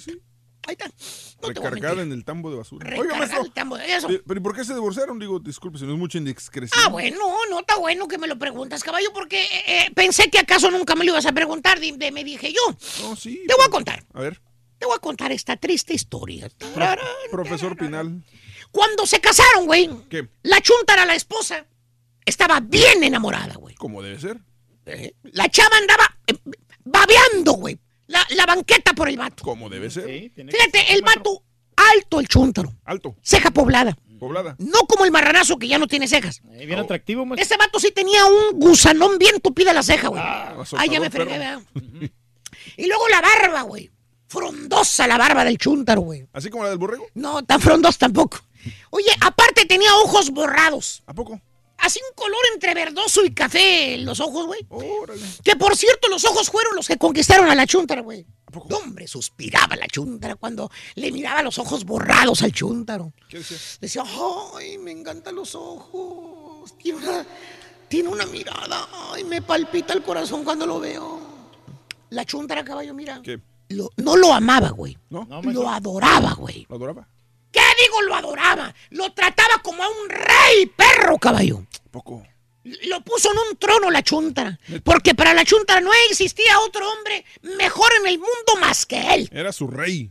[0.67, 0.87] Ahí está.
[1.43, 2.85] No Recargada en el tambo de basura.
[2.89, 3.45] Recargada Oiga, maestro.
[3.45, 4.07] el tambo de- eso.
[4.07, 5.19] Pero, pero ¿y por qué se divorciaron?
[5.19, 6.81] Digo, disculpe, si no es mucha indiscreción.
[6.85, 7.19] Ah, bueno,
[7.51, 10.95] no está bueno que me lo preguntas, caballo, porque eh, eh, pensé que acaso nunca
[10.95, 12.77] me lo ibas a preguntar, de- me dije yo.
[13.03, 13.43] No, sí.
[13.47, 14.41] Te voy a contar, A ver,
[14.79, 16.49] te voy a contar esta triste historia.
[17.31, 18.23] profesor Pinal.
[18.71, 20.29] Cuando se casaron, güey, ¿Qué?
[20.45, 21.67] la chuntara, la esposa,
[22.25, 23.75] estaba bien enamorada, güey.
[23.75, 24.39] ¿Cómo debe ser?
[25.25, 26.35] La chava andaba eh,
[26.85, 29.43] babeando, güey, la, la banqueta por el vato.
[29.45, 30.05] ¿Cómo debe ser?
[30.35, 31.43] Fíjate, el vato
[31.77, 32.73] alto, el chúntaro.
[32.85, 33.17] Alto.
[33.23, 33.97] Ceja poblada.
[34.19, 34.55] Poblada.
[34.59, 36.41] No como el marranazo que ya no tiene cejas.
[36.45, 40.23] bien atractivo, Ese vato sí tenía un gusanón bien tupida la ceja, güey.
[40.25, 41.41] Ah, Ay, ya me fregué.
[42.77, 43.91] Y luego la barba, güey.
[44.29, 46.27] Frondosa la barba del chúntaro, güey.
[46.33, 47.05] ¿Así como la del borrego?
[47.15, 48.39] No, tan frondosa tampoco.
[48.91, 51.03] Oye, aparte tenía ojos borrados.
[51.07, 51.41] ¿A poco?
[51.83, 54.67] Así un color entre verdoso y café en los ojos, güey.
[55.45, 58.25] Que por cierto, los ojos fueron los que conquistaron a la chuntara, güey.
[58.85, 63.13] Hombre, suspiraba la chuntara cuando le miraba los ojos borrados al chúntaro.
[63.29, 63.57] ¿Qué decía?
[63.81, 64.05] Decía,
[64.57, 66.77] ay, me encantan los ojos.
[66.79, 67.27] Tiene una,
[67.89, 68.89] tiene una mirada.
[69.13, 71.21] Ay, me palpita el corazón cuando lo veo.
[72.11, 73.21] La chuntara, caballo, mira.
[73.23, 73.41] ¿Qué?
[73.71, 74.97] lo- no lo amaba, güey.
[75.11, 75.27] ¿No?
[75.43, 76.67] lo adoraba, güey.
[76.69, 77.09] ¿Lo adoraba?
[77.53, 78.03] ¿Qué digo?
[78.03, 78.75] Lo adoraba.
[78.91, 81.65] Lo trataba como a un rey perro, caballo.
[81.91, 82.27] Poco.
[82.65, 84.59] Lo puso en un trono la chuntara.
[84.85, 89.29] Porque para la chuntara no existía otro hombre mejor en el mundo más que él.
[89.33, 90.11] Era su rey.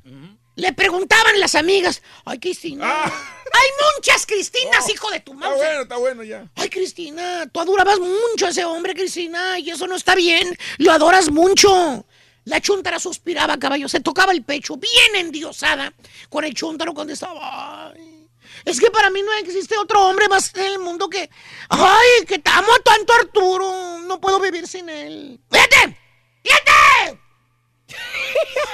[0.55, 5.57] Le preguntaban las amigas, ay Cristina, hay muchas Cristinas, hijo de tu Está madre.
[5.57, 6.45] bueno, está bueno ya.
[6.55, 10.55] Ay Cristina, tú adorabas mucho a ese hombre, Cristina, y eso no está bien.
[10.77, 12.05] Lo adoras mucho.
[12.45, 15.93] La chuntara suspiraba, caballo, se tocaba el pecho, bien endiosada,
[16.29, 17.89] con el chuntaro cuando estaba.
[17.91, 18.29] Ay,
[18.65, 21.29] es que para mí no existe otro hombre más en el mundo que.
[21.69, 23.99] Ay, que te amo tanto, Arturo.
[23.99, 25.39] No puedo vivir sin él.
[25.51, 25.97] ¡Fíjate!
[26.43, 27.19] ¡Fíjate!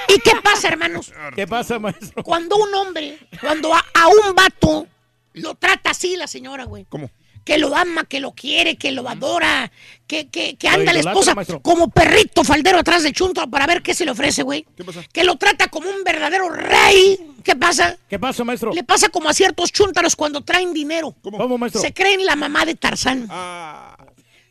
[0.08, 1.12] ¿Y qué pasa, hermanos?
[1.34, 2.22] ¿Qué pasa, maestro?
[2.22, 4.86] Cuando un hombre, cuando a, a un vato
[5.34, 6.86] lo trata así la señora, güey.
[6.88, 7.10] ¿Cómo?
[7.48, 9.72] Que lo ama, que lo quiere, que lo adora,
[10.06, 11.62] que, que, anda la esposa maestro.
[11.62, 14.66] como perrito faldero atrás de Chunto para ver qué se le ofrece, güey.
[14.76, 15.02] ¿Qué pasa?
[15.10, 17.18] Que lo trata como un verdadero rey.
[17.42, 17.96] ¿Qué pasa?
[18.06, 18.74] ¿Qué pasa, maestro?
[18.74, 21.16] Le pasa como a ciertos chúntaros cuando traen dinero.
[21.22, 21.80] ¿Cómo, maestro?
[21.80, 23.26] Se creen la mamá de Tarzán.
[23.30, 23.96] Ah.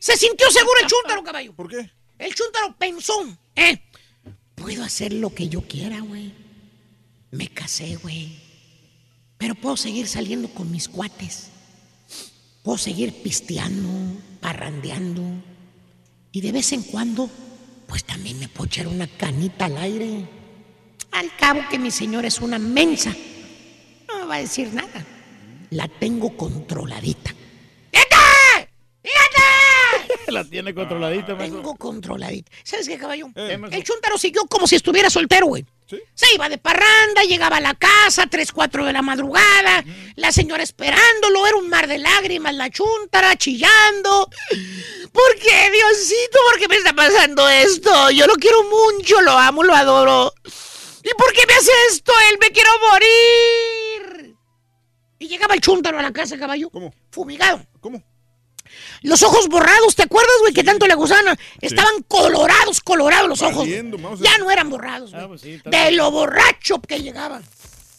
[0.00, 1.52] Se sintió seguro el chúntaro, caballo.
[1.52, 1.88] ¿Por qué?
[2.18, 3.14] El chúntaro pensó,
[3.54, 3.80] ¿eh?
[4.56, 6.34] Puedo hacer lo que yo quiera, güey.
[7.30, 8.40] Me casé, güey.
[9.36, 11.52] Pero puedo seguir saliendo con mis cuates.
[12.68, 13.88] Puedo seguir pisteando,
[14.42, 15.22] parrandeando.
[16.32, 17.30] Y de vez en cuando,
[17.86, 20.28] pues también me puedo echar una canita al aire.
[21.12, 23.16] Al cabo que mi señora es una mensa.
[24.06, 25.02] No me va a decir nada.
[25.70, 27.34] La tengo controladita.
[30.32, 31.60] La tiene controladita, maestro.
[31.60, 32.50] Tengo controladita.
[32.62, 33.28] ¿Sabes qué, caballo?
[33.34, 33.78] ¿Qué, maestro?
[33.78, 35.64] El chuntaro siguió como si estuviera soltero, güey.
[36.14, 39.82] Se iba de parranda, llegaba a la casa, 3, 4 de la madrugada,
[40.16, 44.28] la señora esperándolo, era un mar de lágrimas, la chuntara chillando.
[45.12, 46.38] ¿Por qué, Diosito?
[46.50, 48.10] ¿Por qué me está pasando esto?
[48.10, 50.34] Yo lo quiero mucho, lo amo, lo adoro.
[51.02, 52.12] ¿Y por qué me hace esto?
[52.30, 54.36] Él me quiero morir.
[55.18, 56.68] Y llegaba el chúntaro a la casa, caballo.
[56.68, 56.92] ¿Cómo?
[57.10, 57.64] Fumigado.
[57.80, 58.04] ¿Cómo?
[59.02, 60.52] Los ojos borrados, ¿te acuerdas, güey?
[60.52, 61.38] Que tanto le gustaban.
[61.60, 63.58] Estaban colorados, colorados los ojos.
[63.58, 65.22] Valiendo, Ya no eran borrados, güey.
[65.22, 67.44] Ah, pues sí, de lo borracho que llegaban.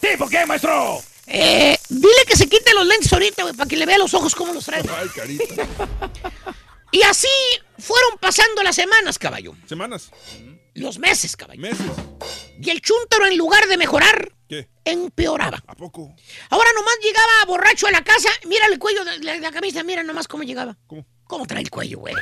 [0.02, 0.08] ¿Sí?
[0.18, 1.02] ¿Por qué, maestro?
[1.28, 4.34] Eh, dile que se quite los lentes ahorita, güey, para que le vea los ojos
[4.34, 4.84] cómo los trae.
[4.98, 5.68] Ay, carita.
[6.92, 7.28] Y así
[7.78, 9.56] fueron pasando las semanas, caballo.
[9.68, 10.10] ¿Semanas?
[10.74, 11.61] Los meses, caballo.
[11.61, 11.86] ¿Meses?
[12.60, 14.32] Y el chúntaro, en lugar de mejorar.
[14.92, 15.61] Empeoraba.
[15.68, 16.14] ¿A poco?
[16.50, 18.30] Ahora nomás llegaba borracho a la casa.
[18.45, 20.77] Mira el cuello de la, la camisa, mira nomás cómo llegaba.
[20.88, 21.06] ¿Cómo?
[21.26, 22.16] ¿Cómo trae el cuello, güey?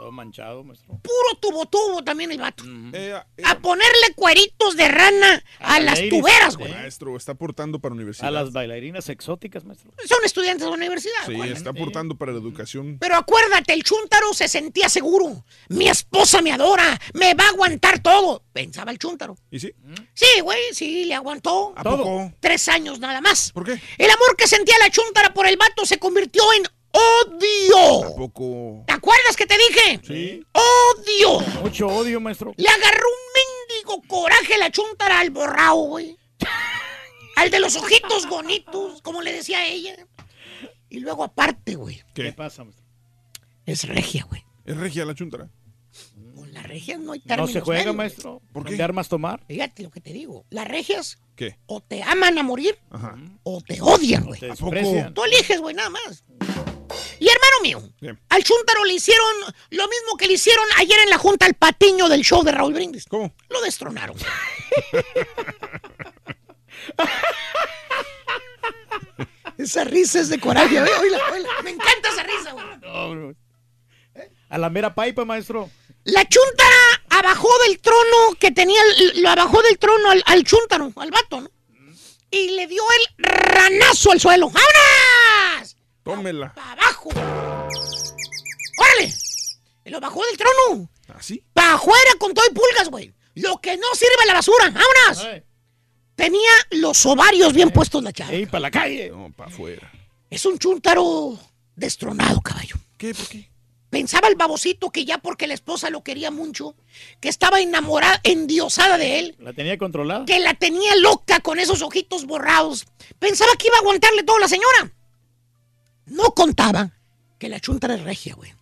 [0.00, 0.98] Todo manchado, maestro.
[1.02, 2.64] Puro tubo tubo también el vato.
[2.94, 3.14] Eh,
[3.44, 6.72] A ponerle cueritos de rana a, las ladies, tuberas, güey.
[6.72, 8.28] Maestro, está aportando para la universidad.
[8.28, 9.90] A las bailarinas exóticas, maestro.
[10.08, 11.26] Son estudiantes de la universidad.
[11.26, 12.96] Sí, está aportando para la educación.
[12.98, 15.44] Pero acuérdate, el chúntaro se sentía seguro.
[15.68, 18.42] Mi esposa me adora, me va a aguantar todo.
[18.54, 19.36] Pensaba el chúntaro.
[19.50, 19.74] ¿Y sí?
[20.14, 21.74] Sí, güey, sí, le aguantó.
[21.76, 22.32] ¿A poco?
[22.40, 23.52] Tres años nada más.
[23.52, 23.78] ¿Por qué?
[23.98, 26.62] El amor que sentía la chúntara por el vato se convirtió en
[26.92, 28.84] odio.
[28.86, 30.00] ¿Te acuerdas que te dije?
[30.06, 30.44] Sí.
[30.52, 31.40] Odio.
[31.62, 32.54] Mucho odio, maestro.
[32.56, 36.16] Le agarró un mendigo coraje la chúntara al borrao, güey.
[37.36, 39.96] Al de los ojitos bonitos, como le decía ella.
[40.88, 42.02] Y luego aparte, güey.
[42.14, 42.32] ¿Qué?
[42.32, 42.84] pasa, maestro?
[43.66, 44.44] Es regia, güey.
[44.64, 45.48] ¿Es regia la chuntara?
[46.34, 48.42] Con las regias no hay No términos se juega, medios, maestro.
[48.52, 49.44] ¿Por ¿De armas tomar?
[49.46, 50.44] Fíjate lo que te digo.
[50.50, 51.58] Las regias ¿Qué?
[51.66, 53.16] o te aman a morir Ajá.
[53.42, 54.40] o te odian, güey.
[54.40, 54.76] Te ¿A poco?
[55.14, 56.24] Tú eliges, güey, nada más.
[57.18, 58.18] Y hermano mío, Bien.
[58.28, 59.26] al Chuntaro le hicieron
[59.70, 62.72] lo mismo que le hicieron ayer en la junta al patiño del show de Raúl
[62.74, 63.06] Brindis.
[63.06, 63.34] ¿Cómo?
[63.48, 64.16] Lo destronaron.
[69.58, 70.80] esa risa es de coraje, ¿eh?
[71.00, 71.48] Oíla, oíla.
[71.62, 72.64] Me encanta esa risa, güey.
[72.82, 73.34] No, bro.
[74.48, 75.70] A la mera pipa, maestro.
[76.04, 78.80] La Chuntara abajó del trono que tenía,
[79.16, 81.50] lo abajó del trono al, al Chuntaro, al vato, ¿no?
[82.32, 82.82] Y le dio
[83.18, 84.46] el ranazo al suelo.
[84.46, 84.70] ¡Vámonos!
[86.16, 86.54] Tómela.
[86.54, 87.08] ¡Para abajo!
[88.78, 89.12] ¡Órale!
[89.84, 90.90] Y lo bajó del trono.
[91.14, 91.42] ¿Así?
[91.52, 93.12] ¡Para afuera con todo y pulgas, güey!
[93.34, 94.64] Lo que no sirve a la basura.
[94.70, 95.24] ¡Vámonos!
[95.24, 95.42] Ay,
[96.14, 98.32] Tenía los ovarios bien puestos la chava.
[98.32, 99.08] ey, para la calle.
[99.10, 99.90] No, para afuera.
[100.28, 101.38] Es un chuntaro
[101.74, 102.76] destronado, caballo.
[102.98, 103.14] ¿Qué?
[103.14, 103.48] ¿Por qué?
[103.88, 106.76] Pensaba el babocito que ya porque la esposa lo quería mucho,
[107.20, 110.24] que estaba enamorada, endiosada de él, La tenía controlada.
[110.26, 112.86] que la tenía loca con esos ojitos borrados.
[113.18, 114.92] Pensaba que iba a aguantarle todo a la señora.
[116.10, 116.90] No contaba
[117.38, 118.52] que la chunta era regia, güey.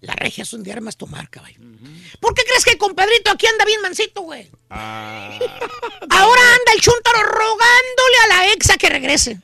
[0.00, 1.60] La regia es un de armas tomar, caballo.
[2.18, 4.50] ¿Por qué crees que el compadrito aquí anda bien mansito, güey?
[4.68, 5.38] Ah,
[6.10, 9.40] Ahora anda el chuntaro rogándole a la exa que regrese.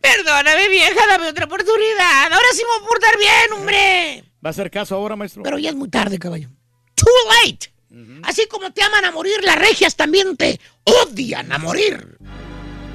[0.00, 2.32] Perdóname, vieja, dame otra oportunidad.
[2.32, 4.24] Ahora sí me voy a portar bien, hombre.
[4.44, 5.42] ¿Va a hacer caso ahora, maestro?
[5.42, 6.48] Pero ya es muy tarde, caballo.
[6.94, 7.06] Too
[7.44, 7.72] late.
[8.22, 12.17] Así como te aman a morir, las regias también te odian a morir.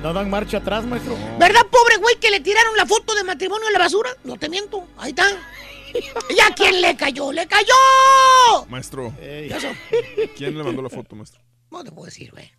[0.03, 1.15] ¿No dan marcha atrás, maestro?
[1.39, 4.09] ¿Verdad, pobre güey, que le tiraron la foto de matrimonio a la basura?
[4.25, 5.25] No te miento, ahí está.
[5.93, 7.31] ¿Y a quién le cayó?
[7.31, 7.73] ¡Le cayó!
[8.67, 9.13] maestro.
[10.35, 11.41] ¿Quién le mandó la foto, maestro?
[11.71, 12.51] No te puedo decir, güey.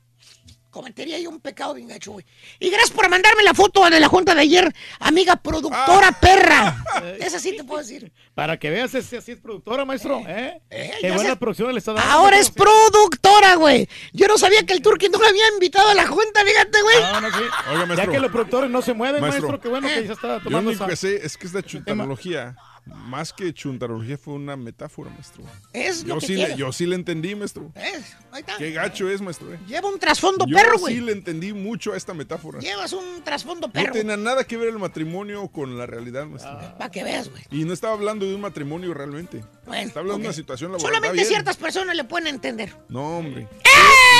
[0.75, 2.27] Cometería yo un pecado bien gacho, güey.
[2.59, 6.19] Y gracias por mandarme la foto de la junta de ayer, amiga productora Ah.
[6.21, 6.85] perra.
[7.21, 8.13] Esa sí te puedo decir.
[8.35, 10.19] Para que veas, si así es productora, maestro.
[10.27, 10.61] ¿eh?
[10.71, 11.37] Eh, Qué ya buena sé.
[11.37, 12.11] producción le está dando.
[12.13, 13.89] Ahora es productora, güey.
[14.13, 17.01] Yo no sabía que el Turqui no me había invitado a la junta, fíjate, güey.
[17.03, 17.45] No, no, sí.
[17.73, 19.43] Oiga, Ya que los productores no se mueven, Maestro.
[19.49, 21.47] maestro, qué bueno que ya está Yo lo tomando único esa- que sé es que
[21.47, 22.57] esta chuntarología,
[22.87, 25.43] más que chuntarología, fue una metáfora, maestro.
[25.73, 27.73] Es lo Yo que sí, le, yo sí le entendí, maestro.
[27.75, 28.15] ¿Ves?
[28.31, 28.57] Ahí está.
[28.59, 29.53] Qué gacho es, maestro.
[29.55, 29.59] eh.
[29.67, 31.01] Lleva un trasfondo Yo perro, sí güey.
[31.01, 32.59] le entendí mucho a esta metáfora.
[32.61, 33.93] Llevas un trasfondo No perro.
[33.93, 36.59] tenía nada que ver el matrimonio con la realidad, maestro.
[36.79, 37.43] Para que veas, güey.
[37.51, 39.43] Y no estaba hablando de un matrimonio realmente.
[39.67, 40.95] Bueno, Está hablando de una situación laboral.
[40.95, 42.75] Solamente ciertas personas le pueden entender.
[42.89, 43.49] No, hombre.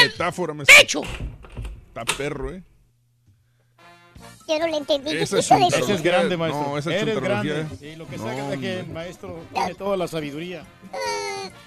[0.03, 0.77] ¡El Metáfora, maestro.
[0.81, 1.03] techo!
[1.89, 2.63] Está perro, ¿eh?
[4.47, 5.11] Yo no le entendí.
[5.11, 6.69] ¿Qué Esa es es grande, maestro.
[6.69, 7.67] No, esa Eres grande.
[7.79, 10.65] Sí, lo que No, saca de que el maestro tiene toda la sabiduría.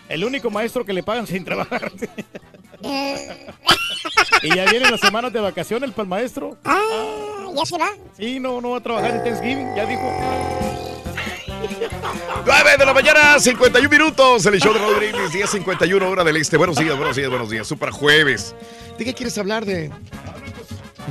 [0.09, 1.91] El único maestro que le pagan sin trabajar.
[4.43, 6.57] y ya vienen las semanas de vacaciones para el maestro.
[6.64, 7.89] Ah, ya se va.
[8.15, 10.14] Sí, no, no va a trabajar en Thanksgiving, ya dijo.
[12.45, 14.45] 9 de la mañana, 51 minutos.
[14.45, 16.57] El show de Raúl Brindis, 10, 51 hora del este.
[16.57, 17.67] Buenos días, buenos días, buenos días.
[17.67, 18.53] Super jueves.
[18.97, 19.91] ¿De qué quieres hablar de?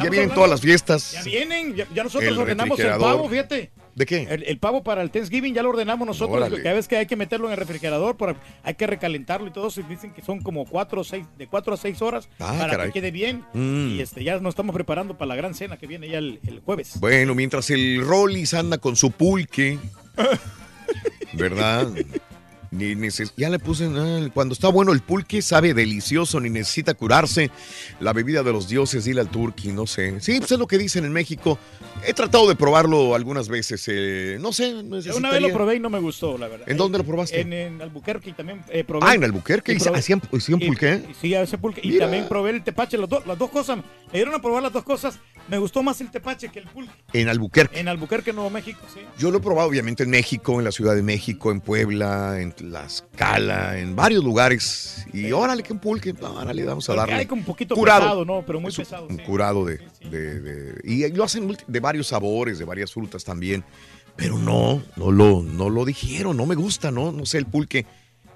[0.02, 1.12] Ya vienen todas las fiestas.
[1.12, 3.70] Ya vienen, ya, ya nosotros El ordenamos el pavo, fíjate.
[3.94, 4.26] ¿De qué?
[4.28, 6.36] El, el pavo para el Thanksgiving ya lo ordenamos nosotros.
[6.36, 6.62] Órale.
[6.62, 9.70] Cada vez que hay que meterlo en el refrigerador, por- hay que recalentarlo y todo.
[9.70, 12.73] Se dicen que son como cuatro o seis, de cuatro a seis horas Ah, para
[12.73, 12.86] caray.
[12.89, 13.44] que quede bien.
[13.55, 13.92] Mm.
[13.92, 16.60] Y este, ya nos estamos preparando para la gran cena que viene ya el, el
[16.60, 17.00] jueves.
[17.00, 19.78] Bueno, mientras el Rollis anda con su pulque,
[21.33, 21.89] ¿verdad?
[22.70, 26.94] Ni neces- ya le puse, ah, cuando está bueno el pulque, sabe delicioso, ni necesita
[26.94, 27.50] curarse.
[28.00, 30.20] La bebida de los dioses, dile al turqui, no sé.
[30.20, 31.58] Sí, pues es lo que dicen en México.
[32.05, 34.75] He tratado de probarlo algunas veces, eh, no sé.
[34.75, 36.68] Una vez lo probé y no me gustó, la verdad.
[36.68, 37.41] ¿En dónde lo probaste?
[37.41, 39.07] En, en Albuquerque también eh, probé.
[39.08, 41.02] Ah, en Albuquerque, Y probé- ¿hacían, hacían y- pulque?
[41.10, 41.81] y Sí, a ese pulque.
[41.83, 42.05] Y Mira.
[42.07, 43.78] también probé el tepache, los dos- las dos cosas.
[43.78, 43.84] Me
[44.18, 45.18] dieron a probar las dos cosas.
[45.49, 46.92] Me gustó más el tepache que el pulque.
[47.12, 47.78] En Albuquerque.
[47.78, 49.00] En Albuquerque, Nuevo México, sí.
[49.18, 52.52] Yo lo he probado obviamente en México, en la Ciudad de México, en Puebla, en
[52.52, 55.07] Tlaxcala, en varios lugares.
[55.12, 57.15] Y órale, que un pulque, órale, vamos a darle.
[57.15, 58.00] hay un poquito curado.
[58.02, 58.42] pesado, ¿no?
[58.47, 59.23] Pero muy Es pesado, Un sí.
[59.25, 59.78] curado de,
[60.10, 63.65] de- de- Y lo hacen de varios sabores, de varias frutas también.
[64.16, 67.12] Pero no, no lo, no lo dijeron, no me gusta, ¿no?
[67.12, 67.86] No sé, el pulque.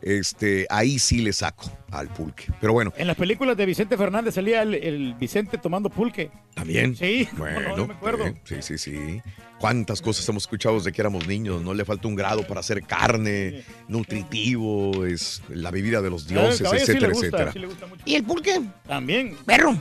[0.03, 2.45] este, ahí sí le saco al pulque.
[2.61, 6.31] Pero bueno, En las películas de Vicente Fernández salía el, el Vicente tomando pulque.
[6.55, 6.97] también.
[6.97, 8.27] Sí, Bueno, no, no me acuerdo.
[8.27, 9.21] eh, sí, sí, sí.
[9.59, 11.61] Cuántas cosas hemos escuchado desde que éramos niños.
[11.63, 16.61] No le falta un grado para hacer carne, nutritivo, es la bebida de los dioses,
[16.63, 17.53] Ah, caballo sí etcétera, gusta, etcétera.
[17.53, 18.01] sí.
[18.07, 18.61] ¿Y el pulque?
[18.87, 19.37] También.
[19.47, 19.79] Perro.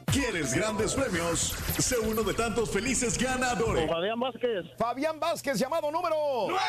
[0.06, 1.56] ¿Quieres grandes premios?
[1.80, 3.90] Sé uno de tantos felices ganadores.
[3.90, 4.66] Fabián Vázquez.
[4.78, 6.16] Fabián Vázquez, llamado número
[6.50, 6.60] 9.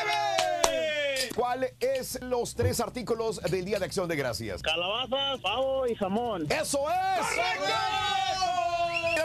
[1.35, 4.63] ¿Cuál es los tres artículos del Día de Acción de Gracias?
[4.63, 6.47] Calabazas, pavo y jamón.
[6.51, 7.27] ¡Eso es!
[7.37, 8.02] Mira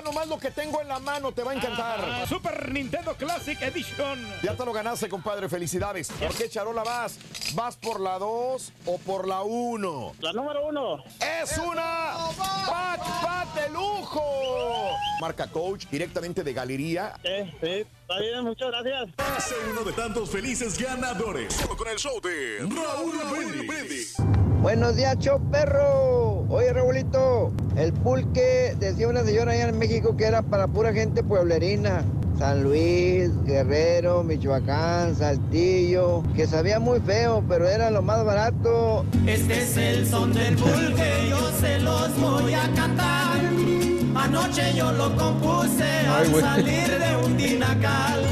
[0.07, 1.99] nomás lo que tengo en la mano, te va a encantar.
[1.99, 4.25] Ah, Super Nintendo Classic Edition.
[4.41, 5.49] Ya te lo ganaste, compadre.
[5.49, 6.09] Felicidades.
[6.11, 7.19] ¿Por qué charola vas?
[7.53, 10.13] ¿Vas por la 2 o por la 1?
[10.21, 11.03] La número uno.
[11.19, 12.15] ¡Es una
[12.67, 14.23] pat, pat de lujo!
[15.19, 17.13] Marca Coach, directamente de Galería.
[17.21, 19.09] Sí, sí, está bien, muchas gracias.
[19.43, 21.53] Sé uno de tantos felices ganadores.
[21.53, 23.17] Solo con el show de Raúl
[23.67, 24.15] Brindis.
[24.61, 26.36] Buenos días, show perro.
[26.49, 31.21] Oye, Raulito, el pulque decía una señora allá en México que era para pura gente
[31.23, 32.03] pueblerina.
[32.39, 39.05] San Luis, Guerrero, Michoacán, Saltillo, que sabía muy feo, pero era lo más barato.
[39.25, 43.39] Este es el son del pulque, yo se los voy a cantar.
[44.15, 48.23] Anoche yo lo compuse al Ay, salir de un dinacal.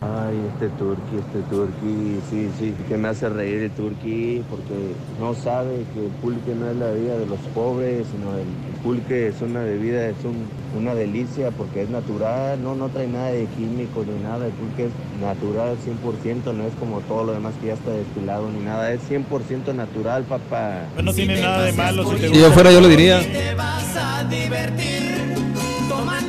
[0.00, 5.34] Ay, este turqui, este turqui, sí, sí, que me hace reír el turqui porque no
[5.34, 9.26] sabe que el pulque no es la bebida de los pobres, sino el, el pulque
[9.26, 10.46] es una bebida, es un-
[10.80, 14.84] una delicia porque es natural, no, no trae nada de químico ni nada, el pulque
[14.84, 18.92] es natural 100%, no es como todo lo demás que ya está destilado ni nada,
[18.92, 20.82] es 100% natural, papá.
[20.94, 22.38] Pues no tiene nada de malo si te Si gusta.
[22.46, 23.20] yo fuera, yo lo diría.
[23.20, 25.37] Te vas a divertir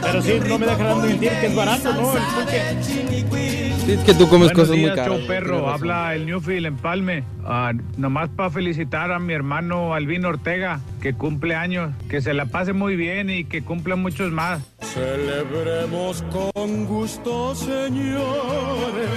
[0.01, 2.13] Pero sí, no me dejarán mentir que es barato, ¿no?
[2.13, 3.69] El pulque.
[3.85, 5.07] Sí, es que tú comes Buenos cosas muy caras.
[5.07, 7.23] show perro, habla el Newfield Empalme.
[7.43, 12.45] Ah, nomás para felicitar a mi hermano Albino Ortega, que cumple años, que se la
[12.45, 14.61] pase muy bien y que cumpla muchos más.
[14.81, 16.23] Celebremos
[16.53, 19.09] con gusto, señores,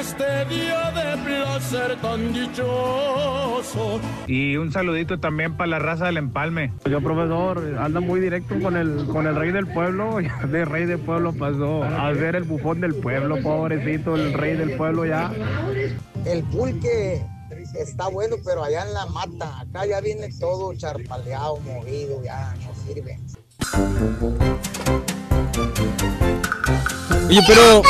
[0.00, 4.00] este día de placer tan dichoso.
[4.26, 6.72] Y un saludito también para la raza del Empalme.
[6.90, 10.20] Yo, profesor, anda muy directo con el, con el rey del pueblo.
[10.26, 14.56] Ya de rey del pueblo pasó a ser el bufón del pueblo, pobrecito, el rey
[14.56, 15.32] del pueblo ya.
[16.24, 17.24] El pulque
[17.78, 22.74] está bueno, pero allá en la mata, acá ya viene todo charpaleado, movido, ya no
[22.86, 23.18] sirve.
[27.28, 27.82] Oye, pero.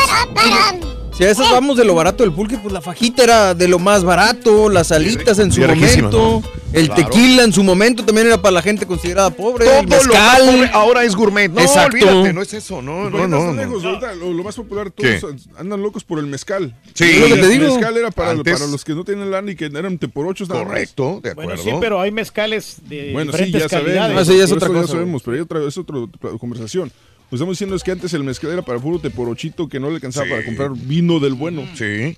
[1.17, 3.79] Si a esas vamos de lo barato del pulque, pues la fajita era de lo
[3.79, 6.43] más barato, las alitas en su sí, momento,
[6.75, 7.05] el Claro.
[7.09, 10.07] tequila en su momento también era para la gente considerada pobre, el Todo lo más
[10.07, 10.43] mezcal.
[10.45, 11.51] pobre ahora es gourmet.
[11.51, 11.97] No, Exacto.
[12.07, 12.83] olvídate, no es eso.
[12.83, 13.63] No, no, no, no.
[13.89, 15.15] ahorita lo, lo más popular, ¿Qué?
[15.19, 16.75] todos andan locos por el mezcal.
[16.93, 17.19] Sí.
[17.19, 17.75] Lo que te el digo.
[17.75, 20.27] mezcal era para, Antes- para los que no tienen lana y que eran te por
[20.27, 20.69] ocho nada más.
[20.69, 23.87] Correcto, de Bueno, sí, pero hay mezcales de Bueno, sí, diferentes ya sabemos.
[23.95, 24.13] calidades.
[24.51, 25.97] por eso ya sabemos, pero hay otra, es otra
[26.39, 26.93] conversación.
[27.27, 29.89] Lo que estamos diciendo es que antes el mezcal era para puro teporochito que no
[29.89, 30.31] le alcanzaba Sí.
[30.33, 31.63] para comprar vino del bueno.
[31.75, 32.17] Sí.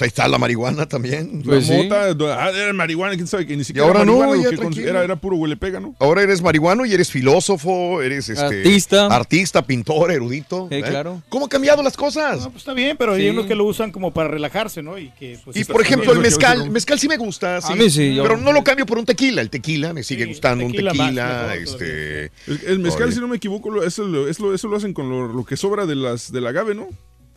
[0.00, 1.42] Pues ahí está la marihuana también.
[1.44, 4.48] La mota, ah, era marihuana, quién sabe que ni Y siquiera ahora era no, ya
[4.48, 5.94] que era, era puro huele pega, ¿no?
[5.98, 9.06] Ahora eres marihuano y eres filósofo, eres este, Artista.
[9.14, 10.68] artista, pintor, erudito.
[10.70, 10.82] Sí, ¿eh?
[10.82, 11.22] claro.
[11.28, 12.38] ¿Cómo han cambiado las cosas?
[12.40, 13.20] No, pues está bien, pero Sí.
[13.22, 14.96] hay unos que lo usan como para relajarse, ¿no?
[14.96, 16.22] Y, que, pues, Y por ejemplo, el bien.
[16.32, 18.96] mezcal, el mezcal sí me gusta, sí, mí sí, yo- pero no lo cambio por
[18.96, 19.42] un tequila.
[19.42, 22.24] El tequila me sigue gustando, tequila un tequila, este...
[22.46, 23.14] El, el mezcal, Oye.
[23.16, 25.58] si no me equivoco, eso, lo, eso, lo- eso lo hacen con lo, lo que
[25.58, 26.88] sobra de las del agave, ¿no?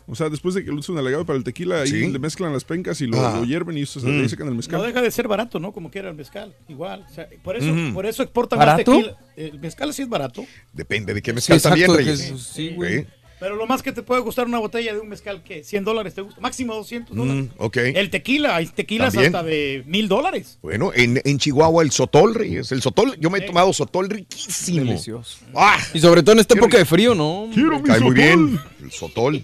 [0.07, 2.07] O sea, después de que lo usan el agave para el tequila, ahí Sí.
[2.11, 3.38] le mezclan las pencas y lo, Ah.
[3.38, 4.22] lo hierven y eso, Mm.
[4.22, 4.80] ahí sacan el mezcal.
[4.80, 5.72] No deja de ser barato, ¿no?
[5.72, 7.06] Como quiera el mezcal, igual.
[7.09, 8.91] O sea, por eso, por eso exportan ¿Barato?
[8.91, 9.17] más tequila.
[9.38, 10.45] El mezcal sí es barato.
[10.73, 12.41] Depende de qué mezcal Sí, también, exacto, Reyes.
[12.53, 13.06] sí, güey.
[13.40, 16.14] Pero lo más que te puede gustar una botella de un mezcal que 100 dólares
[16.14, 17.45] te gusta, máximo 200 dólares.
[17.45, 17.75] Mm, ok.
[17.77, 19.35] El tequila, hay tequilas También.
[19.35, 20.59] hasta de mil dólares.
[20.61, 22.72] Bueno, en, en Chihuahua el sotol, Reyes.
[22.72, 24.85] El sotol, yo me he tomado sotol riquísimo.
[24.85, 25.40] Delicioso.
[25.56, 25.77] ¡Ah!
[25.93, 27.48] Y sobre todo en esta Quiero- época de frío, ¿no?
[27.53, 29.43] Me cae muy bien el sotol.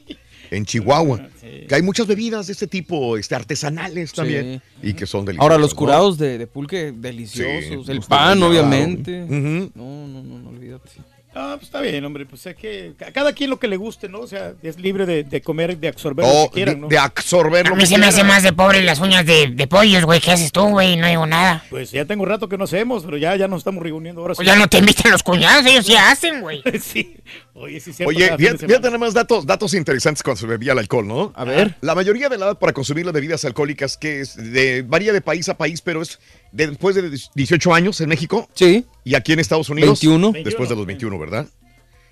[0.52, 1.28] En Chihuahua.
[1.68, 5.44] Que hay muchas bebidas de este tipo, este, artesanales también, y que son deliciosas.
[5.44, 5.78] Ahora, los ¿no?
[5.78, 7.86] curados de, de pulque deliciosos.
[7.86, 9.24] Sí, el pan, obviamente.
[9.24, 9.72] Ujú.
[9.76, 10.90] No, no, no, no olvídate.
[11.36, 12.26] Ah, pues está bien, hombre.
[12.26, 14.20] Pues es que a cada quien lo que le guste, ¿no?
[14.22, 16.88] O sea, es libre de, de comer, de absorber Oh, lo que quieran, de, ¿no?
[16.88, 19.48] de absorber A lo mí que se me hace más de pobre las uñas de,
[19.48, 20.20] de pollos, güey.
[20.20, 20.98] ¿Qué haces tú, güey?
[20.98, 21.64] No digo nada.
[21.70, 24.34] Pues ya tengo rato que no hacemos, pero ya, ya nos estamos reuniendo ahora.
[24.34, 26.64] Pues ya no te invitan los cuñados, ellos ya hacen, güey.
[26.82, 27.16] sí.
[27.60, 28.10] Oye, sí, cierto.
[28.10, 31.34] Oye, fíjate nada más datos, datos interesantes cuando se bebía el alcohol, ¿no?
[31.36, 31.76] A ver.
[31.82, 35.22] La mayoría de la edad para consumir las bebidas alcohólicas, que es de, varía de
[35.22, 36.20] país a país, pero es
[36.52, 38.48] de- después de 18 años en México.
[38.54, 38.86] Sí.
[39.04, 40.00] Y aquí en Estados Unidos.
[40.02, 40.32] 21.
[40.44, 41.48] Después de los 21, ¿verdad?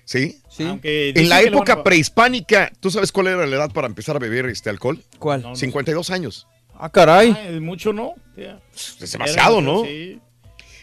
[0.04, 0.40] Sí.
[0.48, 0.64] Sí.
[0.64, 4.18] Aunque En la época a- prehispánica, ¿tú sabes cuál era la edad para empezar a
[4.18, 5.02] beber este alcohol?
[5.18, 5.44] ¿Cuál?
[5.54, 6.46] 52 años.
[6.78, 7.34] Ah, caray.
[7.36, 8.14] Ah, es mucho, ¿no?
[8.36, 8.60] Ya.
[8.74, 9.84] Es demasiado, ¿no?
[9.84, 10.20] Sí.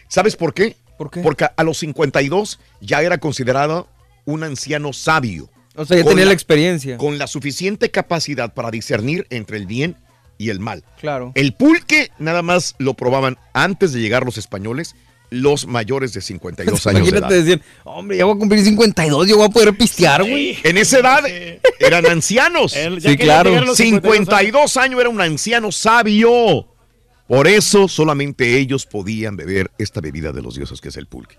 [0.08, 0.76] ¿Sabes por qué?
[0.98, 1.20] ¿Por qué?
[1.20, 3.88] Porque a los 52 ya era considerado
[4.26, 5.48] un anciano sabio.
[5.74, 6.98] O sea, ya tenía la- la experiencia.
[6.98, 9.96] Con la suficiente capacidad para discernir entre el bien
[10.38, 10.84] y el mal.
[11.00, 11.32] Claro.
[11.34, 14.94] El pulque nada más lo probaban antes de llegar los españoles,
[15.30, 17.18] los mayores de 52 años de edad.
[17.28, 20.56] Imagínate decir, hombre, ya voy a cumplir 52, yo voy a poder pistear, güey.
[20.62, 21.24] En esa edad
[21.80, 22.76] eran ancianos.
[22.76, 23.48] El- ya Sí, claro.
[23.50, 26.68] llegaron los 52 años era un anciano sabio.
[27.28, 31.36] Por eso solamente ellos podían beber esta bebida de los dioses que es el pulque.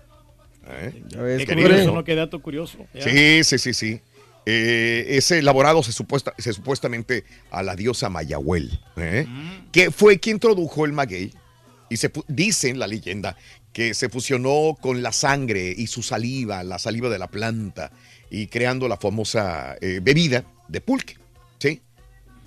[0.68, 1.02] ¿Eh?
[1.46, 2.04] Qué curioso.
[2.04, 2.86] Qué dato curioso.
[2.94, 3.02] Ya.
[3.02, 4.00] Sí, sí, sí, sí.
[4.50, 9.26] Eh, es elaborado se, supuesta, se supuestamente a la diosa Mayahuel, ¿eh?
[9.72, 11.34] que fue quien introdujo el maguey.
[11.90, 13.36] Y se dicen la leyenda
[13.72, 17.92] que se fusionó con la sangre y su saliva, la saliva de la planta,
[18.30, 21.16] y creando la famosa eh, bebida de pulque.
[21.58, 21.82] ¿sí?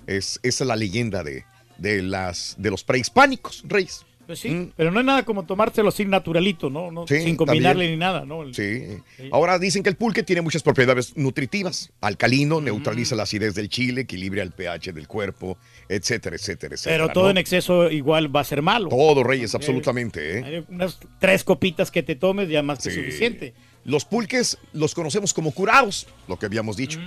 [0.06, 1.44] Es, esa es la leyenda de,
[1.78, 4.04] de, las, de los prehispánicos, reyes.
[4.32, 6.90] Pues sí, pero no hay nada como tomárselo así naturalito, ¿no?
[6.90, 7.06] no Mm.
[7.08, 7.90] Sí, sin combinarle también.
[7.90, 8.42] ni nada, ¿no?
[8.44, 8.82] El- Sí.
[9.30, 11.92] Ahora dicen que el pulque tiene muchas propiedades nutritivas.
[12.00, 16.96] Alcalino, neutraliza la acidez del chile, equilibra el pH del cuerpo, etcétera, etcétera, etcétera.
[17.04, 17.30] Pero todo ¿no?
[17.32, 18.88] en exceso igual va a ser malo.
[18.88, 20.38] Todo, Reyes, absolutamente.
[20.38, 20.44] ¿eh?
[20.44, 22.96] Hay unas tres copitas que te tomes ya más que Sí.
[22.96, 23.52] suficiente.
[23.84, 27.00] Los pulques los conocemos como curados, lo que habíamos dicho,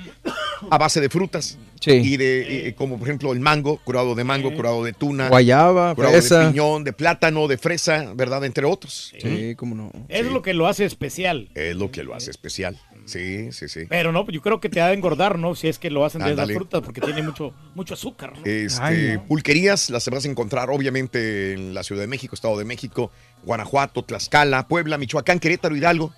[0.69, 1.57] a base de frutas.
[1.79, 1.91] Sí.
[1.91, 5.29] Y de, eh, como por ejemplo el mango, curado de mango, curado de tuna.
[5.29, 6.39] Guayaba, curado fresa.
[6.39, 8.43] de piñón, de plátano, de fresa, ¿verdad?
[8.43, 9.13] Entre otros.
[9.21, 9.91] Sí, cómo no.
[10.09, 11.49] Es lo que lo hace especial.
[11.55, 12.77] Es lo que lo hace especial.
[13.05, 13.81] Sí, sí, sí.
[13.87, 15.53] Pero no, yo creo que te ha de engordar, ¿no?
[15.55, 18.45] Si es que lo hacen de las frutas, porque tiene mucho, mucho azúcar, ¿no?
[18.45, 19.25] Este, Ay, no.
[19.27, 23.11] Pulquerías las vas a encontrar obviamente en la Ciudad de México, Estado de México,
[23.43, 26.13] Guanajuato, Tlaxcala, Puebla, Michoacán, Querétaro, Hidalgo.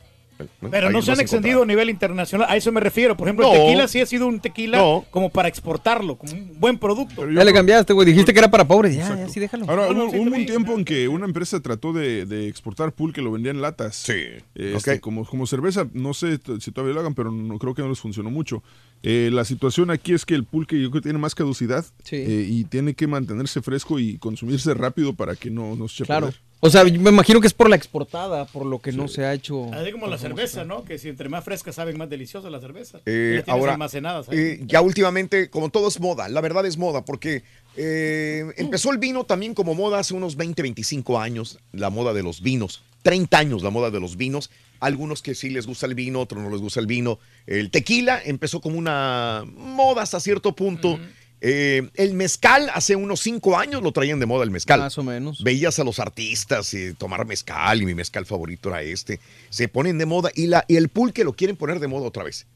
[0.72, 2.48] Pero Ahí no se han extendido a nivel internacional.
[2.49, 3.16] A eso me refiero.
[3.17, 3.53] Por ejemplo, No.
[3.53, 5.06] el tequila sí ha sido un tequila No.
[5.11, 7.30] como para exportarlo, como un buen producto.
[7.30, 8.06] Ya le cambiaste, güey.
[8.07, 8.95] Dijiste que era para pobres.
[8.95, 9.66] Ya, ya, sí, déjalo.
[9.69, 12.48] Ahora, No, no, hubo, sí, hubo un tiempo en que una empresa trató de, de
[12.48, 13.95] exportar pulque, lo vendía en latas.
[13.95, 14.14] Sí.
[14.56, 17.90] Este, como, como cerveza, no sé si todavía lo hagan, pero no creo que no
[17.90, 18.64] les funcionó mucho.
[19.03, 22.16] Eh, la situación aquí es que el pulque yo creo que tiene más caducidad Sí.
[22.16, 26.06] eh, y tiene que mantenerse fresco y consumirse rápido para que no nos eche a
[26.07, 26.25] Claro.
[26.27, 26.41] perder.
[26.59, 29.23] O sea, yo me imagino que es por la exportada, por lo que no se
[29.23, 29.71] ha hecho.
[29.73, 30.83] Así como la cerveza, ¿no?
[30.83, 32.99] Que si entre más fresca saben más deliciosa la cerveza.
[33.05, 34.37] Eh, Ya ahora, almacenadas ahí.
[34.37, 37.43] eh, ya últimamente, como todo es moda, la verdad es moda, porque
[37.75, 42.23] eh, empezó el vino también como moda hace unos 20, 25 años, la moda de
[42.23, 45.93] los vinos, 30 años la moda de los vinos, algunos que sí les gusta el
[45.93, 47.19] vino, otros no les gusta el vino.
[47.45, 50.99] El tequila empezó como una moda hasta cierto punto.
[51.40, 54.80] Eh, el mezcal, hace unos 5 años lo traían de moda el mezcal.
[54.80, 55.43] Más o menos.
[55.43, 59.19] Veías a los artistas eh, tomar mezcal y mi mezcal favorito era este.
[59.49, 62.24] Se ponen de moda y, la, y el pulque lo quieren poner de moda otra
[62.24, 62.48] vez.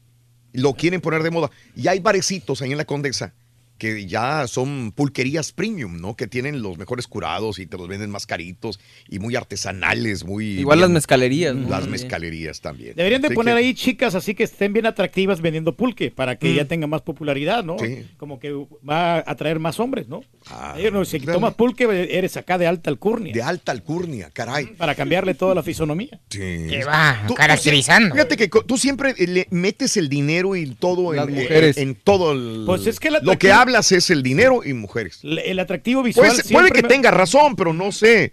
[0.52, 1.50] Lo quieren poner de moda.
[1.76, 3.32] Y hay barecitos ahí en la Condesa
[3.82, 6.14] que ya son pulquerías premium, ¿no?
[6.14, 8.78] Que tienen los mejores curados y te los venden más caritos
[9.08, 10.60] y muy artesanales, muy...
[10.60, 11.62] Igual las mezcalerías, ¿no?
[11.62, 11.90] Las También.
[11.90, 12.94] mezcalerías también.
[12.94, 16.36] Deberían de Así poner que- ahí chicas así que estén bien atractivas vendiendo pulque para
[16.36, 16.54] que Mm.
[16.54, 17.76] ya tenga más popularidad, ¿no?
[17.80, 18.06] Sí.
[18.18, 18.52] Como que
[18.88, 20.22] va a atraer más hombres, ¿no?
[20.54, 21.32] Ah, no, si dale.
[21.32, 23.32] tomas pulque eres acá de alta alcurnia.
[23.32, 24.66] De alta alcurnia, caray.
[24.66, 26.20] Para cambiarle toda la fisonomía.
[26.28, 26.38] Sí.
[26.68, 28.14] Que va Tú- caracterizando.
[28.14, 31.76] Fíjate que tú siempre le metes el dinero y todo en, mujeres.
[31.76, 32.64] en- en todo el...
[32.66, 35.20] Pues es que el Lo que hablas es el dinero y mujeres.
[35.22, 36.28] El atractivo visual.
[36.34, 38.32] Pues, puede que me- tenga razón, pero no sé.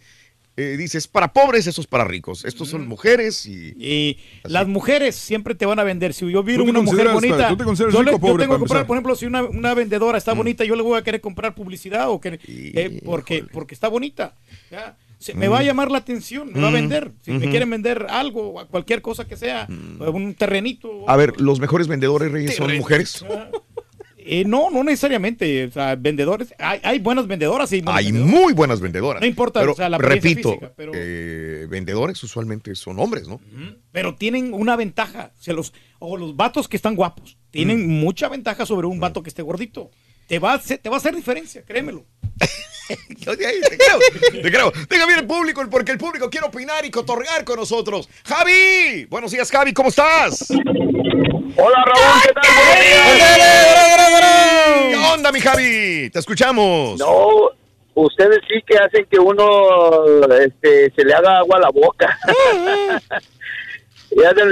[0.61, 2.43] Eh, dices, para pobres, eso es para ricos.
[2.43, 3.73] Estos son mujeres y...
[3.79, 6.13] Y las mujeres siempre te van a vender.
[6.13, 8.27] Si yo vi ¿Tú te una mujer bonita, tú te consideras yo, le- rico o
[8.27, 10.19] yo pobre, tengo que comprar, por ejemplo, si una, una vendedora Mm.
[10.19, 13.87] está bonita, yo le voy a querer comprar publicidad o que, eh, porque, porque está
[13.87, 14.35] bonita.
[14.69, 14.97] Ya.
[15.17, 15.51] Se- me Mm.
[15.51, 16.73] va a llamar la atención, me va a Mm.
[16.73, 17.11] vender.
[17.21, 21.09] Si me quieren vender algo, cualquier cosa que sea, un terrenito.
[21.09, 23.25] A ver, los mejores vendedores, Reyes, son mujeres.
[24.31, 25.65] Eh, no, no necesariamente.
[25.65, 26.53] O sea, vendedores.
[26.59, 29.21] Hay, hay buenas vendedoras y Hay muy buenas vendedoras.
[29.21, 33.41] No importa, Pero, o sea, la repito, física, pero- eh, vendedores usualmente son hombres, ¿no?
[33.91, 35.31] Pero tienen una ventaja.
[35.39, 37.99] O sea, los, o los vatos que están guapos tienen Mm.
[38.01, 39.89] mucha ventaja sobre un vato que esté gordito.
[40.27, 42.05] Te va, a hacer, te va a hacer diferencia, créemelo.
[43.17, 44.71] Yo de ahí te creo, te creo.
[44.87, 48.07] Tenga bien el público, porque el público quiere opinar y cotorrear con nosotros.
[48.25, 50.47] Javi, buenos días, Javi, ¿cómo estás?
[51.55, 52.43] Hola, Raúl, ¿qué tal?
[54.89, 56.09] ¿Qué onda, mi Javi?
[56.11, 56.99] Te escuchamos.
[56.99, 57.49] No,
[57.95, 62.17] ustedes sí que hacen que uno este, se le haga agua a la boca.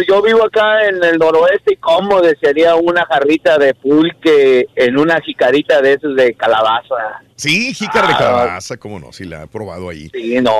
[0.07, 5.19] Yo vivo acá en el noroeste y cómo desearía una jarrita de pulque en una
[5.19, 7.21] jicarita de esos de calabaza.
[7.35, 8.17] Sí, jícar de Ah.
[8.17, 10.09] calabaza, cómo no, sí la he probado ahí.
[10.13, 10.53] Sí, no,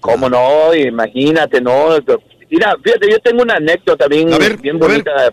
[0.00, 1.90] cómo no, imagínate, no.
[2.50, 4.28] Mira, fíjate, yo tengo una anécdota bien,
[4.60, 5.32] bien bonita.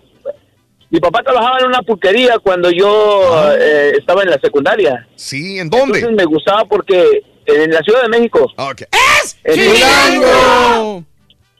[0.91, 5.07] Mi papá trabajaba en una pulquería cuando yo eh, estaba en la secundaria.
[5.15, 5.99] Sí, ¿en dónde?
[5.99, 8.51] Entonces me gustaba porque en la Ciudad de México.
[8.91, 11.03] ¡Es Chilango!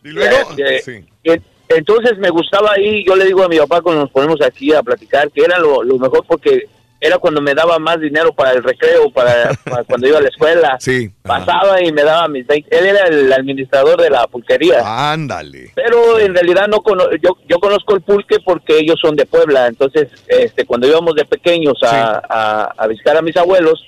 [0.03, 1.05] Y luego, Eh, sí.
[1.23, 4.73] eh, Entonces me gustaba ahí, yo le digo a mi papá cuando nos ponemos aquí
[4.73, 6.63] a platicar que era lo, lo mejor porque
[7.01, 10.27] era cuando me daba más dinero para el recreo, para, para cuando iba a la
[10.27, 10.77] escuela.
[10.79, 11.09] Sí.
[11.23, 12.77] Pasaba y me daba mis 20.
[12.77, 15.11] Él era el administrador de la pulquería.
[15.11, 15.71] Ándale.
[15.75, 19.67] Pero en realidad no cono- yo, yo conozco el pulque porque ellos son de Puebla.
[19.67, 23.83] Entonces, este, cuando íbamos de pequeños a, a- a visitar a mis abuelos,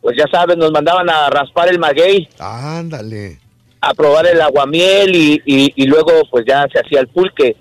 [0.00, 3.38] pues ya sabes, nos mandaban a raspar el maguey, Ándale.
[3.80, 7.56] a probar el aguamiel y, y, y luego pues ya se hacía el pulque.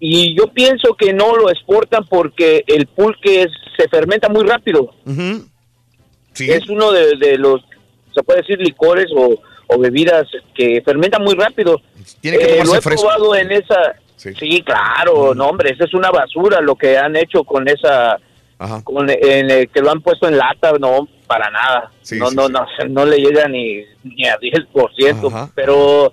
[0.00, 4.94] Y yo pienso que no lo exportan porque el pulque es- se fermenta muy rápido.
[6.38, 7.60] Es uno de, de los,
[8.14, 11.80] se puede decir, licores o, o bebidas que fermentan muy rápido.
[12.20, 13.02] Tiene que Eh, lo he fresco.
[13.08, 13.94] probado en esa...
[14.16, 14.62] Sí.
[14.64, 18.18] claro, no hombre, eso es una basura lo que han hecho con esa...
[18.82, 21.80] Con, en el que lo han puesto en lata, no, para nada.
[21.84, 26.12] no, sí, no, no, no le llega ni, ni a 10%, pero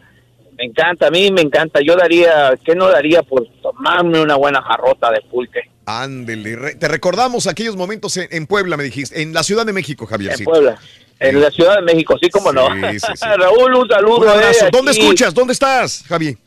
[0.57, 1.79] me encanta, a mí me encanta.
[1.81, 5.61] Yo daría, ¿qué no daría por tomarme una buena jarrota de pulque?
[5.85, 6.75] Ándele.
[6.75, 9.21] Te recordamos aquellos momentos en, en Puebla, me dijiste.
[9.21, 10.33] En la Ciudad de México, Javier.
[10.37, 10.79] En Puebla,
[11.19, 12.67] en la Ciudad de México, sí, como no.
[12.73, 13.25] Sí, sí, sí.
[13.37, 14.17] Raúl, un saludo.
[14.17, 14.65] Un abrazo.
[14.65, 15.33] eh, ¿Dónde escuchas?
[15.33, 16.37] ¿Dónde estás, Javi?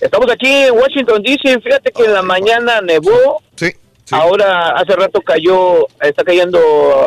[0.00, 1.60] Estamos aquí en Washington, D.C.
[1.60, 3.42] Fíjate que en la mañana nevó.
[3.56, 3.72] Sí.
[4.10, 6.58] Ahora, hace rato cayó, está cayendo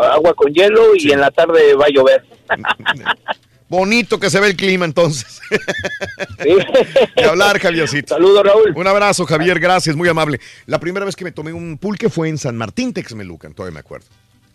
[0.04, 2.24] agua con hielo y en la tarde va a llover.
[3.72, 5.40] Bonito que se ve el clima entonces.
[7.16, 8.16] De hablar, Javiercito.
[8.16, 8.74] Saludos, Raúl.
[8.76, 10.42] Un abrazo, Javier, gracias, muy amable.
[10.66, 13.80] La primera vez que me tomé un pulque fue en San Martín, Texmelucan, todavía me
[13.80, 14.08] acuerdo.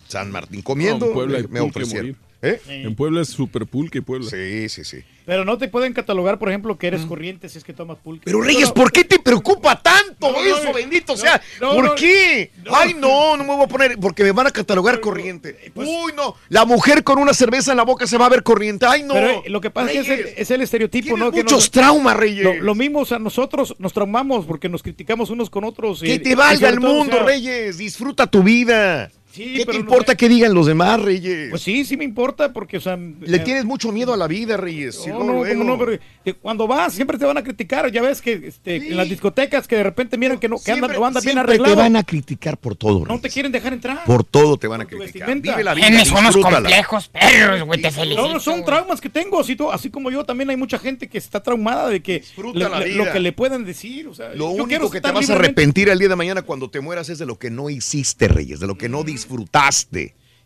[0.08, 2.16] San Martín, comiendo, No, en Puebla me, ofrecieron.
[2.42, 2.60] ¿Eh?
[2.68, 4.28] En Puebla es super pulque, Puebla.
[4.30, 4.98] Sí, sí, sí.
[5.24, 8.22] Pero no te pueden catalogar, por ejemplo, que eres corriente si es que tomas pulque.
[8.26, 11.40] Pero Reyes, ¿por qué te preocupa tanto No, eso, no, bendito sea?
[11.60, 12.52] no, ¿Por no, qué?
[12.62, 12.76] no.
[12.76, 15.72] Ay, no, no me voy a poner, porque me van a catalogar corriente.
[15.74, 18.86] Uy, no, la mujer con una cerveza en la boca se va a ver corriente.
[18.86, 19.14] Ay, no.
[19.14, 21.32] Pero eh, lo que pasa es que es el, es el estereotipo, ¿no?
[21.32, 22.44] Que muchos nos- traumas, Reyes.
[22.44, 26.02] Lo, lo mismo, o sea, nosotros nos traumamos porque nos criticamos unos con otros.
[26.04, 27.78] y- Que te valga el todo, o mundo, sea, Reyes.
[27.78, 29.10] Disfruta tu vida.
[29.36, 31.50] Sí, ¿Qué te no importa que digan los demás, Reyes?
[31.50, 32.96] Pues sí, sí me importa porque, o sea...
[32.96, 35.06] Le tienes mucho miedo a la vida, Reyes.
[35.06, 35.62] No, no, luego.
[35.64, 37.90] no, pero que cuando vas siempre te van a criticar.
[37.92, 40.90] Ya ves que este, en las discotecas que de repente miran que no que andan,
[40.90, 41.74] Siempre- no andan bien siempre arreglado.
[41.74, 43.22] te van a criticar por todo, No Reyes.
[43.22, 44.04] te quieren dejar entrar.
[44.04, 45.34] Por todo te van a criticar.
[45.40, 46.56] Vive la vida, unos disfrútala.
[46.62, 48.26] complejos perros, güey, te felicito.
[48.26, 49.40] No, no, son traumas que tengo,
[49.72, 52.22] así, como yo, también hay mucha gente que está traumada de que
[52.54, 53.04] le- la le- vida.
[53.04, 54.08] lo que le puedan decir.
[54.08, 56.80] O sea, Lo único que te vas a arrepentir el día de mañana cuando te
[56.80, 59.25] mueras es de lo que no hiciste, Reyes, de lo que no disfrutaste.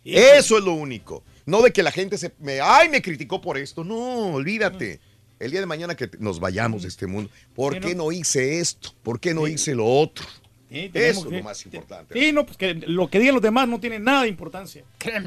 [0.03, 1.23] Eso es lo único.
[1.45, 3.83] No de que la gente se me, ay, me criticó por esto.
[3.83, 4.99] No, olvídate.
[5.39, 8.93] El día de mañana que nos vayamos de este mundo, ¿por qué no hice esto?
[9.01, 10.25] ¿Por qué no hice lo otro?
[10.73, 12.17] Eso es lo más importante.
[12.17, 14.83] Sí, no, pues que lo que digan los demás no tiene nada de importancia.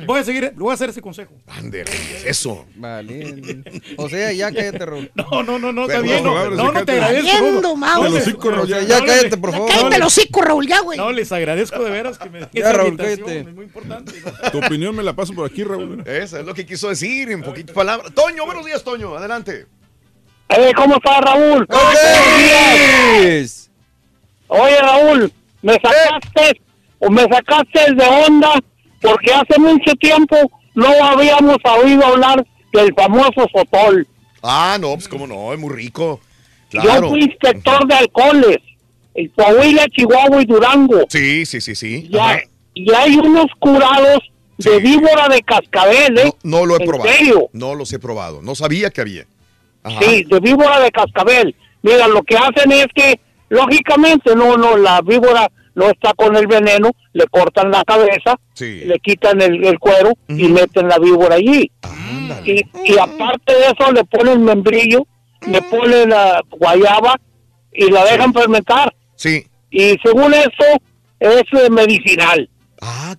[0.06, 1.34] Voy a seguir, voy a hacer ese consejo.
[1.47, 2.64] Ande, Reyes, eso.
[2.76, 3.52] Vale.
[3.97, 5.10] O sea, ya cállate, Raúl.
[5.14, 6.24] No, no, no, no, está bien.
[6.24, 7.28] No, no, no te agradezco.
[7.42, 8.10] Viendo, no, Raúl,
[8.56, 9.70] no, ya- ya no, cállate, por favor.
[9.70, 10.98] Cállate les- hocico, Raúl, ya, güey.
[10.98, 13.00] No, les agradezco de veras que me den Ya, esa Raúl.
[13.00, 13.20] Es
[13.55, 14.12] muy importante.
[14.50, 16.02] Tu opinión me la paso por aquí, Raúl.
[16.06, 18.12] Eso es lo que quiso decir en poquitas palabras.
[18.14, 19.14] Toño, buenos días, Toño.
[19.16, 19.66] Adelante.
[20.48, 21.66] Eh, ¿Cómo está Raúl?
[24.57, 26.60] Oye Raúl, me sacaste
[27.00, 28.52] o me sacaste de onda
[29.00, 30.36] porque hace mucho tiempo
[30.74, 34.07] no habíamos oído hablar del famoso Sotol.
[34.42, 36.20] Ah, no, pues cómo no, es muy rico.
[36.70, 38.58] Yo fui inspector de alcoholes
[39.15, 41.05] en Coahuila, Chihuahua y Durango.
[41.08, 42.08] Sí, sí, sí, sí.
[42.10, 42.41] Y, hay,
[42.74, 44.18] y hay unos curados
[44.58, 46.33] de víbora de cascabel, ¿eh?
[46.42, 47.12] No lo he ¿En probado.
[47.12, 47.49] serio?
[47.52, 48.42] No los he probado.
[48.42, 49.26] No sabía que había.
[49.83, 50.00] Ajá.
[50.00, 51.55] Sí, de víbora de cascabel.
[51.83, 56.47] Mira, lo que hacen es que, lógicamente, no, no, la víbora no está con el
[56.47, 58.39] veneno, le cortan la cabeza,
[58.86, 61.70] le quitan el, el cuero y meten la víbora allí.
[62.44, 65.06] Y, y aparte de eso le ponen membrillo,
[65.47, 67.16] le ponen la guayaba
[67.73, 68.94] y la dejan fermentar.
[69.16, 69.44] Sí.
[69.70, 70.64] Y según eso
[71.20, 72.48] es medicinal.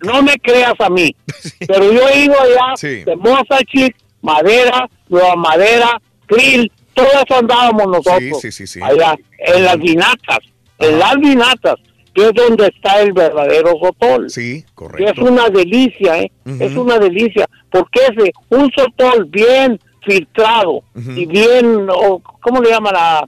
[0.02, 1.16] no me creas a mí,
[1.68, 3.04] pero yo he ido allá Sí.
[3.04, 8.42] de Mosachic, Madera, Nueva Madera, Krill, todo eso andábamos nosotros.
[8.42, 8.80] sí, sí, sí.
[8.82, 10.40] Allá, en las vinatas,
[10.80, 11.76] en las vinatas,
[12.14, 14.30] que es donde está el verdadero sotol.
[14.30, 15.12] Sí, Que correcto.
[15.22, 16.32] es una delicia, ¿eh?
[16.60, 17.46] Es una delicia.
[17.70, 22.94] Porque ese, un sotol bien filtrado y bien, o, ¿cómo le llaman?
[22.96, 23.26] A,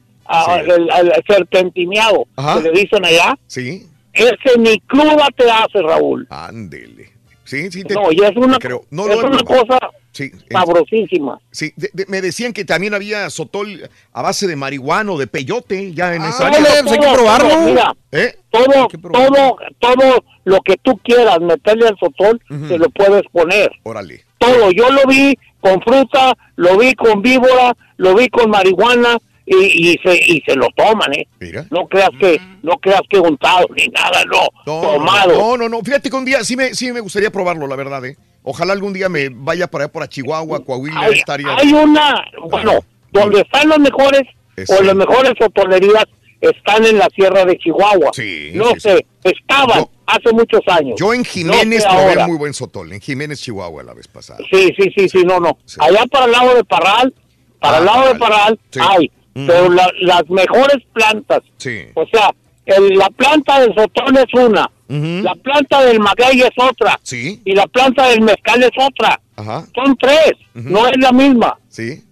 [0.60, 3.38] el, al serpentineado, que le dicen allá.
[3.48, 6.26] Sí, Ese ni cruda te hace, Raúl.
[6.30, 7.12] ándele.
[7.48, 8.84] Sí, sí, te, No, y es una, creo.
[8.92, 9.46] No, es no, una no.
[9.46, 9.80] cosa
[10.12, 11.40] Sí, sabrosísima.
[11.52, 15.28] Sí, de- de- me decían que también había sotol a base de marihuana o de
[15.28, 16.84] peyote ya en esa Todo, área.
[16.84, 18.36] todo, todo, Mira, ¿Eh?
[18.50, 23.72] todo, todo, todo lo que tú quieras meterle al sotol, te lo puedes poner.
[23.84, 24.24] Órale.
[24.40, 24.72] Todo.
[24.72, 29.18] Yo lo vi con fruta, lo vi con víbora, lo vi con marihuana
[29.50, 31.28] y, y se y se lo toman, ¿eh?
[31.72, 35.34] No creas que no creas que untado ni nada, no, No, tomado.
[35.34, 35.80] No, no, no.
[35.82, 38.18] Fíjate que un día sí me, sí me gustaría probarlo, la verdad, ¿eh?
[38.44, 41.56] Ojalá algún día me vaya para allá, por a Chihuahua, Coahuila, hay, estaría.
[41.56, 42.74] hay una, bueno,
[43.12, 44.24] donde están los mejores
[44.70, 46.06] o las mejores hotolerías
[46.42, 48.12] están en la sierra de Chihuahua.
[48.14, 50.96] Sí, no sí, sé, estaban hace muchos años.
[51.00, 52.28] Yo en Jiménez No sé probé ahora.
[52.28, 54.40] muy buen sotol, en Jiménez, Chihuahua, la vez pasada.
[54.52, 55.58] Sí, sí, sí, sí, no, no.
[55.80, 57.14] Allá para el lado de Parral,
[57.60, 58.20] para Ah, el lado de Parral.
[58.20, 58.80] Parral Sí.
[58.82, 59.48] hay, Mm.
[59.48, 61.82] pero la- las mejores plantas, Sí.
[61.94, 62.32] o sea,
[62.66, 67.42] el- la planta del sotón es una, la planta del maguey es otra, Sí.
[67.46, 69.20] y la planta del mezcal es otra.
[69.36, 69.66] Ajá.
[69.76, 71.58] Son tres, no es la misma.
[71.70, 72.04] Sí.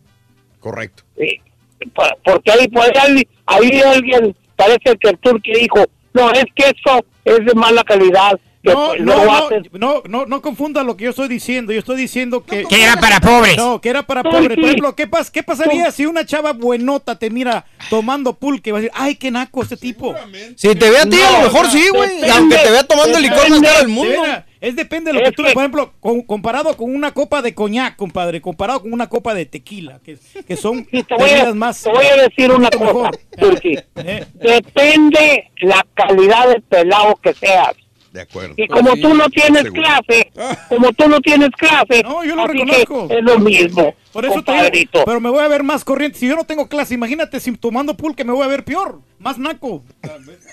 [0.59, 1.03] Correcto.
[1.17, 1.41] Sí,
[2.23, 7.03] porque ahí, pues, ahí, ahí alguien, parece que el turqui dijo, no, es que eso
[7.25, 8.39] es de mala calidad.
[8.65, 11.71] Que No, pues, no, no, hacen- no, no, no confunda lo que yo estoy diciendo.
[11.71, 12.63] Yo estoy diciendo que...
[12.65, 13.55] Que era para pobres.
[13.57, 14.55] No, que era para Sí, pobres.
[14.57, 18.73] Por ejemplo, ¿qué, pas- ¿qué pasaría si una chava buenota te mira tomando pulque y
[18.73, 20.15] va a decir, ay, qué naco este tipo?
[20.55, 22.25] Si te ve a ti, a lo mejor sí, güey.
[22.25, 24.13] Y aunque te vea tomando licor más caro del mundo.
[24.61, 27.95] Es depende de lo que tú, por ejemplo, con- comparado con una copa de coñac,
[27.97, 31.83] compadre, comparado con una copa de tequila, que, que son te voy, a, bebidas más.
[31.83, 33.11] te voy a decir una cosa.
[33.97, 34.25] Eh.
[34.33, 37.75] Depende la calidad del pelado que seas.
[38.15, 38.53] De acuerdo.
[38.55, 39.83] Y como tú no tienes Seguro.
[39.83, 40.31] clase,
[40.69, 43.07] como tú no tienes clase, No, yo lo así reconozco.
[43.09, 46.17] que es lo mismo, Por eso te digo, pero me voy a ver más corriente.
[46.17, 49.37] Si yo no tengo clase, imagínate si tomando pulque me voy a ver peor, más
[49.37, 49.83] naco.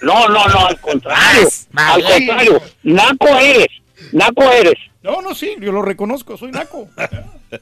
[0.01, 1.49] No, no, no, al contrario.
[1.77, 3.69] al contrario, naco eres,
[4.11, 4.75] naco eres.
[5.05, 6.89] No, no, sí, yo lo reconozco, soy naco.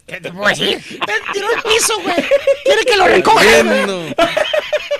[0.06, 0.78] ¿Qué te puedo decir?
[0.78, 2.14] Te tiró el piso, güey.
[2.64, 3.40] Quiere que lo recoja.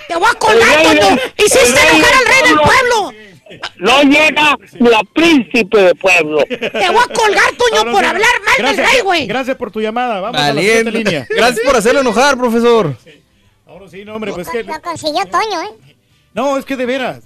[0.07, 0.89] Te voy a Toño.
[0.93, 3.13] del- Hiciste enojar al rey del pueblo.
[3.77, 6.43] No llega la príncipe de pueblo.
[6.47, 8.05] Te voy a colgar, Toño, No, no, por sí.
[8.09, 9.27] hablar mal gracias, del rey, güey.
[9.27, 10.19] Gracias por tu llamada.
[10.21, 10.77] Vamos a la Valiente.
[10.91, 11.27] siguiente línea.
[11.35, 12.95] Gracias por hacerlo enojar, profesor.
[13.67, 14.63] Ahora sí, no, hombre, pues que.
[14.63, 15.95] Lo consiguió Toño, ¿eh?
[16.33, 17.23] No, es que de veras.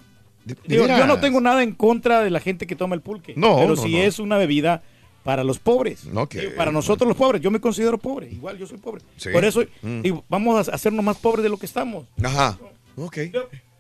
[0.66, 1.00] Digo, veras.
[1.00, 3.34] yo no tengo nada en contra de la gente que toma el pulque.
[3.36, 3.98] No, Pero no, si no.
[4.04, 4.84] es una bebida
[5.24, 6.04] para los pobres.
[6.14, 6.36] Ok.
[6.36, 7.42] Digo, para nosotros los pobres.
[7.42, 8.30] Yo me considero pobre.
[8.32, 9.02] Igual yo soy pobre.
[9.18, 9.30] Sí.
[9.30, 10.02] Por eso Mm.
[10.02, 12.06] digo, vamos a hacernos más pobres de lo que estamos.
[12.24, 12.58] Ajá.
[12.96, 13.18] Ok.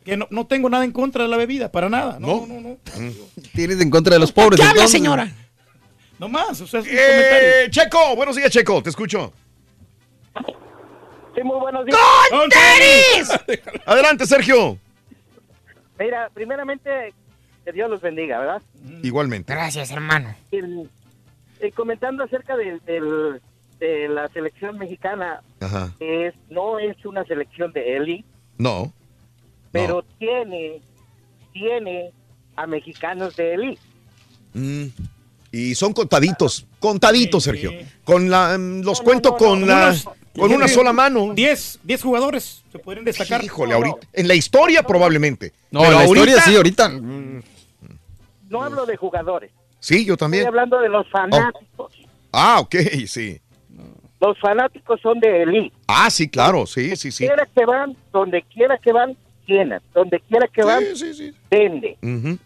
[0.06, 2.17] Que no, no tengo nada en contra de la bebida, para nada.
[2.19, 2.77] No, no, no.
[3.53, 4.59] Tienes en contra de los pobres.
[4.61, 5.30] ¿Qué habla, señora?
[6.19, 7.50] No más, o sea, es un comentario.
[7.50, 9.34] Eh, Checo, buenos días, Checo, te escucho.
[11.35, 11.98] Sí, muy buenos días.
[12.30, 13.61] ¡Con tenis!
[13.85, 14.77] Adelante, Sergio.
[16.00, 17.14] Mira, primeramente,
[17.66, 18.61] que Dios los bendiga, ¿verdad?
[19.03, 19.53] Igualmente.
[19.53, 20.34] Gracias, hermano.
[20.51, 20.90] El-
[21.59, 23.42] eh, comentando acerca del- del-
[23.80, 25.92] de la selección mexicana, Ajá.
[26.00, 28.25] es no es una selección de élite,
[28.58, 28.93] No.
[29.82, 30.82] Pero tiene,
[31.54, 32.12] tiene
[32.56, 33.82] a mexicanos de élite.
[34.54, 34.86] Mm.
[35.52, 37.72] Y son contaditos, contaditos, Sergio.
[38.04, 41.34] Con la, mm, los cuento con no, la, unos- con una sola mano.
[41.34, 43.44] 10 10 jugadores se pueden destacar.
[43.44, 44.08] Híjole, ahorita.
[44.14, 45.54] En la historia probablemente.
[45.72, 46.90] No, Pero en la historia ahorita- sí, ahorita.
[48.50, 50.48] No hablo de jugadores, Sí, yo estoy también.
[50.48, 51.94] hablando de los fanáticos.
[52.32, 52.76] Ah, ok,
[53.08, 53.40] sí.
[54.20, 55.76] Los fanáticos son de élite.
[55.88, 57.26] Ah, sí, claro, sí, sí, sí.
[57.28, 59.16] Quiera que van, donde quiera que van,
[59.94, 60.84] Donde quiera que van,
[61.50, 61.98] vende.
[62.02, 62.38] Ujú,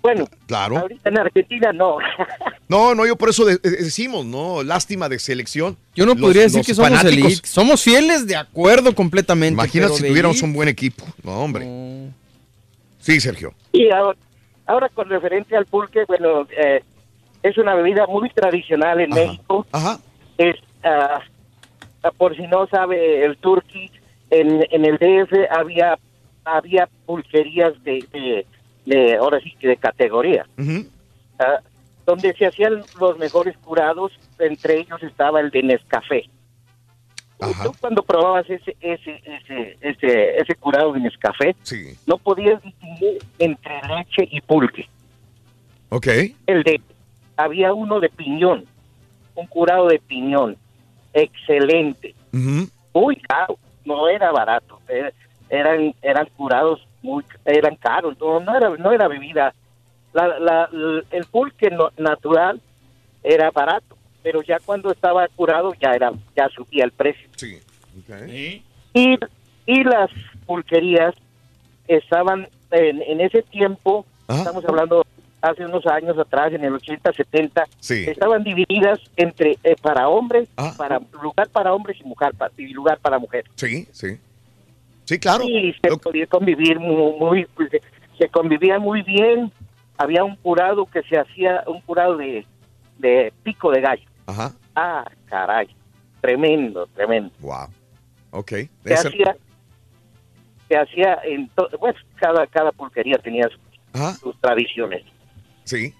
[0.00, 0.78] Bueno, Claro.
[0.78, 1.98] ahorita en Argentina no.
[2.68, 4.62] No, no, yo por eso de- de- decimos, ¿no?
[4.62, 5.76] Lástima de selección.
[5.94, 7.48] Yo no Los- podría decir que somos fanáticos- elite.
[7.48, 9.54] Somos fieles de acuerdo completamente.
[9.54, 11.04] Imagínate si tuviéramos elite, un buen equipo.
[11.22, 11.66] No, hombre.
[13.00, 13.54] Sí, Sergio.
[13.72, 14.18] Y ahora,
[14.66, 16.82] ahora con referencia al pulque, bueno, eh,
[17.42, 19.66] es una bebida muy tradicional en México.
[19.72, 19.98] Ajá.
[20.36, 21.22] Es, ah,
[22.18, 23.90] por si no sabe el turqui,
[24.30, 25.98] en, en el DF había
[26.44, 28.46] había pulquerías de, de,
[28.86, 30.46] de ahora sí que de categoría.
[31.38, 31.60] Ah,
[32.06, 36.24] donde se hacían los mejores curados, entre ellos estaba el de Nescafé.
[37.62, 41.54] Tú cuando probabas ese ese ese ese, ese curado de Nescafé,
[42.06, 44.88] no podías distinguir entre leche y pulque.
[45.90, 46.06] Ok.
[46.46, 46.80] El de
[47.36, 48.64] había uno de piñón,
[49.34, 50.56] un curado de piñón,
[51.12, 52.14] excelente,
[52.92, 53.56] muy caro,
[53.88, 55.12] no era barato, era-
[55.50, 59.54] eran eran curados muy eran caros, no, no era no era bebida.
[60.12, 60.68] La, la-
[61.10, 62.60] el pulque natural
[63.22, 67.28] era barato, pero ya cuando estaba curado ya era ya subía el precio.
[67.36, 67.58] Sí.
[68.94, 69.18] Y,
[69.66, 70.10] y las
[70.46, 71.14] pulquerías
[71.86, 75.04] estaban en, en ese tiempo, estamos hablando
[75.40, 78.04] hace unos años atrás, en el 80, 70, Sí.
[78.08, 82.98] estaban divididas entre eh, para hombres, para lugar para hombres y mujer pa- y lugar
[82.98, 83.50] para mujeres.
[83.56, 84.18] Sí, sí.
[85.04, 85.44] Sí, claro.
[85.44, 87.82] Y se podía convivir muy, muy- pues, se-
[88.18, 89.50] se convivía muy bien.
[89.96, 92.44] Había un curado que se hacía, un curado de,
[92.98, 94.04] de pico de gallo.
[94.26, 94.52] Ajá.
[94.74, 95.68] Ah, caray.
[96.20, 97.30] Tremendo, tremendo.
[97.40, 97.68] Wow.
[98.32, 98.50] Ok.
[98.50, 99.36] Se Ese- hacía,
[100.68, 105.04] se hacía en to- pues, cada, cada pulquería tenía sus, sus tradiciones.
[105.68, 105.92] Sí.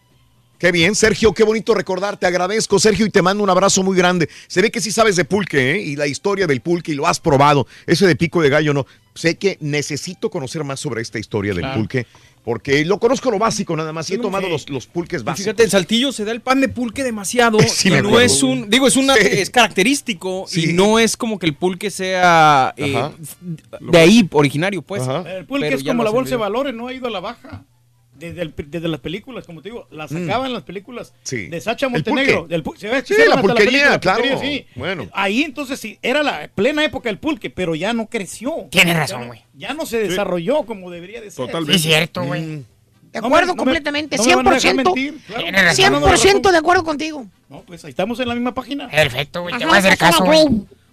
[0.58, 2.16] Qué bien, Sergio, qué bonito recordar.
[2.16, 4.28] Te agradezco, Sergio, y te mando un abrazo muy grande.
[4.48, 5.80] Se ve que sí sabes de pulque, ¿eh?
[5.80, 7.68] Y la historia del pulque, y lo has probado.
[7.86, 8.84] Ese de pico de gallo, no.
[9.14, 12.06] Sé que necesito conocer más sobre esta historia del pulque,
[12.44, 14.10] porque lo conozco lo básico nada más.
[14.10, 15.44] Y he tomado los, los pulques básicos.
[15.44, 17.58] Fíjate, en Saltillo se da el pan de pulque demasiado.
[17.68, 18.68] Sí, y me no es un.
[18.68, 19.14] Digo, es una.
[19.14, 19.20] Sí.
[19.30, 20.47] Es característico.
[20.48, 20.70] Sí.
[20.70, 22.74] Y no es como que el pulque sea.
[22.76, 23.10] eh,
[23.80, 25.02] de ahí, originario, pues.
[25.06, 27.64] El pulque Pero es como la bolsa de valores, no ha ido a la baja.
[28.18, 30.26] Desde, el- desde las películas, como te digo, las Mm.
[30.26, 31.47] sacaban las películas Sí.
[31.47, 32.40] de Sacha El Montenegro.
[32.40, 32.55] pulque.
[32.55, 34.18] Del se ve- Sí, la hasta pulquería, película, la claro.
[34.22, 34.66] pulquería, sí.
[34.74, 35.08] Bueno.
[35.12, 38.66] Ahí entonces sí, era la plena época del pulque, pero ya no creció.
[38.70, 39.44] Tienes Ya razón, no- güey.
[39.55, 41.48] Ya no se desarrolló como debería de ser.
[41.66, 42.42] Sí, es cierto, güey.
[42.42, 42.64] Mm.
[43.12, 44.94] De No acuerdo no me- completamente, no me dejar 100%.
[44.94, 45.42] mentir, claro.
[45.44, 45.76] Tienes razón.
[45.76, 47.26] 100% de acuerdo contigo.
[47.48, 48.88] No, pues ahí estamos en la misma página.
[48.90, 49.56] Perfecto, güey.
[49.56, 50.44] Te voy a hacer caso, güey.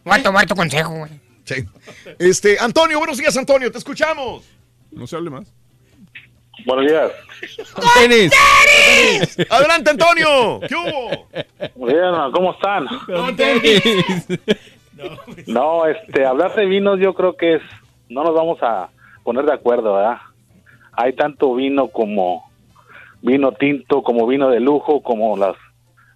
[0.06, 1.12] Voy a tomar tu consejo, güey.
[1.44, 1.56] Sí.
[2.20, 4.44] Este, Antonio, buenos días, Antonio, te escuchamos.
[4.92, 5.48] No se hable más.
[6.66, 7.12] Buenos días.
[7.96, 8.32] ¡Tenis!
[9.50, 10.60] Adelante, Antonio.
[10.68, 11.88] ¿Qué hubo?
[11.88, 12.88] Bien, ¿cómo están?
[13.06, 13.36] Con
[15.48, 17.62] No, este, hablar de vinos yo creo que es,
[18.10, 18.90] no nos vamos a
[19.24, 20.18] poner de acuerdo, ¿verdad?
[20.94, 22.50] Hay tanto vino como
[23.22, 25.56] vino tinto, como vino de lujo, como las,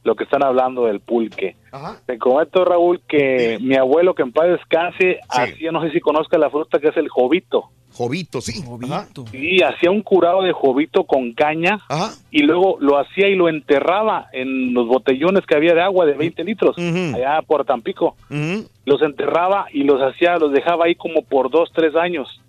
[0.04, 1.58] lo que están hablando del pulque.
[2.06, 6.38] Te comento, Raúl, que mi abuelo, que en paz descanse, hacía, no sé si conozca
[6.38, 7.70] la fruta que es el jovito.
[8.00, 8.64] Jovito, sí.
[8.66, 9.26] Jovito.
[9.30, 11.80] Sí, hacía un curado de jovito con caña
[12.32, 16.14] y luego lo hacía y lo enterraba en los botellones que había de agua de
[16.14, 18.16] 20 litros allá por Tampico.
[18.86, 22.40] Los enterraba y los hacía, los dejaba ahí como por dos, tres años.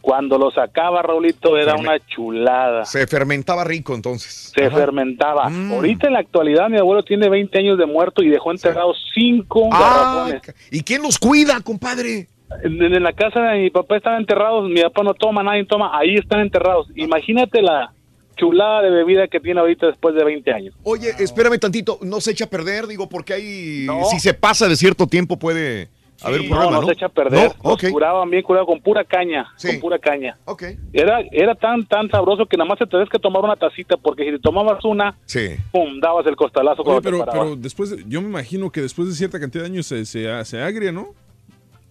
[0.00, 2.84] Cuando lo sacaba, Raulito, era una chulada.
[2.86, 4.52] Se fermentaba rico entonces.
[4.52, 5.48] Se fermentaba.
[5.70, 9.68] Ahorita en la actualidad mi abuelo tiene 20 años de muerto y dejó enterrados cinco
[9.70, 10.54] Ah, garrafones.
[10.72, 12.26] ¿Y quién los cuida, compadre?
[12.62, 15.90] En, en la casa de mi papá están enterrados, mi papá no toma, nadie toma,
[15.96, 16.88] ahí están enterrados.
[16.94, 17.92] Imagínate la
[18.36, 20.74] chulada de bebida que tiene ahorita después de 20 años.
[20.84, 23.86] Oye, espérame tantito, no se echa a perder, digo, porque hay.
[24.10, 25.88] Si se pasa de cierto tiempo puede
[26.22, 26.86] haber un no, problema, no ¿no?
[26.86, 27.52] se echa a perder.
[27.62, 30.38] No, Los curaban bien curado con pura caña, con pura caña.
[30.44, 30.62] Ok.
[30.92, 34.24] Era, era tan, tan sabroso que nada más te tenías que tomar una tacita, porque
[34.24, 35.48] si te tomabas una, Sí.
[35.72, 37.48] pum, dabas el costalazo Oye, cuando pero, te parabas.
[37.50, 40.44] pero después, de- yo me imagino que después de cierta cantidad de años se, se,
[40.44, 41.08] se agria, ¿no?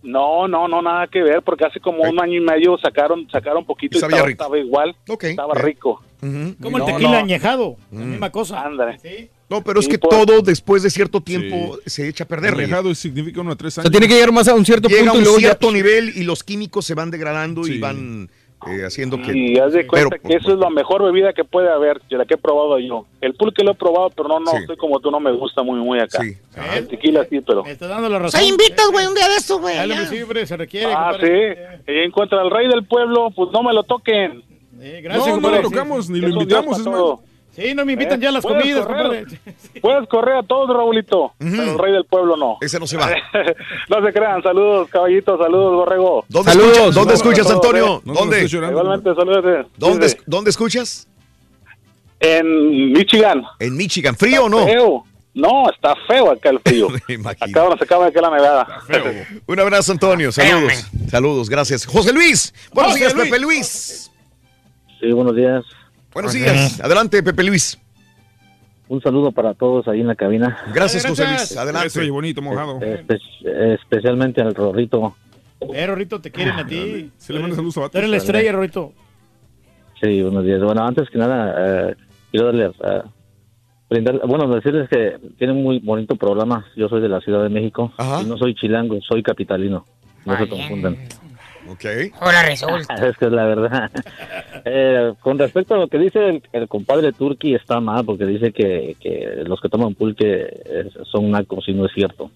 [0.03, 3.63] No, no, no, nada que ver, porque hace como un año y medio sacaron, sacaron
[3.65, 4.43] poquito y Sabía estaba, rico.
[4.43, 6.03] estaba igual, estaba rico.
[6.19, 7.17] Como el No, tequila no.
[7.17, 8.61] añejado, la misma cosa.
[8.65, 9.30] Ándale.
[9.49, 12.51] No, pero es Sí, que por- todo después de cierto tiempo se echa a perder.
[12.55, 12.69] Reyes.
[12.71, 13.85] Alejado significa uno a tres O años.
[13.85, 15.47] sea, tiene que llegar más a un cierto Llega punto a y un luego ya.
[15.49, 18.30] cierto nivel y los químicos se van degradando y van
[18.67, 19.35] eh, haciendo que.
[19.35, 22.17] Y haz de cuenta Pero- que eso es la mejor bebida que puede haber, de
[22.17, 23.06] la que he probado yo.
[23.19, 25.80] El pulque lo he probado, pero no, no, soy como tú, no me gusta muy,
[25.80, 26.19] muy acá.
[26.75, 27.64] El tequila sí, pero...
[27.64, 28.40] Me está dando la razón.
[28.40, 29.75] Se invitas, güey, un día de estos, güey.
[30.07, 30.93] Sí, se requiere.
[30.93, 31.80] Ah, compadre.
[31.85, 31.91] sí.
[31.91, 34.43] Y encuentra al rey del pueblo, pues no me lo toquen.
[34.72, 35.64] gracias, no, no lo sí.
[35.64, 37.30] tocamos, ni lo invitamos, es más.
[37.55, 39.27] Sí, no me invitan ya a las Puedes comidas, correr.
[39.81, 42.57] Puedes correr a todos, Raulito, pero el rey del pueblo no.
[42.61, 43.09] Ese no se va.
[43.89, 46.25] no se crean, saludos, caballitos, saludos, borrego.
[46.30, 48.01] ¿Dónde escuchas, ¿dónde escuchas Antonio?
[48.05, 48.45] ¿Dónde?
[48.45, 49.67] Igualmente, saludos.
[49.77, 51.07] ¿Dónde, es- ¿Dónde escuchas?
[52.21, 53.43] En Michigan.
[53.59, 54.15] ¿En Michigan?
[54.15, 54.65] ¿Frío o no?
[54.65, 55.03] Feo.
[55.33, 56.88] No, está feo acá el frío.
[57.25, 58.67] acá nos acaba de que la nevada.
[59.47, 60.31] Un abrazo, Antonio.
[60.31, 60.85] Saludos.
[61.09, 61.85] Saludos, gracias.
[61.85, 62.53] José Luis.
[62.73, 63.25] Buenos José días, Luis.
[63.30, 64.11] Pepe Luis.
[64.99, 65.63] Sí, buenos días.
[66.14, 66.80] Buenos días.
[66.81, 67.80] Adelante, Pepe Luis.
[68.88, 70.57] Un saludo para todos ahí en la cabina.
[70.73, 71.56] Gracias, José Luis.
[71.56, 71.88] Adelante.
[71.88, 72.80] Eso, y bonito, mojado.
[72.80, 73.19] Espe-
[73.80, 75.15] especialmente al Rorrito.
[75.73, 77.09] Eh, Rorrito, te quieren a ti.
[77.17, 78.91] Se le manda saludos a Tú eres la estrella, Rorrito.
[80.01, 80.61] Sí, buenos días.
[80.61, 81.95] Bueno, antes que nada, eh,
[82.31, 83.01] quiero darle, eh,
[83.90, 86.65] brindar- bueno, decirles que tienen un muy bonito programa.
[86.75, 89.85] Yo soy de la Ciudad de México y no soy chilango, soy capitalino.
[90.25, 90.98] No se confundan.
[91.69, 91.85] Ok.
[92.19, 92.93] Ahora resulta.
[93.07, 93.91] es que es la verdad.
[94.65, 98.51] Eh, con respecto a lo que dice el, el compadre Turki, está mal porque dice
[98.51, 100.25] que, que los que toman pulque
[100.65, 102.31] eh, son nacos y no es cierto.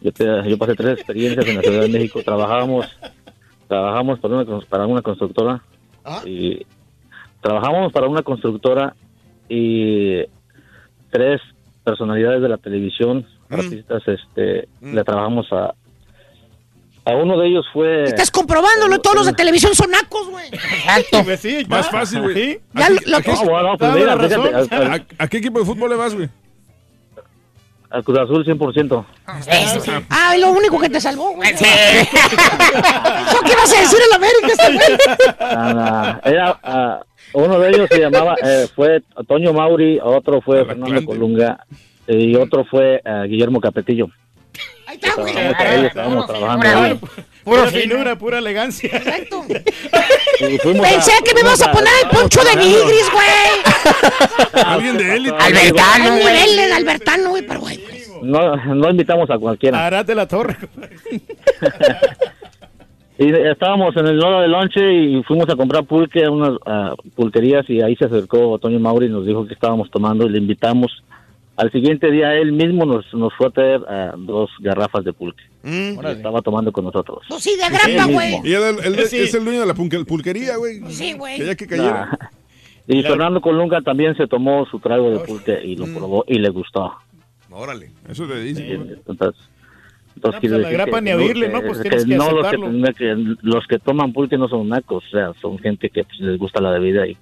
[0.00, 2.22] Yo, te- yo pasé tres experiencias en la Ciudad de México.
[2.22, 2.86] Trabajábamos,
[3.68, 5.62] trabajamos para una, para una constructora
[6.26, 6.66] y
[7.40, 8.94] trabajamos para una constructora
[9.48, 10.22] y
[11.10, 11.40] tres
[11.84, 15.74] personalidades de la televisión, artistas, este, le trabajamos a
[17.10, 20.46] a uno de ellos fue Estás comprobándolo, todos los de televisión son nacos, güey.
[20.52, 21.24] Exacto.
[21.68, 22.60] Más fácil, güey.
[22.74, 24.46] ¿A lo- qué- lo- a qué- No, bueno, pues Dame mira, la razón.
[24.68, 26.28] fíjate, ¿A, a- a qué equipo de fútbol le vas, güey?
[27.92, 29.04] al Cruz Azul 100%.
[30.10, 31.50] Ah, lo único que te salvó, güey.
[31.50, 31.64] ¿Eso
[33.44, 34.98] qué vas a decir en América este güey?
[35.40, 37.00] Ah, era, ah,
[37.32, 41.66] uno de ellos se llamaba, eh, fue Toño Mauri, otro fue Fernando Colunga
[42.06, 44.06] y otro fue ah, Guillermo Capetillo.
[44.98, 47.00] Trabajamos para ellos, estábamos trabajando ahí.
[47.44, 48.90] Pura finura, pura elegancia.
[48.96, 49.44] Exacto.
[50.38, 54.64] Pensé que me ibas a poner el poncho de Nigris, güey.
[54.64, 55.36] Alguien de élite.
[55.38, 56.34] Albertano, güey.
[56.34, 57.80] niveles, Albertano, güey, pero güey.
[58.22, 59.86] No, no invitamos a cualquiera.
[59.86, 60.56] Arad de la Torre.
[63.22, 66.94] Y estábamos en el nodo de lonche y fuimos a comprar pulque a unas ah,
[67.14, 70.38] pulquerías y ahí se acercó Toño Mauri y nos dijo que estábamos tomando y le
[70.38, 71.04] invitamos.
[71.60, 75.42] Al siguiente día él mismo nos, nos fue a traer ah, dos garrafas de pulque.
[75.62, 77.18] Y estaba tomando con nosotros.
[77.28, 78.40] Pues sí, de grapa, güey.
[78.44, 79.18] Y él, él- él Sí.
[79.18, 80.80] es el dueño de la pulque- pulquería, güey.
[80.88, 81.36] Sí, güey.
[81.36, 82.06] Quería que cayera.
[82.18, 82.28] Nah.
[82.88, 86.48] Y Fernando Colunga también se tomó su trago de pulque y lo probó y le
[86.48, 86.92] gustó.
[87.50, 87.90] Órale.
[88.08, 88.72] Eso te dice.
[88.72, 89.34] Entonces,
[90.16, 91.60] entonces pues quiere a la decir grapa que ni a no- oírle, ¿no?
[91.62, 92.46] Pues que tienes que no, los,
[92.96, 96.38] que los que toman pulque no son nacos, o sea, son gente que pues, les
[96.38, 97.16] gusta la bebida y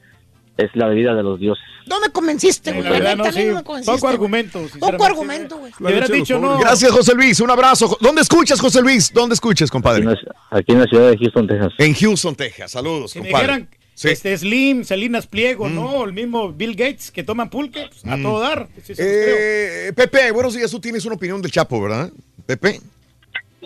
[0.59, 1.65] es la bebida de los dioses.
[1.87, 2.85] No me convenciste, güey.
[2.85, 3.49] La verdad, no, neta, a mí sí.
[3.49, 4.61] no me convenciste, Poco argumento.
[4.79, 5.73] Poco argumento, güey.
[6.13, 6.59] Dicho no.
[6.59, 7.41] Gracias, José Luis.
[7.41, 7.97] Un abrazo.
[8.01, 9.11] ¿Dónde escuchas, José Luis?
[9.13, 10.05] ¿Dónde escuchas, compadre?
[10.51, 11.73] Aquí en la ciudad de Houston, Texas.
[11.79, 12.71] En Houston, Texas.
[12.73, 13.47] Saludos, Si me compadre.
[13.47, 13.69] dijeran,
[14.05, 16.05] este Slim, Salinas Pliego, ¿no?
[16.05, 18.23] El mismo Bill Gates que toman pulque, pues, a Mm.
[18.23, 18.69] todo dar.
[18.85, 18.93] Sí.
[18.99, 20.71] Eh, Pepe, buenos días.
[20.71, 22.11] Tú tienes una opinión del Chapo, ¿verdad?
[22.47, 22.81] Pepe.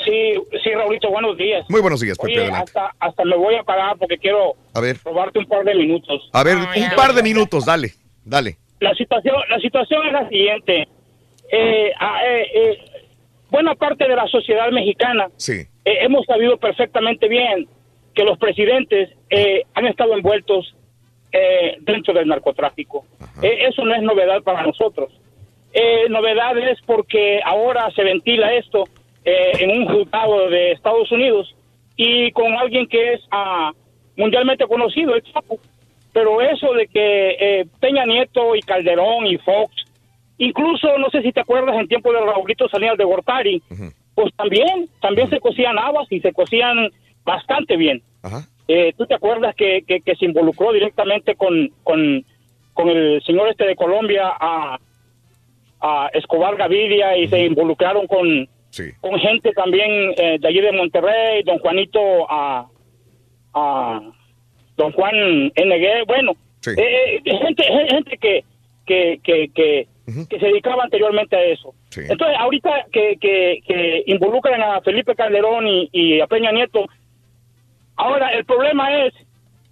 [0.04, 0.32] Sí,
[0.64, 1.64] sí, Raulito, buenos días.
[1.68, 2.32] Muy buenos días, Pepe.
[2.32, 2.64] Oye, adelante.
[2.78, 6.28] hasta, hasta me voy a parar porque quiero A ver, robarte un par de minutos.
[6.32, 7.66] a ver, un par de minutos.
[7.66, 7.90] Dale,
[8.24, 8.56] dale.
[8.80, 10.88] La situación, la situación es la siguiente.
[11.52, 12.78] Eh, ah, eh, eh,
[13.50, 15.52] buena parte de la sociedad mexicana Sí.
[15.84, 17.68] eh, hemos sabido perfectamente bien
[18.14, 20.74] que los presidentes eh, han estado envueltos
[21.32, 23.04] eh, dentro del narcotráfico.
[23.42, 25.12] Eh, eso no es novedad para nosotros.
[25.74, 28.84] Eh, novedad es porque ahora se ventila esto
[29.24, 31.54] eh, en un juzgado de Estados Unidos
[31.96, 33.72] y con alguien que es ah,
[34.16, 35.58] mundialmente conocido, el Chapo.
[36.12, 39.72] Pero eso de que eh, Peña Nieto y Calderón y Fox,
[40.38, 43.62] incluso no sé si te acuerdas en tiempo de Raulito Salinas de Gortari,
[44.14, 46.90] pues también, también se cosían habas y se cosían
[47.24, 48.02] bastante bien.
[48.68, 52.24] Eh, ¿Tú te acuerdas que, que, que se involucró directamente con, con,
[52.74, 54.78] con el señor este de Colombia, a,
[55.80, 58.48] a Escobar Gaviria, y se involucraron con,
[59.00, 62.66] con gente también eh, de allí de Monterrey, don Juanito, a,
[63.54, 64.00] a
[64.76, 66.32] don Juan NG, bueno,
[66.66, 68.44] eh, eh, gente, gente que,
[68.86, 69.88] que, que, que,
[70.28, 71.74] que se dedicaba anteriormente a eso.
[71.96, 76.86] Entonces, ahorita que, que, que involucran a Felipe Calderón y, y a Peña Nieto,
[77.96, 79.12] ahora el problema es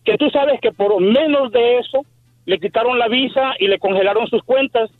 [0.05, 2.05] que tú sabes que por menos de eso
[2.45, 4.91] le quitaron la visa y le congelaron sus cuentas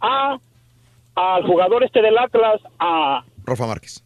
[0.00, 0.38] a
[1.14, 4.04] al jugador este del Atlas, a, Rafa Márquez.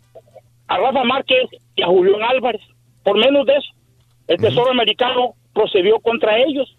[0.69, 2.63] a Rafa Márquez y a Julián Álvarez.
[3.05, 3.73] Por menos de eso,
[4.27, 6.77] el Tesoro Americano procedió contra ellos.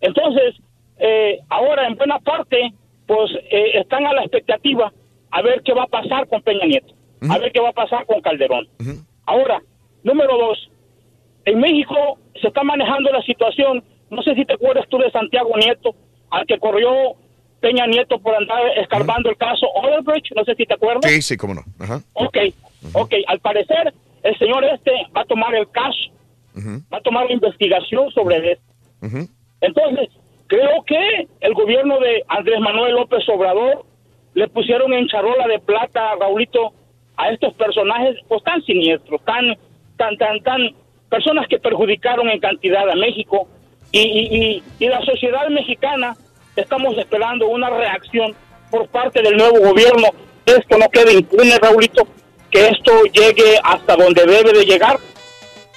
[0.00, 0.56] Entonces,
[0.98, 2.72] eh, ahora en buena parte,
[3.06, 4.92] pues eh, están a la expectativa
[5.30, 6.94] a ver qué va a pasar con Peña Nieto,
[7.28, 8.68] a ver qué va a pasar con Calderón.
[9.26, 9.62] Ahora,
[10.02, 10.70] número dos,
[11.46, 15.50] en México se está manejando la situación, no sé si te acuerdas tú de Santiago
[15.56, 15.94] Nieto,
[16.30, 17.16] al que corrió
[17.64, 21.10] Peña Nieto por andar escarbando el caso Odebrecht, no sé si te acuerdas.
[21.10, 21.62] Sí, sí, cómo no.
[21.78, 22.02] Ajá.
[22.12, 22.36] Ok,
[22.92, 26.10] ok, al parecer el señor este va a tomar el caso,
[26.92, 28.64] va a tomar la investigación sobre esto.
[29.62, 30.10] Entonces,
[30.46, 33.86] creo que el gobierno de Andrés Manuel López Obrador
[34.34, 36.74] le pusieron en charola de plata, Raulito,
[37.16, 39.56] a estos personajes pues tan siniestros, tan,
[39.96, 40.60] tan, tan, tan,
[41.08, 43.48] personas que perjudicaron en cantidad a México
[43.90, 46.14] y, y, y, y la sociedad mexicana
[46.56, 48.34] estamos esperando una reacción
[48.70, 50.08] por parte del nuevo gobierno.
[50.46, 52.06] Esto no quede impune, Raulito,
[52.50, 54.98] que esto llegue hasta donde debe de llegar.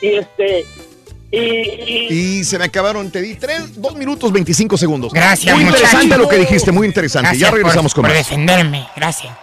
[0.01, 0.65] Y este
[1.31, 5.13] Y, se me acabaron, te di tres, dos minutos 25 segundos.
[5.13, 7.37] Gracias, Muy interesante lo que dijiste, muy interesante.
[7.37, 8.17] ya regresamos con por más.
[8.17, 9.33] defenderme, gracias.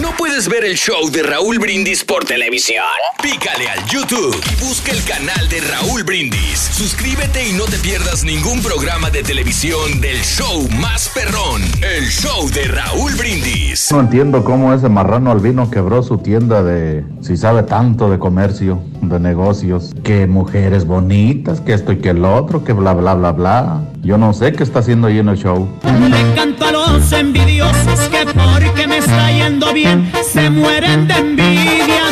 [0.00, 2.82] ¿No puedes ver el show de Raúl Brindis por televisión?
[3.22, 6.58] Pícale al YouTube y busca el canal de Raúl Brindis.
[6.58, 12.48] Suscríbete y no te pierdas ningún programa de televisión del show más perrón, el show
[12.48, 13.92] de Raúl Brindis.
[13.92, 18.82] No entiendo cómo ese marrano albino quebró su tienda de, si sabe tanto de comercio,
[19.02, 23.32] de negocios, que mujeres bonitas, que esto y que el otro, que bla, bla, bla,
[23.32, 23.82] bla.
[24.00, 25.68] Yo no sé qué está haciendo ahí en el show.
[25.84, 29.81] Le canto a los envidiosos que porque me está yendo bien
[30.24, 32.02] se mueren de envidia.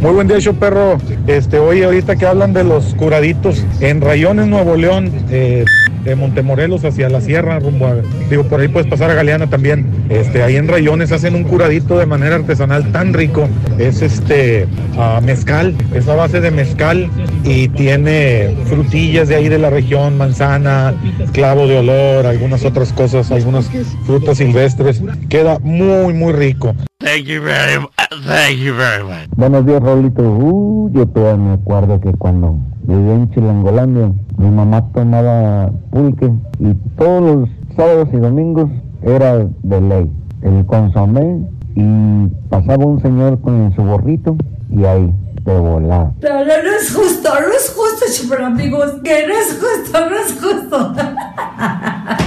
[0.00, 0.98] Muy buen día, show perro.
[1.26, 5.64] Este, oye, ahorita que hablan de los curaditos en Rayones, Nuevo León, eh,
[6.04, 7.94] de Montemorelos hacia la sierra, rumbo a,
[8.28, 9.86] digo, por ahí puedes pasar a Galeana también.
[10.08, 13.48] Este, ahí en Rayones hacen un curadito de manera artesanal tan rico.
[13.78, 14.66] Es este
[14.98, 17.08] ah, mezcal, es a base de mezcal
[17.44, 20.94] y tiene frutillas de ahí de la región, manzana,
[21.32, 23.70] clavo de olor, algunas otras cosas, algunas
[24.04, 25.00] frutas silvestres.
[25.28, 26.74] Queda muy, muy rico.
[27.02, 27.90] Thank you very much.
[28.24, 29.28] Thank you very much.
[29.34, 30.22] Buenos días, Raulito.
[30.22, 36.74] Uh, yo todavía me acuerdo que cuando vivía en Chilangolandia, mi mamá tomaba pulque y
[36.96, 38.70] todos los sábados y domingos
[39.02, 40.10] era de ley.
[40.42, 44.36] El consomé y pasaba un señor con su gorrito
[44.70, 45.12] y ahí
[45.44, 46.12] de volar.
[46.22, 50.16] No, no, no es justo, no es justo, super amigos, que no es justo, no
[50.16, 50.94] es justo.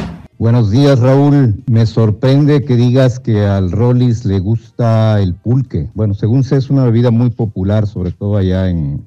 [0.38, 1.64] Buenos días, Raúl.
[1.66, 5.88] Me sorprende que digas que al Rollis le gusta el pulque.
[5.94, 9.02] Bueno, según sé, es una bebida muy popular, sobre todo allá en,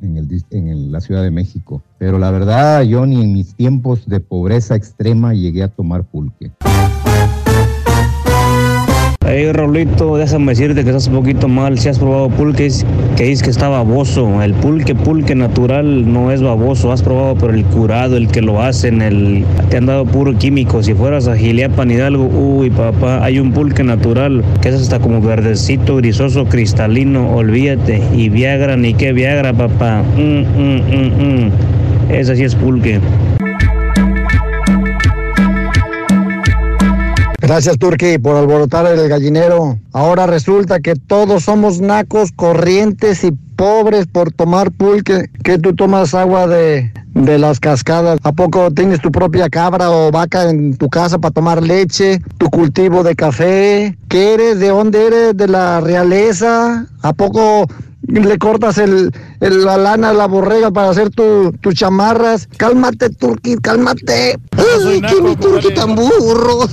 [0.91, 1.83] la Ciudad de México.
[1.99, 6.51] Pero la verdad, yo ni en mis tiempos de pobreza extrema llegué a tomar pulque.
[9.31, 11.79] Hey Raulito, déjame decirte que estás un poquito mal.
[11.79, 12.71] Si has probado pulque,
[13.15, 14.43] que dices que está baboso.
[14.43, 16.93] El pulque, pulque natural no es baboso.
[16.93, 20.83] Has probado, pero el curado, el que lo hacen, el te han dado puro químico.
[20.83, 25.21] Si fueras a Giliapan Hidalgo, uy papá, hay un pulque natural que es hasta como
[25.21, 27.31] verdecito, grisoso, cristalino.
[27.37, 28.01] Olvídate.
[28.17, 30.05] Y Viagra, ni qué Viagra, papá.
[30.17, 32.13] Mm, mm, mm, mm.
[32.13, 32.99] Ese sí es pulque.
[37.49, 39.79] Gracias, Turki, por alborotar el gallinero.
[39.95, 45.31] Ahora resulta que todos somos nacos, corrientes y pobres por tomar pulque.
[45.43, 48.21] Que tú tomas agua de, de las cascadas.
[48.23, 52.21] ¿A poco tienes tu propia cabra o vaca en tu casa para tomar leche?
[52.37, 53.97] ¿Tu cultivo de café?
[54.11, 54.61] ¿Qué eres?
[54.61, 55.35] ¿De dónde eres?
[55.35, 56.87] ¿De la realeza?
[57.01, 57.67] ¿A poco
[58.09, 62.49] le cortas el, el- la lana a la borrega para hacer tu- tus chamarras?
[62.57, 64.39] Cálmate, Turki, cálmate.
[64.57, 66.67] Ay, qué mi Turki tan burro.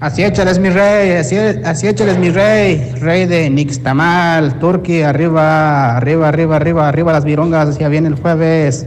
[0.00, 6.28] Así échales mi rey, así, así échales mi rey, rey de Nixtamal, Turki, arriba, arriba,
[6.28, 8.86] arriba, arriba, arriba las virongas, ya viene el jueves.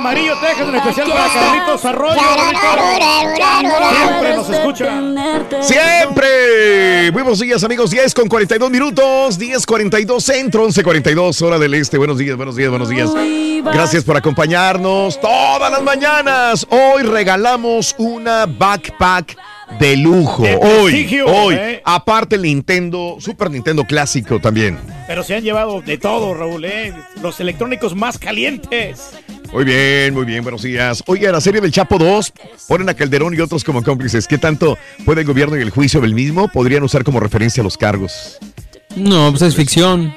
[0.00, 2.20] Amarillo, Texas, en especial para Carlitos Arroyo.
[3.90, 5.14] Siempre nos escuchan.
[5.60, 7.10] Siempre.
[7.10, 7.90] Buenos días, amigos.
[7.90, 9.38] 10 con 42 minutos.
[9.38, 11.98] 10 42 centro, 11 42 hora del este.
[11.98, 13.10] Buenos días, buenos días, buenos días.
[13.62, 16.66] Gracias por acompañarnos todas las mañanas.
[16.70, 19.36] Hoy regalamos una backpack
[19.78, 20.42] de lujo.
[20.42, 21.54] De hoy, hoy.
[21.54, 21.82] ¿eh?
[21.84, 24.78] Aparte el Nintendo, Super Nintendo clásico también.
[25.06, 26.92] Pero se han llevado de todo, Raúl, ¿eh?
[27.22, 29.10] Los electrónicos más calientes.
[29.52, 31.02] Muy bien, muy bien, buenos días.
[31.06, 32.32] Oye, la serie del Chapo 2
[32.68, 34.28] ponen a Calderón y otros como cómplices.
[34.28, 36.48] ¿Qué tanto puede el gobierno y el juicio del mismo?
[36.48, 38.38] Podrían usar como referencia los cargos.
[38.94, 40.14] No, pues es ficción.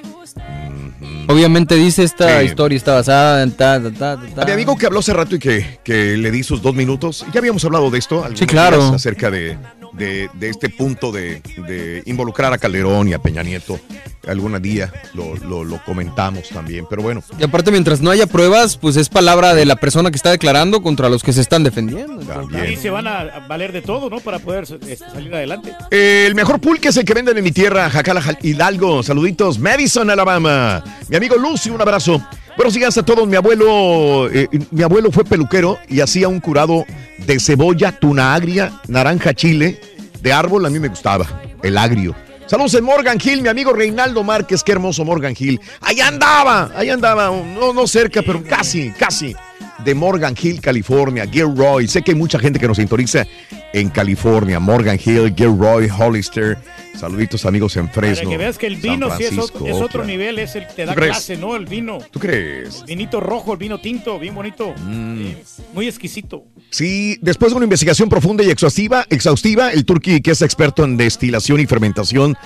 [1.27, 4.41] Obviamente dice esta historia está basada en ta, ta, ta.
[4.41, 7.25] A mi amigo que habló hace rato y que, que le di sus dos minutos,
[7.33, 8.25] ya habíamos hablado de esto.
[8.33, 8.93] Sí, claro.
[8.93, 9.57] Acerca de,
[9.93, 13.79] de- de este punto de, de involucrar a Calderón y a Peña Nieto.
[14.27, 17.21] Algún día lo, lo- lo comentamos también, pero bueno.
[17.37, 20.81] Y aparte, mientras no haya pruebas, pues es palabra de la persona que está declarando
[20.81, 22.21] contra los que se están defendiendo.
[22.55, 24.19] Ahí se van a valer de todo, ¿no?
[24.21, 25.73] Para poder este, salir adelante.
[25.91, 29.03] El mejor pulque es el que venden en mi tierra, Jacala Hidalgo.
[29.03, 30.83] Saluditos, Madison, Alabama.
[31.09, 32.25] Mi amigo Lucy, un abrazo.
[32.55, 33.27] Buenos días a todos.
[33.27, 36.85] Mi abuelo, eh, mi abuelo fue peluquero y hacía un curado
[37.25, 39.81] de cebolla, tuna agria, naranja chile,
[40.21, 40.65] de árbol.
[40.65, 41.25] A mí me gustaba,
[41.63, 42.15] el agrio.
[42.45, 45.59] Saludos en Morgan Hill, mi amigo Reinaldo Márquez, qué hermoso Morgan Hill.
[45.81, 49.35] Ahí andaba, ahí andaba, no, no cerca, pero casi, casi.
[49.83, 51.87] De Morgan Hill, California, Gilroy.
[51.87, 53.25] Sé que hay mucha gente que nos sintoniza
[53.73, 54.59] en California.
[54.59, 56.57] Morgan Hill, Gilroy, Hollister.
[56.95, 58.25] Saluditos amigos en Fresno.
[58.25, 60.07] Para que veas que el vino sí es otro, es otro Oakland.
[60.07, 61.55] nivel, es el te da clase, ¿no?
[61.55, 61.97] El vino.
[62.11, 62.85] ¿Tú crees?
[62.85, 64.73] Vinito rojo, el vino tinto, bien bonito.
[64.85, 65.21] Mm.
[65.25, 65.43] Eh,
[65.73, 66.45] Muy exquisito.
[66.69, 70.95] Sí, después de una investigación profunda y exhaustiva, exhaustiva el turqui, que es experto en
[70.97, 72.37] destilación y fermentación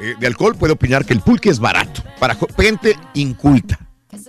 [0.00, 3.85] eh, de alcohol, puede opinar que el pulque es barato para gente inculta.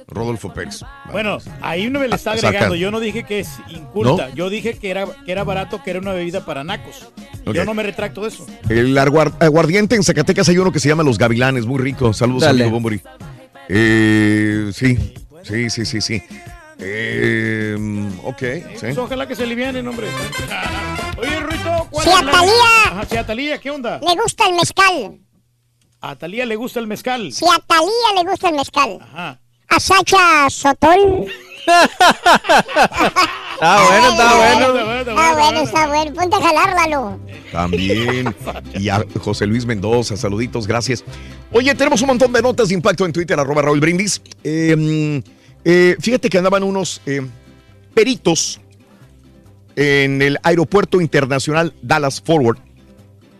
[0.08, 0.82] Rodolfo Pérez.
[1.12, 2.76] Bueno, ahí uno me le está Ah, agregando.
[2.76, 4.30] Yo no dije que es inculta.
[4.30, 4.36] ¿No?
[4.36, 7.10] Yo dije que era, que era barato, que era una bebida para nacos.
[7.54, 8.46] Yo no me retracto de eso.
[8.70, 12.14] El aguar- aguardiente en Zacatecas hay uno que se llama Los Gavilanes, muy rico.
[12.14, 12.64] Saludos, Dale.
[12.64, 13.02] amigo Bumburi.
[13.70, 14.98] Eh, sí,
[15.44, 16.22] sí, sí, sí, sí.
[16.80, 17.76] Eh,
[18.24, 18.78] ok, sí.
[18.82, 20.08] Pues ojalá que se alivianen, hombre.
[21.18, 22.54] Oye, Ruito, ¿cuál es la- Atalía.
[22.86, 24.00] Ajá, sí, Atalía, ¿qué onda?
[24.00, 25.20] Le gusta el mezcal.
[26.00, 27.32] A Atalía le gusta el mezcal.
[27.34, 29.00] Si a Talía le gusta el mezcal.
[29.02, 29.40] Ajá.
[29.70, 31.28] A Sacha Sotol.
[33.58, 35.00] Está bueno, está bueno.
[35.00, 36.14] Está bueno, está bueno.
[36.14, 37.20] Ponte a jalar, Lalo.
[37.52, 38.36] También.
[38.76, 41.04] Y a José Luis Mendoza, saluditos, gracias.
[41.52, 44.22] Oye, tenemos un montón de notas de impacto en Twitter, arroba Raúl Brindis.
[44.44, 45.30] Eh, mm,
[45.66, 47.26] eh, fíjate que andaban unos eh,
[47.94, 48.62] peritos
[49.76, 52.60] en el aeropuerto internacional Dallas Forward.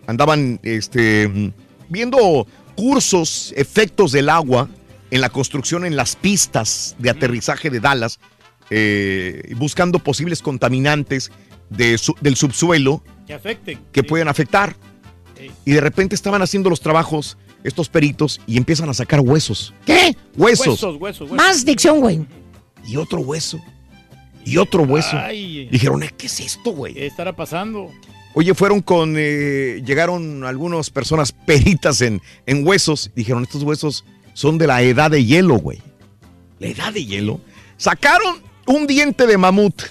[0.08, 1.52] Andaban este,
[1.90, 4.68] viendo cursos, efectos del agua
[5.12, 8.20] en la construcción en las pistas de aterrizaje de Dallas,
[8.70, 11.32] eh, buscando posibles contaminantes
[11.70, 13.80] de su- del subsuelo Que afecten.
[13.92, 14.76] que pueden afectar.
[15.66, 19.74] Y de repente estaban haciendo los trabajos estos peritos y empiezan a sacar huesos.
[19.86, 20.16] ¿Qué?
[20.36, 20.68] Huesos.
[20.68, 21.38] Huesos, huesos, huesos.
[21.38, 22.26] Más dicción, güey.
[22.88, 23.60] Y otro hueso.
[24.46, 25.18] Y otro hueso.
[25.18, 25.68] Ay.
[25.70, 26.94] Dijeron, "Eh, ¿qué es esto, güey?
[26.96, 27.92] ¿Qué estará pasando?
[28.34, 29.16] Oye, fueron con.
[29.18, 33.12] eh, llegaron algunas personas peritas en, en huesos.
[33.16, 34.06] Dijeron, estos huesos
[34.38, 35.82] son de la edad de hielo, güey.
[36.60, 37.42] La edad de hielo.
[37.76, 38.36] Sacaron
[38.68, 39.82] un diente de mamut.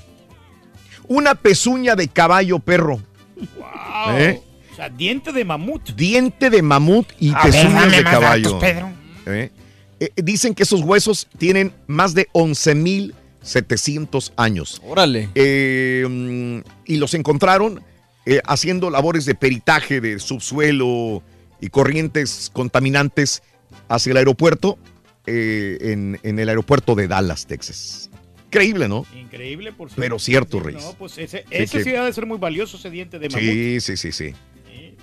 [1.09, 3.01] Una pezuña de caballo perro.
[3.35, 4.17] Wow.
[4.17, 4.41] ¿Eh?
[4.71, 5.91] O sea, diente de mamut.
[5.97, 8.53] Diente de mamut y A ver, pezuñas de más caballo.
[8.53, 8.93] datos, Pedro.
[9.27, 9.51] ¿Eh?
[9.99, 14.81] Eh, dicen que esos huesos tienen más de 11.700 años.
[14.87, 15.29] Órale.
[15.35, 17.83] Eh, mm, y los encontraron
[18.27, 21.25] eh, haciendo labores de peritaje de subsuelo
[21.61, 23.43] y corrientes contaminantes
[23.89, 24.79] hacia el aeropuerto,
[25.27, 28.11] eh, en, en el aeropuerto de Dallas, Texas.
[28.47, 29.05] Increíble, ¿no?
[29.15, 30.83] Increíble, por Pero cierto, Reyes.
[30.85, 33.29] No, pues ese, Sí, ese que- sí ha de ser muy valioso, ese diente de
[33.29, 33.43] mamut.
[33.43, 34.35] Sí, sí, sí, sí.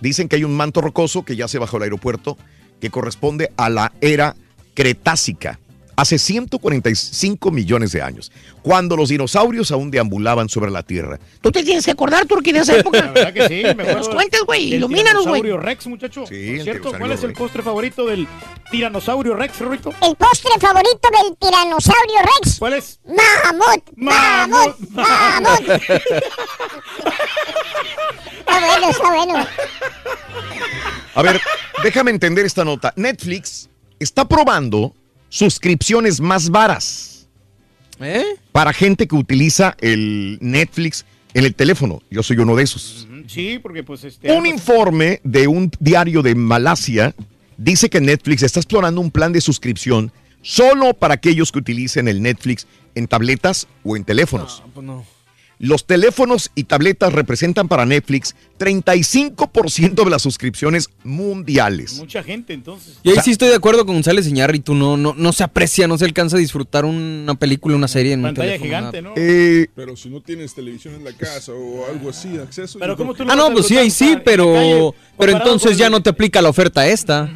[0.02, 2.38] Dicen que hay un manto rocoso que yace bajo el aeropuerto
[2.82, 4.36] que corresponde a la era
[4.74, 5.60] Cretácica,
[5.96, 8.32] hace 145 millones de años,
[8.62, 11.20] cuando los dinosaurios aún deambulaban sobre la Tierra.
[11.42, 13.02] Tú te tienes que acordar, Turki, de esa época.
[13.04, 14.74] La verdad que sí, me nos cuentes, güey.
[14.76, 15.42] Ilumínanos, güey.
[15.42, 16.26] tiranosaurio Rex, muchacho.
[16.28, 17.40] Sí, cierto, ¿cuál es el Rex.
[17.40, 18.28] postre favorito del
[18.72, 19.94] tiranosaurio Rex, Rito?
[20.02, 22.60] El postre favorito del tiranosaurio Rex.
[22.60, 23.00] ¿Cuál es?
[23.06, 23.84] Mamut.
[23.96, 24.80] Mamut.
[24.92, 25.82] Mamut.
[28.40, 29.48] Está bueno, está bueno.
[31.16, 31.42] A ver,
[31.82, 32.94] déjame entender esta nota.
[32.98, 34.94] Netflix está probando
[35.34, 37.28] suscripciones más varas
[38.00, 38.24] ¿Eh?
[38.52, 42.04] para gente que utiliza el Netflix en el teléfono.
[42.12, 43.08] Yo soy uno de esos.
[43.26, 44.32] Sí, porque pues este...
[44.32, 47.16] Un informe de un diario de Malasia
[47.58, 50.12] dice que Netflix está explorando un plan de suscripción
[50.44, 54.62] solo para aquellos que utilicen el Netflix en tabletas o en teléfonos.
[54.72, 55.04] Pues no.
[55.64, 62.00] Los teléfonos y tabletas representan para Netflix 35% de las suscripciones mundiales.
[62.00, 63.00] Mucha gente, entonces.
[63.02, 65.98] Y ahí sí estoy de acuerdo con González Iñárritu, no, no, no se aprecia, no
[65.98, 69.16] se alcanza a disfrutar una película, una serie en un Pantalla teléfono, gigante, nada.
[69.16, 69.22] ¿no?
[69.22, 72.78] Eh, Pero si no tienes televisión en la casa o algo así, acceso.
[72.78, 76.10] Pero ¿cómo tú Ah, no, pues sí, ahí sí, pero, pero entonces ya no te
[76.10, 77.32] aplica la oferta esta.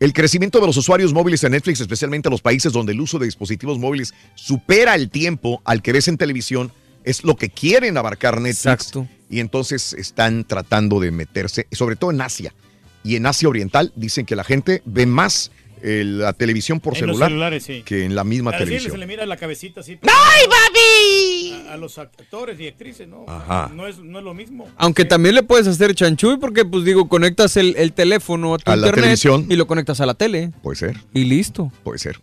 [0.00, 3.18] El crecimiento de los usuarios móviles en Netflix, especialmente en los países donde el uso
[3.18, 6.72] de dispositivos móviles supera el tiempo al que ves en televisión,
[7.04, 8.92] es lo que quieren abarcar Netflix.
[9.30, 12.54] Y entonces están tratando de meterse, sobre todo en Asia.
[13.04, 15.50] Y en Asia Oriental dicen que la gente ve más
[15.82, 17.82] eh, la televisión por En los celular celulares, sí.
[17.84, 18.90] que en la misma A televisión.
[18.92, 19.92] se le mira la cabecita así.
[20.02, 21.68] ¡Ay, papi!
[21.68, 23.24] A, a los actores y actrices, ¿no?
[23.28, 23.70] Ajá.
[23.72, 24.66] No es, no es lo mismo.
[24.76, 28.70] Aunque también le puedes hacer chanchuy porque, pues digo, conectas el, el teléfono a tu
[28.70, 29.46] A la internet televisión.
[29.48, 30.50] y lo conectas a la tele.
[30.62, 30.96] Puede ser.
[31.14, 31.70] Y listo.
[31.84, 32.20] Puede ser.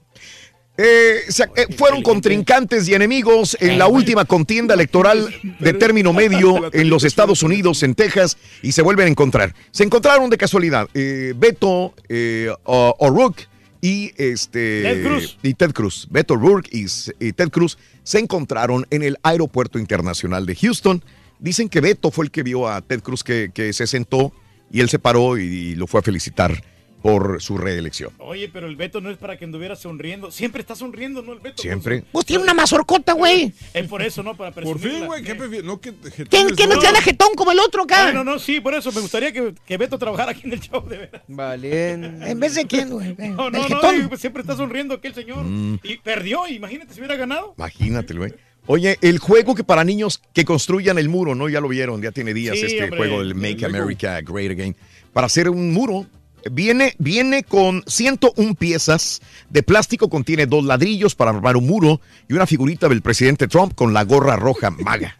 [0.78, 6.70] Eh, se- eh, fueron contrincantes y enemigos en la última contienda electoral de término medio
[6.74, 9.56] en los Estados Unidos, en Texas, y se vuelven a encontrar.
[9.72, 13.48] Se encontraron de casualidad eh, Beto eh, O'Rourke
[13.82, 15.38] y este Ted Cruz.
[15.44, 16.08] y Ted Cruz.
[16.10, 16.86] Beto O'Rourke y,
[17.20, 21.04] y Ted Cruz se encontraron en el aeropuerto internacional de Houston.
[21.40, 24.34] Dicen que Beto fue el que vio a Ted Cruz que, que se sentó
[24.72, 26.62] y él se paró y lo fue a felicitar
[27.06, 28.12] por su reelección.
[28.18, 30.32] Oye, pero el Beto no es para que anduviera sonriendo.
[30.32, 31.34] Siempre está sonriendo, ¿no?
[31.34, 31.62] El Beto.
[31.62, 32.04] Siempre.
[32.12, 33.54] Pues tiene una mazorcota, güey.
[33.76, 34.36] Es por eso, ¿no?
[34.36, 35.64] Para Por fin, güey, ¿qué prefieres?
[35.64, 38.12] No, que ¿Quién, quién no tiene jetón como el otro acá?
[38.12, 40.60] No, no, no, sí, por eso me gustaría que, que Beto trabajara aquí en el
[40.60, 41.22] show, de veras.
[41.28, 41.92] Vale.
[41.92, 43.16] En vez de quién, güey.
[43.20, 44.10] No, no, no, jetón.
[44.12, 45.44] y siempre está sonriendo aquel señor.
[45.44, 45.82] Mm.
[45.84, 47.54] Y perdió, imagínate si hubiera ganado.
[47.56, 48.34] Imagínate, güey.
[48.66, 51.50] Oye, el juego que para niños que construyan el muro, ¿no?
[51.50, 53.64] Ya lo vieron, ya tiene días Sí, este hombre, juego del el Make.
[53.64, 54.76] America Great Again.
[55.14, 56.08] Para hacer un muro,
[56.52, 62.34] viene, viene con 101 piezas de plástico, contiene dos ladrillos para armar un muro y
[62.34, 65.16] una figurita del presidente Trump con la gorra roja maga.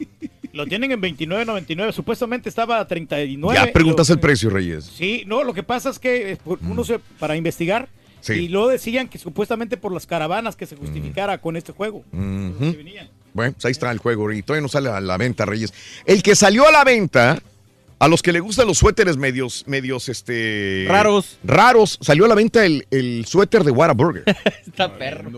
[0.54, 1.92] Lo tienen en 29.99.
[1.92, 3.60] Supuestamente estaba a 39.
[3.60, 4.86] Ya preguntas Lo- el precio, Reyes.
[4.86, 7.90] Sí, no, lo que pasa es que eh, por- uno se, para investigar
[8.22, 8.34] Sí.
[8.34, 12.04] y luego decían que supuestamente por las caravanas que se justificara con este juego.
[12.12, 15.74] Bueno, pues ahí está el juego y todavía no sale a la venta, Reyes.
[16.06, 17.40] El que salió a la venta,
[17.98, 20.86] a los que le gustan los suéteres medios, medios, este...
[20.88, 21.38] Raros.
[21.44, 24.24] Raros, salió a la venta el, el suéter de Whataburger.
[24.68, 25.32] Está perro.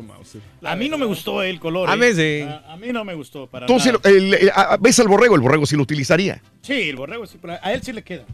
[0.63, 1.89] A mí no me gustó el color.
[1.89, 1.97] A eh.
[1.97, 2.41] mí sí.
[2.41, 3.83] A, a mí no me gustó para Tú nada.
[3.83, 5.35] sí lo- el- el- a- ¿Ves al borrego?
[5.35, 6.41] El borrego sí lo utilizaría.
[6.61, 8.25] Sí, el borrego sí, pero a él sí le queda.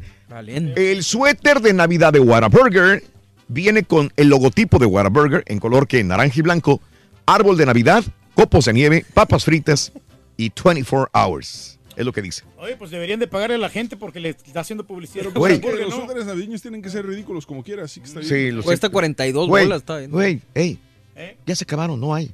[0.76, 3.04] El suéter de Navidad de Whataburger
[3.50, 6.82] viene con el logotipo de Whataburger en color que naranja y blanco,
[7.26, 8.04] árbol de Navidad,
[8.36, 9.92] copos de nieve, papas fritas
[10.38, 11.78] y 24 hours.
[11.96, 12.44] Es lo que dice.
[12.58, 15.26] Oye, pues deberían de pagarle a la gente porque le está haciendo publicidad.
[15.34, 15.60] Güey.
[15.60, 15.98] Burger, Los ¿no?
[15.98, 18.30] suéteres navideños tienen que ser ridículos como quiera, así que está bien.
[18.30, 18.92] Sí, lo Cuesta sé.
[18.92, 20.12] 42 Güey, bolas, está bien.
[20.12, 20.80] Güey, ey,
[21.16, 21.38] ¿Eh?
[21.46, 22.28] ya se acabaron, no hay.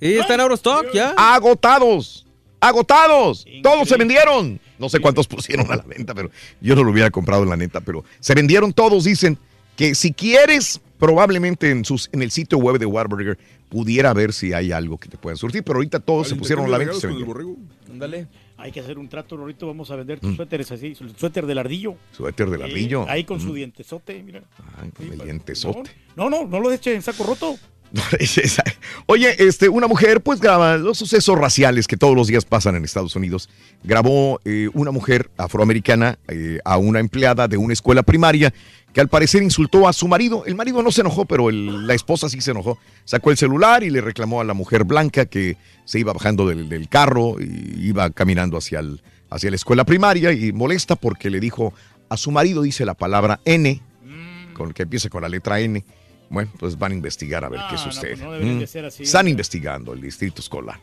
[0.00, 1.14] Sí, está en Eurostock ya.
[1.16, 2.26] Agotados.
[2.60, 3.44] Agotados.
[3.62, 4.60] Todos se vendieron.
[4.78, 7.56] No sé cuántos pusieron a la venta, pero yo no lo hubiera comprado en la
[7.56, 9.04] neta, pero se vendieron todos.
[9.04, 9.38] Dicen
[9.76, 14.52] que si quieres, probablemente en, sus, en el sitio web de Warburger pudiera ver si
[14.52, 16.94] hay algo que te puedan surtir, pero ahorita todos se pusieron a la venta.
[17.08, 17.90] y.
[17.90, 18.28] Ándale.
[18.62, 21.96] Hay que hacer un trato, ahorita vamos a vender tus suéteres así, suéter del ardillo.
[22.12, 23.04] Suéter de Sí, ladrillo.
[23.08, 23.54] Ahí con su Ujú.
[23.56, 24.44] dientesote, mira.
[24.80, 25.90] Ay, con el dientesote.
[26.14, 27.56] No, no, no lo eche en saco roto.
[29.06, 32.84] Oye, este, una mujer pues graba los sucesos raciales que todos los días pasan en
[32.84, 33.48] Estados Unidos.
[33.84, 38.52] Grabó eh, una mujer afroamericana eh, a una empleada de una escuela primaria
[38.92, 40.44] que al parecer insultó a su marido.
[40.46, 42.78] El marido no se enojó, pero la esposa sí se enojó.
[43.04, 46.68] Sacó el celular y le reclamó a la mujer blanca que se iba bajando del,
[46.68, 51.40] del carro y iba caminando hacia, el- hacia la escuela primaria y molesta porque le
[51.40, 51.72] dijo
[52.10, 53.80] a su marido, dice la palabra N,
[54.54, 55.82] con que empieza con la letra N.
[56.32, 58.10] Bueno, pues van a investigar a ver qué No, no, sucede.
[58.12, 58.66] pues no deberían Mm.
[58.66, 59.30] ser así, Están hombre.
[59.32, 60.80] investigando el distrito escolar,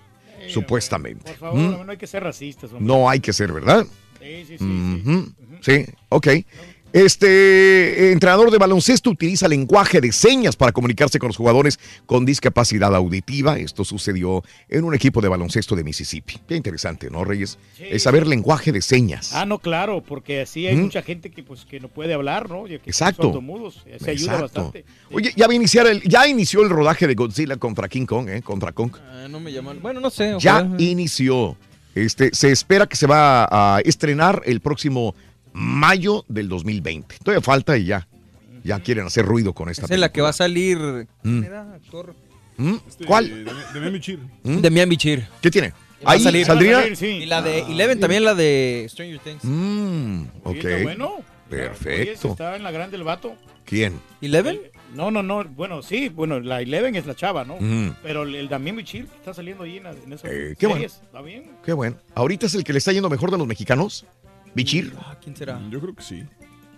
[0.48, 1.32] supuestamente.
[1.32, 1.86] Por favor, Mm.
[1.86, 2.72] no hay que ser racistas.
[2.72, 2.86] hombre.
[2.88, 3.86] No hay que ser, ¿verdad?
[4.20, 4.64] Sí, sí, sí.
[4.64, 5.34] Ujú.
[5.62, 6.28] Sí, ok.
[6.92, 7.28] Este
[8.08, 12.96] eh, entrenador de baloncesto utiliza lenguaje de señas para comunicarse con los jugadores con discapacidad
[12.96, 13.60] auditiva.
[13.60, 16.40] Esto sucedió en un equipo de baloncesto de Mississippi.
[16.48, 17.60] Qué interesante, ¿no, Reyes?
[17.80, 19.34] Es saber lenguaje de señas.
[19.34, 20.82] Ah, no, claro, porque así hay Mm.
[20.82, 22.64] mucha gente que pues que no puede hablar, ¿no?
[22.66, 23.24] Que Exacto.
[23.24, 23.84] sordomudos.
[24.04, 24.42] Se ayuda Exacto.
[24.64, 24.86] bastante.
[25.12, 28.30] Oye, ya va a iniciar el, ya inició el rodaje de Godzilla contra King Kong,
[28.30, 28.42] ¿eh?
[28.42, 28.94] Contra Kong.
[29.12, 29.80] Ah, no me llaman.
[29.82, 30.36] Bueno, no sé.
[30.40, 31.56] Ya inició.
[31.96, 35.16] Este, se espera que se va a estrenar el próximo
[35.54, 37.18] mayo del 2020.
[37.24, 38.08] Todavía falta y ya.
[38.64, 40.78] Ya quieren hacer ruido con esta Esa es la que va a salir.
[40.78, 41.06] Mm.
[41.24, 42.14] ¿Quién era, actor?
[42.58, 42.76] ¿Mm?
[42.88, 43.46] Este, ¿Cuál?
[43.46, 43.52] De.
[44.44, 44.62] ¿Mm?
[44.62, 45.28] De Miami Bichir.
[45.42, 45.70] ¿Qué tiene?
[46.06, 46.46] Va a Ahí salir.
[46.46, 46.86] saldría.
[46.88, 49.44] Y la de Eleven, también la de Stranger Things.
[49.44, 50.56] Mm, ok.
[50.58, 51.08] está bueno.
[51.16, 52.28] Oye, Perfecto.
[52.32, 53.34] está en la grande el vato.
[53.66, 54.00] ¿Quién?
[54.22, 54.60] ¿Eleven?
[54.94, 55.44] No, no, no.
[55.46, 57.58] Bueno, sí, bueno, la Eleven es la chava, ¿no?
[58.04, 60.82] Pero el, el Damián Bichir está saliendo ahí en, en esas Eh, qué bueno.
[60.82, 61.02] series.
[61.04, 61.52] ¿Está bien?
[61.64, 61.98] Qué bueno.
[62.16, 64.06] Ahorita es el que le está yendo mejor de los mexicanos.
[64.56, 65.60] Bichir, Ah, ¿Quién será?
[65.70, 66.24] Yo creo que sí.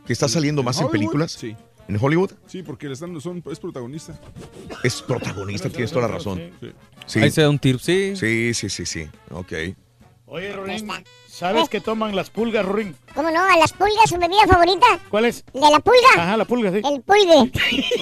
[0.06, 0.92] que está saliendo más en Hollywood?
[0.92, 1.32] películas.
[1.34, 1.56] Sí.
[1.88, 2.32] ¿En Hollywood?
[2.48, 4.20] Sí, porque le están, son, es protagonista.
[4.84, 6.40] Es protagonista, tienes toda la razón.
[6.60, 6.72] Sí.
[7.08, 7.20] Sí.
[7.20, 8.16] Ahí se da un tiro, sí.
[8.16, 9.08] Sí, sí, sí, sí.
[9.32, 9.52] Ok.
[10.28, 10.88] Oye, Rorín,
[11.42, 12.96] ¿sabes qué toman las pulgas, Rorín?
[13.14, 13.42] ¿Cómo no?
[13.44, 14.86] ¿A las pulgas su bebida favorita?
[15.10, 15.44] ¿Cuál es?
[15.52, 16.08] ¿De la pulga?
[16.16, 16.78] Ajá, la pulga, sí.
[16.78, 17.52] El pulgue.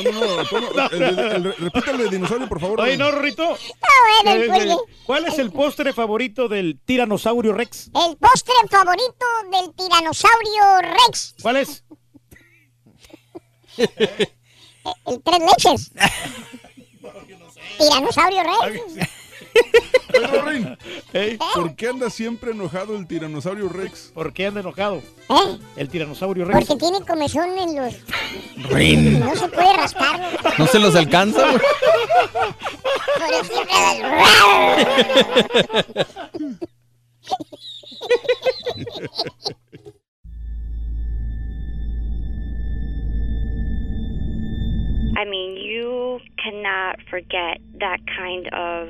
[0.03, 0.43] No, no, no.
[0.45, 2.81] toma- el, el- el- de dinosaurio, por favor.
[2.81, 3.55] Oye, no, Rorrito.
[3.55, 3.87] Está
[4.23, 4.73] bueno el Eh, pulgue.
[4.73, 7.87] eh, ¿Cuál es el postre favorito del tiranosaurio Rex?
[7.87, 10.63] El postre favorito del tiranosaurio
[11.07, 11.35] Rex.
[11.41, 11.83] ¿Cuál es?
[15.05, 15.91] El tres leches.
[17.77, 19.09] Tiranosaurio Rex.
[20.31, 20.77] Rorín,
[21.55, 24.11] ¿Por qué anda siempre enojado el tiranosaurio Rex?
[24.13, 24.97] ¿Por qué anda enojado?
[25.29, 25.57] ¿Eh?
[25.77, 26.65] El tiranosaurio Rex.
[26.67, 27.93] Porque tiene comezón en los...
[28.69, 29.19] Rin.
[29.19, 29.67] No se puede.
[30.57, 31.51] No se los alcanza.
[31.51, 34.25] Por eso siempre anda-
[45.17, 48.89] I mean, you cannot forget that kind of